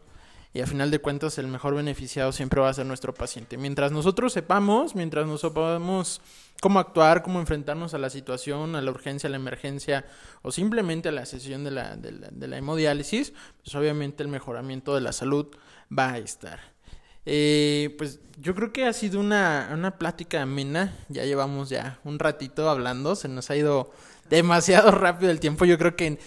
Y 0.52 0.62
a 0.62 0.68
final 0.68 0.90
de 0.90 1.00
cuentas 1.00 1.38
el 1.38 1.48
mejor 1.48 1.76
beneficiado 1.76 2.32
siempre 2.32 2.60
va 2.60 2.70
a 2.70 2.74
ser 2.74 2.86
nuestro 2.86 3.14
paciente. 3.14 3.58
Mientras 3.58 3.92
nosotros 3.92 4.34
sepamos, 4.34 4.96
mientras 4.96 5.28
nosotros 5.28 5.54
podamos 5.54 6.22
cómo 6.60 6.80
actuar, 6.80 7.22
cómo 7.22 7.40
enfrentarnos 7.40 7.94
a 7.94 8.00
la 8.00 8.10
situación, 8.10 8.76
a 8.76 8.82
la 8.82 8.90
urgencia, 8.90 9.28
a 9.28 9.32
la 9.32 9.38
emergencia 9.38 10.06
o 10.42 10.52
simplemente 10.52 11.10
a 11.10 11.12
la 11.12 11.26
sesión 11.26 11.64
de 11.64 11.72
la, 11.72 11.96
de 11.96 12.48
la, 12.48 12.58
hemodiálisis, 12.58 13.34
pues 13.64 13.76
obviamente 13.76 14.24
el 14.24 14.30
mejoramiento 14.30 14.96
de 14.96 15.02
la 15.02 15.12
salud 15.12 15.48
va 15.96 16.14
a 16.14 16.18
estar. 16.18 16.60
Eh, 17.28 17.94
pues 18.00 18.20
yo 18.38 18.56
creo 18.56 18.74
que 18.74 18.86
ha 18.86 18.94
sido 18.94 19.20
una, 19.20 19.70
una 19.72 20.00
plática 20.00 20.42
amena, 20.42 20.96
ya 21.10 21.26
llevamos 21.26 21.70
ya 21.70 22.00
un 22.04 22.18
ratito 22.18 22.70
hablando, 22.70 23.16
se 23.16 23.28
nos 23.28 23.52
ha 23.52 23.56
ido 23.56 23.92
demasiado 24.30 24.90
rápido 24.92 25.32
el 25.32 25.40
tiempo. 25.40 25.66
Yo 25.66 25.78
creo 25.78 25.96
que 25.96 26.18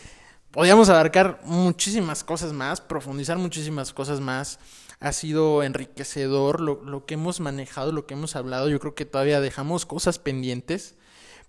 podíamos 0.52 0.88
abarcar 0.88 1.40
muchísimas 1.44 2.22
cosas 2.22 2.52
más, 2.52 2.80
profundizar 2.80 3.38
muchísimas 3.38 3.92
cosas 3.92 4.20
más. 4.20 4.58
Ha 5.00 5.12
sido 5.12 5.64
enriquecedor 5.64 6.60
lo, 6.60 6.82
lo 6.84 7.06
que 7.06 7.14
hemos 7.14 7.40
manejado, 7.40 7.90
lo 7.90 8.06
que 8.06 8.14
hemos 8.14 8.36
hablado. 8.36 8.68
Yo 8.68 8.78
creo 8.78 8.94
que 8.94 9.04
todavía 9.04 9.40
dejamos 9.40 9.84
cosas 9.84 10.18
pendientes. 10.20 10.94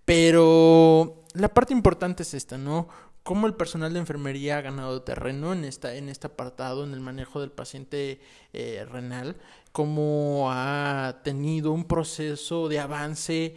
Pero 0.05 1.23
la 1.33 1.49
parte 1.49 1.73
importante 1.73 2.23
es 2.23 2.33
esta, 2.33 2.57
¿no? 2.57 2.89
Cómo 3.23 3.47
el 3.47 3.53
personal 3.53 3.93
de 3.93 3.99
enfermería 3.99 4.57
ha 4.57 4.61
ganado 4.61 5.01
terreno 5.03 5.53
en, 5.53 5.63
esta, 5.63 5.95
en 5.95 6.09
este 6.09 6.27
apartado, 6.27 6.83
en 6.83 6.93
el 6.93 6.99
manejo 6.99 7.39
del 7.39 7.51
paciente 7.51 8.19
eh, 8.51 8.85
renal, 8.89 9.37
cómo 9.71 10.49
ha 10.51 11.21
tenido 11.23 11.71
un 11.71 11.85
proceso 11.85 12.67
de 12.67 12.79
avance 12.79 13.55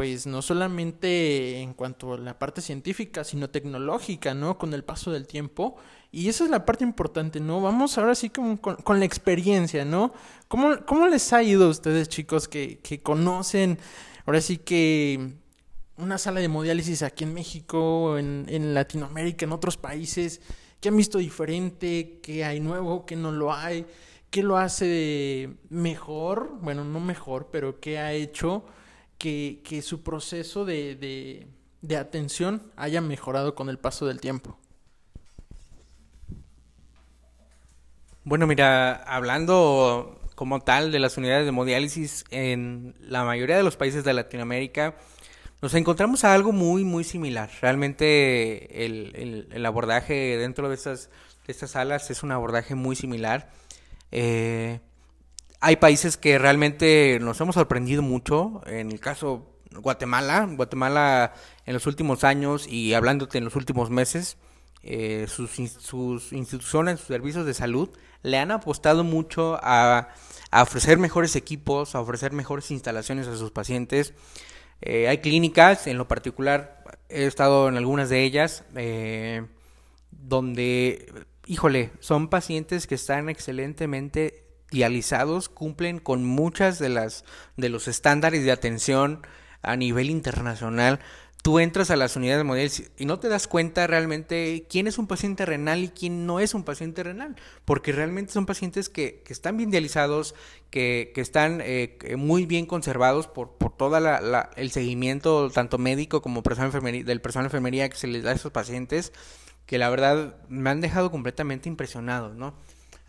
pues 0.00 0.26
no 0.26 0.40
solamente 0.40 1.60
en 1.60 1.74
cuanto 1.74 2.14
a 2.14 2.18
la 2.18 2.38
parte 2.38 2.62
científica, 2.62 3.22
sino 3.22 3.50
tecnológica, 3.50 4.32
¿no? 4.32 4.56
Con 4.56 4.72
el 4.72 4.82
paso 4.82 5.12
del 5.12 5.26
tiempo. 5.26 5.76
Y 6.10 6.30
esa 6.30 6.44
es 6.44 6.48
la 6.48 6.64
parte 6.64 6.84
importante, 6.84 7.38
¿no? 7.38 7.60
Vamos 7.60 7.98
ahora 7.98 8.14
sí 8.14 8.30
con, 8.30 8.56
con, 8.56 8.98
la 8.98 9.04
experiencia, 9.04 9.84
¿no? 9.84 10.14
¿Cómo, 10.48 10.86
¿Cómo, 10.86 11.06
les 11.06 11.30
ha 11.34 11.42
ido 11.42 11.66
a 11.66 11.68
ustedes, 11.68 12.08
chicos, 12.08 12.48
que, 12.48 12.78
que 12.78 13.02
conocen, 13.02 13.78
ahora 14.24 14.40
sí 14.40 14.56
que 14.56 15.34
una 15.98 16.16
sala 16.16 16.40
de 16.40 16.46
hemodiálisis 16.46 17.02
aquí 17.02 17.24
en 17.24 17.34
México, 17.34 18.16
en, 18.16 18.46
en 18.48 18.72
Latinoamérica, 18.72 19.44
en 19.44 19.52
otros 19.52 19.76
países, 19.76 20.40
¿qué 20.80 20.88
han 20.88 20.96
visto 20.96 21.18
diferente? 21.18 22.20
¿Qué 22.22 22.42
hay 22.46 22.60
nuevo? 22.60 23.04
¿Qué 23.04 23.16
no 23.16 23.32
lo 23.32 23.52
hay? 23.52 23.84
¿Qué 24.30 24.42
lo 24.42 24.56
hace 24.56 25.58
mejor? 25.68 26.56
Bueno, 26.62 26.84
no 26.84 27.00
mejor, 27.00 27.50
pero 27.52 27.80
¿qué 27.80 27.98
ha 27.98 28.14
hecho 28.14 28.64
que, 29.20 29.60
que 29.62 29.82
su 29.82 30.02
proceso 30.02 30.64
de, 30.64 30.96
de, 30.96 31.46
de 31.82 31.96
atención 31.98 32.72
haya 32.74 33.02
mejorado 33.02 33.54
con 33.54 33.68
el 33.68 33.78
paso 33.78 34.06
del 34.06 34.18
tiempo? 34.18 34.58
Bueno, 38.24 38.46
mira, 38.46 38.94
hablando 39.04 40.18
como 40.34 40.60
tal 40.60 40.90
de 40.90 40.98
las 40.98 41.18
unidades 41.18 41.44
de 41.44 41.50
hemodiálisis 41.50 42.24
en 42.30 42.94
la 42.98 43.24
mayoría 43.24 43.58
de 43.58 43.62
los 43.62 43.76
países 43.76 44.04
de 44.04 44.14
Latinoamérica, 44.14 44.94
nos 45.60 45.74
encontramos 45.74 46.24
a 46.24 46.32
algo 46.32 46.52
muy, 46.52 46.82
muy 46.82 47.04
similar. 47.04 47.50
Realmente 47.60 48.86
el, 48.86 49.46
el, 49.52 49.66
abordaje 49.66 50.38
dentro 50.38 50.70
de 50.70 50.76
estas, 50.76 51.10
estas 51.46 51.72
salas 51.72 52.10
es 52.10 52.22
un 52.22 52.32
abordaje 52.32 52.74
muy 52.74 52.96
similar. 52.96 53.50
Eh, 54.12 54.80
hay 55.60 55.76
países 55.76 56.16
que 56.16 56.38
realmente 56.38 57.18
nos 57.20 57.40
hemos 57.40 57.54
sorprendido 57.54 58.02
mucho. 58.02 58.62
En 58.66 58.90
el 58.90 59.00
caso 59.00 59.46
Guatemala, 59.70 60.48
Guatemala 60.50 61.34
en 61.66 61.74
los 61.74 61.86
últimos 61.86 62.24
años 62.24 62.66
y 62.66 62.94
hablándote 62.94 63.38
en 63.38 63.44
los 63.44 63.56
últimos 63.56 63.90
meses, 63.90 64.38
eh, 64.82 65.26
sus, 65.28 65.50
sus, 65.50 66.32
instituciones, 66.32 67.00
sus 67.00 67.08
servicios 67.08 67.44
de 67.44 67.52
salud 67.52 67.90
le 68.22 68.38
han 68.38 68.50
apostado 68.50 69.04
mucho 69.04 69.58
a, 69.62 70.08
ofrecer 70.52 70.98
mejores 70.98 71.36
equipos, 71.36 71.94
a 71.94 72.00
ofrecer 72.00 72.32
mejores 72.32 72.70
instalaciones 72.70 73.28
a 73.28 73.36
sus 73.36 73.50
pacientes. 73.50 74.14
Eh, 74.80 75.08
hay 75.08 75.18
clínicas, 75.18 75.86
en 75.86 75.98
lo 75.98 76.08
particular 76.08 76.82
he 77.10 77.26
estado 77.26 77.68
en 77.68 77.76
algunas 77.76 78.08
de 78.08 78.24
ellas, 78.24 78.64
eh, 78.74 79.46
donde, 80.10 81.12
híjole, 81.46 81.90
son 82.00 82.28
pacientes 82.28 82.86
que 82.86 82.94
están 82.94 83.28
excelentemente 83.28 84.49
dializados, 84.70 85.48
cumplen 85.48 85.98
con 85.98 86.24
muchas 86.24 86.78
de 86.78 86.88
las 86.88 87.24
de 87.56 87.68
los 87.68 87.88
estándares 87.88 88.44
de 88.44 88.52
atención 88.52 89.26
a 89.62 89.76
nivel 89.76 90.10
internacional 90.10 91.00
tú 91.42 91.58
entras 91.58 91.90
a 91.90 91.96
las 91.96 92.16
unidades 92.16 92.40
de 92.40 92.44
modelos 92.44 92.82
y 92.98 93.04
no 93.06 93.18
te 93.18 93.28
das 93.28 93.46
cuenta 93.46 93.86
realmente 93.86 94.66
quién 94.68 94.86
es 94.86 94.98
un 94.98 95.06
paciente 95.06 95.46
renal 95.46 95.84
y 95.84 95.88
quién 95.88 96.26
no 96.26 96.40
es 96.40 96.54
un 96.54 96.64
paciente 96.64 97.02
renal, 97.02 97.36
porque 97.64 97.92
realmente 97.92 98.32
son 98.32 98.46
pacientes 98.46 98.88
que, 98.88 99.22
que 99.24 99.32
están 99.32 99.56
bien 99.56 99.70
dializados, 99.70 100.34
que, 100.70 101.12
que 101.14 101.20
están 101.20 101.60
eh, 101.62 101.98
muy 102.16 102.46
bien 102.46 102.66
conservados 102.66 103.26
por, 103.26 103.52
por 103.56 103.76
todo 103.76 103.96
el 104.56 104.70
seguimiento 104.70 105.50
tanto 105.50 105.78
médico 105.78 106.22
como 106.22 106.42
personal 106.42 106.70
del 107.04 107.20
personal 107.20 107.44
de 107.44 107.48
enfermería 107.48 107.88
que 107.88 107.96
se 107.96 108.06
les 108.06 108.22
da 108.22 108.32
a 108.32 108.34
esos 108.34 108.52
pacientes, 108.52 109.12
que 109.66 109.78
la 109.78 109.88
verdad 109.88 110.36
me 110.48 110.70
han 110.70 110.80
dejado 110.80 111.10
completamente 111.10 111.68
impresionado, 111.68 112.34
¿no? 112.34 112.54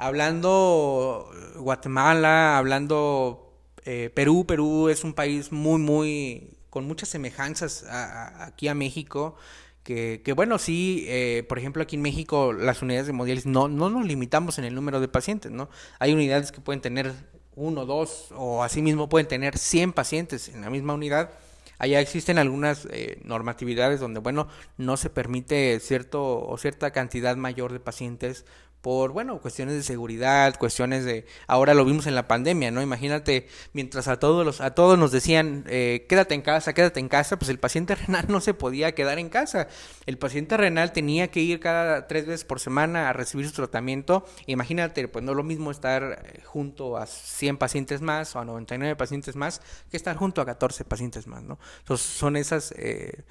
Hablando 0.02 1.30
Guatemala, 1.58 2.58
hablando 2.58 3.54
eh, 3.86 4.10
Perú, 4.16 4.46
Perú 4.48 4.90
es 4.90 5.04
un 5.04 5.14
país 5.14 5.52
muy, 5.52 5.80
muy 5.80 6.58
con 6.72 6.88
muchas 6.88 7.10
semejanzas 7.10 7.86
aquí 7.88 8.68
a 8.68 8.74
México. 8.74 9.36
Que, 9.84 10.24
que 10.26 10.34
bueno, 10.34 10.58
sí, 10.58 11.06
eh, 11.08 11.46
por 11.48 11.60
ejemplo, 11.60 11.84
aquí 11.84 11.98
en 11.98 12.02
México 12.02 12.52
las 12.52 12.82
unidades 12.82 13.06
de 13.06 13.12
hemodiálisis 13.12 13.46
no, 13.46 13.68
no 13.68 13.92
nos 13.92 14.08
limitamos 14.08 14.58
en 14.58 14.66
el 14.66 14.74
número 14.74 15.00
de 15.02 15.08
pacientes, 15.08 15.52
¿no? 15.52 15.70
Hay 16.00 16.14
unidades 16.14 16.52
que 16.52 16.62
pueden 16.62 16.82
tener 16.82 17.14
uno, 17.56 17.86
dos, 17.86 18.30
o 18.36 18.64
asimismo 18.64 19.08
pueden 19.08 19.28
tener 19.28 19.56
100 19.56 19.94
pacientes 19.94 20.50
en 20.50 20.62
la 20.62 20.72
misma 20.72 20.96
unidad. 20.96 21.30
Allá 21.78 22.00
existen 22.00 22.40
algunas 22.40 22.88
eh, 22.92 23.20
normatividades 23.24 24.00
donde, 24.00 24.20
bueno, 24.20 24.48
no 24.78 24.98
se 24.98 25.12
permite 25.12 25.80
cierto 25.80 26.44
o 26.44 26.58
cierta 26.58 26.90
cantidad 26.90 27.36
mayor 27.36 27.72
de 27.72 27.80
pacientes 27.80 28.46
por, 28.82 29.12
bueno, 29.12 29.40
cuestiones 29.40 29.76
de 29.76 29.84
seguridad, 29.84 30.56
cuestiones 30.58 31.06
de, 31.06 31.26
ahora 31.48 31.74
lo 31.74 31.86
vimos 31.86 32.08
en 32.08 32.16
la 32.16 32.28
pandemia, 32.28 32.72
¿no? 32.72 32.82
Imagínate, 32.82 33.48
mientras 33.74 34.08
a 34.08 34.20
todos 34.20 34.44
los, 34.44 34.60
a 34.60 34.74
todos 34.74 34.98
nos 34.98 35.12
decían, 35.12 35.66
eh, 35.68 36.08
quédate 36.10 36.34
en 36.34 36.42
casa, 36.42 36.74
quédate 36.74 37.00
en 37.00 37.08
casa, 37.08 37.38
pues 37.38 37.50
el 37.50 37.60
paciente 37.60 37.94
renal 38.08 38.26
no 38.28 38.42
se 38.42 38.54
podía 38.54 38.94
quedar 38.94 39.20
en 39.20 39.30
casa. 39.30 39.68
El 40.08 40.18
paciente 40.18 40.58
renal 40.58 40.94
tenía 40.94 41.30
que 41.30 41.42
ir 41.42 41.60
cada 41.60 42.08
tres 42.08 42.26
veces 42.26 42.44
por 42.44 42.60
semana 42.60 43.10
a 43.10 43.14
recibir 43.14 43.48
su 43.48 43.54
tratamiento. 43.54 44.26
Imagínate, 44.48 45.08
pues 45.08 45.24
no 45.24 45.32
es 45.32 45.38
lo 45.38 45.44
mismo 45.44 45.70
estar 45.70 46.24
eh, 46.26 46.42
junto 46.44 46.98
a 46.98 47.06
100 47.06 47.58
pacientes 47.58 48.02
más 48.02 48.36
o 48.36 48.40
a 48.40 48.46
99 48.46 48.96
pacientes 48.96 49.36
más 49.36 49.62
que 49.92 49.98
estar 49.98 50.16
junto 50.16 50.42
a 50.42 50.46
14 50.46 50.86
pacientes 50.86 51.28
más, 51.28 51.44
¿no? 51.44 51.60
Entonces 51.80 52.08
son 52.08 52.36
esas... 52.36 52.74
Eh, 52.78 53.24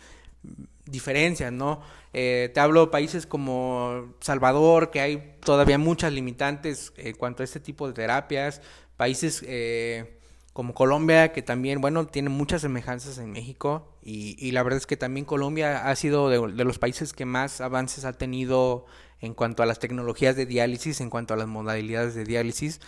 diferencias, 0.86 1.52
¿no? 1.52 1.80
Eh, 2.12 2.50
te 2.52 2.60
hablo 2.60 2.86
de 2.86 2.90
países 2.90 3.26
como 3.26 4.14
Salvador, 4.20 4.90
que 4.90 5.00
hay 5.00 5.36
todavía 5.44 5.78
muchas 5.78 6.12
limitantes 6.12 6.92
en 6.96 7.14
cuanto 7.14 7.42
a 7.42 7.44
este 7.44 7.60
tipo 7.60 7.86
de 7.86 7.94
terapias, 7.94 8.60
países 8.96 9.44
eh, 9.46 10.18
como 10.52 10.74
Colombia, 10.74 11.32
que 11.32 11.42
también, 11.42 11.80
bueno, 11.80 12.06
tiene 12.06 12.28
muchas 12.28 12.62
semejanzas 12.62 13.18
en 13.18 13.32
México, 13.32 13.86
y, 14.02 14.50
la 14.52 14.62
verdad 14.62 14.78
es 14.78 14.86
que 14.86 14.96
también 14.96 15.26
Colombia 15.26 15.88
ha 15.88 15.94
sido 15.94 16.28
de, 16.30 16.64
los 16.64 16.78
países 16.78 17.12
que 17.12 17.26
más 17.26 17.60
avances 17.60 18.04
ha 18.04 18.14
tenido 18.14 18.86
en 19.20 19.34
cuanto 19.34 19.62
a 19.62 19.66
las 19.66 19.78
tecnologías 19.78 20.36
de 20.36 20.46
diálisis, 20.46 21.00
en 21.00 21.10
cuanto 21.10 21.34
a 21.34 21.36
las 21.36 21.46
modalidades 21.46 22.14
de 22.14 22.24
diálisis. 22.24 22.80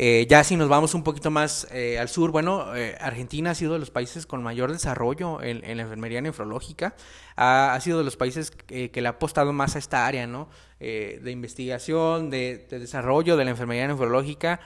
Eh, 0.00 0.28
ya 0.30 0.44
si 0.44 0.54
nos 0.54 0.68
vamos 0.68 0.94
un 0.94 1.02
poquito 1.02 1.28
más 1.32 1.66
eh, 1.72 1.98
al 1.98 2.08
sur, 2.08 2.30
bueno, 2.30 2.76
eh, 2.76 2.96
Argentina 3.00 3.50
ha 3.50 3.54
sido 3.56 3.72
de 3.72 3.80
los 3.80 3.90
países 3.90 4.26
con 4.26 4.44
mayor 4.44 4.70
desarrollo 4.70 5.42
en, 5.42 5.76
la 5.76 5.82
enfermería 5.82 6.20
nefrológica, 6.20 6.94
ha, 7.34 7.76
sido 7.80 7.98
de 7.98 8.04
los 8.04 8.16
países 8.16 8.52
que 8.52 8.92
le 8.94 9.08
ha 9.08 9.10
apostado 9.10 9.52
más 9.52 9.74
a 9.74 9.80
esta 9.80 10.06
área, 10.06 10.28
¿no? 10.28 10.50
de 10.78 11.30
investigación, 11.32 12.30
de, 12.30 12.68
de, 12.70 12.78
desarrollo 12.78 13.36
de 13.36 13.44
la 13.44 13.50
enfermería 13.50 13.88
nefrológica, 13.88 14.60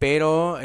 pero 0.00 0.58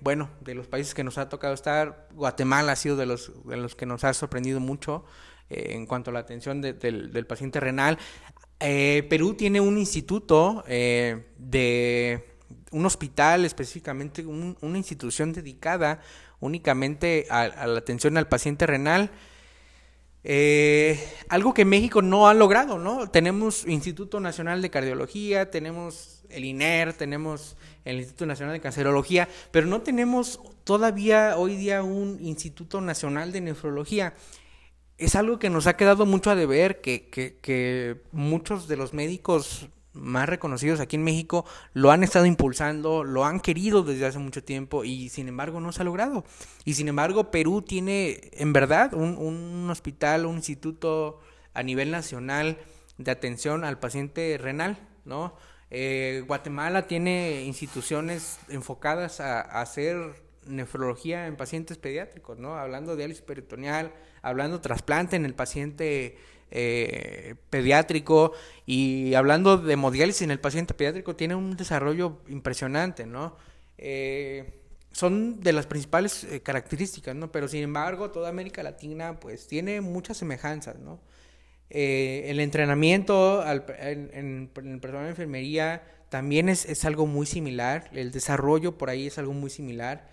bueno, 0.00 0.30
de 0.40 0.56
los 0.56 0.66
países 0.66 0.92
que 0.92 1.04
nos 1.04 1.16
ha 1.16 1.28
tocado 1.28 1.54
estar, 1.54 2.08
Guatemala 2.12 2.72
ha 2.72 2.76
sido 2.76 2.96
de 2.96 3.06
los, 3.06 3.30
de 3.44 3.56
los 3.56 3.76
que 3.76 3.86
nos 3.86 4.02
ha 4.02 4.12
sorprendido 4.14 4.58
mucho 4.58 5.04
en 5.48 5.86
cuanto 5.86 6.10
a 6.10 6.12
la 6.12 6.18
atención 6.18 6.60
de, 6.60 6.72
del, 6.72 7.12
del, 7.12 7.24
paciente 7.24 7.60
renal. 7.60 7.98
Perú 8.58 9.34
tiene 9.34 9.60
un 9.60 9.78
instituto 9.78 10.64
de 10.66 12.33
un 12.74 12.86
hospital 12.86 13.44
específicamente, 13.44 14.26
un, 14.26 14.56
una 14.60 14.78
institución 14.78 15.32
dedicada 15.32 16.00
únicamente 16.40 17.26
a, 17.30 17.42
a, 17.42 17.66
la 17.68 17.78
atención 17.78 18.16
al 18.18 18.28
paciente 18.28 18.66
renal. 18.66 19.10
Eh, 20.24 20.98
algo 21.28 21.54
que 21.54 21.64
México 21.64 22.02
no 22.02 22.26
ha 22.26 22.34
logrado, 22.34 22.78
¿no? 22.78 23.08
Tenemos 23.08 23.64
Instituto 23.68 24.18
Nacional 24.18 24.60
de 24.60 24.70
Cardiología, 24.70 25.50
tenemos 25.50 26.24
el 26.30 26.44
INER, 26.44 26.94
tenemos 26.94 27.56
el 27.84 27.98
Instituto 27.98 28.26
Nacional 28.26 28.54
de 28.54 28.60
Cancerología, 28.60 29.28
pero 29.52 29.66
no 29.66 29.82
tenemos 29.82 30.40
todavía 30.64 31.36
hoy 31.36 31.54
día 31.54 31.84
un 31.84 32.18
Instituto 32.20 32.80
Nacional 32.80 33.30
de 33.30 33.40
Nefrología. 33.40 34.14
Es 34.98 35.14
algo 35.14 35.38
que 35.38 35.50
nos 35.50 35.68
ha 35.68 35.76
quedado 35.76 36.06
mucho 36.06 36.30
a 36.30 36.34
deber, 36.34 36.80
que, 36.80 37.08
que, 37.08 37.38
que 37.40 38.02
muchos 38.10 38.66
de 38.66 38.76
los 38.76 38.94
médicos 38.94 39.68
más 39.94 40.28
reconocidos 40.28 40.80
aquí 40.80 40.96
en 40.96 41.04
México 41.04 41.44
lo 41.72 41.90
han 41.90 42.02
estado 42.02 42.26
impulsando, 42.26 43.04
lo 43.04 43.24
han 43.24 43.40
querido 43.40 43.82
desde 43.82 44.06
hace 44.06 44.18
mucho 44.18 44.44
tiempo 44.44 44.84
y 44.84 45.08
sin 45.08 45.28
embargo 45.28 45.60
no 45.60 45.72
se 45.72 45.82
ha 45.82 45.84
logrado. 45.84 46.24
Y 46.64 46.74
sin 46.74 46.88
embargo 46.88 47.30
Perú 47.30 47.62
tiene 47.62 48.30
en 48.32 48.52
verdad 48.52 48.92
un, 48.94 49.16
un 49.16 49.70
hospital, 49.70 50.26
un 50.26 50.36
instituto 50.36 51.20
a 51.54 51.62
nivel 51.62 51.90
nacional 51.90 52.58
de 52.98 53.10
atención 53.10 53.64
al 53.64 53.78
paciente 53.78 54.36
renal, 54.38 54.78
¿no? 55.04 55.34
Eh, 55.70 56.22
Guatemala 56.26 56.86
tiene 56.86 57.42
instituciones 57.44 58.38
enfocadas 58.48 59.20
a, 59.20 59.40
a, 59.40 59.62
hacer 59.62 60.22
nefrología 60.46 61.26
en 61.26 61.36
pacientes 61.36 61.78
pediátricos, 61.78 62.38
¿no? 62.38 62.56
Hablando 62.56 62.92
de 62.92 62.98
diálisis 62.98 63.22
peritoneal, 63.24 63.92
hablando 64.22 64.60
trasplante 64.60 65.16
en 65.16 65.24
el 65.24 65.34
paciente 65.34 66.16
eh, 66.54 67.34
pediátrico 67.50 68.32
y 68.64 69.14
hablando 69.14 69.58
de 69.58 69.72
hemodiálisis 69.72 70.22
en 70.22 70.30
el 70.30 70.40
paciente 70.40 70.72
pediátrico 70.72 71.16
tiene 71.16 71.34
un 71.34 71.56
desarrollo 71.56 72.22
impresionante, 72.28 73.06
¿no? 73.06 73.36
Eh, 73.76 74.60
son 74.92 75.40
de 75.40 75.52
las 75.52 75.66
principales 75.66 76.24
eh, 76.24 76.40
características, 76.40 77.14
¿no? 77.16 77.32
Pero 77.32 77.48
sin 77.48 77.62
embargo, 77.62 78.10
toda 78.10 78.28
América 78.28 78.62
Latina 78.62 79.18
pues 79.18 79.46
tiene 79.48 79.80
muchas 79.80 80.16
semejanzas, 80.16 80.78
¿no? 80.78 81.00
el 81.70 82.38
entrenamiento 82.38 83.42
en, 83.50 84.48
el 84.54 84.80
personal 84.80 85.04
de 85.04 85.10
enfermería 85.10 85.82
también 86.08 86.48
es, 86.48 86.66
es, 86.66 86.84
algo 86.84 87.06
muy 87.06 87.26
similar, 87.26 87.90
el 87.92 88.12
desarrollo 88.12 88.78
por 88.78 88.90
ahí 88.90 89.08
es 89.08 89.18
algo 89.18 89.32
muy 89.32 89.50
similar. 89.50 90.06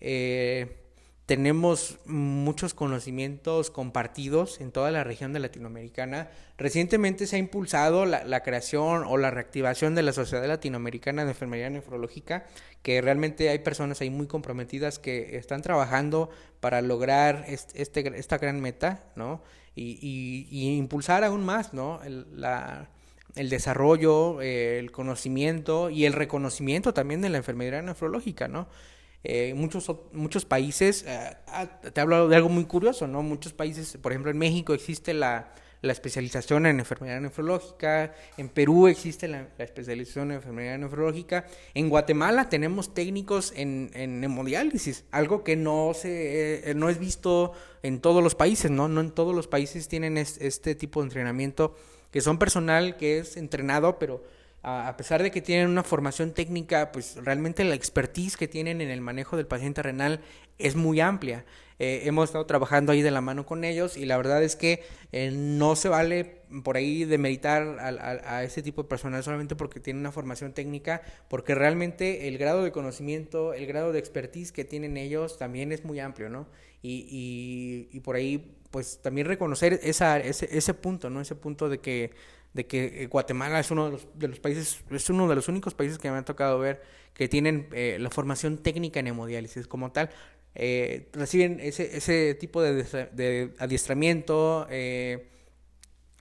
Eh, 0.00 0.83
tenemos 1.26 1.98
muchos 2.04 2.74
conocimientos 2.74 3.70
compartidos 3.70 4.60
en 4.60 4.72
toda 4.72 4.90
la 4.90 5.04
región 5.04 5.32
de 5.32 5.38
Latinoamericana. 5.38 6.28
Recientemente 6.58 7.26
se 7.26 7.36
ha 7.36 7.38
impulsado 7.38 8.04
la, 8.04 8.42
creación 8.42 9.04
o 9.06 9.16
la 9.16 9.30
reactivación 9.30 9.94
de 9.94 10.02
la 10.02 10.12
Sociedad 10.12 10.46
Latinoamericana 10.46 11.24
de 11.24 11.30
Enfermería 11.30 11.70
Nefrológica, 11.70 12.44
que 12.82 13.00
realmente 13.00 13.48
hay 13.48 13.60
personas 13.60 14.02
ahí 14.02 14.10
muy 14.10 14.26
comprometidas 14.26 14.98
que 14.98 15.38
están 15.38 15.62
trabajando 15.62 16.28
para 16.60 16.82
lograr 16.82 17.46
este, 17.48 18.18
esta 18.18 18.36
gran 18.36 18.60
meta, 18.60 19.04
¿no? 19.16 19.42
Y, 19.74 20.76
impulsar 20.76 21.24
aún 21.24 21.44
más, 21.44 21.72
¿no? 21.72 22.02
El, 22.04 22.26
el 23.34 23.48
desarrollo, 23.48 24.42
el 24.42 24.92
conocimiento 24.92 25.88
y 25.88 26.04
el 26.04 26.12
reconocimiento 26.12 26.92
también 26.92 27.22
de 27.22 27.30
la 27.30 27.38
enfermería 27.38 27.80
nefrológica, 27.80 28.46
¿no? 28.46 28.68
Eh, 29.26 29.54
muchos, 29.54 29.90
muchos 30.12 30.44
países, 30.44 31.02
eh, 31.08 31.36
ah, 31.46 31.66
te 31.80 31.98
hablo 31.98 32.28
de 32.28 32.36
algo 32.36 32.50
muy 32.50 32.66
curioso, 32.66 33.06
¿no? 33.06 33.22
Muchos 33.22 33.54
países, 33.54 33.96
por 34.02 34.12
ejemplo, 34.12 34.30
en 34.30 34.36
México 34.36 34.74
existe 34.74 35.14
la, 35.14 35.54
especialización 35.80 36.64
en 36.64 36.78
enfermedad 36.78 37.20
nefrológica, 37.20 38.14
en 38.38 38.48
Perú 38.48 38.86
existe 38.86 39.28
la, 39.28 39.48
especialización 39.58 40.30
en 40.30 40.36
enfermedad 40.36 40.78
nefrológica, 40.78 41.46
en 41.74 41.90
Guatemala 41.90 42.48
tenemos 42.48 42.94
técnicos 42.94 43.52
en, 43.54 43.90
en 43.92 44.24
hemodiálisis, 44.24 45.04
algo 45.10 45.44
que 45.44 45.56
no, 45.56 45.92
se, 45.92 46.70
eh, 46.70 46.74
no 46.74 46.88
es 46.88 46.98
visto 46.98 47.52
en 47.82 48.00
todos 48.00 48.22
los 48.22 48.34
países, 48.34 48.70
¿no? 48.70 48.88
No 48.88 49.02
en 49.02 49.10
todos 49.10 49.34
los 49.34 49.46
países 49.46 49.86
tienen 49.86 50.16
este 50.16 50.74
tipo 50.74 51.00
de 51.00 51.04
entrenamiento, 51.04 51.76
que 52.10 52.22
son 52.22 52.38
personal 52.38 52.96
que 52.96 53.18
es 53.18 53.36
entrenado, 53.36 53.98
pero 53.98 54.22
a 54.64 54.96
pesar 54.96 55.22
de 55.22 55.30
que 55.30 55.42
tienen 55.42 55.68
una 55.68 55.82
formación 55.82 56.32
técnica, 56.32 56.90
pues 56.90 57.16
realmente 57.22 57.64
la 57.64 57.74
expertise 57.74 58.36
que 58.36 58.48
tienen 58.48 58.80
en 58.80 58.90
el 58.90 59.02
manejo 59.02 59.36
del 59.36 59.46
paciente 59.46 59.82
renal 59.82 60.20
es 60.58 60.74
muy 60.74 61.00
amplia. 61.00 61.44
Eh, 61.78 62.02
hemos 62.04 62.26
estado 62.28 62.46
trabajando 62.46 62.92
ahí 62.92 63.02
de 63.02 63.10
la 63.10 63.20
mano 63.20 63.44
con 63.44 63.64
ellos 63.64 63.96
y 63.96 64.06
la 64.06 64.16
verdad 64.16 64.42
es 64.44 64.54
que 64.54 64.84
eh, 65.10 65.32
no 65.32 65.74
se 65.74 65.88
vale 65.88 66.42
por 66.62 66.76
ahí 66.76 67.04
demeritar 67.04 67.62
a, 67.80 67.88
a, 67.88 68.36
a, 68.36 68.44
ese 68.44 68.62
tipo 68.62 68.84
de 68.84 68.88
personal 68.88 69.24
solamente 69.24 69.56
porque 69.56 69.80
tiene 69.80 69.98
una 69.98 70.12
formación 70.12 70.52
técnica, 70.52 71.02
porque 71.28 71.54
realmente 71.54 72.28
el 72.28 72.38
grado 72.38 72.62
de 72.62 72.70
conocimiento, 72.70 73.54
el 73.54 73.66
grado 73.66 73.92
de 73.92 73.98
expertise 73.98 74.52
que 74.52 74.64
tienen 74.64 74.96
ellos 74.96 75.36
también 75.36 75.72
es 75.72 75.84
muy 75.84 75.98
amplio, 75.98 76.28
¿no? 76.30 76.46
Y, 76.80 77.06
y, 77.10 77.96
y 77.96 78.00
por 78.00 78.14
ahí, 78.14 78.56
pues 78.70 79.00
también 79.02 79.26
reconocer 79.26 79.80
esa, 79.82 80.18
ese, 80.20 80.48
ese 80.56 80.74
punto, 80.74 81.10
¿no? 81.10 81.20
Ese 81.20 81.34
punto 81.34 81.68
de 81.68 81.78
que 81.78 82.12
de 82.54 82.66
que 82.66 83.02
eh, 83.02 83.06
Guatemala 83.08 83.60
es 83.60 83.70
uno 83.70 83.98
de 84.14 84.28
los, 84.28 84.38
países, 84.40 84.82
es 84.90 85.10
uno 85.10 85.28
de 85.28 85.34
los 85.34 85.48
únicos 85.48 85.74
países 85.74 85.98
que 85.98 86.10
me 86.10 86.16
ha 86.16 86.24
tocado 86.24 86.58
ver 86.58 86.82
que 87.12 87.28
tienen 87.28 87.68
eh, 87.72 87.98
la 88.00 88.10
formación 88.10 88.58
técnica 88.58 89.00
en 89.00 89.08
hemodiálisis 89.08 89.66
como 89.66 89.92
tal. 89.92 90.10
Eh, 90.54 91.08
reciben 91.12 91.58
ese, 91.60 91.96
ese 91.96 92.34
tipo 92.34 92.62
de, 92.62 93.54
adiestramiento, 93.58 94.66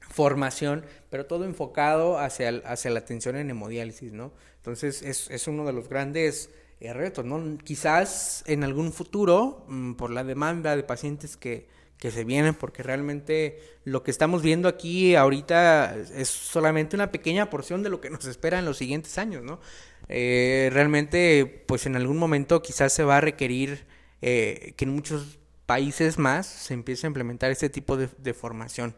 formación, 0.10 0.85
pero 1.10 1.26
todo 1.26 1.45
enfocado 1.45 2.19
hacia, 2.19 2.49
hacia 2.65 2.91
la 2.91 2.99
atención 2.99 3.35
en 3.35 3.49
hemodiálisis, 3.49 4.11
¿no? 4.11 4.31
Entonces 4.57 5.01
es, 5.01 5.30
es 5.30 5.47
uno 5.47 5.65
de 5.65 5.73
los 5.73 5.88
grandes 5.88 6.49
retos, 6.80 7.26
¿no? 7.26 7.57
Quizás 7.64 8.43
en 8.45 8.64
algún 8.64 8.91
futuro, 8.91 9.65
mm, 9.68 9.93
por 9.93 10.11
la 10.11 10.23
demanda 10.23 10.76
de 10.76 10.84
pacientes 10.84 11.38
que, 11.38 11.68
que 12.03 12.11
se 12.11 12.25
vienen, 12.25 12.53
porque 12.53 12.84
realmente 12.84 13.61
lo 13.85 14.03
que 14.03 14.11
estamos 14.11 14.41
viendo 14.41 14.67
aquí 14.67 15.15
ahorita 15.15 15.95
es 16.13 16.27
solamente 16.27 16.97
una 16.97 17.11
pequeña 17.13 17.49
porción 17.49 17.81
de 17.81 17.89
lo 17.89 18.01
que 18.01 18.09
nos 18.09 18.25
espera 18.25 18.59
en 18.59 18.65
los 18.65 18.77
siguientes 18.77 19.17
años, 19.17 19.41
¿no? 19.41 19.61
Eh, 20.09 20.69
realmente, 20.73 21.63
pues 21.65 21.85
en 21.85 21.95
algún 21.95 22.17
momento 22.17 22.61
quizás 22.61 22.91
se 22.91 23.05
va 23.05 23.19
a 23.19 23.21
requerir 23.21 23.85
eh, 24.21 24.73
que 24.75 24.84
en 24.84 24.91
muchos 24.91 25.39
países 25.65 26.17
más 26.19 26.45
se 26.45 26.73
empiece 26.73 27.07
a 27.07 27.09
implementar 27.09 27.51
este 27.51 27.69
tipo 27.69 27.95
de, 27.95 28.34
formación. 28.34 28.93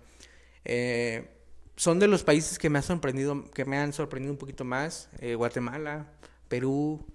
Eh, 0.63 1.29
son 1.75 1.99
de 1.99 2.07
los 2.07 2.23
países 2.23 2.57
que 2.57 2.71
me, 2.71 2.79
ha 2.79 2.81
sorprendido, 2.81 3.51
que 3.51 3.65
me 3.65 3.77
han 3.77 3.93
sorprendido 3.93 4.33
un 4.33 4.39
poquito 4.39 4.65
más, 4.65 5.09
Guatemala, 5.21 6.11
Perú, 6.47 7.05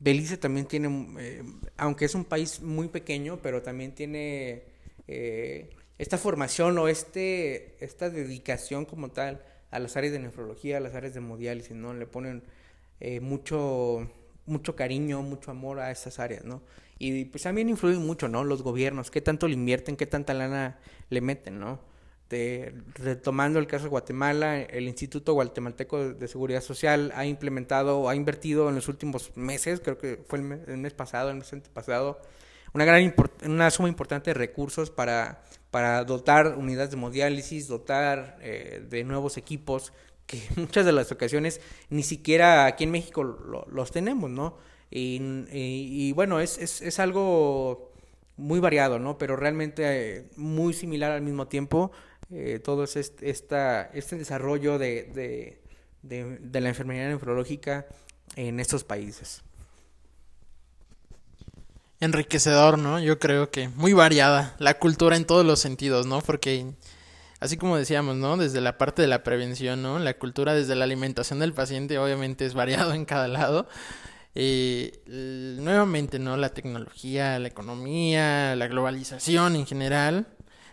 Belice 0.00 0.36
también 0.36 0.66
tiene, 0.66 0.88
eh, 1.18 1.42
aunque 1.76 2.04
es 2.04 2.14
un 2.14 2.24
país 2.24 2.60
muy 2.60 2.88
pequeño, 2.88 3.40
pero 3.42 3.62
también 3.62 3.92
tiene 3.92 4.62
eh, 5.08 5.70
esta 5.98 6.18
formación 6.18 6.78
o 6.78 6.88
este, 6.88 7.76
esta 7.84 8.08
dedicación 8.08 8.84
como 8.84 9.10
tal 9.10 9.42
a 9.70 9.78
las 9.78 9.96
áreas 9.96 10.12
de 10.12 10.20
nefrología, 10.20 10.76
a 10.76 10.80
las 10.80 10.94
áreas 10.94 11.14
de 11.14 11.18
hemodiálisis, 11.18 11.76
¿no? 11.76 11.94
Le 11.94 12.06
ponen 12.06 12.44
eh, 13.00 13.20
mucho, 13.20 14.08
mucho 14.46 14.76
cariño, 14.76 15.22
mucho 15.22 15.50
amor 15.50 15.80
a 15.80 15.90
esas 15.90 16.20
áreas, 16.20 16.44
¿no? 16.44 16.62
Y 16.98 17.26
pues 17.26 17.42
también 17.42 17.68
influyen 17.68 18.04
mucho, 18.06 18.28
¿no? 18.28 18.44
Los 18.44 18.62
gobiernos, 18.62 19.10
qué 19.10 19.20
tanto 19.20 19.48
le 19.48 19.54
invierten, 19.54 19.96
qué 19.96 20.06
tanta 20.06 20.34
lana 20.34 20.78
le 21.10 21.20
meten, 21.20 21.58
¿no? 21.58 21.80
Este, 22.28 22.74
retomando 22.96 23.58
el 23.58 23.66
caso 23.66 23.84
de 23.84 23.88
Guatemala, 23.88 24.60
el 24.60 24.86
Instituto 24.86 25.32
Guatemalteco 25.32 26.12
de 26.12 26.28
Seguridad 26.28 26.60
Social 26.60 27.10
ha 27.14 27.24
implementado 27.24 28.06
ha 28.06 28.14
invertido 28.14 28.68
en 28.68 28.74
los 28.74 28.88
últimos 28.88 29.34
meses, 29.34 29.80
creo 29.80 29.96
que 29.96 30.22
fue 30.28 30.38
el 30.40 30.44
mes, 30.44 30.92
pasado, 30.92 31.30
el 31.30 31.36
mes 31.36 31.50
pasado, 31.72 32.20
una 32.74 32.84
gran 32.84 33.14
una 33.46 33.70
suma 33.70 33.88
importante 33.88 34.28
de 34.28 34.34
recursos 34.34 34.90
para, 34.90 35.42
para 35.70 36.04
dotar 36.04 36.58
unidades 36.58 36.90
de 36.90 36.98
hemodiálisis, 36.98 37.66
dotar 37.66 38.36
eh, 38.42 38.84
de 38.86 39.04
nuevos 39.04 39.38
equipos 39.38 39.94
que 40.26 40.42
muchas 40.56 40.84
de 40.84 40.92
las 40.92 41.10
ocasiones 41.10 41.62
ni 41.88 42.02
siquiera 42.02 42.66
aquí 42.66 42.84
en 42.84 42.90
México 42.90 43.24
los 43.24 43.90
tenemos, 43.90 44.28
¿no? 44.28 44.58
Y, 44.90 46.12
bueno, 46.12 46.40
es, 46.40 46.58
es, 46.58 46.82
es, 46.82 46.98
algo 46.98 47.90
muy 48.36 48.60
variado, 48.60 48.98
¿no? 48.98 49.16
Pero 49.16 49.34
realmente 49.36 49.82
eh, 50.18 50.30
muy 50.36 50.74
similar 50.74 51.12
al 51.12 51.22
mismo 51.22 51.48
tiempo 51.48 51.90
eh, 52.30 52.60
todo 52.62 52.84
este, 52.84 53.30
esta, 53.30 53.84
este 53.94 54.16
desarrollo 54.16 54.78
de, 54.78 55.58
de, 56.02 56.60
la 56.60 56.68
enfermedad 56.68 57.08
nefrológica 57.08 57.86
en 58.36 58.60
estos 58.60 58.84
países. 58.84 59.42
Enriquecedor, 62.00 62.78
¿no? 62.78 63.00
Yo 63.00 63.18
creo 63.18 63.50
que 63.50 63.68
muy 63.70 63.92
variada 63.92 64.54
la 64.58 64.78
cultura 64.78 65.16
en 65.16 65.24
todos 65.24 65.44
los 65.44 65.58
sentidos, 65.58 66.06
¿no? 66.06 66.20
Porque 66.20 66.66
así 67.40 67.56
como 67.56 67.76
decíamos, 67.76 68.16
¿no? 68.16 68.36
Desde 68.36 68.60
la 68.60 68.78
parte 68.78 69.02
de 69.02 69.08
la 69.08 69.22
prevención, 69.24 69.82
¿no? 69.82 69.98
La 69.98 70.18
cultura 70.18 70.54
desde 70.54 70.76
la 70.76 70.84
alimentación 70.84 71.38
del 71.38 71.54
paciente 71.54 71.98
obviamente 71.98 72.44
es 72.44 72.54
variado 72.54 72.92
en 72.92 73.04
cada 73.04 73.26
lado. 73.26 73.68
Eh, 74.34 75.02
nuevamente, 75.06 76.18
¿no? 76.18 76.36
La 76.36 76.50
tecnología, 76.50 77.38
la 77.38 77.48
economía, 77.48 78.54
la 78.54 78.68
globalización 78.68 79.56
en 79.56 79.66
general, 79.66 80.28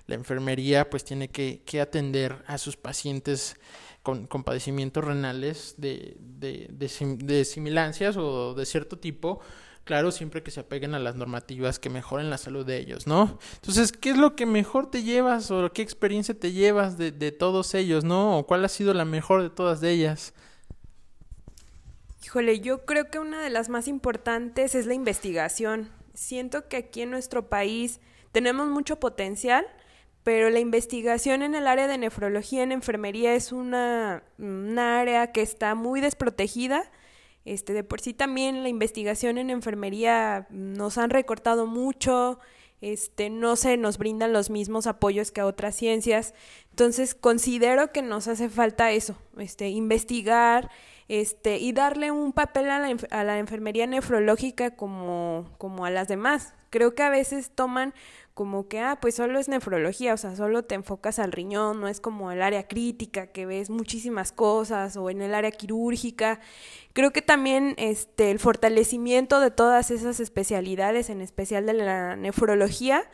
la 0.07 0.15
enfermería 0.15 0.89
pues 0.89 1.03
tiene 1.03 1.29
que, 1.29 1.61
atender 1.81 2.43
a 2.47 2.57
sus 2.57 2.77
pacientes 2.77 3.57
con, 4.03 4.27
padecimientos 4.27 5.03
renales 5.03 5.75
de, 5.77 6.17
de, 6.19 6.67
de, 6.69 7.45
similancias 7.45 8.17
o 8.17 8.53
de 8.53 8.65
cierto 8.65 8.99
tipo, 8.99 9.39
claro, 9.83 10.11
siempre 10.11 10.43
que 10.43 10.51
se 10.51 10.59
apeguen 10.59 10.93
a 10.93 10.99
las 10.99 11.15
normativas 11.15 11.79
que 11.79 11.89
mejoren 11.89 12.29
la 12.29 12.37
salud 12.37 12.65
de 12.65 12.77
ellos, 12.77 13.07
¿no? 13.07 13.39
Entonces, 13.55 13.91
¿qué 13.91 14.11
es 14.11 14.17
lo 14.17 14.35
que 14.35 14.45
mejor 14.45 14.91
te 14.91 15.03
llevas 15.03 15.49
o 15.49 15.71
qué 15.73 15.81
experiencia 15.81 16.37
te 16.37 16.51
llevas 16.51 16.97
de, 16.97 17.31
todos 17.31 17.73
ellos, 17.73 18.03
¿no? 18.03 18.37
¿O 18.37 18.45
cuál 18.45 18.63
ha 18.65 18.69
sido 18.69 18.93
la 18.93 19.05
mejor 19.05 19.41
de 19.41 19.49
todas 19.49 19.81
ellas? 19.81 20.33
Híjole, 22.23 22.59
yo 22.59 22.85
creo 22.85 23.09
que 23.09 23.19
una 23.19 23.41
de 23.41 23.49
las 23.49 23.69
más 23.69 23.87
importantes 23.87 24.75
es 24.75 24.85
la 24.87 24.93
investigación. 24.93 25.89
Siento 26.13 26.67
que 26.67 26.77
aquí 26.77 27.01
en 27.01 27.11
nuestro 27.11 27.49
país 27.49 27.99
tenemos 28.31 28.67
mucho 28.67 28.99
potencial, 28.99 29.65
pero 30.25 30.49
la 30.49 30.59
investigación 30.59 31.43
en 31.43 31.53
el 31.53 31.67
área 31.67 31.87
de 31.87 31.99
nefrología 31.99 32.63
en 32.63 32.71
enfermería 32.71 33.35
es 33.35 33.51
una, 33.51 34.23
área 34.75 35.31
que 35.31 35.43
está 35.43 35.75
muy 35.75 36.01
desprotegida. 36.01 36.91
Este, 37.45 37.73
de 37.73 37.83
por 37.83 38.01
sí 38.01 38.15
también 38.15 38.63
la 38.63 38.69
investigación 38.69 39.37
en 39.37 39.51
enfermería 39.51 40.47
nos 40.49 40.97
han 40.97 41.11
recortado 41.11 41.67
mucho, 41.67 42.39
este, 42.81 43.29
no 43.29 43.55
se 43.55 43.77
nos 43.77 43.99
brindan 43.99 44.33
los 44.33 44.49
mismos 44.49 44.87
apoyos 44.87 45.31
que 45.31 45.41
a 45.41 45.45
otras 45.45 45.75
ciencias. 45.75 46.33
Entonces 46.71 47.13
considero 47.13 47.91
que 47.91 48.01
nos 48.01 48.27
hace 48.27 48.49
falta 48.49 48.91
eso, 48.91 49.15
este, 49.37 49.69
investigar, 49.69 50.71
este, 51.07 51.59
y 51.59 51.71
darle 51.71 52.09
un 52.09 52.33
papel 52.33 52.71
a 52.71 52.79
la, 52.79 52.97
a 53.11 53.23
la 53.23 53.37
enfermería 53.37 53.85
nefrológica 53.85 54.75
como, 54.75 55.53
como 55.59 55.85
a 55.85 55.91
las 55.91 56.07
demás. 56.07 56.55
Creo 56.71 56.95
que 56.95 57.03
a 57.03 57.11
veces 57.11 57.51
toman 57.53 57.93
como 58.35 58.67
que, 58.67 58.81
ah, 58.81 58.99
pues 59.01 59.15
solo 59.15 59.39
es 59.39 59.47
nefrología, 59.47 60.13
o 60.13 60.17
sea, 60.17 60.35
solo 60.35 60.65
te 60.65 60.75
enfocas 60.75 61.19
al 61.19 61.31
riñón, 61.31 61.79
no 61.79 61.87
es 61.87 62.01
como 62.01 62.33
el 62.33 62.41
área 62.41 62.67
crítica, 62.67 63.27
que 63.27 63.45
ves 63.45 63.69
muchísimas 63.69 64.33
cosas, 64.33 64.97
o 64.97 65.09
en 65.09 65.21
el 65.21 65.33
área 65.33 65.51
quirúrgica. 65.51 66.41
Creo 66.91 67.11
que 67.11 67.21
también 67.21 67.75
este, 67.77 68.31
el 68.31 68.39
fortalecimiento 68.39 69.39
de 69.39 69.51
todas 69.51 69.89
esas 69.89 70.19
especialidades, 70.19 71.09
en 71.09 71.21
especial 71.21 71.65
de 71.65 71.73
la 71.73 72.17
nefrología, 72.17 73.09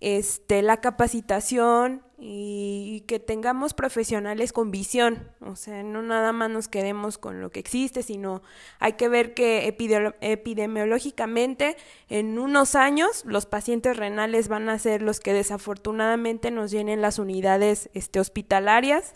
este, 0.00 0.62
la 0.62 0.80
capacitación 0.80 2.02
y, 2.24 3.02
que 3.08 3.18
tengamos 3.18 3.74
profesionales 3.74 4.52
con 4.52 4.70
visión, 4.70 5.28
o 5.40 5.56
sea, 5.56 5.82
no 5.82 6.02
nada 6.02 6.32
más 6.32 6.50
nos 6.50 6.68
quedemos 6.68 7.18
con 7.18 7.40
lo 7.40 7.50
que 7.50 7.58
existe, 7.58 8.04
sino 8.04 8.42
hay 8.78 8.92
que 8.92 9.08
ver 9.08 9.34
que 9.34 9.66
epidemiológicamente 9.66 11.76
en 12.08 12.38
unos 12.38 12.76
años 12.76 13.24
los 13.26 13.46
pacientes 13.46 13.96
renales 13.96 14.46
van 14.46 14.68
a 14.68 14.78
ser 14.78 15.02
los 15.02 15.18
que 15.18 15.32
desafortunadamente 15.32 16.52
nos 16.52 16.70
llenen 16.70 17.02
las 17.02 17.18
unidades 17.18 17.90
este, 17.92 18.20
hospitalarias. 18.20 19.14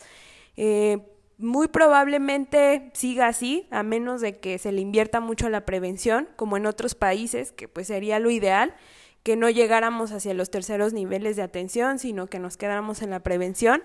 Eh, 0.57 0.99
muy 1.37 1.69
probablemente 1.69 2.91
siga 2.93 3.27
así, 3.27 3.67
a 3.71 3.83
menos 3.83 4.19
de 4.19 4.37
que 4.37 4.57
se 4.57 4.73
le 4.73 4.81
invierta 4.81 5.21
mucho 5.21 5.47
a 5.47 5.49
la 5.49 5.65
prevención, 5.65 6.27
como 6.35 6.57
en 6.57 6.65
otros 6.65 6.93
países, 6.93 7.53
que 7.53 7.69
pues 7.69 7.87
sería 7.87 8.19
lo 8.19 8.31
ideal 8.31 8.75
que 9.27 9.35
no 9.35 9.49
llegáramos 9.49 10.13
hacia 10.13 10.33
los 10.33 10.49
terceros 10.49 10.93
niveles 10.93 11.35
de 11.35 11.41
atención, 11.41 11.99
sino 11.99 12.27
que 12.27 12.39
nos 12.39 12.55
quedáramos 12.55 13.01
en 13.01 13.09
la 13.09 13.19
prevención. 13.19 13.83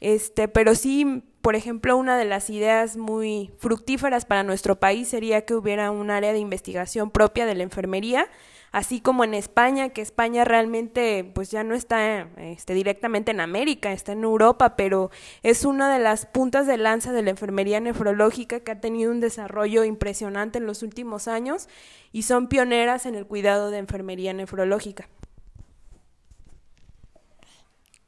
Este, 0.00 0.48
pero 0.48 0.74
sí, 0.74 1.22
por 1.42 1.54
ejemplo, 1.54 1.96
una 1.96 2.18
de 2.18 2.24
las 2.24 2.50
ideas 2.50 2.96
muy 2.96 3.52
fructíferas 3.58 4.24
para 4.24 4.42
nuestro 4.42 4.80
país 4.80 5.06
sería 5.06 5.44
que 5.44 5.54
hubiera 5.54 5.92
un 5.92 6.10
área 6.10 6.32
de 6.32 6.40
investigación 6.40 7.12
propia 7.12 7.46
de 7.46 7.54
la 7.54 7.62
enfermería 7.62 8.26
así 8.72 9.00
como 9.00 9.24
en 9.24 9.34
España, 9.34 9.90
que 9.90 10.02
España 10.02 10.44
realmente 10.44 11.30
pues 11.34 11.50
ya 11.50 11.64
no 11.64 11.74
está 11.74 12.28
este, 12.36 12.74
directamente 12.74 13.30
en 13.30 13.40
América, 13.40 13.92
está 13.92 14.12
en 14.12 14.24
Europa, 14.24 14.76
pero 14.76 15.10
es 15.42 15.64
una 15.64 15.92
de 15.92 15.98
las 15.98 16.26
puntas 16.26 16.66
de 16.66 16.76
lanza 16.76 17.12
de 17.12 17.22
la 17.22 17.30
enfermería 17.30 17.80
nefrológica 17.80 18.60
que 18.60 18.72
ha 18.72 18.80
tenido 18.80 19.10
un 19.10 19.20
desarrollo 19.20 19.84
impresionante 19.84 20.58
en 20.58 20.66
los 20.66 20.82
últimos 20.82 21.28
años 21.28 21.68
y 22.12 22.22
son 22.22 22.48
pioneras 22.48 23.06
en 23.06 23.14
el 23.14 23.26
cuidado 23.26 23.70
de 23.70 23.78
enfermería 23.78 24.32
nefrológica. 24.32 25.08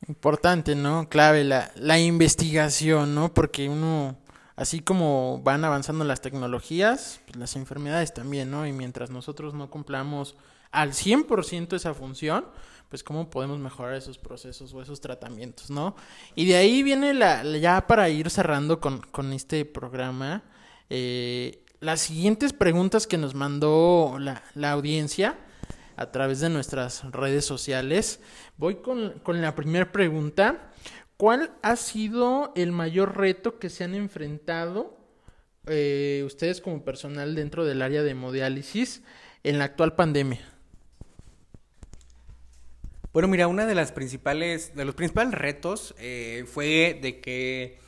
Importante, 0.08 0.74
¿no? 0.74 1.08
Clave 1.08 1.44
la, 1.44 1.70
la 1.76 1.98
investigación, 1.98 3.14
¿no? 3.14 3.32
Porque 3.32 3.68
uno 3.68 4.16
así 4.56 4.80
como 4.80 5.40
van 5.42 5.64
avanzando 5.64 6.04
las 6.04 6.20
tecnologías, 6.20 7.20
pues 7.26 7.36
las 7.36 7.56
enfermedades 7.56 8.12
también, 8.14 8.50
¿no? 8.50 8.66
Y 8.66 8.72
mientras 8.72 9.10
nosotros 9.10 9.54
no 9.54 9.70
cumplamos 9.70 10.36
al 10.70 10.92
100% 10.92 11.76
esa 11.76 11.94
función, 11.94 12.46
pues 12.88 13.02
cómo 13.02 13.30
podemos 13.30 13.58
mejorar 13.58 13.94
esos 13.94 14.18
procesos 14.18 14.74
o 14.74 14.82
esos 14.82 15.00
tratamientos, 15.00 15.70
¿no? 15.70 15.96
Y 16.34 16.46
de 16.46 16.56
ahí 16.56 16.82
viene 16.82 17.14
la, 17.14 17.42
ya 17.42 17.86
para 17.86 18.08
ir 18.08 18.28
cerrando 18.30 18.80
con, 18.80 19.00
con 19.00 19.32
este 19.32 19.64
programa, 19.64 20.42
eh, 20.90 21.64
las 21.80 22.00
siguientes 22.00 22.52
preguntas 22.52 23.06
que 23.06 23.18
nos 23.18 23.34
mandó 23.34 24.16
la, 24.18 24.42
la, 24.54 24.72
audiencia 24.72 25.38
a 25.96 26.10
través 26.10 26.40
de 26.40 26.50
nuestras 26.50 27.10
redes 27.10 27.44
sociales. 27.44 28.20
Voy 28.56 28.76
con, 28.76 29.18
con 29.22 29.40
la 29.40 29.54
primera 29.54 29.90
pregunta. 29.90 30.70
¿Cuál 31.22 31.52
ha 31.62 31.76
sido 31.76 32.52
el 32.56 32.72
mayor 32.72 33.16
reto 33.16 33.60
que 33.60 33.70
se 33.70 33.84
han 33.84 33.94
enfrentado 33.94 34.98
eh, 35.68 36.24
ustedes 36.26 36.60
como 36.60 36.84
personal 36.84 37.36
dentro 37.36 37.64
del 37.64 37.80
área 37.80 38.02
de 38.02 38.10
hemodiálisis 38.10 39.04
en 39.44 39.60
la 39.60 39.66
actual 39.66 39.94
pandemia? 39.94 40.40
Bueno, 43.12 43.28
mira, 43.28 43.46
una 43.46 43.66
de 43.66 43.76
las 43.76 43.92
principales, 43.92 44.74
de 44.74 44.84
los 44.84 44.96
principales 44.96 45.34
retos 45.34 45.94
eh, 46.00 46.44
fue 46.52 46.98
de 47.00 47.20
que 47.20 47.78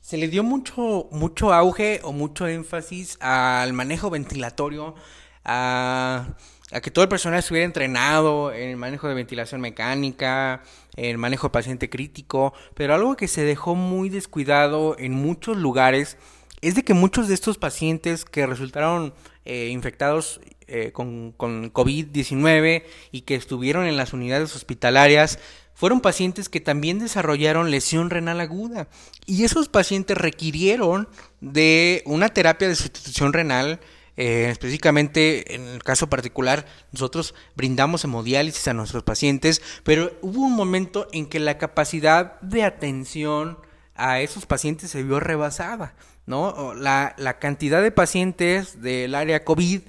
se 0.00 0.16
le 0.16 0.26
dio 0.26 0.42
mucho, 0.42 1.08
mucho 1.12 1.52
auge 1.52 2.00
o 2.02 2.10
mucho 2.10 2.48
énfasis 2.48 3.18
al 3.20 3.72
manejo 3.72 4.10
ventilatorio, 4.10 4.96
a, 5.44 6.34
a 6.72 6.80
que 6.80 6.90
todo 6.90 7.02
el 7.02 7.08
personal 7.08 7.38
estuviera 7.38 7.64
entrenado 7.64 8.52
en 8.52 8.70
el 8.70 8.76
manejo 8.76 9.08
de 9.08 9.14
ventilación 9.14 9.60
mecánica, 9.60 10.62
el 10.96 11.18
manejo 11.18 11.48
de 11.48 11.52
paciente 11.52 11.90
crítico, 11.90 12.54
pero 12.74 12.94
algo 12.94 13.16
que 13.16 13.28
se 13.28 13.44
dejó 13.44 13.74
muy 13.74 14.08
descuidado 14.08 14.96
en 14.98 15.12
muchos 15.12 15.56
lugares 15.56 16.16
es 16.62 16.74
de 16.74 16.82
que 16.82 16.94
muchos 16.94 17.28
de 17.28 17.34
estos 17.34 17.58
pacientes 17.58 18.24
que 18.24 18.46
resultaron 18.46 19.12
eh, 19.44 19.68
infectados 19.70 20.40
eh, 20.66 20.92
con, 20.92 21.32
con 21.32 21.70
COVID-19 21.70 22.84
y 23.12 23.20
que 23.20 23.34
estuvieron 23.34 23.84
en 23.84 23.98
las 23.98 24.14
unidades 24.14 24.56
hospitalarias 24.56 25.38
fueron 25.74 26.00
pacientes 26.00 26.48
que 26.48 26.60
también 26.60 27.00
desarrollaron 27.00 27.70
lesión 27.70 28.08
renal 28.08 28.40
aguda. 28.40 28.88
Y 29.26 29.44
esos 29.44 29.68
pacientes 29.68 30.16
requirieron 30.16 31.08
de 31.40 32.02
una 32.06 32.30
terapia 32.30 32.68
de 32.68 32.76
sustitución 32.76 33.32
renal 33.32 33.80
eh, 34.16 34.48
específicamente 34.50 35.54
en 35.54 35.62
el 35.62 35.82
caso 35.82 36.08
particular, 36.08 36.66
nosotros 36.92 37.34
brindamos 37.56 38.04
hemodiálisis 38.04 38.68
a 38.68 38.74
nuestros 38.74 39.02
pacientes, 39.02 39.62
pero 39.82 40.12
hubo 40.22 40.40
un 40.40 40.54
momento 40.54 41.08
en 41.12 41.26
que 41.26 41.40
la 41.40 41.58
capacidad 41.58 42.40
de 42.40 42.62
atención 42.62 43.58
a 43.96 44.20
esos 44.20 44.46
pacientes 44.46 44.90
se 44.90 45.02
vio 45.02 45.20
rebasada, 45.20 45.94
¿no? 46.26 46.74
La, 46.74 47.14
la 47.18 47.38
cantidad 47.38 47.82
de 47.82 47.90
pacientes 47.90 48.80
del 48.82 49.14
área 49.14 49.44
COVID 49.44 49.82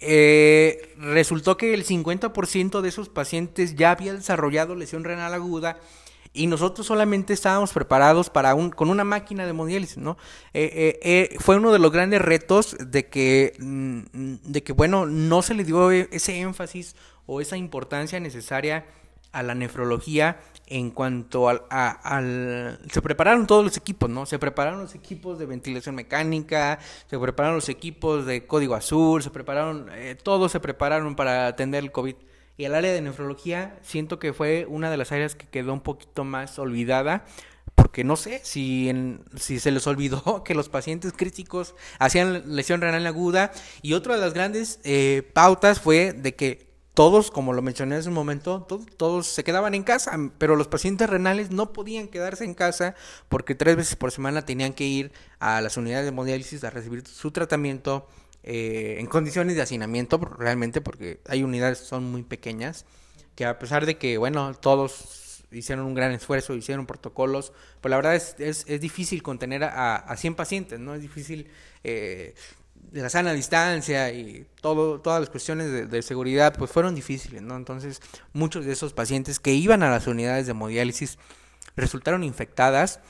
eh, 0.00 0.94
resultó 0.96 1.56
que 1.56 1.74
el 1.74 1.84
50% 1.84 2.80
de 2.80 2.88
esos 2.88 3.08
pacientes 3.08 3.74
ya 3.74 3.90
había 3.90 4.14
desarrollado 4.14 4.76
lesión 4.76 5.02
renal 5.02 5.34
aguda 5.34 5.78
y 6.38 6.46
nosotros 6.46 6.86
solamente 6.86 7.32
estábamos 7.32 7.72
preparados 7.72 8.30
para 8.30 8.54
un, 8.54 8.70
con 8.70 8.90
una 8.90 9.02
máquina 9.02 9.42
de 9.44 9.50
hemodiálisis, 9.50 9.98
¿no? 9.98 10.16
Eh, 10.54 10.70
eh, 11.02 11.30
eh, 11.32 11.36
fue 11.40 11.56
uno 11.56 11.72
de 11.72 11.80
los 11.80 11.90
grandes 11.90 12.22
retos 12.22 12.76
de 12.78 13.08
que, 13.08 13.54
mm, 13.58 14.34
de 14.44 14.62
que, 14.62 14.72
bueno, 14.72 15.04
no 15.04 15.42
se 15.42 15.54
le 15.54 15.64
dio 15.64 15.90
ese 15.90 16.38
énfasis 16.38 16.94
o 17.26 17.40
esa 17.40 17.56
importancia 17.56 18.20
necesaria 18.20 18.86
a 19.32 19.42
la 19.42 19.56
nefrología 19.56 20.40
en 20.68 20.90
cuanto 20.90 21.48
al, 21.48 21.62
al, 21.70 22.78
se 22.90 23.02
prepararon 23.02 23.46
todos 23.46 23.64
los 23.64 23.76
equipos, 23.76 24.08
¿no? 24.08 24.24
Se 24.24 24.38
prepararon 24.38 24.80
los 24.80 24.94
equipos 24.94 25.40
de 25.40 25.46
ventilación 25.46 25.96
mecánica, 25.96 26.78
se 27.10 27.18
prepararon 27.18 27.56
los 27.56 27.68
equipos 27.68 28.26
de 28.26 28.46
código 28.46 28.76
azul, 28.76 29.22
se 29.22 29.30
prepararon, 29.30 29.90
todos 30.22 30.52
se 30.52 30.60
prepararon 30.60 31.16
para 31.16 31.48
atender 31.48 31.82
el 31.82 31.90
COVID. 31.90 32.14
Y 32.58 32.64
el 32.64 32.74
área 32.74 32.92
de 32.92 33.00
nefrología 33.00 33.78
siento 33.82 34.18
que 34.18 34.34
fue 34.34 34.66
una 34.68 34.90
de 34.90 34.96
las 34.98 35.12
áreas 35.12 35.34
que 35.34 35.46
quedó 35.46 35.72
un 35.72 35.80
poquito 35.80 36.24
más 36.24 36.58
olvidada 36.58 37.24
porque 37.76 38.02
no 38.02 38.16
sé 38.16 38.40
si, 38.42 38.88
en, 38.88 39.22
si 39.36 39.60
se 39.60 39.70
les 39.70 39.86
olvidó 39.86 40.42
que 40.44 40.54
los 40.54 40.68
pacientes 40.68 41.12
críticos 41.16 41.76
hacían 42.00 42.56
lesión 42.56 42.80
renal 42.80 43.06
aguda 43.06 43.52
y 43.82 43.92
otra 43.92 44.16
de 44.16 44.20
las 44.20 44.34
grandes 44.34 44.80
eh, 44.82 45.30
pautas 45.32 45.80
fue 45.80 46.12
de 46.12 46.34
que 46.34 46.68
todos, 46.94 47.30
como 47.30 47.52
lo 47.52 47.62
mencioné 47.62 47.94
hace 47.94 48.08
un 48.08 48.14
momento, 48.16 48.66
todos 48.96 49.28
se 49.28 49.44
quedaban 49.44 49.76
en 49.76 49.84
casa, 49.84 50.18
pero 50.38 50.56
los 50.56 50.66
pacientes 50.66 51.08
renales 51.08 51.52
no 51.52 51.72
podían 51.72 52.08
quedarse 52.08 52.44
en 52.44 52.54
casa 52.54 52.96
porque 53.28 53.54
tres 53.54 53.76
veces 53.76 53.94
por 53.94 54.10
semana 54.10 54.44
tenían 54.44 54.72
que 54.72 54.82
ir 54.82 55.12
a 55.38 55.60
las 55.60 55.76
unidades 55.76 56.06
de 56.06 56.08
hemodiálisis 56.08 56.64
a 56.64 56.70
recibir 56.70 57.06
su 57.06 57.30
tratamiento 57.30 58.08
eh, 58.42 58.96
en 58.98 59.06
condiciones 59.06 59.56
de 59.56 59.62
hacinamiento, 59.62 60.18
realmente, 60.18 60.80
porque 60.80 61.20
hay 61.26 61.42
unidades 61.42 61.80
que 61.80 61.86
son 61.86 62.04
muy 62.10 62.22
pequeñas, 62.22 62.86
que 63.34 63.44
a 63.44 63.58
pesar 63.58 63.86
de 63.86 63.98
que, 63.98 64.18
bueno, 64.18 64.54
todos 64.54 65.44
hicieron 65.50 65.86
un 65.86 65.94
gran 65.94 66.12
esfuerzo, 66.12 66.54
hicieron 66.54 66.86
protocolos, 66.86 67.52
pues 67.80 67.90
la 67.90 67.96
verdad 67.96 68.14
es, 68.14 68.36
es, 68.38 68.80
difícil 68.80 69.22
contener 69.22 69.64
a, 69.64 69.96
a 69.96 70.16
100 70.16 70.34
pacientes, 70.34 70.78
¿no? 70.78 70.94
Es 70.94 71.02
difícil 71.02 71.48
eh, 71.84 72.34
la 72.92 73.08
sana 73.08 73.32
distancia 73.32 74.12
y 74.12 74.46
todo, 74.60 75.00
todas 75.00 75.20
las 75.20 75.30
cuestiones 75.30 75.70
de, 75.70 75.86
de, 75.86 76.02
seguridad, 76.02 76.54
pues 76.56 76.70
fueron 76.70 76.94
difíciles, 76.94 77.42
¿no? 77.42 77.56
Entonces, 77.56 78.00
muchos 78.32 78.64
de 78.64 78.72
esos 78.72 78.92
pacientes 78.92 79.40
que 79.40 79.52
iban 79.52 79.82
a 79.82 79.90
las 79.90 80.06
unidades 80.06 80.46
de 80.46 80.52
hemodiálisis 80.52 81.18
resultaron 81.76 82.24
infectadas 82.24 83.00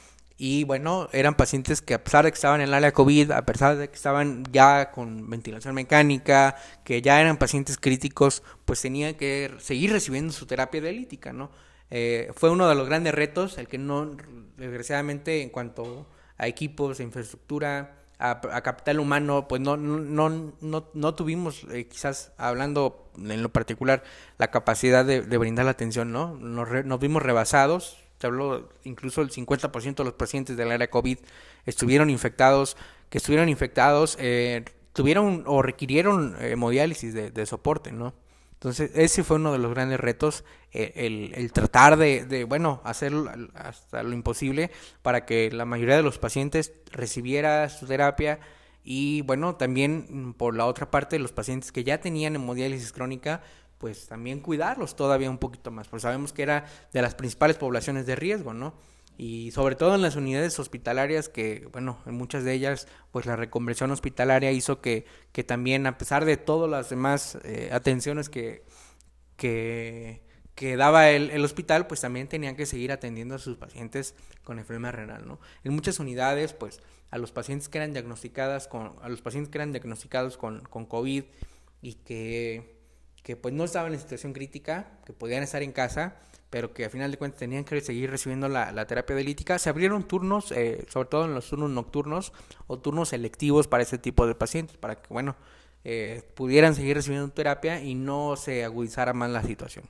y 0.40 0.62
bueno, 0.62 1.08
eran 1.12 1.34
pacientes 1.34 1.82
que 1.82 1.94
a 1.94 2.04
pesar 2.04 2.24
de 2.24 2.30
que 2.30 2.36
estaban 2.36 2.60
en 2.60 2.68
el 2.68 2.74
área 2.74 2.92
COVID, 2.92 3.32
a 3.32 3.44
pesar 3.44 3.76
de 3.76 3.88
que 3.88 3.96
estaban 3.96 4.44
ya 4.52 4.92
con 4.92 5.28
ventilación 5.28 5.74
mecánica, 5.74 6.54
que 6.84 7.02
ya 7.02 7.20
eran 7.20 7.38
pacientes 7.38 7.76
críticos, 7.76 8.44
pues 8.64 8.80
tenían 8.80 9.16
que 9.16 9.52
seguir 9.58 9.90
recibiendo 9.92 10.32
su 10.32 10.46
terapia 10.46 10.80
dialítica, 10.80 11.32
¿no? 11.32 11.50
Eh, 11.90 12.30
fue 12.36 12.50
uno 12.50 12.68
de 12.68 12.76
los 12.76 12.86
grandes 12.86 13.14
retos, 13.14 13.58
el 13.58 13.66
que 13.66 13.78
no, 13.78 14.16
desgraciadamente, 14.56 15.42
en 15.42 15.50
cuanto 15.50 16.06
a 16.36 16.46
equipos, 16.46 17.00
a 17.00 17.02
infraestructura, 17.02 17.96
a, 18.20 18.40
capital 18.62 19.00
humano, 19.00 19.48
pues 19.48 19.60
no, 19.60 19.76
no, 19.76 20.28
no, 20.60 20.90
no 20.92 21.14
tuvimos, 21.14 21.64
eh, 21.72 21.88
quizás 21.88 22.32
hablando 22.36 23.10
en 23.16 23.42
lo 23.42 23.48
particular, 23.48 24.04
la 24.38 24.52
capacidad 24.52 25.04
de, 25.04 25.20
brindar 25.20 25.64
la 25.64 25.72
atención, 25.72 26.12
¿no? 26.12 26.36
Nos, 26.36 26.84
nos 26.84 27.00
vimos 27.00 27.24
rebasados, 27.24 28.07
se 28.18 28.26
habló 28.26 28.68
incluso 28.84 29.22
el 29.22 29.30
50% 29.30 29.96
de 29.96 30.04
los 30.04 30.14
pacientes 30.14 30.56
del 30.56 30.70
área 30.70 30.90
COVID 30.90 31.18
estuvieron 31.66 32.10
infectados, 32.10 32.76
que 33.10 33.18
estuvieron 33.18 33.48
infectados, 33.48 34.16
eh, 34.20 34.64
tuvieron 34.92 35.44
o 35.46 35.62
requirieron 35.62 36.36
hemodiálisis 36.40 37.14
de, 37.14 37.30
de, 37.30 37.46
soporte, 37.46 37.92
¿no? 37.92 38.14
Entonces, 38.54 38.90
ese 38.94 39.22
fue 39.22 39.36
uno 39.36 39.52
de 39.52 39.58
los 39.58 39.72
grandes 39.72 40.00
retos, 40.00 40.42
eh, 40.72 40.92
el, 40.96 41.32
el, 41.36 41.52
tratar 41.52 41.96
de, 41.96 42.24
de, 42.24 42.42
bueno, 42.42 42.80
hacer 42.82 43.12
hasta 43.54 44.02
lo 44.02 44.12
imposible 44.12 44.72
para 45.02 45.24
que 45.24 45.52
la 45.52 45.64
mayoría 45.64 45.96
de 45.96 46.02
los 46.02 46.18
pacientes 46.18 46.72
recibiera 46.90 47.68
su 47.68 47.86
terapia 47.86 48.40
y, 48.82 49.20
bueno, 49.22 49.54
también 49.54 50.06
mm, 50.08 50.32
por 50.32 50.56
la 50.56 50.66
otra 50.66 50.90
parte, 50.90 51.20
los 51.20 51.30
pacientes 51.30 51.70
que 51.70 51.84
ya 51.84 52.00
tenían 52.00 52.34
hemodiálisis 52.34 52.90
crónica, 52.90 53.42
pues 53.78 54.06
también 54.08 54.40
cuidarlos 54.40 54.96
todavía 54.96 55.30
un 55.30 55.38
poquito 55.38 55.70
más, 55.70 55.88
porque 55.88 56.02
sabemos 56.02 56.32
que 56.32 56.42
era 56.42 56.66
de 56.92 57.02
las 57.02 57.14
principales 57.14 57.56
poblaciones 57.56 58.06
de 58.06 58.16
riesgo, 58.16 58.52
¿no? 58.52 58.74
y 59.18 59.50
sobre 59.50 59.74
todo 59.74 59.96
en 59.96 60.02
las 60.02 60.14
unidades 60.14 60.60
hospitalarias 60.60 61.28
que, 61.28 61.68
bueno, 61.72 61.98
en 62.06 62.14
muchas 62.14 62.44
de 62.44 62.54
ellas, 62.54 62.86
pues 63.10 63.26
la 63.26 63.34
reconversión 63.34 63.90
hospitalaria 63.90 64.52
hizo 64.52 64.80
que, 64.80 65.06
que 65.32 65.42
también, 65.42 65.88
a 65.88 65.98
pesar 65.98 66.24
de 66.24 66.36
todas 66.36 66.70
las 66.70 66.88
demás 66.88 67.36
eh, 67.42 67.68
atenciones 67.72 68.28
que, 68.28 68.64
que, 69.36 70.22
que 70.54 70.76
daba 70.76 71.10
el, 71.10 71.32
el, 71.32 71.44
hospital, 71.44 71.88
pues 71.88 72.00
también 72.00 72.28
tenían 72.28 72.54
que 72.54 72.64
seguir 72.64 72.92
atendiendo 72.92 73.34
a 73.34 73.38
sus 73.38 73.56
pacientes 73.56 74.14
con 74.44 74.60
enfermedad 74.60 74.94
renal, 74.94 75.26
¿no? 75.26 75.40
En 75.64 75.74
muchas 75.74 75.98
unidades, 75.98 76.52
pues, 76.52 76.80
a 77.10 77.18
los 77.18 77.32
pacientes 77.32 77.68
que 77.68 77.78
eran 77.78 77.92
diagnosticadas 77.92 78.68
con, 78.68 78.94
a 79.02 79.08
los 79.08 79.20
pacientes 79.20 79.50
que 79.50 79.58
eran 79.58 79.72
diagnosticados 79.72 80.36
con, 80.36 80.60
con 80.60 80.86
COVID 80.86 81.24
y 81.82 81.94
que, 81.94 82.77
que 83.28 83.36
pues 83.36 83.52
no 83.52 83.64
estaban 83.64 83.92
en 83.92 84.00
situación 84.00 84.32
crítica, 84.32 84.88
que 85.04 85.12
podían 85.12 85.42
estar 85.42 85.62
en 85.62 85.70
casa, 85.72 86.16
pero 86.48 86.72
que 86.72 86.86
a 86.86 86.88
final 86.88 87.10
de 87.10 87.18
cuentas 87.18 87.38
tenían 87.38 87.62
que 87.62 87.78
seguir 87.82 88.10
recibiendo 88.10 88.48
la, 88.48 88.86
terapia 88.86 89.14
dialítica. 89.14 89.58
Se 89.58 89.68
abrieron 89.68 90.08
turnos, 90.08 90.50
eh, 90.50 90.86
sobre 90.88 91.10
todo 91.10 91.26
en 91.26 91.34
los 91.34 91.46
turnos 91.46 91.68
nocturnos 91.68 92.32
o 92.68 92.78
turnos 92.78 93.10
selectivos 93.10 93.68
para 93.68 93.82
ese 93.82 93.98
tipo 93.98 94.26
de 94.26 94.34
pacientes, 94.34 94.78
para 94.78 94.94
que, 94.94 95.08
bueno, 95.10 95.36
eh, 95.84 96.22
pudieran 96.36 96.74
seguir 96.74 96.96
recibiendo 96.96 97.28
terapia 97.28 97.82
y 97.82 97.94
no 97.94 98.34
se 98.36 98.64
agudizara 98.64 99.12
más 99.12 99.28
la 99.28 99.42
situación. 99.42 99.84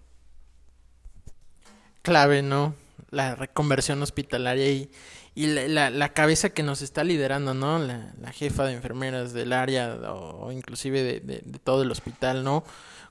Clave, 2.02 2.42
¿no? 2.42 2.74
La 3.10 3.36
reconversión 3.36 4.02
hospitalaria 4.02 4.68
y, 4.68 4.90
la, 5.36 6.12
cabeza 6.12 6.50
que 6.50 6.64
nos 6.64 6.82
está 6.82 7.04
liderando, 7.04 7.54
¿no? 7.54 7.78
La, 7.78 8.12
la 8.20 8.32
jefa 8.32 8.64
de 8.64 8.72
enfermeras 8.72 9.32
del 9.32 9.52
área 9.52 9.94
o, 10.12 10.46
o 10.46 10.50
inclusive 10.50 11.04
de, 11.04 11.20
de, 11.20 11.42
de 11.44 11.58
todo 11.60 11.82
el 11.82 11.92
hospital, 11.92 12.42
¿no? 12.42 12.64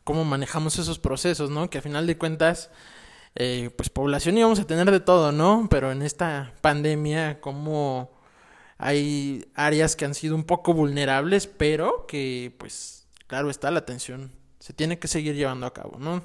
Cómo 0.08 0.24
manejamos 0.24 0.80
esos 0.80 1.00
procesos, 1.00 1.50
¿no? 1.50 1.70
Que 1.70 1.80
a 1.80 1.82
final 1.82 2.08
de 2.08 2.18
cuentas 2.18 2.70
eh, 3.36 3.72
pues 3.76 3.90
población 3.90 4.38
íbamos 4.38 4.58
a 4.58 4.66
tener 4.66 4.90
de 4.90 5.02
todo, 5.02 5.34
¿no? 5.34 5.68
Pero 5.70 5.92
en 5.92 6.02
esta 6.02 6.54
pandemia, 6.62 7.42
como 7.42 8.10
hay 8.78 9.52
áreas 9.54 9.98
que 9.98 10.06
han 10.06 10.16
sido 10.16 10.34
un 10.34 10.46
poco 10.46 10.74
vulnerables, 10.74 11.46
pero 11.46 12.08
que, 12.08 12.56
pues, 12.58 13.06
claro 13.28 13.50
está, 13.50 13.70
la 13.70 13.80
atención 13.80 14.32
se 14.60 14.72
tiene 14.72 14.98
que 14.98 15.10
seguir 15.10 15.36
llevando 15.36 15.66
a 15.66 15.74
cabo, 15.74 16.00
¿no? 16.00 16.24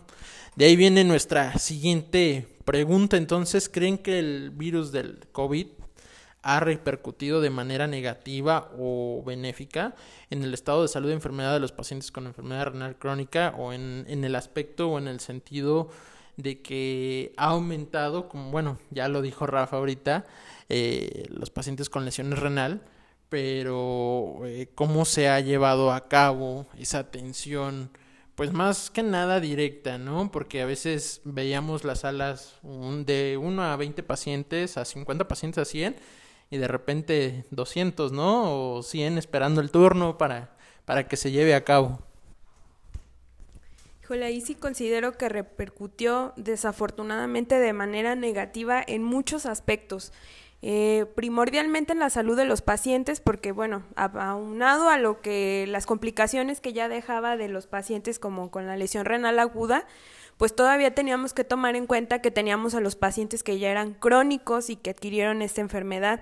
De 0.55 0.67
ahí 0.67 0.77
viene 0.77 1.03
nuestra 1.03 1.59
siguiente 1.59 2.57
pregunta, 2.65 3.17
entonces, 3.17 3.69
¿creen 3.69 3.99
que 3.99 4.21
el 4.21 4.51
virus 4.51 4.93
del 4.93 5.27
COVID 5.33 5.67
ha 6.43 6.61
repercutido 6.61 7.41
de 7.41 7.51
manera 7.51 7.87
negativa 7.87 8.71
o 8.79 9.23
benéfica 9.25 9.95
en 10.31 10.43
el 10.43 10.55
estado 10.55 10.83
de 10.83 10.89
salud 10.89 11.09
de 11.09 11.15
enfermedad 11.15 11.53
de 11.53 11.61
los 11.61 11.73
pacientes 11.73 12.11
con 12.11 12.27
enfermedad 12.27 12.67
renal 12.67 12.97
crónica 12.97 13.55
o 13.57 13.73
en, 13.73 14.05
en 14.09 14.25
el 14.25 14.35
aspecto 14.35 14.91
o 14.91 14.99
en 14.99 15.09
el 15.09 15.21
sentido 15.21 15.91
de 16.37 16.61
que 16.63 17.33
ha 17.37 17.47
aumentado, 17.47 18.29
como 18.29 18.51
bueno, 18.51 18.79
ya 18.91 19.09
lo 19.09 19.23
dijo 19.23 19.47
Rafa 19.47 19.77
ahorita, 19.77 20.25
eh, 20.69 21.25
los 21.29 21.51
pacientes 21.51 21.91
con 21.91 22.05
lesiones 22.05 22.39
renal, 22.39 22.83
pero 23.29 24.41
eh, 24.45 24.69
cómo 24.75 25.05
se 25.05 25.29
ha 25.29 25.41
llevado 25.41 25.93
a 25.93 26.09
cabo 26.09 26.67
esa 26.79 26.99
atención, 27.01 27.91
pues 28.35 28.53
más 28.53 28.91
que 28.91 29.03
nada 29.03 29.41
directa, 29.41 29.99
¿no? 29.99 30.31
Porque 30.31 30.63
a 30.63 30.67
veces 30.67 31.21
veíamos 31.25 31.85
las 31.85 32.01
salas 32.01 32.59
un, 32.63 33.05
de 33.05 33.39
1 33.39 33.63
a 33.63 33.77
20 33.77 34.03
pacientes, 34.03 34.77
a 34.77 34.85
50 34.85 35.29
pacientes 35.29 35.59
a 35.63 35.65
100, 35.65 35.97
y 36.53 36.59
de 36.59 36.69
repente 36.69 37.47
200, 37.51 38.13
¿no? 38.13 38.75
O 38.75 38.83
100 38.83 39.17
esperando 39.17 39.63
el 39.63 39.71
turno 39.71 40.19
para, 40.19 40.51
para 40.85 41.09
que 41.09 41.17
se 41.17 41.31
lleve 41.31 41.55
a 41.55 41.65
cabo. 41.65 41.99
Híjole, 44.03 44.27
ahí 44.27 44.43
sí 44.43 44.55
considero 44.55 45.17
que 45.17 45.31
repercutió 45.31 46.35
desafortunadamente 46.37 47.59
de 47.59 47.73
manera 47.73 48.17
negativa 48.17 48.85
en 48.87 49.03
muchos 49.03 49.47
aspectos. 49.47 50.13
Eh, 50.61 51.07
primordialmente 51.15 51.95
en 51.95 51.99
la 51.99 52.11
salud 52.11 52.37
de 52.37 52.45
los 52.45 52.61
pacientes, 52.61 53.21
porque 53.21 53.51
bueno, 53.51 53.85
aunado 53.97 54.91
a 54.91 54.99
lo 54.99 55.23
que 55.23 55.65
las 55.69 55.87
complicaciones 55.87 56.61
que 56.61 56.75
ya 56.75 56.89
dejaba 56.89 57.39
de 57.39 57.49
los 57.49 57.67
pacientes 57.67 58.19
como 58.19 58.51
con 58.51 58.67
la 58.67 58.77
lesión 58.77 59.07
renal 59.07 59.39
aguda, 59.39 59.87
pues 60.43 60.57
todavía 60.57 60.93
teníamos 60.93 61.35
que 61.35 61.45
tomar 61.45 61.77
en 61.77 61.87
cuenta 61.87 62.21
que 62.21 62.33
teníamos 62.33 62.75
a 62.75 62.81
los 62.81 62.97
pacientes 62.97 63.45
que 63.45 63.61
ya 63.61 63.71
eran 63.71 63.95
crónicos 63.95 64.71
y 64.71 64.75
que 64.75 64.91
adquirieron 64.91 65.41
esta 65.41 65.61
enfermedad. 65.61 66.21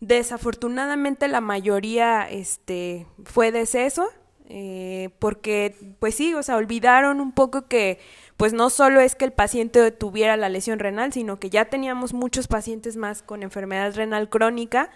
Desafortunadamente 0.00 1.28
la 1.28 1.40
mayoría 1.40 2.28
este, 2.28 3.06
fue 3.22 3.52
deceso, 3.52 4.08
eh, 4.48 5.10
porque 5.20 5.76
pues 6.00 6.16
sí, 6.16 6.34
o 6.34 6.42
sea, 6.42 6.56
olvidaron 6.56 7.20
un 7.20 7.30
poco 7.30 7.68
que 7.68 8.00
pues 8.36 8.52
no 8.52 8.70
solo 8.70 9.00
es 9.00 9.14
que 9.14 9.24
el 9.24 9.32
paciente 9.32 9.92
tuviera 9.92 10.36
la 10.36 10.48
lesión 10.48 10.80
renal, 10.80 11.12
sino 11.12 11.38
que 11.38 11.48
ya 11.48 11.66
teníamos 11.66 12.12
muchos 12.12 12.48
pacientes 12.48 12.96
más 12.96 13.22
con 13.22 13.44
enfermedad 13.44 13.94
renal 13.94 14.28
crónica 14.28 14.90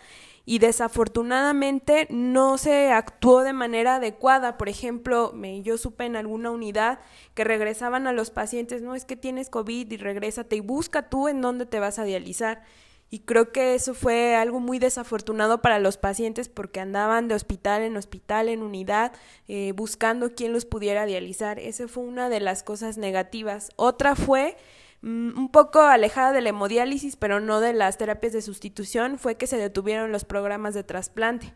y 0.47 0.59
desafortunadamente 0.59 2.07
no 2.11 2.59
se 2.59 2.93
actuó 2.93 3.43
de 3.43 3.53
manera 3.53 3.97
adecuada. 3.97 4.59
Por 4.59 4.69
ejemplo, 4.69 5.33
me, 5.35 5.63
yo 5.63 5.79
supe 5.79 6.05
en 6.05 6.17
alguna 6.17 6.51
unidad 6.51 6.99
que 7.35 7.45
regresaban 7.45 8.07
a 8.07 8.13
los 8.13 8.31
pacientes, 8.31 8.83
no 8.83 8.95
es 8.95 9.05
que 9.05 9.17
tienes 9.17 9.49
COVID 9.49 9.91
y 9.91 9.97
regrésate 9.97 10.57
y 10.57 10.61
busca 10.61 11.09
tú 11.09 11.29
en 11.29 11.41
dónde 11.41 11.67
te 11.67 11.81
vas 11.81 11.99
a 11.99 12.05
dializar. 12.05 12.63
Y 13.11 13.21
creo 13.21 13.53
que 13.53 13.75
eso 13.75 13.95
fue 13.95 14.35
algo 14.35 14.59
muy 14.59 14.79
desafortunado 14.79 15.63
para 15.63 15.79
los 15.79 15.99
pacientes 15.99 16.49
porque 16.49 16.81
andaban 16.81 17.29
de 17.29 17.37
hospital 17.37 17.83
en 17.83 17.97
hospital, 17.97 18.49
en 18.49 18.63
unidad, 18.63 19.13
eh, 19.47 19.73
buscando 19.73 20.35
quién 20.35 20.53
los 20.53 20.65
pudiera 20.65 21.07
dializar. 21.07 21.61
Esa 21.61 21.87
fue 21.87 22.03
una 22.03 22.29
de 22.29 22.41
las 22.41 22.65
cosas 22.65 22.99
negativas. 22.99 23.71
Otra 23.77 24.17
fue 24.17 24.57
un 25.05 25.51
poco 25.51 25.81
alejada 25.81 26.33
de 26.33 26.41
la 26.41 26.49
hemodiálisis, 26.49 27.17
pero 27.17 27.39
no 27.39 27.61
de 27.61 27.75
las 27.75 27.99
terapias 27.99 28.33
de 28.33 28.43
sustitución, 28.43 29.19
fue 29.19 29.37
que 29.37 29.47
se 29.47 29.59
detuvieron 29.59 30.13
los 30.13 30.25
programas 30.25 30.73
de 30.75 30.83
trasplante. 30.83 31.53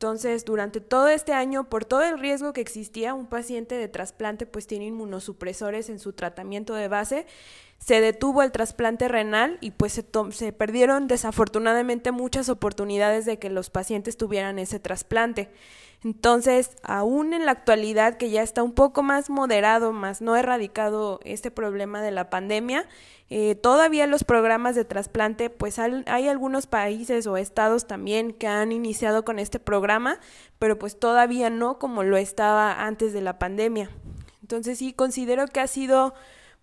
Entonces, 0.00 0.46
durante 0.46 0.80
todo 0.80 1.08
este 1.08 1.34
año, 1.34 1.68
por 1.68 1.84
todo 1.84 2.02
el 2.02 2.18
riesgo 2.18 2.54
que 2.54 2.62
existía, 2.62 3.12
un 3.12 3.26
paciente 3.26 3.74
de 3.74 3.86
trasplante 3.86 4.46
pues 4.46 4.66
tiene 4.66 4.86
inmunosupresores 4.86 5.90
en 5.90 5.98
su 5.98 6.14
tratamiento 6.14 6.72
de 6.72 6.88
base, 6.88 7.26
se 7.78 8.00
detuvo 8.00 8.42
el 8.42 8.50
trasplante 8.50 9.08
renal 9.08 9.58
y 9.60 9.72
pues 9.72 9.92
se, 9.92 10.06
se, 10.30 10.52
perdieron 10.54 11.06
desafortunadamente 11.06 12.12
muchas 12.12 12.48
oportunidades 12.48 13.26
de 13.26 13.38
que 13.38 13.50
los 13.50 13.68
pacientes 13.68 14.16
tuvieran 14.16 14.58
ese 14.58 14.80
trasplante. 14.80 15.50
Entonces, 16.02 16.76
aún 16.82 17.34
en 17.34 17.44
la 17.44 17.52
actualidad 17.52 18.16
que 18.16 18.30
ya 18.30 18.42
está 18.42 18.62
un 18.62 18.72
poco 18.72 19.02
más 19.02 19.28
moderado, 19.28 19.92
más 19.92 20.22
no 20.22 20.34
erradicado 20.34 21.20
este 21.24 21.50
problema 21.50 22.00
de 22.00 22.10
la 22.10 22.30
pandemia, 22.30 22.86
eh, 23.28 23.54
todavía 23.54 24.06
los 24.08 24.24
programas 24.24 24.74
de 24.74 24.84
trasplante, 24.84 25.50
pues 25.50 25.78
hay, 25.78 26.28
algunos 26.28 26.66
países 26.66 27.26
o 27.26 27.36
estados 27.36 27.86
también 27.86 28.32
que 28.32 28.48
han 28.48 28.72
iniciado 28.72 29.24
con 29.24 29.38
este 29.38 29.60
programa, 29.60 30.18
pero 30.58 30.78
pues 30.78 30.98
todavía 30.98 31.50
no 31.50 31.78
como 31.78 32.02
lo 32.02 32.16
estaba 32.16 32.86
antes 32.86 33.12
de 33.12 33.20
la 33.20 33.38
pandemia. 33.38 33.90
Entonces 34.40 34.78
sí 34.78 34.92
considero 34.94 35.46
que 35.46 35.60
ha 35.60 35.66
sido 35.66 36.14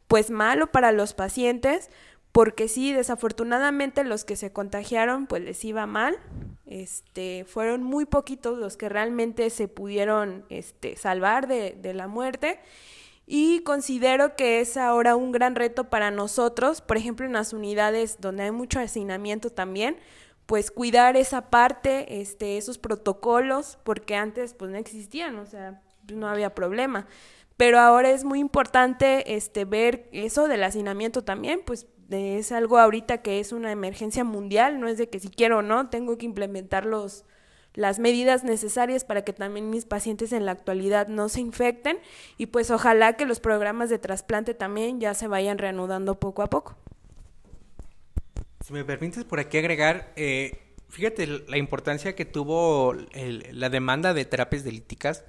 pues 0.08 0.30
malo 0.30 0.68
para 0.72 0.92
los 0.92 1.14
pacientes, 1.14 1.90
porque 2.38 2.68
sí, 2.68 2.94
desafortunadamente 2.94 4.04
los 4.04 4.24
que 4.24 4.36
se 4.36 4.54
contagiaron 4.54 5.26
pues 5.26 5.42
les 5.42 5.66
iba 5.66 5.88
mal, 5.88 6.20
este, 6.68 7.46
fueron 7.46 7.82
muy 7.82 8.06
poquitos 8.06 8.60
los 8.60 8.78
que 8.78 8.90
realmente 8.90 9.50
se 9.50 9.68
pudieron 9.68 10.46
este, 10.50 10.98
salvar 10.98 11.48
de, 11.48 11.72
de 11.82 11.96
la 11.96 12.08
muerte 12.08 12.60
y 13.26 13.62
considero 13.62 14.36
que 14.36 14.60
es 14.60 14.78
ahora 14.78 15.16
un 15.16 15.32
gran 15.32 15.56
reto 15.56 15.86
para 15.86 16.12
nosotros, 16.12 16.82
por 16.82 16.98
ejemplo 16.98 17.26
en 17.26 17.34
las 17.34 17.54
unidades 17.54 18.18
donde 18.22 18.44
hay 18.44 18.52
mucho 18.52 18.80
hacinamiento 18.80 19.50
también, 19.50 19.98
pues 20.46 20.70
cuidar 20.70 21.18
esa 21.18 21.50
parte, 21.50 22.22
este, 22.22 22.60
esos 22.60 22.78
protocolos, 22.78 23.80
porque 23.84 24.16
antes 24.16 24.54
pues 24.54 24.70
no 24.70 24.78
existían, 24.78 25.40
o 25.40 25.48
sea, 25.48 25.82
no 26.14 26.28
había 26.28 26.54
problema. 26.54 27.08
Pero 27.58 27.80
ahora 27.80 28.12
es 28.12 28.24
muy 28.24 28.38
importante 28.38 29.36
este, 29.36 29.66
ver 29.66 30.08
eso 30.12 30.48
del 30.48 30.64
hacinamiento 30.64 31.24
también, 31.24 31.62
pues 31.66 31.88
es 32.10 32.52
algo 32.52 32.78
ahorita 32.78 33.22
que 33.22 33.40
es 33.40 33.52
una 33.52 33.72
emergencia 33.72 34.24
mundial, 34.24 34.80
no 34.80 34.88
es 34.88 34.98
de 34.98 35.10
que 35.10 35.20
si 35.20 35.30
quiero 35.30 35.60
o 35.60 35.62
no, 35.62 35.90
tengo 35.90 36.18
que 36.18 36.26
implementar 36.26 36.86
los, 36.86 37.26
las 37.74 38.00
medidas 38.00 38.44
necesarias 38.44 39.04
para 39.04 39.24
que 39.24 39.34
también 39.34 39.70
mis 39.70 39.86
pacientes 39.86 40.34
en 40.34 40.46
la 40.46 40.52
actualidad 40.52 41.08
no 41.08 41.30
se 41.30 41.42
infecten 41.42 42.00
y 42.38 42.48
pues 42.48 42.72
ojalá 42.72 43.14
que 43.14 43.26
los 43.26 43.40
programas 43.40 43.90
de 43.90 44.00
trasplante 44.00 44.54
también 44.54 45.00
ya 45.00 45.14
se 45.14 45.28
vayan 45.28 45.58
reanudando 45.58 46.20
poco 46.20 46.42
a 46.42 46.50
poco. 46.50 46.76
Si 48.66 48.74
me 48.74 48.84
permites 48.84 49.24
por 49.24 49.40
aquí 49.40 49.58
agregar, 49.58 50.12
eh, 50.16 50.60
fíjate 50.90 51.28
la 51.48 51.58
importancia 51.58 52.16
que 52.16 52.26
tuvo 52.26 52.96
el, 53.14 53.48
la 53.52 53.70
demanda 53.70 54.14
de 54.14 54.26
terapias 54.26 54.64
delíticas 54.64 55.24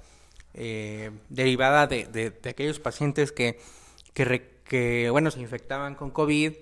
eh, 0.53 1.11
derivada 1.29 1.87
de, 1.87 2.05
de, 2.05 2.49
aquellos 2.49 2.79
pacientes 2.79 3.31
que, 3.31 3.59
que, 4.13 5.09
bueno, 5.11 5.31
se 5.31 5.39
infectaban 5.39 5.95
con 5.95 6.09
COVID, 6.09 6.53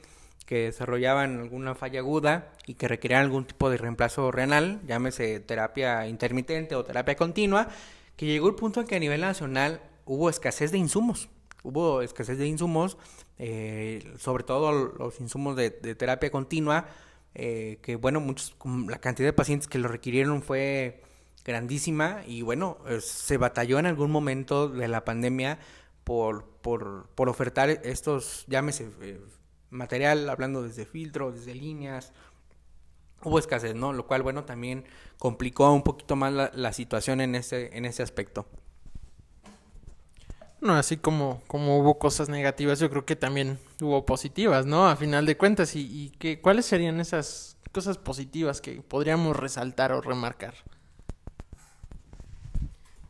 que 0.48 0.64
desarrollaban 0.64 1.41
alguna 1.41 1.76
falla 1.76 1.99
aguda 1.99 2.53
y 2.65 2.76
que 2.76 2.88
requerían 2.88 3.22
algún 3.22 3.45
tipo 3.45 3.69
de 3.69 3.76
reemplazo 3.78 4.32
renal, 4.32 4.80
llámese 4.88 5.41
terapia 5.41 6.07
intermitente 6.07 6.74
o 6.74 6.86
terapia 6.86 7.18
continua, 7.18 7.68
que 8.15 8.26
llegó 8.26 8.48
el 8.48 8.56
punto 8.56 8.80
en 8.80 8.88
que 8.88 8.95
a 8.95 8.99
nivel 8.99 9.19
nacional 9.19 9.82
hubo 10.06 10.30
escasez 10.30 10.72
de 10.72 10.78
insumos. 10.78 11.28
Hubo 11.64 12.02
escasez 12.02 12.38
de 12.38 12.48
insumos, 12.48 12.98
eh, 13.38 14.10
sobre 14.18 14.45
todo 14.45 14.72
los 14.72 15.19
insumos 15.19 15.57
de, 15.57 15.69
terapia 15.69 16.32
continua, 16.32 16.88
eh, 17.36 17.80
que 17.82 17.98
bueno, 17.98 18.22
muchos, 18.22 18.56
la 18.88 18.99
cantidad 18.99 19.28
de 19.28 19.34
pacientes 19.34 19.68
que 19.68 19.80
lo 19.80 19.90
requirieron 19.90 20.41
fue 20.41 21.03
grandísima 21.44 22.22
y 22.26 22.41
bueno, 22.41 22.78
eh, 22.88 23.02
se 23.02 23.36
batalló 23.36 23.80
en 23.80 23.86
algún 23.86 24.11
momento 24.11 24.69
de 24.69 24.88
la 24.88 25.03
pandemia 25.03 25.60
por, 26.06 26.45
por, 26.61 27.10
por 27.15 27.28
ofertar 27.28 27.69
estos, 27.69 28.45
llámese, 28.48 28.90
material, 29.69 30.30
hablando 30.30 30.64
desde 30.64 30.85
filtros, 30.85 31.35
desde 31.35 31.56
líneas, 31.56 32.14
hubo 33.23 33.39
escasez, 33.39 33.76
¿no? 33.76 33.94
Lo 33.94 34.07
cual, 34.07 34.23
bueno, 34.23 34.45
también 34.45 34.85
complicó 35.18 35.72
un 35.72 35.84
poquito 35.84 36.15
más 36.15 36.34
la, 36.34 36.52
la 36.53 36.73
situación 36.73 37.22
en 37.22 37.35
ese, 37.35 37.76
en 37.77 37.85
ese 37.85 38.03
aspecto. 38.03 38.48
No, 40.60 40.73
así 40.73 40.98
como, 40.98 41.41
como 41.48 41.77
hubo 41.80 41.99
cosas 41.99 42.30
negativas, 42.30 42.80
yo 42.80 42.89
creo 42.89 43.06
que 43.06 43.15
también 43.15 43.60
hubo 43.80 44.06
positivas, 44.06 44.65
¿no? 44.65 44.88
A 44.88 44.95
final 44.95 45.26
de 45.26 45.38
cuentas, 45.38 45.76
¿y, 45.76 45.81
y 45.81 46.10
que, 46.11 46.41
cuáles 46.41 46.65
serían 46.65 46.99
esas 46.99 47.57
cosas 47.72 47.98
positivas 47.98 48.60
que 48.60 48.81
podríamos 48.81 49.35
resaltar 49.35 49.91
o 49.91 50.02
remarcar? 50.02 50.56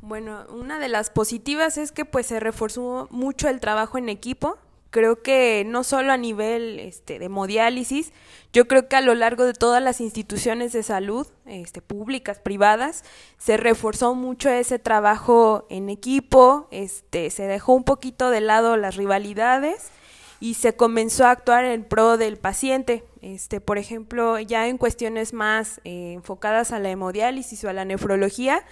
Bueno, 0.02 0.46
una 0.50 0.78
de 0.80 0.90
las 0.90 1.10
positivas 1.10 1.78
es 1.78 1.92
que 1.92 2.06
pues 2.06 2.28
se 2.28 2.40
reforzó 2.40 3.08
mucho 3.12 3.50
el 3.50 3.60
trabajo 3.60 3.98
en 3.98 4.10
equipo, 4.10 4.58
creo 4.90 5.22
que 5.22 5.64
no 5.66 5.84
solo 5.84 6.12
a 6.12 6.18
nivel 6.18 6.80
este, 6.80 7.20
de 7.20 7.26
hemodiálisis, 7.26 8.12
yo 8.54 8.68
creo 8.68 8.88
que 8.88 8.96
a 8.96 9.02
lo 9.02 9.14
largo 9.16 9.46
de 9.46 9.54
todas 9.54 9.84
las 9.84 10.02
instituciones 10.02 10.74
de 10.74 10.84
salud, 10.84 11.28
este, 11.46 11.82
públicas, 11.82 12.40
privadas, 12.40 13.04
se 13.38 13.58
reforzó 13.58 14.16
mucho 14.16 14.50
ese 14.50 14.80
trabajo 14.80 15.66
en 15.70 15.90
equipo, 15.90 16.68
este, 16.72 17.30
se 17.30 17.44
dejó 17.44 17.74
un 17.74 17.84
poquito 17.84 18.30
de 18.30 18.42
lado 18.42 18.78
las 18.78 18.96
rivalidades 18.96 19.92
y 20.40 20.54
se 20.54 20.76
comenzó 20.76 21.26
a 21.26 21.32
actuar 21.32 21.66
en 21.66 21.84
pro 21.84 22.18
del 22.18 22.38
paciente. 22.38 23.04
Este, 23.22 23.60
por 23.60 23.78
ejemplo, 23.78 24.40
ya 24.40 24.68
en 24.68 24.78
cuestiones 24.78 25.34
más 25.34 25.82
eh, 25.84 26.14
enfocadas 26.14 26.72
a 26.72 26.80
la 26.80 26.90
hemodiálisis 26.90 27.64
o 27.64 27.70
a 27.70 27.74
la 27.74 27.86
nefrología, 27.86 28.64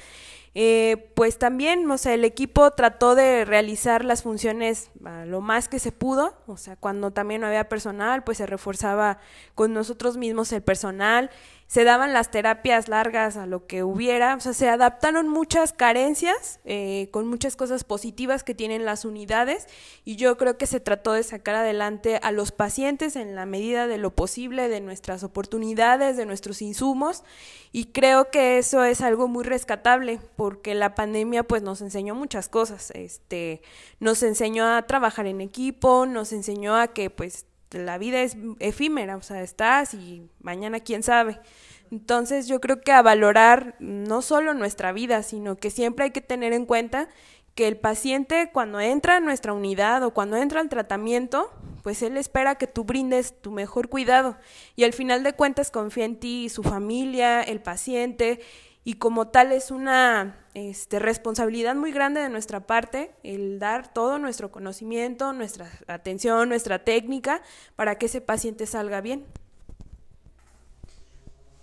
eh, 0.58 1.12
pues 1.16 1.38
también, 1.38 1.92
o 1.92 1.98
sea, 1.98 2.14
el 2.14 2.24
equipo 2.24 2.72
trató 2.72 3.14
de 3.14 3.44
realizar 3.44 4.06
las 4.06 4.24
funciones 4.24 4.90
lo 5.26 5.42
más 5.42 5.68
que 5.68 5.80
se 5.80 5.92
pudo, 5.92 6.34
o 6.48 6.56
sea, 6.56 6.78
cuando 6.78 7.12
también 7.12 7.42
no 7.42 7.48
había 7.48 7.68
personal, 7.68 8.24
pues 8.24 8.38
se 8.38 8.46
reforzaba 8.46 9.18
con 9.54 9.74
nosotros 9.74 10.16
mismos 10.16 10.54
el 10.54 10.62
personal 10.62 11.30
se 11.68 11.84
daban 11.84 12.14
las 12.14 12.30
terapias 12.30 12.88
largas 12.88 13.38
a 13.38 13.48
lo 13.48 13.66
que 13.66 13.84
hubiera, 13.84 14.36
o 14.36 14.40
sea, 14.40 14.54
se 14.54 14.70
adaptaron 14.70 15.28
muchas 15.28 15.74
carencias 15.74 16.60
eh, 16.64 17.10
con 17.12 17.28
muchas 17.28 17.56
cosas 17.56 17.84
positivas 17.84 18.44
que 18.44 18.54
tienen 18.54 18.86
las 18.86 19.04
unidades 19.04 19.68
y 20.04 20.16
yo 20.16 20.38
creo 20.38 20.58
que 20.58 20.68
se 20.68 20.80
trató 20.80 21.14
de 21.14 21.24
sacar 21.24 21.56
adelante 21.56 22.20
a 22.22 22.32
los 22.32 22.52
pacientes 22.52 23.16
en 23.16 23.36
la 23.36 23.48
medida 23.48 23.88
de 23.88 23.98
lo 23.98 24.14
posible, 24.14 24.70
de 24.70 24.80
nuestras 24.80 25.24
oportunidades, 25.24 26.18
de 26.18 26.28
nuestros 26.28 26.62
insumos 26.62 27.24
y 27.72 27.86
creo 27.86 28.30
que 28.30 28.60
eso 28.60 28.84
es 28.84 29.02
algo 29.02 29.28
muy 29.28 29.44
rescatable 29.44 30.20
porque 30.36 30.76
la 30.76 30.94
pandemia 30.94 31.44
pues 31.44 31.64
nos 31.64 31.82
enseñó 31.82 32.14
muchas 32.14 32.48
cosas, 32.48 32.92
este, 32.92 33.64
nos 34.00 34.22
enseñó 34.22 34.68
a 34.68 34.84
trabajar 34.84 35.26
en 35.26 35.42
equipo, 35.42 36.06
nos 36.06 36.32
enseñó 36.32 36.76
a 36.76 36.90
que 36.90 37.10
pues 37.10 37.48
la 37.72 37.98
vida 37.98 38.22
es 38.22 38.38
efímera, 38.60 39.18
o 39.18 39.22
sea, 39.22 39.42
estás 39.42 39.94
y 39.94 40.30
mañana 40.42 40.80
quién 40.80 41.04
sabe. 41.04 41.40
Entonces 41.92 42.48
yo 42.48 42.60
creo 42.62 42.82
que 42.82 42.92
a 42.92 43.02
valorar 43.02 43.76
no 43.80 44.22
solo 44.22 44.54
nuestra 44.54 44.92
vida, 44.92 45.24
sino 45.24 45.56
que 45.56 45.70
siempre 45.70 46.06
hay 46.06 46.12
que 46.12 46.22
tener 46.22 46.54
en 46.54 46.66
cuenta 46.66 47.10
que 47.54 47.68
el 47.68 47.78
paciente 47.78 48.50
cuando 48.52 48.80
entra 48.82 49.18
a 49.18 49.20
nuestra 49.22 49.54
unidad 49.54 50.04
o 50.04 50.14
cuando 50.14 50.36
entra 50.36 50.60
al 50.60 50.70
tratamiento, 50.70 51.50
pues 51.84 52.02
él 52.02 52.18
espera 52.18 52.56
que 52.56 52.68
tú 52.68 52.84
brindes 52.84 53.40
tu 53.42 53.52
mejor 53.52 53.88
cuidado 53.88 54.38
y 54.76 54.84
al 54.84 54.94
final 54.94 55.24
de 55.24 55.34
cuentas 55.34 55.72
confía 55.72 56.06
en 56.06 56.20
ti, 56.20 56.50
su 56.50 56.64
familia, 56.64 57.42
el 57.42 57.62
paciente 57.62 58.42
y 58.84 58.96
como 58.96 59.30
tal 59.30 59.52
es 59.52 59.72
una 59.72 60.45
este, 60.56 60.98
responsabilidad 60.98 61.76
muy 61.76 61.92
grande 61.92 62.22
de 62.22 62.30
nuestra 62.30 62.62
parte 62.62 63.12
el 63.22 63.60
dar 63.60 63.94
todo 63.94 64.18
nuestro 64.18 64.52
conocimiento, 64.52 65.32
nuestra 65.34 65.70
atención, 65.88 66.50
nuestra 66.50 66.84
técnica 66.84 67.44
para 67.76 67.98
que 67.98 68.08
ese 68.08 68.22
paciente 68.22 68.66
salga 68.66 69.02
bien. 69.02 69.26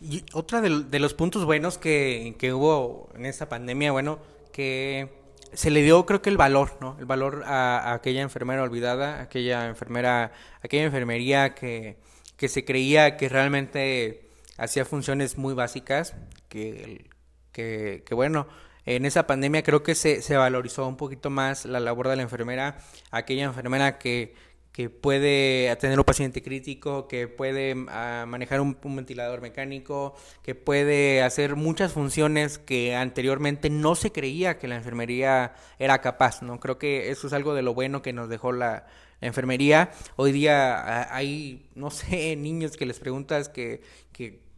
Y 0.01 0.24
otra 0.32 0.60
de, 0.60 0.98
los 1.01 1.14
puntos 1.14 1.44
buenos 1.44 1.78
que, 1.78 2.36
hubo 2.55 3.09
en 3.16 3.27
esta 3.27 3.48
pandemia, 3.48 3.93
bueno, 3.93 4.19
que 4.52 5.09
se 5.52 5.70
le 5.70 5.82
dio 5.82 6.06
creo 6.06 6.23
que 6.23 6.31
el 6.31 6.36
valor, 6.36 6.77
¿no? 6.81 6.97
El 6.98 7.06
valor 7.06 7.43
a, 7.47 7.93
aquella 7.93 8.23
enfermera 8.23 8.62
olvidada, 8.62 9.20
aquella 9.20 9.66
enfermera, 9.66 10.32
aquella 10.60 10.85
enfermería 10.85 11.55
que, 11.55 11.97
que 12.36 12.48
se 12.48 12.64
creía 12.64 13.16
que 13.16 13.28
realmente 13.28 14.28
hacía 14.56 14.85
funciones 14.85 15.39
muy 15.39 15.55
básicas, 15.55 16.14
que 16.48 17.10
que, 17.52 18.05
bueno, 18.12 18.47
en 18.86 19.06
esa 19.06 19.26
pandemia 19.26 19.62
creo 19.62 19.82
que 19.82 19.94
se, 19.94 20.22
se, 20.22 20.36
valorizó 20.36 20.86
un 20.86 20.96
poquito 20.96 21.30
más 21.30 21.64
la 21.64 21.80
labor 21.80 22.09
de 22.09 22.16
la 22.16 22.22
enfermera, 22.22 22.78
aquella 23.10 23.44
enfermera 23.44 23.98
que, 23.98 24.34
que 24.72 24.88
puede 24.88 25.70
atender 25.70 25.98
un 25.98 26.04
paciente 26.04 26.42
crítico, 26.42 27.06
que 27.06 27.28
puede 27.28 27.76
ah, 27.88 28.24
manejar 28.26 28.60
un, 28.60 28.78
ventilador 28.82 29.42
mecánico, 29.42 30.14
que 30.42 30.54
puede 30.54 31.22
hacer 31.22 31.56
muchas 31.56 31.92
funciones 31.92 32.59
que 32.59 32.96
anteriormente 32.96 33.68
no 33.68 33.94
se 33.94 34.12
creía 34.12 34.59
que 34.59 34.68
la 34.68 34.76
enfermería 34.76 35.54
era 35.78 36.00
capaz, 36.00 36.42
¿no? 36.42 36.59
Creo 36.59 36.78
que 36.78 37.10
eso 37.10 37.26
es 37.26 37.34
algo 37.34 37.54
de 37.54 37.62
lo 37.62 37.74
bueno 37.74 38.00
que 38.00 38.12
nos 38.14 38.28
dejó 38.28 38.52
la, 38.52 38.86
enfermería. 39.20 39.92
Hoy 40.16 40.32
día 40.32 40.74
ah, 40.74 41.09
hay, 41.14 41.68
no 41.76 41.90
sé, 41.90 42.34
niños 42.36 42.76
que 42.76 42.86
les 42.86 42.98
preguntas 42.98 43.48
que, 43.48 43.82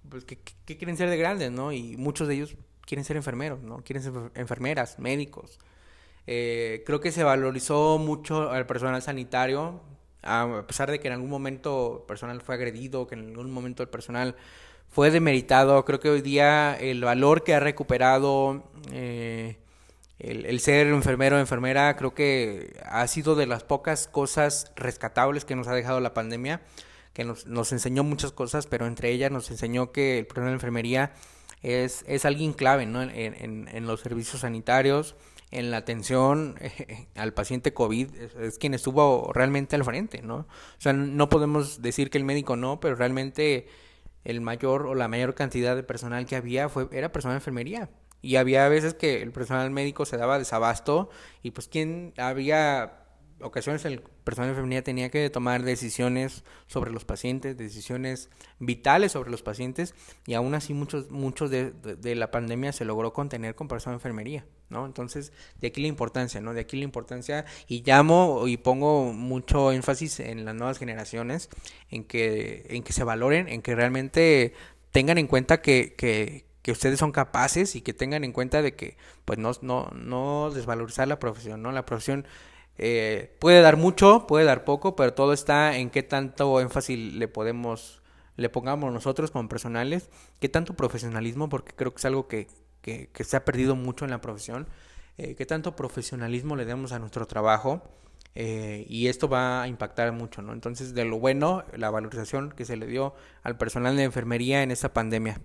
pues, 0.09 0.24
que 0.24 0.38
quieren 0.78 0.96
ser 0.96 1.10
de 1.10 1.18
grandes, 1.18 1.51
¿no? 1.51 1.72
Y 1.72 1.96
muchos 1.98 2.28
de 2.28 2.34
ellos 2.36 2.56
quieren 2.86 3.05
ser 3.05 3.16
enfermeros, 3.16 3.62
¿no? 3.62 3.78
Quieren 3.78 4.02
ser 4.02 4.12
enfermeras, 4.35 4.98
médicos. 4.98 5.59
Eh, 6.27 6.82
creo 6.86 7.01
que 7.01 7.12
se 7.12 7.24
valorizó 7.24 7.98
mucho 7.98 8.51
al 8.51 8.66
personal 8.66 9.02
sanitario, 9.02 9.81
a 10.23 10.65
pesar 10.66 10.90
de 10.90 11.01
que 11.01 11.09
en 11.09 11.15
algún 11.15 11.31
momento 11.31 11.98
el 12.01 12.06
personal 12.06 12.40
fue 12.40 12.55
agredido, 12.55 13.06
que 13.06 13.15
en 13.15 13.31
algún 13.31 13.52
momento 13.52 13.82
el 13.82 13.89
personal 13.89 14.36
fue 14.89 15.11
demeritado. 15.11 15.85
Creo 15.85 16.01
que 16.01 16.09
hoy 16.09 16.23
día 16.23 16.77
el 16.77 17.02
valor 17.02 17.44
que 17.44 17.55
ha 17.55 17.61
recuperado 17.61 18.65
eh, 18.93 19.59
el, 20.19 20.61
ser 20.61 20.86
enfermero 20.86 21.36
o 21.36 21.40
enfermera, 21.40 21.97
creo 21.97 22.15
que 22.15 22.81
ha 22.86 23.06
sido 23.06 23.35
de 23.35 23.47
las 23.47 23.65
pocas 23.65 24.09
cosas 24.09 24.73
rescatables 24.77 25.44
que 25.44 25.56
nos 25.56 25.69
ha 25.69 25.74
dejado 25.74 26.01
la 26.01 26.15
pandemia, 26.15 26.62
que 27.12 27.24
nos, 27.24 27.47
nos 27.47 27.73
enseñó 27.73 28.02
muchas 28.02 28.32
cosas, 28.32 28.66
pero 28.66 28.86
entre 28.86 29.11
ellas 29.11 29.31
nos 29.31 29.51
enseñó 29.51 29.93
que 29.93 30.19
el 30.20 30.27
personal 30.27 30.52
de 30.52 30.55
enfermería 30.55 31.12
es, 31.65 32.05
es 32.07 32.24
alguien 32.27 32.53
clave 32.53 32.85
¿no? 32.85 33.03
en, 33.03 33.69
en, 33.69 33.86
los 33.86 34.01
servicios 34.01 34.43
sanitarios, 34.43 35.16
en 35.51 35.70
la 35.70 35.78
atención 35.78 36.57
al 37.16 37.32
paciente 37.32 37.73
COVID, 37.73 38.15
es, 38.41 38.59
quien 38.59 38.74
estuvo 38.74 39.32
realmente 39.32 39.74
al 39.74 39.85
frente, 39.85 40.20
¿no? 40.20 40.36
O 40.36 40.47
sea, 40.78 40.93
no 40.93 41.28
podemos 41.31 41.81
decir 41.81 42.11
que 42.11 42.19
el 42.19 42.24
médico 42.24 42.57
no, 42.57 42.81
pero 42.81 42.97
realmente 42.97 43.66
el 44.24 44.43
mayor 44.43 44.86
o 44.86 44.95
la 44.95 45.09
mayor 45.09 45.35
cantidad 45.35 45.74
de 45.74 45.82
personal 45.82 46.27
que 46.27 46.36
había 46.36 46.69
fue 46.69 46.86
era 46.93 47.12
personal 47.12 47.36
de 47.36 47.39
enfermería. 47.39 47.91
Y 48.20 48.36
había 48.36 48.69
veces 48.69 48.95
que 48.95 49.23
el 49.23 49.32
personal 49.32 49.70
médico 49.70 50.05
se 50.05 50.16
daba 50.19 50.39
desabasto 50.39 51.09
y 51.43 51.51
pues 51.51 51.69
quien 51.69 52.12
había 52.16 53.03
ocasiones 53.40 53.85
el 53.85 54.01
personal 54.01 54.48
de 54.48 54.52
enfermería 54.52 54.82
tenía 54.82 55.11
que 55.11 55.28
tomar 55.31 55.62
decisiones 55.62 56.44
sobre 56.66 56.90
los 56.93 57.05
pacientes, 57.05 57.56
decisiones 57.56 58.31
vitales 58.59 59.12
sobre 59.12 59.31
los 59.31 59.43
pacientes 59.43 59.94
y 60.27 60.35
aún 60.35 60.55
así 60.55 60.74
muchos 60.74 61.11
muchos 61.11 61.51
de, 61.51 61.73
de, 61.73 62.15
la 62.15 62.31
pandemia 62.31 62.73
se 62.73 62.85
logró 62.85 63.12
contener 63.12 63.55
con 63.55 63.69
personal 63.69 63.94
de 63.94 63.98
enfermería, 63.98 64.47
¿no? 64.69 64.86
Entonces, 64.86 65.32
de 65.61 65.69
aquí 65.69 65.81
la 65.81 65.89
importancia, 65.89 66.40
¿no? 66.40 66.55
De 66.55 66.61
aquí 66.61 66.77
la 66.77 66.85
importancia 66.85 67.44
y 67.69 67.82
llamo 67.82 68.47
y 68.47 68.56
pongo 68.56 69.12
mucho 69.12 69.73
énfasis 69.73 70.20
en 70.20 70.44
las 70.44 70.55
nuevas 70.55 70.78
generaciones 70.78 71.51
en 71.90 72.05
que 72.05 72.66
en 72.70 72.82
que 72.82 72.93
se 72.93 73.05
valoren, 73.05 73.48
en 73.48 73.62
que 73.62 73.74
realmente 73.74 74.55
tengan 74.90 75.19
en 75.19 75.27
cuenta 75.27 75.61
que, 75.61 75.94
que, 75.97 76.47
que 76.62 76.73
ustedes 76.73 76.98
son 76.98 77.12
capaces 77.12 77.74
y 77.77 77.82
que 77.82 77.93
tengan 77.93 78.24
en 78.24 78.32
cuenta 78.32 78.62
de 78.62 78.74
que 78.74 78.97
pues 79.24 79.39
no, 79.39 79.52
no, 79.61 79.90
no 79.90 80.51
desvalorizar 80.51 81.09
la 81.09 81.19
profesión, 81.19 81.62
¿no? 81.62 81.73
La 81.73 81.85
profesión 81.85 82.27
eh, 82.78 83.36
puede 83.38 83.60
dar 83.60 83.76
mucho, 83.76 84.26
puede 84.26 84.44
dar 84.44 84.64
poco, 84.64 84.96
pero 84.96 85.14
todo 85.14 85.32
está 85.32 85.76
en 85.76 85.90
qué 85.90 86.02
tanto 86.02 86.60
énfasis 86.60 87.14
le 87.14 87.28
podemos, 87.28 88.02
le 88.36 88.48
pongamos 88.48 88.92
nosotros 88.92 89.30
como 89.30 89.48
personales, 89.48 90.10
qué 90.40 90.48
tanto 90.48 90.74
profesionalismo, 90.74 91.48
porque 91.48 91.72
creo 91.74 91.92
que 91.92 91.98
es 91.98 92.05
algo 92.05 92.26
que, 92.28 92.48
que, 92.82 93.24
se 93.24 93.36
ha 93.36 93.44
perdido 93.44 93.76
mucho 93.76 94.05
en 94.05 94.10
la 94.10 94.20
profesión. 94.20 94.66
eh, 95.18 95.34
qué 95.36 95.46
tanto 95.46 95.76
profesionalismo 95.76 96.56
le 96.56 96.64
damos 96.64 96.92
a 96.92 96.98
nuestro 96.98 97.26
trabajo. 97.26 97.82
Eh, 98.36 98.84
y 98.88 99.06
esto 99.09 99.28
va 99.28 99.62
a 99.62 99.68
impactar 99.68 100.12
mucho, 100.12 100.42
¿no? 100.42 100.52
Entonces, 100.52 100.94
de 100.94 101.05
lo 101.05 101.18
bueno, 101.20 101.64
la 101.76 101.90
valorización 101.90 102.51
que 102.51 102.64
se 102.64 102.76
le 102.76 102.86
dio 102.86 103.14
al 103.44 103.56
personal 103.56 103.96
de 103.96 104.02
enfermería 104.05 104.62
en 104.62 104.72
esta 104.72 104.92
pandemia. 104.92 105.40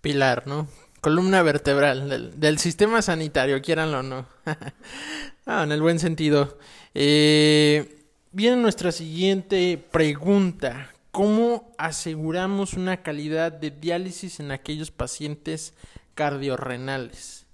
Pilar, 0.00 0.46
¿no? 0.46 0.68
Columna 1.00 1.42
vertebral 1.42 2.34
del, 2.38 2.58
sistema 2.58 3.00
sanitario, 3.00 3.62
quieranlo 3.62 4.00
o 4.00 4.02
no. 4.02 4.26
ah, 5.46 5.62
en 5.64 5.72
el 5.72 5.80
buen 5.80 5.98
sentido. 5.98 6.58
Eh, 6.94 8.04
viene 8.32 8.56
nuestra 8.56 8.92
siguiente 8.92 9.82
pregunta. 9.90 10.92
¿Cómo 11.10 11.72
aseguramos 11.78 12.74
una 12.74 13.02
calidad 13.02 13.50
de 13.50 13.70
diálisis 13.70 14.40
en 14.40 14.52
aquellos 14.52 14.90
pacientes 14.90 15.74
cardiorrenales? 16.14 17.46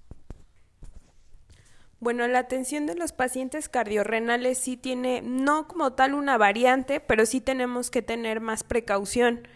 Bueno, 2.01 2.27
la 2.28 2.40
atención 2.40 2.86
de 2.86 2.94
los 2.94 3.12
pacientes 3.12 3.68
cardiorrenales 3.68 4.59
sí 4.59 4.77
tiene, 4.77 5.23
no 5.23 5.66
como 5.66 5.94
tal 5.94 6.14
una 6.14 6.36
variante, 6.36 7.01
pero 7.01 7.24
sí 7.24 7.40
tenemos 7.40 7.90
que 7.90 8.02
tener 8.02 8.40
más 8.40 8.64
precaución. 8.64 9.48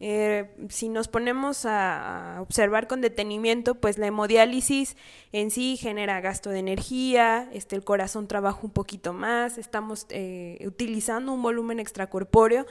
Eh, 0.00 0.50
si 0.68 0.88
nos 0.88 1.08
ponemos 1.08 1.64
a, 1.66 2.38
observar 2.40 2.88
con 2.88 3.00
detenimiento, 3.00 3.76
pues 3.76 3.96
la 3.96 4.08
hemodiálisis 4.08 4.96
en 5.32 5.50
sí 5.50 5.76
genera 5.76 6.20
gasto 6.20 6.50
de 6.50 6.58
energía, 6.58 7.48
este, 7.52 7.76
el 7.76 7.84
corazón 7.84 8.26
trabaja 8.26 8.58
un 8.62 8.70
poquito 8.70 9.12
más, 9.12 9.56
estamos 9.56 10.06
eh, 10.10 10.58
utilizando 10.66 11.32
un 11.32 11.42
volumen 11.42 11.78
extracorpóreo 11.78 12.66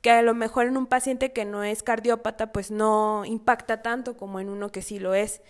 que 0.00 0.10
a 0.10 0.22
lo 0.22 0.34
mejor 0.34 0.66
en 0.66 0.76
un 0.76 0.86
paciente 0.86 1.32
que 1.32 1.44
no 1.44 1.64
es 1.64 1.82
cardiópata 1.82 2.52
pues 2.52 2.70
no 2.70 3.24
impacta 3.24 3.82
tanto 3.82 4.16
como 4.16 4.38
en 4.38 4.48
uno 4.48 4.70
que 4.70 4.82
sí 4.82 4.98
lo 4.98 5.14
es. 5.14 5.42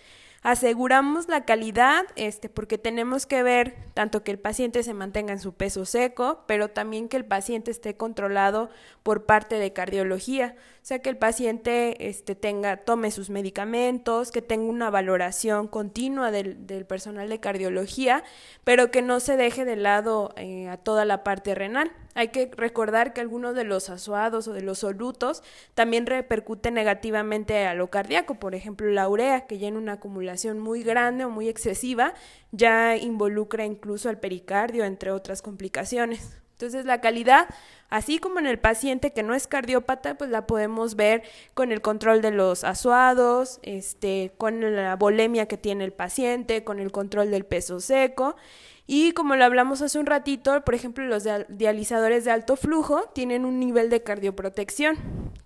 Aseguramos 0.43 1.29
la 1.29 1.45
calidad, 1.45 2.05
este, 2.15 2.49
porque 2.49 2.79
tenemos 2.79 3.27
que 3.27 3.43
ver 3.43 3.75
tanto 3.93 4.23
que 4.23 4.31
el 4.31 4.39
paciente 4.39 4.85
se 4.85 4.95
mantenga 4.95 5.33
en 5.33 5.41
su 5.41 5.55
peso 5.55 5.85
seco, 5.85 6.45
pero 6.47 6.69
también 6.69 7.09
que 7.09 7.17
el 7.17 7.25
paciente 7.25 7.73
esté 7.73 7.97
controlado 7.97 8.71
por 9.03 9.27
parte 9.27 9.57
de 9.57 9.73
cardiología, 9.73 10.55
sea 10.89 11.01
que 11.01 11.11
el 11.11 11.19
paciente 11.19 12.09
este, 12.09 12.35
tenga, 12.35 12.79
tome 12.79 13.11
sus 13.11 13.29
medicamentos, 13.29 14.33
que 14.33 14.41
tenga 14.41 14.71
una 14.71 14.89
valoración 14.89 15.69
continua 15.69 16.31
del, 16.31 16.67
del 16.67 16.87
personal 16.87 17.29
de 17.29 17.41
cardiología, 17.41 18.25
pero 18.65 18.91
que 18.91 19.03
no 19.03 19.21
se 19.21 19.37
deje 19.37 19.67
de 19.67 19.77
lado 19.77 20.33
eh, 20.37 20.67
a 20.71 20.79
toda 20.79 21.05
la 21.05 21.25
parte 21.25 21.55
renal. 21.55 21.93
Hay 22.15 22.29
que 22.29 22.51
recordar 22.57 23.13
que 23.13 23.21
algunos 23.21 23.55
de 23.55 23.65
los 23.65 23.91
asuados 23.91 24.49
o 24.49 24.55
de 24.55 24.63
los 24.63 24.79
solutos 24.79 25.43
también 25.75 26.07
repercuten 26.07 26.73
negativamente 26.73 27.67
a 27.67 27.75
lo 27.75 27.91
cardíaco, 27.91 28.37
por 28.37 28.55
ejemplo 28.55 28.89
la 28.91 29.11
urea, 29.11 29.47
que 29.47 29.59
ya 29.59 29.69
en 29.69 29.77
una 29.77 29.93
acumulación 29.93 30.59
muy 30.59 30.83
grande 30.83 31.27
o 31.27 31.29
muy 31.29 31.51
excesiva 31.51 32.15
ya 32.51 32.97
involucra 32.97 33.67
incluso 33.67 34.09
al 34.09 34.21
pericardio, 34.21 34.87
entre 34.87 35.11
otras 35.11 35.43
complicaciones. 35.43 36.39
Entonces 36.59 36.87
la 36.87 37.01
calidad, 37.01 37.47
así 37.89 38.19
como 38.19 38.41
en 38.41 38.47
el 38.49 38.59
paciente 38.59 39.13
que 39.13 39.23
no 39.23 39.33
es 39.33 39.47
cardiópata, 39.47 40.17
pues 40.17 40.29
la 40.29 40.45
podemos 40.49 40.97
ver 40.97 41.23
con 41.55 41.71
el 41.71 41.81
control 41.81 42.21
de 42.21 42.33
los 42.33 42.65
asuados, 42.65 43.61
este, 43.63 44.33
con 44.39 44.75
la 44.75 44.97
bolemia 44.97 45.47
que 45.47 45.57
tiene 45.57 45.85
el 45.85 45.93
paciente, 45.93 46.65
con 46.65 46.81
el 46.81 46.91
control 46.91 47.31
del 47.31 47.45
peso 47.45 47.79
seco. 47.79 48.35
Y 48.89 49.13
como 49.13 49.37
lo 49.37 49.45
hablamos 49.45 49.83
hace 49.83 50.01
un 50.01 50.07
ratito, 50.07 50.65
por 50.65 50.75
ejemplo, 50.75 51.05
los 51.05 51.29
dializadores 51.49 52.25
de 52.25 52.33
alto 52.33 52.57
flujo 52.57 53.05
tienen 53.15 53.45
un 53.45 53.61
nivel 53.61 53.89
de 53.89 54.03
cardioprotección, 54.03 54.97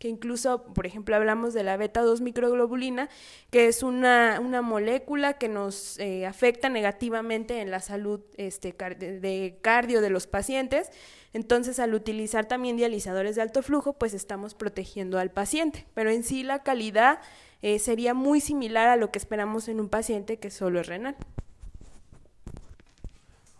que 0.02 0.08
incluso, 0.08 0.64
por 0.64 0.84
ejemplo, 0.84 1.14
hablamos 1.14 1.54
de 1.54 1.62
la 1.62 1.76
beta-2 1.76 2.22
microglobulina, 2.22 3.08
que 3.52 3.68
es 3.68 3.84
una, 3.84 4.40
una 4.40 4.60
molécula 4.60 5.34
que 5.34 5.48
nos 5.48 5.96
eh, 6.00 6.26
afecta 6.26 6.68
negativamente 6.68 7.60
en 7.60 7.70
la 7.70 7.78
salud 7.78 8.20
este, 8.36 8.72
de 8.72 9.58
cardio 9.62 10.00
de 10.00 10.10
los 10.10 10.26
pacientes. 10.26 10.90
Entonces, 11.32 11.78
al 11.78 11.94
utilizar 11.94 12.46
también 12.46 12.76
dializadores 12.76 13.36
de 13.36 13.42
alto 13.42 13.62
flujo, 13.62 13.92
pues 13.92 14.12
estamos 14.12 14.54
protegiendo 14.54 15.20
al 15.20 15.30
paciente. 15.30 15.86
Pero 15.94 16.10
en 16.10 16.24
sí 16.24 16.42
la 16.42 16.64
calidad 16.64 17.20
eh, 17.62 17.78
sería 17.78 18.12
muy 18.12 18.40
similar 18.40 18.88
a 18.88 18.96
lo 18.96 19.12
que 19.12 19.20
esperamos 19.20 19.68
en 19.68 19.78
un 19.78 19.88
paciente 19.88 20.40
que 20.40 20.50
solo 20.50 20.80
es 20.80 20.88
renal. 20.88 21.14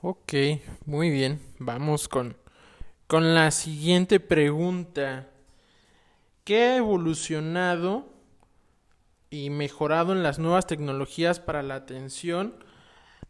Ok, 0.01 0.33
muy 0.87 1.09
bien. 1.11 1.39
Vamos 1.61 2.09
con, 2.09 2.37
con 3.07 3.33
la 3.33 3.53
siguiente 3.53 4.19
pregunta. 4.19 5.29
¿Qué 6.45 6.63
ha 6.63 6.77
evolucionado 6.77 8.09
y 9.31 9.51
mejorado 9.51 10.13
en 10.13 10.23
las 10.23 10.39
nuevas 10.39 10.67
tecnologías 10.67 11.41
para 11.41 11.63
la 11.63 11.77
atención 11.77 12.55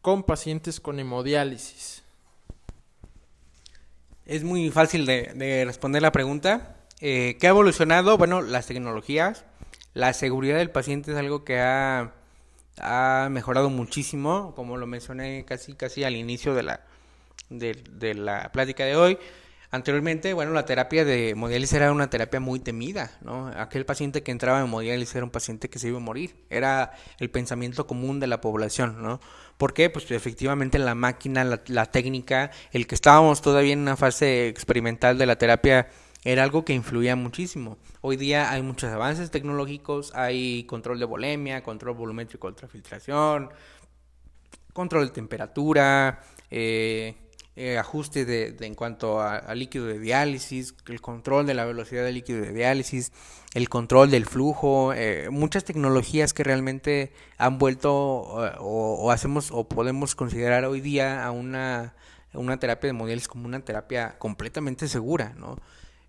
con 0.01 0.23
pacientes 0.23 0.81
con 0.81 0.99
hemodiálisis? 0.99 2.03
Es 4.25 4.45
muy 4.45 4.71
fácil 4.71 5.07
de, 5.07 5.65
responder 5.67 6.03
la 6.03 6.13
pregunta. 6.13 6.77
Eh, 7.01 7.37
¿Qué 7.41 7.47
ha 7.47 7.51
evolucionado? 7.51 8.17
Bueno, 8.19 8.41
las 8.41 8.67
tecnologías. 8.67 9.45
La 9.95 10.13
seguridad 10.13 10.57
del 10.57 10.71
paciente 10.71 11.13
es 11.13 11.19
algo 11.19 11.45
que 11.45 11.61
ha 11.61 12.15
ha 12.79 13.29
mejorado 13.31 13.71
muchísimo, 13.71 14.55
como 14.55 14.77
lo 14.77 14.87
mencioné 14.87 15.45
casi 15.45 15.75
casi 15.75 16.05
al 16.05 16.17
inicio 16.17 16.55
de 16.55 16.63
la, 16.63 16.81
de, 17.51 18.15
la 18.15 18.51
plática 18.53 18.85
de 18.85 18.97
hoy. 18.97 19.19
Anteriormente, 19.75 20.35
bueno, 20.35 20.53
la 20.53 20.67
terapia 20.67 21.03
de 21.03 21.31
hemodiálisis 21.31 21.73
era 21.73 21.93
una 21.93 22.11
terapia 22.11 22.41
muy 22.41 22.61
temida, 22.61 23.11
¿no? 23.23 23.47
Aquel 23.49 23.87
paciente 23.87 24.23
que 24.23 24.31
entraba 24.31 24.59
en 24.59 24.67
hemodiálisis 24.67 25.15
era 25.15 25.25
un 25.25 25.31
paciente 25.31 25.71
que 25.71 25.79
se 25.79 25.89
iba 25.89 25.97
a 25.97 26.01
morir. 26.01 26.37
Era 26.51 26.93
el 27.19 27.31
pensamiento 27.31 27.87
común 27.87 28.21
de 28.21 28.27
la 28.27 28.43
población, 28.43 29.03
¿no? 29.03 29.19
¿Por 29.57 29.73
qué? 29.73 29.89
Pues 29.89 30.11
efectivamente 30.11 30.79
la 30.79 30.95
máquina, 30.95 31.43
la, 31.43 31.63
la 31.69 31.87
técnica, 31.87 32.51
el 32.73 32.87
que 32.87 32.95
estábamos 32.95 33.41
todavía 33.41 33.73
en 33.73 33.79
una 33.79 33.97
fase 33.97 34.47
experimental 34.47 35.17
de 35.17 35.25
la 35.25 35.37
terapia 35.37 35.89
era 36.23 36.43
algo 36.43 36.67
que 36.67 36.75
influía 36.75 37.17
muchísimo. 37.17 37.79
Hoy 38.03 38.19
día 38.19 38.51
hay 38.51 38.61
muchos 38.61 38.93
avances 38.93 39.31
tecnológicos, 39.31 40.15
hay 40.15 40.65
control 40.65 40.99
de 40.99 41.07
volemia, 41.07 41.63
control 41.63 41.97
volumétrico 41.97 42.47
ultrafiltración, 42.47 43.49
control 44.75 45.07
de 45.07 45.13
temperatura, 45.13 46.21
eh, 46.51 47.15
eh, 47.55 47.77
ajuste 47.77 48.25
de, 48.25 48.57
en 48.61 48.75
cuanto 48.75 49.21
a, 49.21 49.55
líquido 49.55 49.87
de 49.87 49.99
diálisis, 49.99 50.75
el 50.87 51.01
control 51.01 51.47
de 51.47 51.55
la 51.55 51.67
velocidad 51.67 52.03
del 52.05 52.15
líquido 52.15 52.41
de 52.41 52.53
diálisis, 52.53 53.13
el 53.53 53.69
control 53.69 54.11
del 54.11 54.25
flujo, 54.25 54.95
eh, 54.95 55.29
muchas 55.31 55.65
tecnologías 55.65 56.33
que 56.33 56.45
realmente 56.45 57.13
han 57.37 57.59
vuelto 57.59 57.93
o, 57.95 59.11
hacemos 59.11 59.51
o 59.51 59.69
podemos 59.69 60.15
considerar 60.15 60.65
hoy 60.65 60.81
día 60.81 61.25
a 61.25 61.31
una, 61.31 61.95
una 62.33 62.59
terapia 62.59 62.89
de 62.89 62.95
modelos 62.95 63.29
como 63.29 63.47
una 63.47 63.61
terapia 63.61 64.19
completamente 64.19 64.89
segura, 64.89 65.35
¿no? 65.37 65.59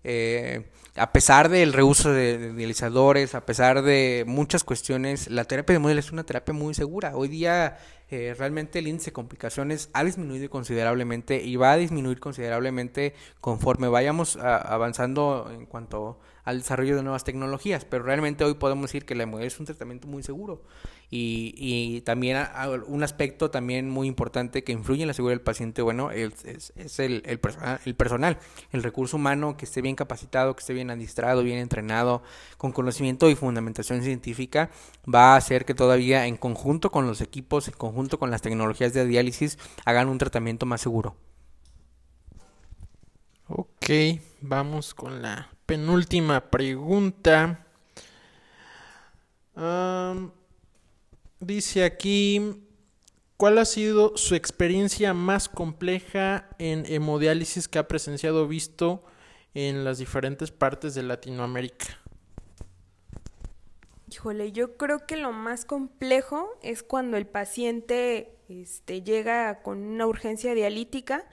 Eh, 0.06 0.70
a 0.96 1.12
pesar 1.12 1.48
del 1.48 1.72
reuso 1.72 2.12
de, 2.12 2.52
dializadores, 2.52 3.34
a 3.34 3.44
pesar 3.44 3.82
de 3.82 4.24
muchas 4.26 4.62
cuestiones, 4.62 5.28
la 5.28 5.44
terapia 5.44 5.72
de 5.72 5.78
modelo 5.80 5.98
es 5.98 6.12
una 6.12 6.24
terapia 6.24 6.54
muy 6.54 6.74
segura. 6.74 7.16
Hoy 7.16 7.28
día 7.28 7.78
eh, 8.14 8.32
realmente 8.34 8.78
el 8.78 8.86
índice 8.86 9.06
de 9.06 9.12
complicaciones 9.12 9.90
ha 9.92 10.04
disminuido 10.04 10.48
considerablemente 10.48 11.42
y 11.42 11.56
va 11.56 11.72
a 11.72 11.76
disminuir 11.76 12.20
considerablemente 12.20 13.12
conforme 13.40 13.88
vayamos 13.88 14.36
avanzando 14.36 15.50
en 15.52 15.66
cuanto 15.66 16.20
al 16.44 16.58
desarrollo 16.58 16.94
de 16.94 17.02
nuevas 17.02 17.24
tecnologías. 17.24 17.84
Pero 17.84 18.04
realmente 18.04 18.44
hoy 18.44 18.54
podemos 18.54 18.84
decir 18.84 19.04
que 19.04 19.16
la 19.16 19.24
hemodiálisis 19.24 19.56
es 19.56 19.60
un 19.60 19.66
tratamiento 19.66 20.06
muy 20.06 20.22
seguro. 20.22 20.62
Y, 21.10 22.00
también 22.02 22.38
un 22.86 23.02
aspecto 23.02 23.50
también 23.50 23.88
muy 23.88 24.08
importante 24.08 24.64
que 24.64 24.72
influye 24.72 25.02
en 25.02 25.08
la 25.08 25.14
seguridad 25.14 25.36
del 25.36 25.44
paciente, 25.44 25.82
bueno, 25.82 26.10
es, 26.10 26.44
es, 26.44 26.98
el, 26.98 27.22
el, 27.24 27.38
personal, 27.38 27.80
el 27.84 27.94
personal, 27.94 28.38
el 28.72 28.82
recurso 28.82 29.16
humano 29.16 29.56
que 29.56 29.64
esté 29.64 29.80
bien 29.80 29.94
capacitado, 29.94 30.54
que 30.56 30.60
esté 30.60 30.72
bien 30.72 30.90
adiestrado, 30.90 31.42
bien 31.42 31.58
entrenado, 31.58 32.22
con 32.56 32.72
conocimiento 32.72 33.30
y 33.30 33.36
fundamentación 33.36 34.02
científica, 34.02 34.70
va 35.12 35.34
a 35.34 35.36
hacer 35.36 35.64
que 35.64 35.74
todavía 35.74 36.26
en 36.26 36.36
conjunto 36.36 36.90
con 36.90 37.06
los 37.06 37.20
equipos, 37.20 37.68
en 37.68 37.74
conjunto 37.74 38.18
con 38.18 38.30
las 38.30 38.42
tecnologías 38.42 38.92
de 38.92 39.06
diálisis, 39.06 39.58
hagan 39.84 40.08
un 40.08 40.18
tratamiento 40.18 40.66
más 40.66 40.80
seguro. 40.80 41.16
Ok, 43.46 43.90
vamos 44.40 44.94
con 44.94 45.20
la 45.20 45.50
penúltima 45.66 46.40
pregunta. 46.40 47.66
Dice 51.40 51.84
aquí, 51.84 52.64
¿cuál 53.36 53.58
ha 53.58 53.64
sido 53.64 54.16
su 54.16 54.34
experiencia 54.34 55.14
más 55.14 55.48
compleja 55.48 56.48
en 56.58 56.86
hemodiálisis 56.86 57.68
que 57.68 57.78
ha 57.78 57.88
presenciado 57.88 58.48
visto 58.48 59.04
en 59.54 59.84
las 59.84 59.98
diferentes 59.98 60.50
partes 60.50 60.94
de 60.94 61.02
Latinoamérica? 61.02 61.86
Híjole, 64.10 64.52
yo 64.52 64.76
creo 64.76 65.06
que 65.06 65.16
lo 65.16 65.32
más 65.32 65.64
complejo 65.64 66.48
es 66.62 66.82
cuando 66.82 67.16
el 67.16 67.26
paciente 67.26 68.36
este, 68.48 69.02
llega 69.02 69.62
con 69.62 69.82
una 69.82 70.06
urgencia 70.06 70.54
dialítica, 70.54 71.26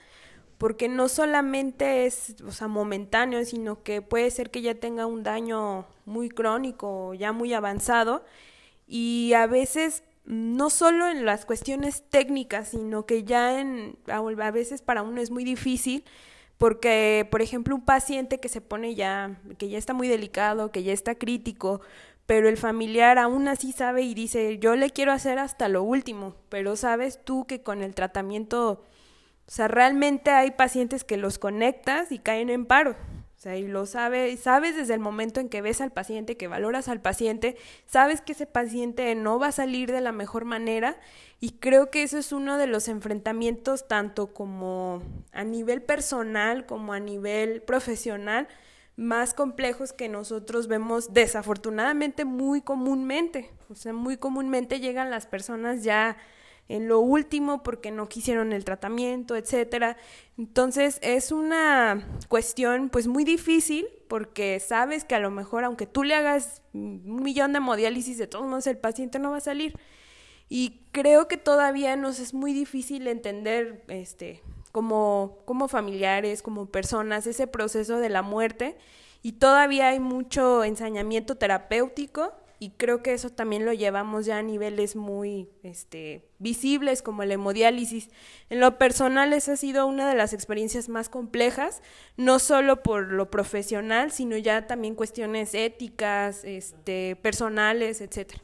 porque 0.58 0.88
no 0.88 1.08
solamente 1.08 2.06
es 2.06 2.36
o 2.46 2.50
sea, 2.50 2.68
momentáneo, 2.68 3.44
sino 3.44 3.82
que 3.82 4.02
puede 4.02 4.30
ser 4.30 4.50
que 4.50 4.62
ya 4.62 4.74
tenga 4.74 5.06
un 5.06 5.22
daño 5.22 5.86
muy 6.06 6.28
crónico, 6.28 7.14
ya 7.14 7.32
muy 7.32 7.52
avanzado, 7.52 8.24
y 8.86 9.32
a 9.34 9.46
veces 9.46 10.02
no 10.24 10.70
solo 10.70 11.08
en 11.08 11.24
las 11.24 11.44
cuestiones 11.46 12.04
técnicas, 12.08 12.68
sino 12.68 13.06
que 13.06 13.24
ya 13.24 13.60
en, 13.60 13.96
a 14.06 14.50
veces 14.50 14.82
para 14.82 15.02
uno 15.02 15.20
es 15.20 15.30
muy 15.30 15.44
difícil 15.44 16.04
porque, 16.58 17.26
por 17.28 17.42
ejemplo, 17.42 17.74
un 17.74 17.84
paciente 17.84 18.38
que 18.38 18.48
se 18.48 18.60
pone 18.60 18.94
ya, 18.94 19.40
que 19.58 19.68
ya 19.68 19.78
está 19.78 19.94
muy 19.94 20.06
delicado, 20.06 20.70
que 20.70 20.84
ya 20.84 20.92
está 20.92 21.16
crítico, 21.16 21.80
pero 22.24 22.48
el 22.48 22.56
familiar 22.56 23.18
aún 23.18 23.48
así 23.48 23.72
sabe 23.72 24.02
y 24.02 24.14
dice, 24.14 24.58
yo 24.58 24.76
le 24.76 24.90
quiero 24.90 25.10
hacer 25.10 25.40
hasta 25.40 25.68
lo 25.68 25.82
último, 25.82 26.36
pero 26.48 26.76
sabes 26.76 27.18
tú 27.24 27.46
que 27.46 27.62
con 27.62 27.82
el 27.82 27.96
tratamiento, 27.96 28.84
o 29.46 29.50
sea, 29.50 29.66
realmente 29.66 30.30
hay 30.30 30.52
pacientes 30.52 31.02
que 31.02 31.16
los 31.16 31.40
conectas 31.40 32.12
y 32.12 32.20
caen 32.20 32.48
en 32.48 32.64
paro. 32.64 32.94
O 33.42 33.44
sea, 33.44 33.56
y 33.56 33.66
lo 33.66 33.86
sabes, 33.86 34.38
sabes 34.38 34.76
desde 34.76 34.94
el 34.94 35.00
momento 35.00 35.40
en 35.40 35.48
que 35.48 35.62
ves 35.62 35.80
al 35.80 35.90
paciente, 35.90 36.36
que 36.36 36.46
valoras 36.46 36.86
al 36.86 37.00
paciente, 37.00 37.56
sabes 37.86 38.20
que 38.20 38.34
ese 38.34 38.46
paciente 38.46 39.12
no 39.16 39.40
va 39.40 39.48
a 39.48 39.52
salir 39.52 39.90
de 39.90 40.00
la 40.00 40.12
mejor 40.12 40.44
manera 40.44 40.96
y 41.40 41.50
creo 41.58 41.90
que 41.90 42.04
eso 42.04 42.18
es 42.18 42.30
uno 42.30 42.56
de 42.56 42.68
los 42.68 42.86
enfrentamientos 42.86 43.88
tanto 43.88 44.32
como 44.32 45.02
a 45.32 45.42
nivel 45.42 45.82
personal 45.82 46.66
como 46.66 46.92
a 46.92 47.00
nivel 47.00 47.62
profesional 47.62 48.46
más 48.94 49.34
complejos 49.34 49.92
que 49.92 50.08
nosotros 50.08 50.68
vemos 50.68 51.12
desafortunadamente 51.12 52.24
muy 52.24 52.60
comúnmente. 52.60 53.50
O 53.68 53.74
sea, 53.74 53.92
muy 53.92 54.18
comúnmente 54.18 54.78
llegan 54.78 55.10
las 55.10 55.26
personas 55.26 55.82
ya 55.82 56.16
en 56.72 56.88
lo 56.88 57.00
último 57.00 57.62
porque 57.62 57.90
no 57.90 58.08
quisieron 58.08 58.54
el 58.54 58.64
tratamiento, 58.64 59.36
etcétera. 59.36 59.98
Entonces 60.38 60.98
es 61.02 61.30
una 61.30 62.02
cuestión 62.28 62.88
pues 62.88 63.06
muy 63.06 63.24
difícil 63.24 63.86
porque 64.08 64.58
sabes 64.58 65.04
que 65.04 65.14
a 65.14 65.20
lo 65.20 65.30
mejor 65.30 65.64
aunque 65.64 65.86
tú 65.86 66.02
le 66.02 66.14
hagas 66.14 66.62
un 66.72 67.22
millón 67.22 67.52
de 67.52 67.58
hemodiálisis 67.58 68.16
de 68.16 68.26
todos 68.26 68.46
modos 68.46 68.66
el 68.66 68.78
paciente 68.78 69.18
no 69.18 69.32
va 69.32 69.36
a 69.36 69.40
salir. 69.40 69.78
Y 70.48 70.80
creo 70.92 71.28
que 71.28 71.36
todavía 71.36 71.94
nos 71.96 72.18
es 72.18 72.32
muy 72.32 72.54
difícil 72.54 73.06
entender 73.06 73.84
este 73.88 74.40
como 74.72 75.40
como 75.44 75.68
familiares, 75.68 76.40
como 76.40 76.64
personas 76.70 77.26
ese 77.26 77.46
proceso 77.46 77.98
de 77.98 78.08
la 78.08 78.22
muerte 78.22 78.78
y 79.20 79.32
todavía 79.32 79.88
hay 79.88 80.00
mucho 80.00 80.64
ensañamiento 80.64 81.36
terapéutico 81.36 82.32
y 82.62 82.70
creo 82.76 83.02
que 83.02 83.12
eso 83.12 83.28
también 83.28 83.64
lo 83.64 83.72
llevamos 83.72 84.24
ya 84.24 84.38
a 84.38 84.42
niveles 84.44 84.94
muy 84.94 85.48
este, 85.64 86.28
visibles 86.38 87.02
como 87.02 87.24
la 87.24 87.34
hemodiálisis. 87.34 88.08
En 88.50 88.60
lo 88.60 88.78
personal 88.78 89.32
esa 89.32 89.54
ha 89.54 89.56
sido 89.56 89.84
una 89.84 90.08
de 90.08 90.14
las 90.14 90.32
experiencias 90.32 90.88
más 90.88 91.08
complejas, 91.08 91.82
no 92.16 92.38
solo 92.38 92.84
por 92.84 93.10
lo 93.10 93.32
profesional, 93.32 94.12
sino 94.12 94.36
ya 94.36 94.68
también 94.68 94.94
cuestiones 94.94 95.54
éticas, 95.54 96.44
este, 96.44 97.16
personales, 97.16 98.00
etcétera. 98.00 98.40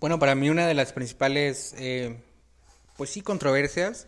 Bueno, 0.00 0.18
para 0.18 0.34
mí 0.34 0.48
una 0.48 0.66
de 0.66 0.72
las 0.72 0.94
principales, 0.94 1.74
eh, 1.76 2.16
pues 2.96 3.10
sí, 3.10 3.20
controversias 3.20 4.06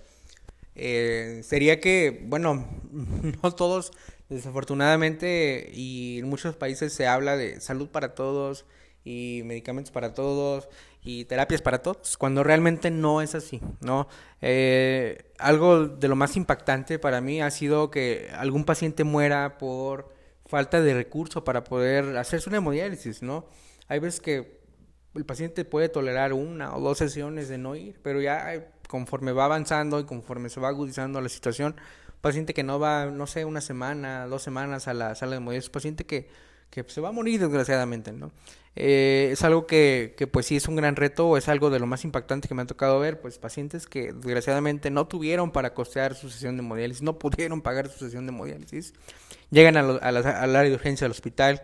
eh, 0.76 1.42
sería 1.44 1.78
que, 1.78 2.24
bueno, 2.24 2.66
no 3.42 3.52
todos 3.54 3.92
Desafortunadamente, 4.35 5.70
y 5.73 6.19
en 6.19 6.28
muchos 6.28 6.56
países 6.56 6.93
se 6.93 7.06
habla 7.06 7.36
de 7.36 7.61
salud 7.61 7.89
para 7.89 8.16
todos 8.16 8.66
y 9.05 9.43
medicamentos 9.44 9.93
para 9.93 10.12
todos 10.12 10.69
y 11.02 11.27
terapias 11.27 11.62
para 11.62 11.82
todos, 11.82 12.16
cuando 12.16 12.43
realmente 12.43 12.90
no 12.90 13.23
es 13.23 13.36
así, 13.36 13.61
¿no? 13.81 14.09
Eh, 14.40 15.31
algo 15.39 15.86
de 15.86 16.09
lo 16.09 16.16
más 16.16 16.36
impactante 16.36 16.98
para 16.98 17.20
mí 17.20 17.40
ha 17.40 17.51
sido 17.52 17.93
que 17.93 18.28
algún 18.35 18.65
paciente 18.65 19.05
muera 19.05 19.56
por 19.56 20.12
falta 20.47 20.81
de 20.81 20.94
recurso 20.94 21.44
para 21.44 21.62
poder 21.62 22.16
hacerse 22.16 22.48
una 22.48 22.59
hemodiálisis, 22.59 23.23
¿no? 23.23 23.47
Hay 23.86 24.01
veces 24.01 24.20
que 24.20 24.65
el 25.15 25.24
paciente 25.24 25.65
puede 25.65 25.89
tolerar 25.89 26.32
una 26.32 26.74
o 26.74 26.81
dos 26.81 26.98
sesiones 26.98 27.48
de 27.48 27.59
no 27.59 27.77
ir, 27.77 28.01
pero 28.02 28.20
ya 28.20 28.73
conforme 28.89 29.31
va 29.31 29.44
avanzando 29.44 30.01
y 30.01 30.05
conforme 30.05 30.48
se 30.48 30.59
va 30.59 30.70
agudizando 30.70 31.20
la 31.20 31.28
situación, 31.28 31.77
paciente 32.24 32.55
que 32.55 32.62
no 32.62 32.80
va, 32.80 33.06
no 33.06 33.26
sé, 33.26 33.44
una 33.44 33.60
semana, 33.60 34.26
dos 34.26 34.42
semanas 34.42 34.88
a 34.88 34.94
la 34.94 35.14
sala 35.14 35.32
de 35.32 35.36
hemodiálisis, 35.36 35.68
paciente 35.68 36.06
que, 36.06 36.26
que 36.70 36.82
se 36.88 37.02
va 37.02 37.10
a 37.10 37.12
morir 37.12 37.38
desgraciadamente, 37.38 38.12
¿no? 38.12 38.32
Eh, 38.76 39.28
es 39.32 39.42
algo 39.42 39.66
que, 39.66 40.14
que, 40.16 40.26
pues 40.26 40.46
sí 40.46 40.56
es 40.56 40.66
un 40.66 40.74
gran 40.74 40.96
reto, 40.96 41.36
es 41.36 41.51
algo 41.51 41.68
de 41.68 41.78
lo 41.78 41.86
más 41.86 42.02
impactante 42.02 42.48
que 42.48 42.55
me 42.55 42.62
ha 42.62 42.66
tocado 42.66 42.98
ver, 42.98 43.20
pues 43.20 43.36
pacientes 43.36 43.86
que 43.86 44.14
desgraciadamente 44.14 44.90
no 44.90 45.06
tuvieron 45.06 45.52
para 45.52 45.74
costear 45.74 46.14
su 46.14 46.30
sesión 46.30 46.56
de 46.56 46.62
hemodiálisis, 46.62 47.02
no 47.02 47.18
pudieron 47.18 47.60
pagar 47.60 47.90
su 47.90 47.98
sesión 47.98 48.26
de 48.26 48.32
hemodiálisis, 48.32 48.94
llegan 49.51 49.76
al 49.76 50.01
área 50.01 50.62
de 50.62 50.74
urgencia 50.74 51.05
del 51.05 51.12
hospital, 51.12 51.62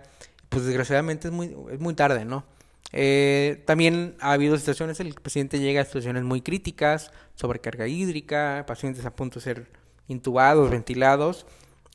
pues 0.51 0.66
desgraciadamente 0.66 1.28
es 1.28 1.32
muy, 1.32 1.57
es 1.73 1.81
muy 1.81 1.95
tarde, 1.95 2.27
¿no? 2.27 2.45
Eh, 2.93 3.62
también 3.65 4.16
ha 4.20 4.32
habido 4.32 4.59
situaciones 4.59 5.01
el 5.01 5.15
paciente 5.15 5.59
llega 5.59 5.81
a 5.81 5.85
situaciones 5.87 6.23
muy 6.23 6.43
críticas, 6.43 7.12
sobrecarga 7.35 7.89
hídrica, 7.89 8.65
pacientes 8.66 9.07
a 9.07 9.16
punto 9.16 9.39
de 9.39 9.45
ser 9.45 9.80
intubados, 10.11 10.70
ventilados, 10.70 11.47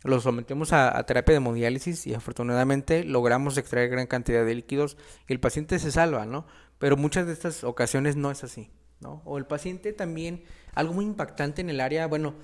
los 0.03 0.23
sometemos 0.23 0.71
a, 0.71 1.03
terapia 1.05 1.33
de 1.33 1.37
hemodiálisis 1.37 2.07
y 2.07 2.13
afortunadamente 2.13 3.03
logramos 3.03 3.57
extraer 3.57 3.89
gran 3.89 4.07
cantidad 4.07 4.45
de 4.45 4.55
líquidos 4.55 4.97
y 5.27 5.33
el 5.33 5.39
paciente 5.39 5.79
se 5.79 5.91
salva, 5.91 6.25
¿no? 6.25 6.45
Pero 6.77 6.95
muchas 6.95 7.27
de 7.27 7.33
estas 7.33 7.63
ocasiones 7.63 8.15
no 8.15 8.31
es 8.31 8.43
así, 8.43 8.69
¿no? 8.99 9.21
O 9.25 9.37
el 9.37 9.45
paciente 9.45 9.93
también, 9.93 10.43
algo 10.73 10.93
muy 10.93 11.05
impactante 11.05 11.61
en 11.61 11.69
el 11.69 11.81
área, 11.81 12.07
bueno, 12.07 12.35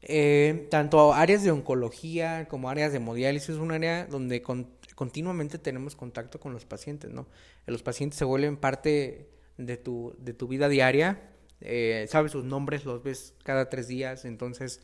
eh, 0.00 0.68
tanto 0.70 1.12
áreas 1.12 1.42
de 1.42 1.50
oncología 1.50 2.46
como 2.48 2.70
áreas 2.70 2.92
de 2.92 2.98
hemodiálisis, 2.98 3.50
es 3.50 3.56
un 3.56 3.72
área 3.72 4.06
donde 4.06 4.42
continuamente 4.94 5.58
tenemos 5.58 5.96
contacto 5.96 6.38
con 6.38 6.52
los 6.52 6.64
pacientes, 6.64 7.10
¿no? 7.10 7.26
Los 7.66 7.82
pacientes 7.82 8.18
se 8.18 8.24
vuelven 8.24 8.56
parte 8.56 9.28
de 9.56 9.76
tu, 9.76 10.14
de 10.18 10.34
tu 10.34 10.46
vida 10.46 10.68
diaria, 10.68 11.20
eh, 11.60 12.06
sabes 12.08 12.32
sus 12.32 12.44
nombres, 12.44 12.84
los 12.84 13.02
ves 13.02 13.34
cada 13.42 13.68
tres 13.68 13.88
días, 13.88 14.24
entonces 14.24 14.80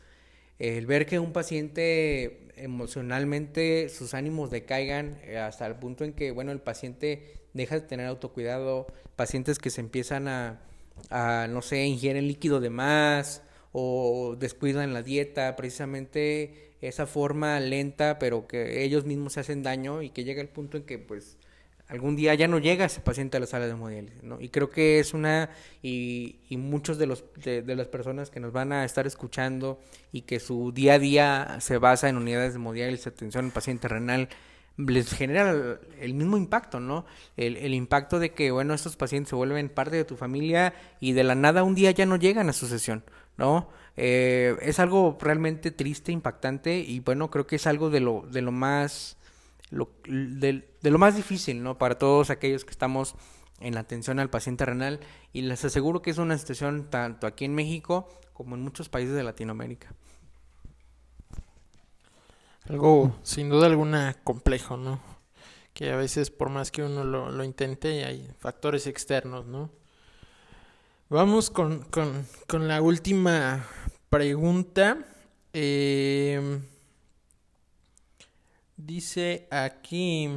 el 0.59 0.85
ver 0.85 1.05
que 1.05 1.19
un 1.19 1.33
paciente 1.33 2.49
emocionalmente 2.55 3.89
sus 3.89 4.13
ánimos 4.13 4.49
decaigan 4.49 5.17
eh, 5.23 5.37
hasta 5.37 5.65
el 5.67 5.75
punto 5.75 6.03
en 6.03 6.13
que, 6.13 6.31
bueno, 6.31 6.51
el 6.51 6.61
paciente 6.61 7.33
deja 7.53 7.75
de 7.75 7.81
tener 7.81 8.07
autocuidado, 8.07 8.87
pacientes 9.15 9.59
que 9.59 9.69
se 9.69 9.81
empiezan 9.81 10.27
a, 10.27 10.61
a 11.09 11.47
no 11.49 11.61
sé, 11.61 11.85
ingieren 11.85 12.27
líquido 12.27 12.59
de 12.59 12.69
más 12.69 13.41
o 13.71 14.35
descuidan 14.39 14.93
la 14.93 15.03
dieta, 15.03 15.55
precisamente 15.55 16.71
esa 16.81 17.07
forma 17.07 17.59
lenta, 17.59 18.19
pero 18.19 18.47
que 18.47 18.83
ellos 18.83 19.05
mismos 19.05 19.33
se 19.33 19.41
hacen 19.41 19.63
daño 19.63 20.01
y 20.01 20.09
que 20.09 20.23
llega 20.23 20.41
el 20.41 20.47
punto 20.49 20.77
en 20.77 20.83
que, 20.83 20.97
pues, 20.99 21.37
algún 21.87 22.15
día 22.15 22.33
ya 22.33 22.47
no 22.47 22.59
llega 22.59 22.85
ese 22.85 23.01
paciente 23.01 23.37
a 23.37 23.39
la 23.39 23.45
sala 23.45 23.65
de 23.65 23.71
hemodiálisis, 23.71 24.23
¿no? 24.23 24.39
Y 24.41 24.49
creo 24.49 24.69
que 24.69 24.99
es 24.99 25.13
una, 25.13 25.49
y, 25.83 26.37
y 26.49 26.57
muchos 26.57 26.97
de, 26.97 27.05
los, 27.05 27.23
de, 27.43 27.63
las 27.75 27.87
personas 27.87 28.29
que 28.29 28.39
nos 28.39 28.51
van 28.51 28.71
a 28.71 28.85
estar 28.85 29.05
escuchando 29.05 29.79
y 30.11 30.21
que 30.21 30.39
su 30.39 30.71
día 30.71 30.93
a 30.93 30.99
día 30.99 31.57
se 31.59 31.77
basa 31.77 32.09
en 32.09 32.17
unidades 32.17 32.53
de 32.53 32.59
hemodiálisis, 32.59 33.07
atención 33.07 33.45
al 33.45 33.51
paciente 33.51 33.87
renal, 33.87 34.29
les 34.77 35.13
genera 35.13 35.79
el, 36.01 36.13
mismo 36.15 36.37
impacto, 36.37 36.79
¿no? 36.79 37.05
El, 37.37 37.55
el, 37.57 37.73
impacto 37.73 38.19
de 38.19 38.31
que, 38.31 38.51
bueno, 38.51 38.73
estos 38.73 38.97
pacientes 38.97 39.29
se 39.29 39.35
vuelven 39.35 39.69
parte 39.69 39.95
de 39.95 40.05
tu 40.05 40.17
familia 40.17 40.73
y 40.99 41.13
de 41.13 41.23
la 41.23 41.35
nada 41.35 41.63
un 41.63 41.75
día 41.75 41.91
ya 41.91 42.05
no 42.05 42.17
llegan 42.17 42.49
a 42.49 42.53
su 42.53 42.67
sesión, 42.67 43.03
¿no? 43.37 43.69
Eh, 43.97 44.57
es 44.61 44.79
algo 44.79 45.17
realmente 45.21 45.71
triste, 45.71 46.11
impactante 46.11 46.79
y 46.79 46.99
bueno, 46.99 47.29
creo 47.31 47.47
que 47.47 47.55
es 47.55 47.67
algo 47.67 47.89
de 47.89 48.01
lo, 48.01 48.25
de 48.29 48.41
lo 48.41 48.51
más 48.51 49.17
lo, 49.69 49.89
de, 50.85 50.91
lo 50.91 50.99
más 50.99 51.15
difícil, 51.15 51.63
¿no? 51.63 51.77
Para 51.77 51.97
todos 51.97 52.29
aquellos 52.29 52.63
que 52.63 52.71
estamos 52.71 53.15
en 53.59 53.73
la 53.73 53.81
atención 53.81 54.19
al 54.19 54.29
paciente 54.29 54.65
renal 54.65 54.99
y 55.33 55.41
les 55.41 55.65
aseguro 55.65 56.01
que 56.01 56.11
es 56.11 56.17
una 56.17 56.37
situación 56.37 56.89
tanto 56.89 57.27
aquí 57.27 57.45
en 57.45 57.55
México 57.55 58.07
como 58.33 58.55
en 58.55 58.61
muchos 58.61 58.89
países 58.89 59.15
de 59.15 59.23
Latinoamérica. 59.23 59.93
Algo 62.69 63.15
sin 63.23 63.49
duda 63.49 63.67
alguna 63.67 64.15
complejo, 64.23 64.77
¿no? 64.77 64.99
Que 65.73 65.91
a 65.91 65.95
veces 65.95 66.31
por 66.31 66.49
más 66.49 66.71
que 66.71 66.83
uno 66.83 67.03
lo, 67.03 67.31
lo 67.31 67.43
intente 67.43 68.05
hay 68.05 68.29
factores 68.39 68.87
externos, 68.87 69.45
¿no? 69.45 69.71
Vamos 71.09 71.49
con, 71.49 71.81
con, 71.85 72.27
con 72.47 72.67
la 72.67 72.81
última 72.81 73.65
pregunta. 74.09 74.97
Eh, 75.53 76.59
Dice 78.77 79.47
aquí, 79.51 80.29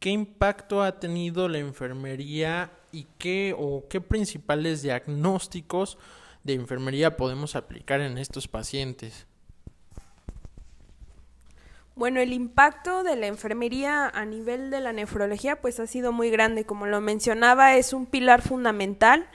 ¿qué 0.00 0.10
impacto 0.10 0.82
ha 0.82 1.00
tenido 1.00 1.48
la 1.48 1.58
enfermería 1.58 2.72
y 2.92 3.06
qué 3.18 3.54
o 3.58 3.86
qué 3.88 4.00
principales 4.00 4.82
diagnósticos 4.82 5.98
de 6.44 6.54
enfermería 6.54 7.16
podemos 7.16 7.56
aplicar 7.56 8.00
en 8.00 8.18
estos 8.18 8.48
pacientes? 8.48 9.26
Bueno, 11.94 12.20
el 12.20 12.32
impacto 12.32 13.02
de 13.02 13.16
la 13.16 13.26
enfermería 13.26 14.08
a 14.08 14.24
nivel 14.24 14.70
de 14.70 14.80
la 14.80 14.92
nefrología 14.92 15.60
pues 15.60 15.80
ha 15.80 15.86
sido 15.88 16.12
muy 16.12 16.30
grande, 16.30 16.64
como 16.64 16.86
lo 16.86 17.00
mencionaba, 17.00 17.74
es 17.74 17.92
un 17.92 18.06
pilar 18.06 18.40
fundamental 18.40 19.28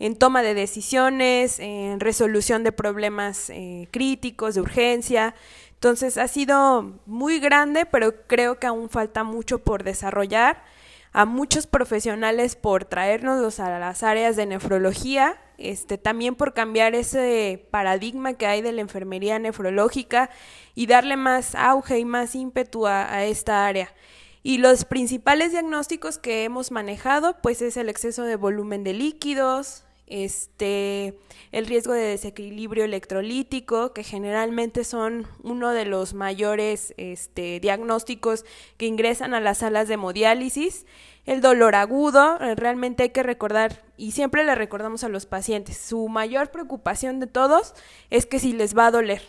en 0.00 0.16
toma 0.16 0.42
de 0.42 0.54
decisiones, 0.54 1.58
en 1.60 2.00
resolución 2.00 2.64
de 2.64 2.72
problemas 2.72 3.50
eh, 3.50 3.88
críticos, 3.90 4.54
de 4.54 4.60
urgencia, 4.60 5.34
entonces 5.78 6.18
ha 6.18 6.26
sido 6.26 6.98
muy 7.06 7.38
grande, 7.38 7.86
pero 7.86 8.26
creo 8.26 8.58
que 8.58 8.66
aún 8.66 8.90
falta 8.90 9.22
mucho 9.22 9.60
por 9.60 9.84
desarrollar. 9.84 10.64
a 11.12 11.24
muchos 11.24 11.66
profesionales 11.66 12.54
por 12.54 12.84
traernos 12.84 13.60
a 13.60 13.78
las 13.78 14.02
áreas 14.02 14.36
de 14.36 14.44
nefrología, 14.44 15.40
este, 15.56 15.96
también 15.96 16.34
por 16.34 16.52
cambiar 16.52 16.94
ese 16.94 17.66
paradigma 17.70 18.34
que 18.34 18.46
hay 18.46 18.60
de 18.60 18.72
la 18.72 18.82
enfermería 18.82 19.38
nefrológica 19.38 20.30
y 20.74 20.86
darle 20.86 21.16
más 21.16 21.54
auge 21.54 21.98
y 21.98 22.04
más 22.04 22.34
ímpetu 22.34 22.86
a, 22.86 23.24
esta 23.24 23.66
área. 23.66 23.94
Y 24.42 24.58
los 24.58 24.84
principales 24.84 25.52
diagnósticos 25.52 26.18
que 26.18 26.44
hemos 26.44 26.70
manejado, 26.70 27.40
pues 27.40 27.62
es 27.62 27.76
el 27.76 27.88
exceso 27.88 28.24
de 28.24 28.36
volumen 28.36 28.84
de 28.84 28.92
líquidos, 28.92 29.84
este, 30.08 31.18
el 31.52 31.66
riesgo 31.66 31.92
de 31.92 32.02
desequilibrio 32.02 32.84
electrolítico, 32.84 33.92
que 33.92 34.02
generalmente 34.02 34.84
son 34.84 35.26
uno 35.42 35.70
de 35.70 35.84
los 35.84 36.14
mayores 36.14 36.94
este, 36.96 37.60
diagnósticos 37.60 38.44
que 38.76 38.86
ingresan 38.86 39.34
a 39.34 39.40
las 39.40 39.58
salas 39.58 39.88
de 39.88 39.94
hemodiálisis, 39.94 40.86
el 41.26 41.40
dolor 41.42 41.74
agudo, 41.74 42.40
eh, 42.40 42.54
realmente 42.54 43.02
hay 43.02 43.10
que 43.10 43.22
recordar, 43.22 43.82
y 43.96 44.12
siempre 44.12 44.44
le 44.44 44.54
recordamos 44.54 45.04
a 45.04 45.08
los 45.08 45.26
pacientes, 45.26 45.76
su 45.76 46.08
mayor 46.08 46.50
preocupación 46.50 47.20
de 47.20 47.26
todos 47.26 47.74
es 48.08 48.24
que 48.24 48.38
si 48.38 48.52
les 48.52 48.76
va 48.76 48.86
a 48.86 48.90
doler. 48.90 49.22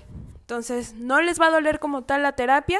Entonces, 0.49 0.95
no 0.95 1.21
les 1.21 1.39
va 1.39 1.45
a 1.45 1.51
doler 1.51 1.77
como 1.77 2.05
tal 2.05 2.23
la 2.23 2.31
terapia, 2.31 2.79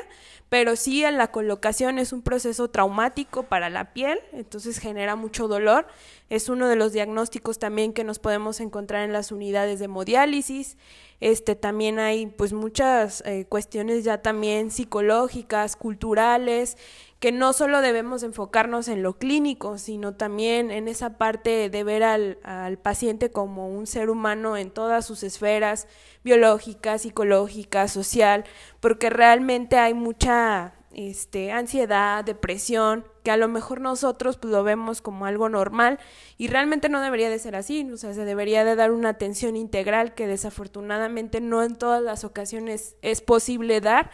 pero 0.50 0.76
sí 0.76 1.04
en 1.04 1.20
la 1.20 1.28
colocación 1.28 2.00
es 2.00 2.12
un 2.12 2.24
proceso 2.24 2.68
traumático 2.72 3.44
para 3.44 3.70
la 3.70 3.94
piel, 3.94 4.20
entonces 4.34 4.80
genera 4.80 5.16
mucho 5.16 5.48
dolor. 5.48 5.86
Es 6.32 6.50
uno 6.50 6.68
de 6.68 6.76
los 6.76 6.94
diagnósticos 6.94 7.60
también 7.60 7.94
que 7.94 8.04
nos 8.04 8.18
podemos 8.18 8.60
encontrar 8.60 9.04
en 9.04 9.14
las 9.14 9.32
unidades 9.32 9.78
de 9.78 9.86
hemodiálisis. 9.86 10.80
Este, 11.20 11.56
también 11.56 12.00
hay 12.00 12.26
pues 12.26 12.54
muchas 12.54 13.22
eh, 13.28 13.46
cuestiones 13.48 14.04
ya 14.04 14.24
también 14.24 14.72
psicológicas, 14.72 15.76
culturales, 15.76 16.76
que 17.20 17.32
no 17.32 17.52
solo 17.52 17.82
debemos 17.82 18.24
enfocarnos 18.24 18.88
en 18.88 19.04
lo 19.04 19.18
clínico, 19.18 19.78
sino 19.78 20.16
también 20.16 20.72
en 20.72 20.88
esa 20.88 21.18
parte 21.18 21.70
de 21.70 21.84
ver 21.84 22.04
al, 22.04 22.40
al 22.44 22.78
paciente 22.78 23.30
como 23.30 23.70
un 23.70 23.88
ser 23.88 24.10
humano 24.10 24.56
en 24.56 24.72
todas 24.72 25.06
sus 25.06 25.24
esferas, 25.24 25.88
biológica, 26.24 26.98
psicológica, 26.98 27.90
social, 27.90 28.46
porque 28.80 29.10
realmente 29.10 29.78
hay 29.78 29.94
mucha 29.94 30.76
este, 30.94 31.52
ansiedad, 31.52 32.24
depresión, 32.24 33.06
que 33.24 33.32
a 33.32 33.38
lo 33.38 33.48
mejor 33.48 33.82
nosotros 33.82 34.38
pues, 34.38 34.52
lo 34.52 34.64
vemos 34.64 35.02
como 35.02 35.26
algo 35.26 35.50
normal 35.50 36.00
y 36.38 36.48
realmente 36.48 36.90
no 36.90 37.02
debería 37.02 37.30
de 37.30 37.40
ser 37.40 37.56
así, 37.56 37.90
o 37.92 37.98
sea, 37.98 38.14
se 38.14 38.26
debería 38.26 38.64
de 38.64 38.76
dar 38.76 38.92
una 38.92 39.10
atención 39.10 39.56
integral 39.56 40.14
que 40.14 40.26
desafortunadamente 40.26 41.42
no 41.42 41.64
en 41.64 41.76
todas 41.76 42.02
las 42.02 42.24
ocasiones 42.24 42.96
es 43.02 43.22
posible 43.22 43.82
dar 43.82 44.10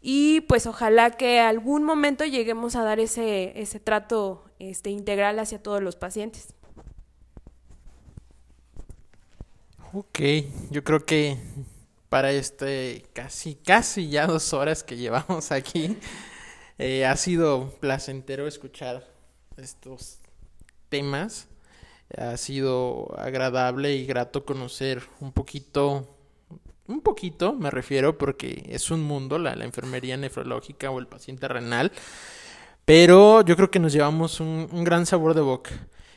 y 0.00 0.40
pues 0.42 0.66
ojalá 0.66 1.10
que 1.10 1.40
algún 1.40 1.84
momento 1.84 2.24
lleguemos 2.24 2.74
a 2.74 2.82
dar 2.82 3.00
ese, 3.00 3.60
ese 3.60 3.80
trato 3.80 4.44
este, 4.58 4.90
integral 4.90 5.38
hacia 5.38 5.62
todos 5.62 5.82
los 5.82 5.96
pacientes. 5.96 6.54
Ok, 9.92 10.20
yo 10.70 10.84
creo 10.84 11.04
que 11.04 11.36
para 12.08 12.32
este 12.32 13.04
casi, 13.12 13.56
casi 13.56 14.08
ya 14.08 14.26
dos 14.26 14.52
horas 14.52 14.82
que 14.84 14.96
llevamos 14.96 15.52
aquí, 15.52 15.96
eh, 16.78 17.04
ha 17.04 17.16
sido 17.16 17.70
placentero 17.80 18.46
escuchar 18.46 19.06
estos 19.56 20.18
temas. 20.88 21.48
Ha 22.16 22.36
sido 22.36 23.16
agradable 23.18 23.94
y 23.94 24.06
grato 24.06 24.44
conocer 24.44 25.02
un 25.20 25.32
poquito 25.32 26.19
un 26.90 27.00
poquito 27.00 27.54
me 27.54 27.70
refiero 27.70 28.18
porque 28.18 28.64
es 28.68 28.90
un 28.90 29.02
mundo 29.02 29.38
la, 29.38 29.54
la 29.54 29.64
enfermería 29.64 30.16
nefrológica 30.16 30.90
o 30.90 30.98
el 30.98 31.06
paciente 31.06 31.48
renal, 31.48 31.92
pero 32.90 33.44
yo 33.44 33.54
creo 33.54 33.70
que 33.70 33.78
nos 33.78 33.92
llevamos 33.92 34.40
un, 34.40 34.66
gran 34.82 35.06
sabor 35.06 35.34
de 35.34 35.40
boca. 35.40 35.70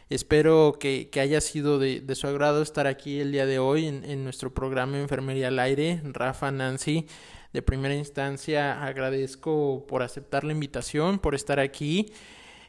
Espero 0.09 0.77
que, 0.79 1.07
haya 1.21 1.39
sido 1.39 1.77
de, 1.77 2.03
su 2.15 2.25
agrado 2.25 2.63
estar 2.63 2.87
aquí 2.87 3.19
el 3.19 3.31
día 3.31 3.45
de 3.45 3.59
hoy 3.59 3.85
en, 3.85 4.23
nuestro 4.23 4.55
programa 4.55 4.97
Enfermería 4.97 5.49
al 5.49 5.59
Aire. 5.59 6.01
Rafa, 6.03 6.49
Nancy, 6.49 7.05
de 7.53 7.61
primera 7.61 7.93
instancia 7.93 8.83
agradezco 8.83 9.85
por 9.87 10.01
aceptar 10.01 10.43
la 10.43 10.53
invitación, 10.53 11.19
por 11.19 11.35
estar 11.35 11.59
aquí. 11.59 12.11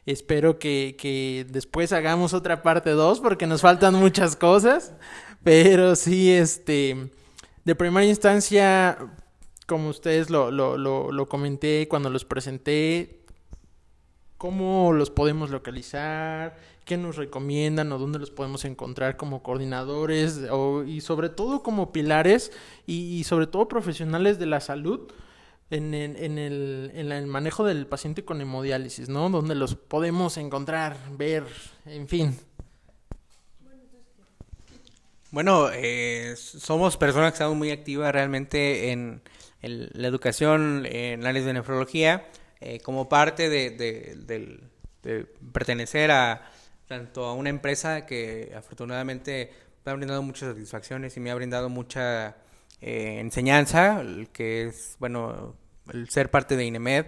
Espero 0.05 0.59
que, 0.59 0.95
que 0.99 1.47
después 1.49 1.91
hagamos 1.91 2.35
otra 2.35 2.61
parte 2.61 2.91
2 2.91 3.21
porque 3.21 3.47
nos 3.47 3.61
faltan 3.61 3.95
muchas 3.95 4.35
cosas. 4.35 4.93
Pero 5.43 5.95
sí, 5.95 6.31
este 6.31 7.09
de 7.65 7.75
primera 7.75 8.05
instancia, 8.05 8.97
como 9.65 9.89
ustedes 9.89 10.29
lo, 10.29 10.51
lo, 10.51 10.77
lo, 10.77 11.25
comenté 11.27 11.87
cuando 11.87 12.11
los 12.11 12.23
presenté, 12.23 13.23
cómo 14.37 14.93
los 14.93 15.09
podemos 15.09 15.49
localizar, 15.49 16.55
qué 16.85 16.97
nos 16.97 17.15
recomiendan 17.15 17.91
o 17.91 17.97
dónde 17.97 18.19
los 18.19 18.29
podemos 18.29 18.63
encontrar 18.65 19.17
como 19.17 19.41
coordinadores 19.41 20.41
y 20.85 21.01
sobre 21.01 21.29
todo 21.29 21.63
como 21.63 21.91
pilares 21.91 22.51
y, 22.85 23.23
sobre 23.23 23.47
todo 23.47 23.67
profesionales 23.67 24.37
de 24.37 24.45
la 24.45 24.59
salud 24.59 25.11
en, 25.71 25.95
el, 25.95 26.15
en, 26.17 26.37
el, 26.37 26.91
en 26.93 27.11
el 27.11 27.25
manejo 27.25 27.65
del 27.65 27.87
paciente 27.87 28.23
con 28.23 28.39
hemodiálisis, 28.39 29.09
¿no? 29.09 29.31
Donde 29.31 29.55
los 29.55 29.73
podemos 29.73 30.37
encontrar, 30.37 30.95
ver, 31.17 31.45
en 31.87 32.07
fin. 32.07 32.37
Bueno, 35.31 35.69
eh, 35.73 36.35
somos 36.37 36.97
personas 36.97 37.31
que 37.31 37.35
estamos 37.35 37.57
muy 37.57 37.71
activas 37.71 38.11
realmente 38.13 38.91
en, 38.91 39.21
la 39.61 40.07
educación 40.07 40.85
en 40.85 41.25
áreas 41.25 41.45
de 41.45 41.53
nefrología, 41.53 42.27
eh, 42.61 42.79
como 42.81 43.09
parte 43.09 43.49
de, 43.49 44.59
pertenecer 45.51 46.11
a 46.11 46.49
tanto 46.87 47.25
a 47.25 47.33
una 47.33 47.49
empresa 47.49 48.05
que 48.05 48.53
afortunadamente 48.55 49.51
me 49.83 49.91
ha 49.91 49.95
brindado 49.95 50.21
muchas 50.21 50.49
satisfacciones 50.49 51.17
y 51.17 51.19
me 51.19 51.31
ha 51.31 51.35
brindado 51.35 51.69
mucha 51.69 52.37
eh, 52.81 53.17
enseñanza, 53.19 54.03
que 54.31 54.67
es, 54.67 54.95
bueno, 54.99 55.55
el 55.91 56.07
ser 56.09 56.29
parte 56.29 56.55
de 56.55 56.65
INEMED. 56.65 57.07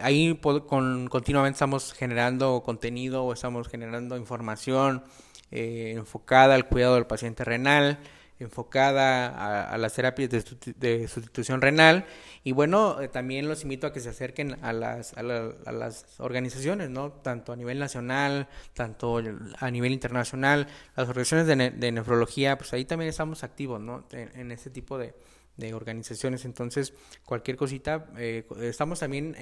ahí 0.00 0.38
con, 0.40 1.08
continuamente 1.08 1.56
estamos 1.56 1.92
generando 1.92 2.62
contenido 2.62 3.24
o 3.24 3.34
estamos 3.34 3.68
generando 3.68 4.16
información 4.16 5.04
eh, 5.52 5.94
enfocada 5.96 6.54
al 6.54 6.68
cuidado 6.68 6.94
del 6.94 7.06
paciente 7.06 7.42
renal, 7.42 7.98
enfocada 8.38 9.66
a, 9.68 9.76
las 9.78 9.94
terapias 9.94 10.30
de, 10.30 11.08
sustitución 11.08 11.60
renal 11.60 12.06
y 12.42 12.52
bueno, 12.52 13.00
eh, 13.00 13.08
también 13.08 13.48
los 13.48 13.64
invito 13.64 13.86
a 13.86 13.92
que 13.92 14.00
se 14.00 14.08
acerquen 14.08 14.56
a 14.64 14.72
las, 14.72 15.12
a, 15.14 15.22
las 15.22 16.06
organizaciones, 16.18 16.88
¿no? 16.88 17.12
Tanto 17.12 17.52
a 17.52 17.56
nivel 17.56 17.78
nacional, 17.78 18.48
tanto 18.74 19.20
a 19.58 19.70
nivel 19.70 19.92
internacional, 19.92 20.68
las 20.96 21.08
organizaciones 21.08 21.46
de, 21.78 21.92
nefrología, 21.92 22.56
pues 22.56 22.72
ahí 22.72 22.84
también 22.84 23.10
estamos 23.10 23.44
activos, 23.44 23.80
¿no? 23.80 24.06
En, 24.12 24.52
este 24.52 24.70
tipo 24.70 24.98
de, 24.98 25.14
organizaciones, 25.74 26.46
entonces 26.46 26.94
cualquier 27.26 27.58
cosita, 27.58 28.06
eh, 28.16 28.46
estamos 28.60 29.00
también 29.00 29.36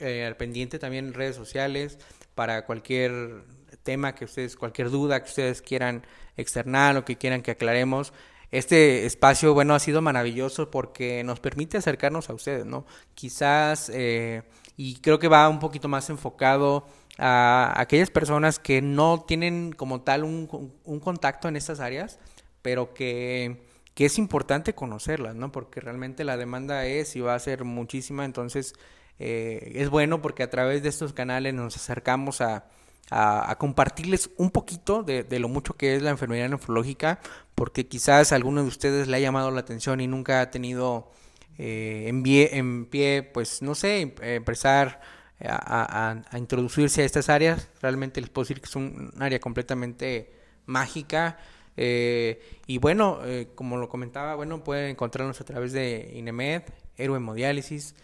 al 0.00 0.36
pendiente 0.36 0.80
también 0.80 1.08
en 1.08 1.14
redes 1.14 1.36
sociales 1.36 1.98
para 2.34 2.66
cualquier 2.66 3.44
tema 3.88 4.14
que 4.14 4.26
ustedes, 4.26 4.54
cualquier 4.54 4.90
duda 4.90 5.18
que 5.22 5.30
ustedes 5.30 5.62
quieran 5.62 6.02
externar 6.36 6.94
o 6.98 7.06
que 7.06 7.16
quieran 7.16 7.40
que 7.40 7.52
aclaremos. 7.52 8.12
Este 8.50 9.06
espacio, 9.06 9.54
bueno, 9.54 9.74
ha 9.74 9.78
sido 9.78 10.02
maravilloso 10.02 10.70
porque 10.70 11.24
nos 11.24 11.40
permite 11.40 11.78
acercarnos 11.78 12.28
a 12.28 12.34
ustedes, 12.34 12.66
¿no? 12.66 12.84
Quizás, 13.14 13.90
eh, 13.94 14.42
y 14.76 14.96
creo 14.96 15.18
que 15.18 15.28
va 15.28 15.48
un 15.48 15.58
poquito 15.58 15.88
más 15.88 16.10
enfocado 16.10 16.86
a 17.16 17.72
aquellas 17.80 18.10
personas 18.10 18.58
que 18.58 18.82
no 18.82 19.24
tienen 19.26 19.72
como 19.72 20.02
tal 20.02 20.22
un, 20.22 20.74
un 20.84 21.00
contacto 21.00 21.48
en 21.48 21.56
estas 21.56 21.80
áreas, 21.80 22.18
pero 22.60 22.92
que, 22.92 23.62
que, 23.94 24.04
es 24.04 24.18
importante 24.18 24.74
conocerlas, 24.74 25.34
¿no? 25.34 25.50
Porque 25.50 25.80
realmente 25.80 26.24
la 26.24 26.36
demanda 26.36 26.84
es 26.84 27.16
y 27.16 27.20
va 27.20 27.34
a 27.34 27.38
ser 27.38 27.64
muchísima, 27.64 28.26
entonces 28.26 28.74
eh, 29.18 29.72
es 29.76 29.88
bueno 29.88 30.20
porque 30.20 30.42
a 30.42 30.50
través 30.50 30.82
de 30.82 30.90
estos 30.90 31.14
canales 31.14 31.54
nos 31.54 31.74
acercamos 31.76 32.42
a, 32.42 32.66
a, 33.10 33.56
compartirles 33.58 34.30
un 34.36 34.50
poquito 34.50 35.02
de, 35.02 35.24
lo 35.38 35.48
mucho 35.48 35.74
que 35.74 35.96
es 35.96 36.02
la 36.02 36.10
enfermedad 36.10 36.48
nefrológica, 36.48 37.20
porque 37.54 37.86
quizás 37.86 38.32
a 38.32 38.36
alguno 38.36 38.62
de 38.62 38.68
ustedes 38.68 39.08
le 39.08 39.16
ha 39.16 39.20
llamado 39.20 39.50
la 39.50 39.60
atención 39.60 40.00
y 40.00 40.06
nunca 40.06 40.40
ha 40.40 40.50
tenido 40.50 41.10
eh, 41.58 42.04
en, 42.08 42.86
pie, 42.86 43.30
pues 43.32 43.62
no 43.62 43.74
sé, 43.74 44.14
empezar 44.20 45.00
a, 45.40 46.22
introducirse 46.36 47.02
a 47.02 47.04
estas 47.04 47.28
áreas. 47.28 47.68
Realmente 47.80 48.20
les 48.20 48.30
puedo 48.30 48.44
decir 48.44 48.60
que 48.60 48.66
es 48.66 48.76
un, 48.76 49.12
área 49.18 49.40
completamente 49.40 50.32
mágica. 50.66 51.38
Eh, 51.76 52.42
y 52.66 52.78
bueno, 52.78 53.20
eh, 53.24 53.48
como 53.54 53.76
lo 53.76 53.88
comentaba, 53.88 54.34
bueno, 54.34 54.62
pueden 54.64 54.90
encontrarnos 54.90 55.40
a 55.40 55.44
través 55.44 55.72
de 55.72 56.12
INEMED, 56.14 56.62
Héroe 56.96 57.16
Hemodiálisis, 57.16 57.94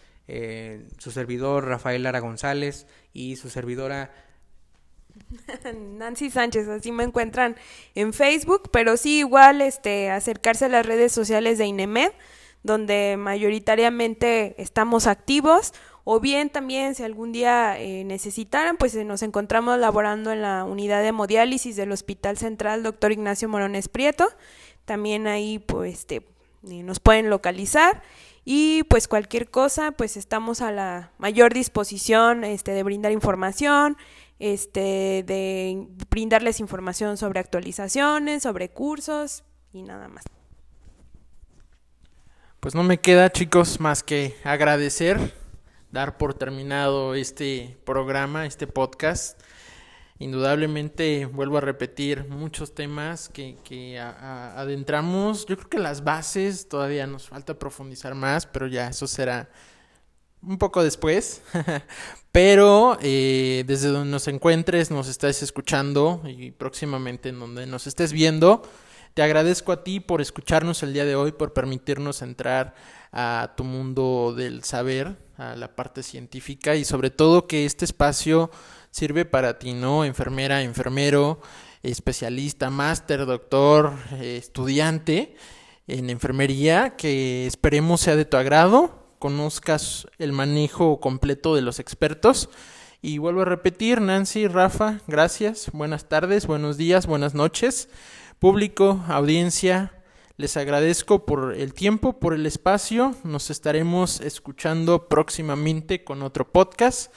su 0.97 1.11
servidor 1.11 1.67
Rafael 1.67 2.01
Lara 2.01 2.19
González 2.19 2.87
y 3.13 3.35
su 3.35 3.51
servidora 3.51 4.11
Nancy 5.97 6.29
Sánchez, 6.29 6.67
así 6.67 6.91
me 6.91 7.03
encuentran 7.03 7.55
en 7.93 8.13
Facebook, 8.13 8.69
pero 8.71 8.97
sí 8.97 9.19
igual 9.19 9.61
este 9.61 10.09
acercarse 10.09 10.65
a 10.65 10.69
las 10.69 10.85
redes 10.85 11.11
sociales 11.11 11.57
de 11.57 11.65
INEMED, 11.65 12.11
donde 12.63 13.15
mayoritariamente 13.17 14.55
estamos 14.61 15.07
activos, 15.07 15.73
o 16.03 16.19
bien 16.19 16.49
también 16.49 16.93
si 16.95 17.03
algún 17.03 17.31
día 17.31 17.79
eh, 17.79 18.03
necesitaran, 18.03 18.77
pues 18.77 18.95
nos 18.95 19.23
encontramos 19.23 19.79
laborando 19.79 20.31
en 20.31 20.41
la 20.41 20.63
unidad 20.63 21.01
de 21.01 21.07
hemodiálisis 21.07 21.75
del 21.75 21.91
Hospital 21.91 22.37
Central 22.37 22.83
Dr. 22.83 23.11
Ignacio 23.11 23.49
Morones 23.49 23.89
Prieto. 23.89 24.27
También 24.85 25.25
ahí 25.25 25.57
pues 25.57 25.99
este, 25.99 26.21
nos 26.61 26.99
pueden 26.99 27.31
localizar 27.31 28.03
y 28.45 28.83
pues 28.83 29.07
cualquier 29.07 29.49
cosa, 29.49 29.91
pues 29.91 30.15
estamos 30.15 30.61
a 30.61 30.71
la 30.71 31.11
mayor 31.17 31.51
disposición 31.53 32.43
este, 32.43 32.71
de 32.71 32.83
brindar 32.83 33.11
información, 33.11 33.97
este, 34.39 35.23
de 35.25 35.87
brindarles 36.09 36.59
información 36.59 37.17
sobre 37.17 37.39
actualizaciones, 37.39 38.43
sobre 38.43 38.69
cursos 38.69 39.43
y 39.73 39.81
nada 39.81 40.07
más. 40.07 40.23
Pues 42.59 42.73
no 42.73 42.83
me 42.83 42.99
queda, 42.99 43.31
chicos, 43.31 43.79
más 43.79 44.01
que 44.01 44.35
agradecer, 44.43 45.33
dar 45.91 46.17
por 46.17 46.33
terminado 46.33 47.13
este 47.13 47.77
programa, 47.85 48.45
este 48.45 48.65
podcast 48.67 49.39
indudablemente, 50.17 51.25
vuelvo 51.25 51.57
a 51.57 51.61
repetir, 51.61 52.27
muchos 52.29 52.73
temas 52.73 53.27
que, 53.29 53.57
que 53.63 53.99
adentramos. 53.99 55.45
Yo 55.45 55.57
creo 55.57 55.69
que 55.69 55.79
las 55.79 56.03
bases 56.03 56.69
todavía 56.69 57.05
nos 57.05 57.27
falta 57.27 57.59
profundizar 57.59 58.15
más, 58.15 58.45
pero 58.45 58.67
ya 58.67 58.87
eso 58.87 59.07
será 59.07 59.49
un 60.47 60.57
poco 60.57 60.83
después. 60.83 61.41
pero 62.35 62.97
eh, 63.01 63.63
desde 63.65 63.87
donde 63.87 64.11
nos 64.11 64.27
encuentres, 64.27 64.91
nos 64.91 65.07
estés 65.07 65.41
escuchando 65.41 66.21
y 66.25 66.51
próximamente 66.51 67.29
en 67.29 67.39
donde 67.39 67.65
nos 67.65 67.87
estés 67.87 68.11
viendo, 68.11 68.61
te 69.13 69.23
agradezco 69.23 69.71
a 69.71 69.85
ti 69.85 70.01
por 70.01 70.19
escucharnos 70.19 70.83
el 70.83 70.91
día 70.91 71.05
de 71.05 71.15
hoy, 71.15 71.31
por 71.31 71.53
permitirnos 71.53 72.21
entrar 72.21 72.75
a 73.13 73.53
tu 73.55 73.63
mundo 73.63 74.33
del 74.35 74.65
saber, 74.65 75.15
a 75.37 75.55
la 75.55 75.77
parte 75.77 76.03
científica 76.03 76.75
y 76.75 76.83
sobre 76.83 77.09
todo 77.09 77.47
que 77.47 77.65
este 77.65 77.85
espacio 77.85 78.51
sirve 78.91 79.23
para 79.23 79.57
ti, 79.57 79.73
¿no? 79.73 80.03
Enfermera, 80.03 80.61
enfermero, 80.61 81.39
especialista, 81.83 82.69
máster, 82.69 83.25
doctor, 83.25 83.93
eh, 84.15 84.35
estudiante 84.37 85.37
en 85.87 86.09
enfermería, 86.09 86.97
que 86.97 87.47
esperemos 87.47 88.01
sea 88.01 88.17
de 88.17 88.25
tu 88.25 88.35
agrado, 88.35 89.04
conozcas 89.25 90.05
el 90.19 90.33
manejo 90.33 90.99
completo 90.99 91.55
de 91.55 91.63
los 91.63 91.79
expertos. 91.79 92.47
Y 93.01 93.17
vuelvo 93.17 93.41
a 93.41 93.45
repetir, 93.45 93.99
Nancy, 93.99 94.47
Rafa, 94.47 94.99
gracias, 95.07 95.71
buenas 95.73 96.07
tardes, 96.07 96.45
buenos 96.45 96.77
días, 96.77 97.07
buenas 97.07 97.33
noches, 97.33 97.89
público, 98.37 99.03
audiencia, 99.07 99.93
les 100.37 100.57
agradezco 100.57 101.25
por 101.25 101.55
el 101.55 101.73
tiempo, 101.73 102.19
por 102.19 102.35
el 102.35 102.45
espacio, 102.45 103.15
nos 103.23 103.49
estaremos 103.49 104.21
escuchando 104.21 105.09
próximamente 105.09 106.03
con 106.03 106.21
otro 106.21 106.51
podcast. 106.51 107.11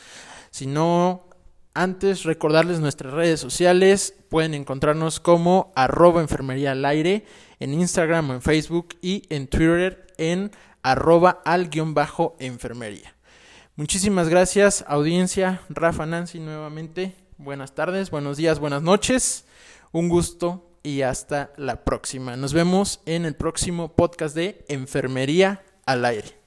Si 0.50 0.66
no 0.66 1.28
antes, 1.74 2.24
recordarles 2.24 2.80
nuestras 2.80 3.12
redes 3.12 3.38
sociales. 3.38 4.14
Pueden 4.30 4.54
encontrarnos 4.54 5.20
como 5.20 5.74
arroba 5.76 6.22
enfermería 6.22 6.72
al 6.72 6.86
aire 6.86 7.26
en 7.60 7.74
Instagram 7.74 8.30
en 8.30 8.40
Facebook 8.40 8.96
y 9.02 9.24
en 9.28 9.46
Twitter 9.46 10.06
en 10.16 10.50
arroba 10.90 11.42
al 11.44 11.68
guion 11.68 11.94
bajo 11.94 12.36
enfermería. 12.38 13.14
Muchísimas 13.76 14.28
gracias, 14.28 14.84
audiencia. 14.88 15.60
Rafa 15.68 16.06
Nancy 16.06 16.40
nuevamente. 16.40 17.14
Buenas 17.36 17.74
tardes, 17.74 18.10
buenos 18.10 18.36
días, 18.36 18.58
buenas 18.58 18.82
noches. 18.82 19.44
Un 19.92 20.08
gusto 20.08 20.70
y 20.82 21.02
hasta 21.02 21.52
la 21.56 21.84
próxima. 21.84 22.36
Nos 22.36 22.54
vemos 22.54 23.00
en 23.06 23.26
el 23.26 23.34
próximo 23.34 23.94
podcast 23.94 24.34
de 24.34 24.64
Enfermería 24.68 25.62
al 25.84 26.04
aire. 26.04 26.37